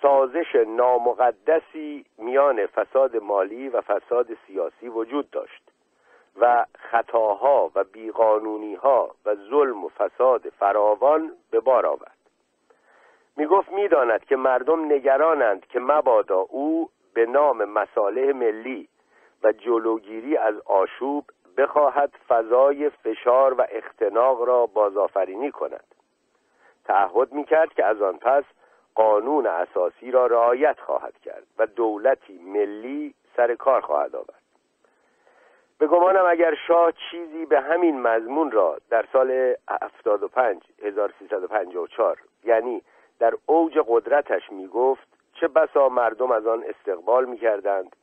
[0.02, 5.62] سازش نامقدسی میان فساد مالی و فساد سیاسی وجود داشت
[6.40, 12.16] و خطاها و بیقانونیها و ظلم و فساد فراوان به بار آورد.
[13.36, 18.88] می گفت می‌داند که مردم نگرانند که مبادا او به نام مصالح ملی
[19.42, 21.24] و جلوگیری از آشوب
[21.56, 25.94] بخواهد فضای فشار و اختناق را بازآفرینی کند.
[26.84, 28.44] تعهد می کرد که از آن پس
[28.94, 34.40] قانون اساسی را رعایت خواهد کرد و دولتی ملی سر کار خواهد آورد
[35.78, 42.82] به گمانم اگر شاه چیزی به همین مضمون را در سال 75 1354 یعنی
[43.18, 47.96] در اوج قدرتش می گفت چه بسا مردم از آن استقبال می کردند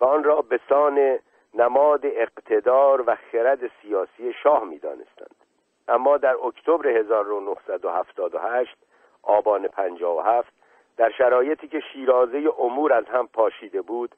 [0.00, 1.18] و آن را به سان
[1.54, 5.36] نماد اقتدار و خرد سیاسی شاه می دانستند.
[5.88, 8.76] اما در اکتبر 1978
[9.22, 10.52] آبان 57
[10.96, 14.14] در شرایطی که شیرازه امور از هم پاشیده بود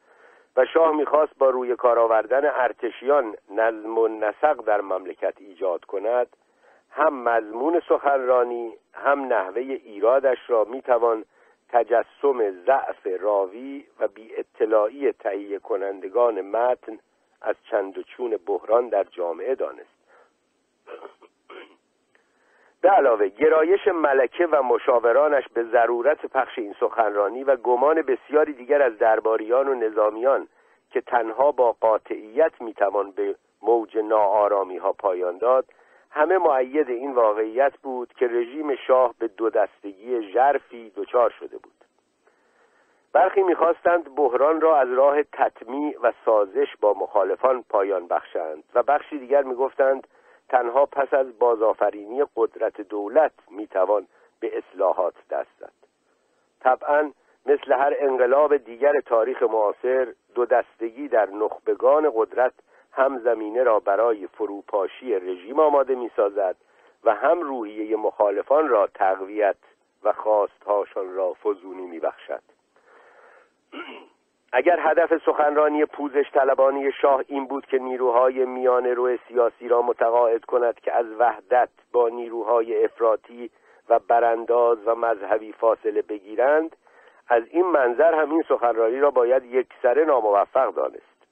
[0.56, 6.26] و شاه می‌خواست با روی کار آوردن ارتشیان نظم و نسق در مملکت ایجاد کند
[6.90, 11.24] هم مضمون سخنرانی هم نحوه ایرادش را می‌توان
[11.68, 16.98] تجسم ضعف راوی و بی اطلاعی تهیه کنندگان متن
[17.42, 19.94] از چند و چون بحران در جامعه دانست.
[22.84, 28.82] به علاوه گرایش ملکه و مشاورانش به ضرورت پخش این سخنرانی و گمان بسیاری دیگر
[28.82, 30.48] از درباریان و نظامیان
[30.90, 35.64] که تنها با قاطعیت می‌توان به موج ناآرامی ها پایان داد
[36.10, 41.84] همه معید این واقعیت بود که رژیم شاه به دو دستگی ژرفی دچار شده بود.
[43.12, 49.18] برخی می‌خواستند بحران را از راه تطمیع و سازش با مخالفان پایان بخشند و بخشی
[49.18, 50.06] دیگر می‌گفتند
[50.54, 54.06] تنها پس از بازآفرینی قدرت دولت می‌توان
[54.40, 55.72] به اصلاحات دست زد
[56.60, 57.12] طبعا
[57.46, 62.52] مثل هر انقلاب دیگر تاریخ معاصر دو دستگی در نخبگان قدرت
[62.92, 66.56] هم زمینه را برای فروپاشی رژیم آماده می سازد
[67.04, 69.56] و هم روحیه مخالفان را تقویت
[70.04, 72.42] و خواستهاشان را فزونی می بخشد.
[74.56, 80.44] اگر هدف سخنرانی پوزش طلبانی شاه این بود که نیروهای میان روی سیاسی را متقاعد
[80.44, 83.50] کند که از وحدت با نیروهای افراطی
[83.88, 86.76] و برانداز و مذهبی فاصله بگیرند
[87.28, 91.26] از این منظر هم این سخنرانی را باید یک سره ناموفق دانست.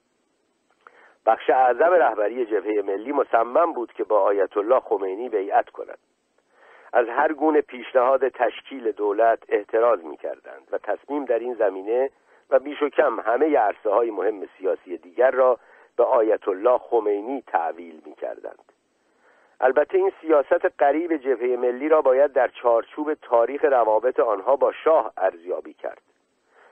[1.26, 5.99] بخش اعظم رهبری جبهه ملی مصمم بود که با آیت الله خمینی بیعت کند.
[6.92, 12.10] از هر گونه پیشنهاد تشکیل دولت احتراز می کردند و تصمیم در این زمینه
[12.52, 15.58] و بیش و کم همه عرصه های مهم سیاسی دیگر را
[15.97, 18.72] به آیت الله خمینی تعویل می کردند.
[19.60, 25.12] البته این سیاست قریب جبهه ملی را باید در چارچوب تاریخ روابط آنها با شاه
[25.16, 26.02] ارزیابی کرد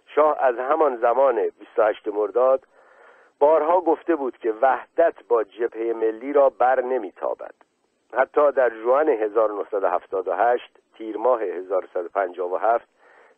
[0.07, 2.67] شاه از همان زمان 28 مرداد
[3.39, 7.55] بارها گفته بود که وحدت با جبهه ملی را بر نمیتابد
[8.13, 12.89] حتی در جوان 1978 تیر ماه 1157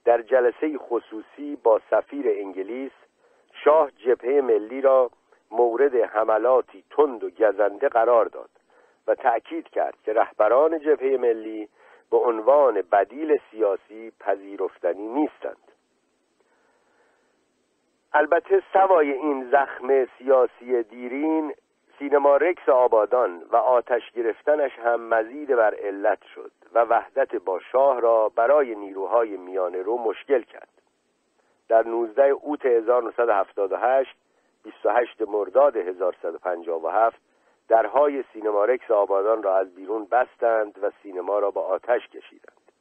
[0.05, 2.92] در جلسه خصوصی با سفیر انگلیس
[3.64, 5.10] شاه جبهه ملی را
[5.50, 8.50] مورد حملاتی تند و گزنده قرار داد
[9.06, 11.68] و تأکید کرد که رهبران جبهه ملی
[12.10, 15.72] به عنوان بدیل سیاسی پذیرفتنی نیستند.
[18.12, 21.55] البته سوای این زخم سیاسی دیرین
[22.02, 28.00] سینما رکس آبادان و آتش گرفتنش هم مزید بر علت شد و وحدت با شاه
[28.00, 30.68] را برای نیروهای میانه رو مشکل کرد.
[31.68, 34.16] در 19 اوت 1978
[34.62, 37.20] 28 مرداد 1157
[37.68, 42.72] درهای سینما رکس آبادان را از بیرون بستند و سینما را به آتش کشیدند.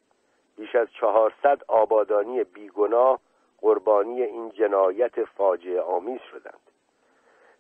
[0.58, 3.20] بیش از 400 آبادانی بیگناه
[3.62, 6.71] قربانی این جنایت فاجعه آمیز شدند.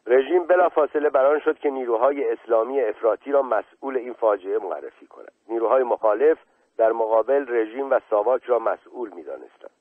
[0.05, 5.31] رژیم بلافاصله بران شد که نیروهای اسلامی افراطی را مسئول این فاجعه معرفی کند.
[5.49, 6.37] نیروهای مخالف
[6.77, 9.71] در مقابل رژیم و ساواک را مسئول می‌دانستند.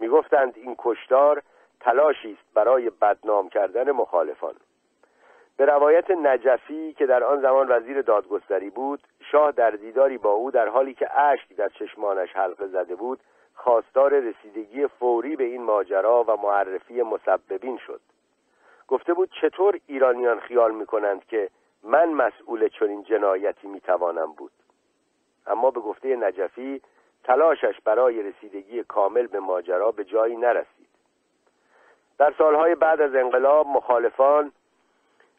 [0.00, 1.42] می‌گفتند این کشتار
[1.80, 4.54] تلاشی است برای بدنام کردن مخالفان.
[5.56, 9.00] به روایت نجفی که در آن زمان وزیر دادگستری بود
[9.32, 13.20] شاه در دیداری با او در حالی که اشک در چشمانش حلقه زده بود
[13.54, 18.00] خواستار رسیدگی فوری به این ماجرا و معرفی مسببین شد.
[18.92, 21.48] گفته بود چطور ایرانیان خیال می‌کنند که
[21.82, 24.52] من مسئول چنین جنایتی می‌توانم بود.
[25.46, 26.80] اما به گفته نجفی
[27.24, 30.88] تلاشش برای رسیدگی کامل به ماجرا به جایی نرسید.
[32.18, 34.52] در سالهای بعد از انقلاب مخالفان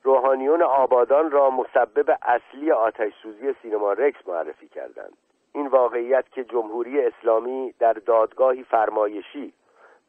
[0.03, 5.17] روحانیون آبادان را مسبب اصلی آتش سوزی سینما رکس معرفی کردند.
[5.53, 9.53] این واقعیت که جمهوری اسلامی در دادگاهی فرمایشی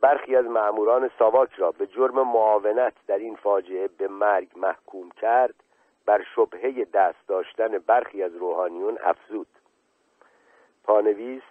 [0.01, 5.55] برخی از معموران ساواک را به جرم معاونت در این فاجعه به مرگ محکوم کرد
[6.07, 9.47] بر شبهه دست داشتن برخی از روحانیون افزود.
[10.85, 11.43] پانویس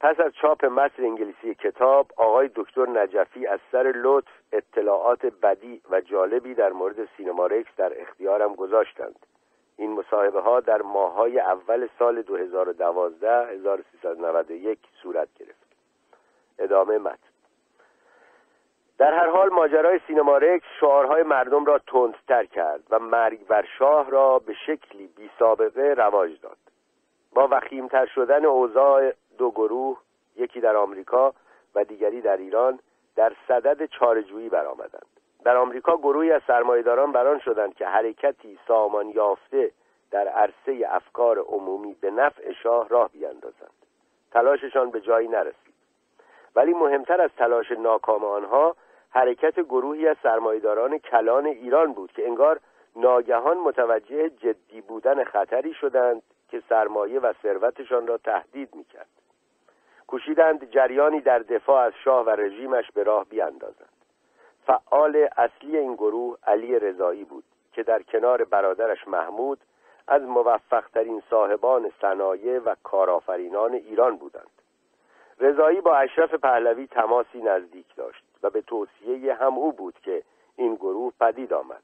[0.00, 6.00] پس از چاپ متن انگلیسی کتاب آقای دکتر نجفی از سر لطف اطلاعات بدی و
[6.00, 9.26] جالبی در مورد سینما رکس در اختیارم گذاشتند.
[9.76, 15.66] این مصاحبه ها در ماهای اول سال 2012 1391 صورت گرفت.
[16.58, 17.25] ادامه متن.
[18.98, 24.10] در هر حال ماجرای سینما رکس شعارهای مردم را تندتر کرد و مرگ بر شاه
[24.10, 26.56] را به شکلی بی سابقه رواج داد.
[27.32, 29.98] با وخیمتر شدن اوضاع دو گروه
[30.36, 31.34] یکی در آمریکا
[31.74, 32.78] و دیگری در ایران
[33.16, 35.06] در صدد چارجویی برآمدند.
[35.44, 39.70] در آمریکا گروهی از سرمایهداران بران شدند که حرکتی سامان یافته
[40.10, 43.70] در عرصه افکار عمومی به نفع شاه راه بیاندازند.
[44.32, 45.74] تلاششان به جایی نرسید.
[46.56, 48.76] ولی مهمتر از تلاش ناکام آنها
[49.10, 52.60] حرکت گروهی از سرمایداران کلان ایران بود که انگار
[52.96, 59.08] ناگهان متوجه جدی بودن خطری شدند که سرمایه و ثروتشان را تهدید می‌کرد.
[60.06, 63.88] کوشیدند جریانی در دفاع از شاه و رژیمش به راه بیاندازند.
[64.66, 69.60] فعال اصلی این گروه علی رضایی بود که در کنار برادرش محمود
[70.08, 74.50] از موفقترین صاحبان صنایع و کارآفرینان ایران بودند.
[75.40, 78.24] رضایی با اشرف پهلوی تماسی نزدیک داشت.
[78.50, 80.22] به توصیه هم او بود که
[80.56, 81.82] این گروه پدید آمد.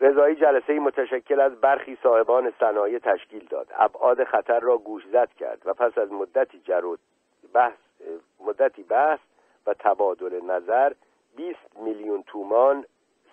[0.00, 3.66] رضایی جلسه متشکل از برخی صاحبان صنایع تشکیل داد.
[3.78, 6.98] ابعاد خطر را گوشزد کرد و پس از مدتی جرود
[7.52, 7.78] بحث
[8.40, 9.18] مدتی بحث
[9.66, 10.92] و تبادل نظر
[11.36, 12.84] 20 میلیون تومان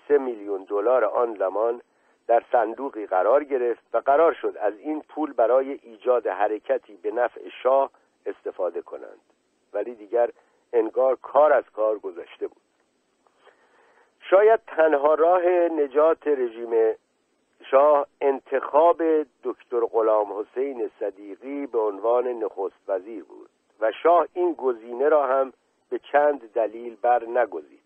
[0.07, 1.81] سه میلیون دلار آن زمان
[2.27, 7.49] در صندوقی قرار گرفت و قرار شد از این پول برای ایجاد حرکتی به نفع
[7.63, 7.89] شاه
[8.25, 9.19] استفاده کنند.
[9.73, 10.29] ولی دیگر
[10.75, 12.61] انگار کار از کار گذشته بود.
[14.29, 16.95] شاید تنها راه نجات رژیم
[17.71, 19.01] شاه انتخاب
[19.43, 25.53] دکتر غلام حسین صدیقی به عنوان نخست وزیر بود و شاه این گزینه را هم
[25.89, 27.79] به چند دلیل بر نگزید.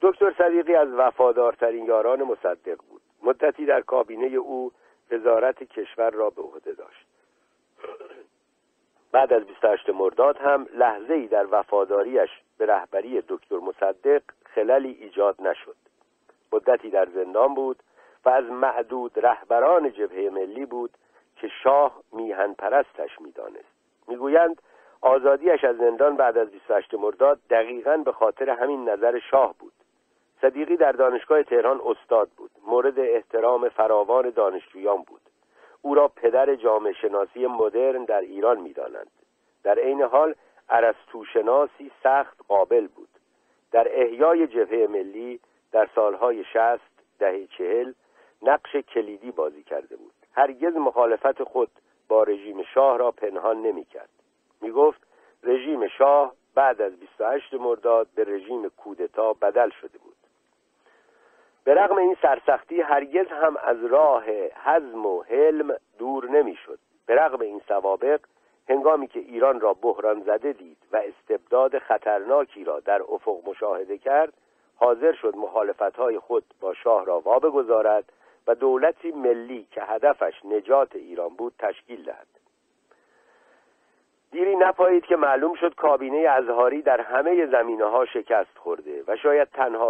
[0.00, 3.00] دکتر صدیقی از وفادارترین یاران مصدق بود.
[3.22, 4.72] مدتی در کابینه او
[5.10, 7.06] وزارت کشور را به عهده داشت.
[9.14, 14.22] بعد از 28 مرداد هم لحظه ای در وفاداریش به رهبری دکتر مصدق
[14.54, 15.76] خللی ایجاد نشد.
[16.52, 17.82] مدتی در زندان بود
[18.24, 20.90] و از معدود رهبران جبهه ملی بود
[21.36, 23.74] که شاه میهن پرستش می‌دانست.
[24.08, 24.62] می‌گویند
[25.00, 29.72] آزادیش از زندان بعد از 28 مرداد دقیقا به خاطر همین نظر شاه بود.
[30.40, 32.50] صدیقی در دانشگاه تهران استاد بود.
[32.66, 35.20] مورد احترام فراوان دانشجویان بود.
[35.84, 39.10] او را پدر جامعه شناسی مدرن در ایران می‌دانند.
[39.62, 40.34] در عین حال
[40.68, 43.08] عرستوشناسی سخت قابل بود.
[43.72, 45.40] در احیای جبهه ملی
[45.72, 47.92] در سالهای شست دهه چهل
[48.42, 50.12] نقش کلیدی بازی کرده بود.
[50.32, 51.70] هرگز مخالفت خود
[52.08, 54.10] با رژیم شاه را پنهان نمی کرد
[54.62, 55.00] می گفت
[55.42, 60.13] رژیم شاه بعد از 28 مرداد به رژیم کودتا بدل شده بود.
[61.64, 64.24] به رغم این سرسختی هرگز هم از راه
[64.64, 66.78] حزم و حلم دور نمی‌شد.
[67.06, 68.20] به رغم این سوابق
[68.68, 74.32] هنگامی که ایران را بحران زده دید و استبداد خطرناکی را در افق مشاهده کرد
[74.76, 78.04] حاضر شد مخالفتهای خود با شاه را وابه گذارد
[78.46, 82.26] و دولتی ملی که هدفش نجات ایران بود تشکیل دهد.
[84.32, 89.48] دیری نپایید که معلوم شد کابینه ازهاری در همه زمینه ها شکست خورده و شاید
[89.48, 89.82] تنها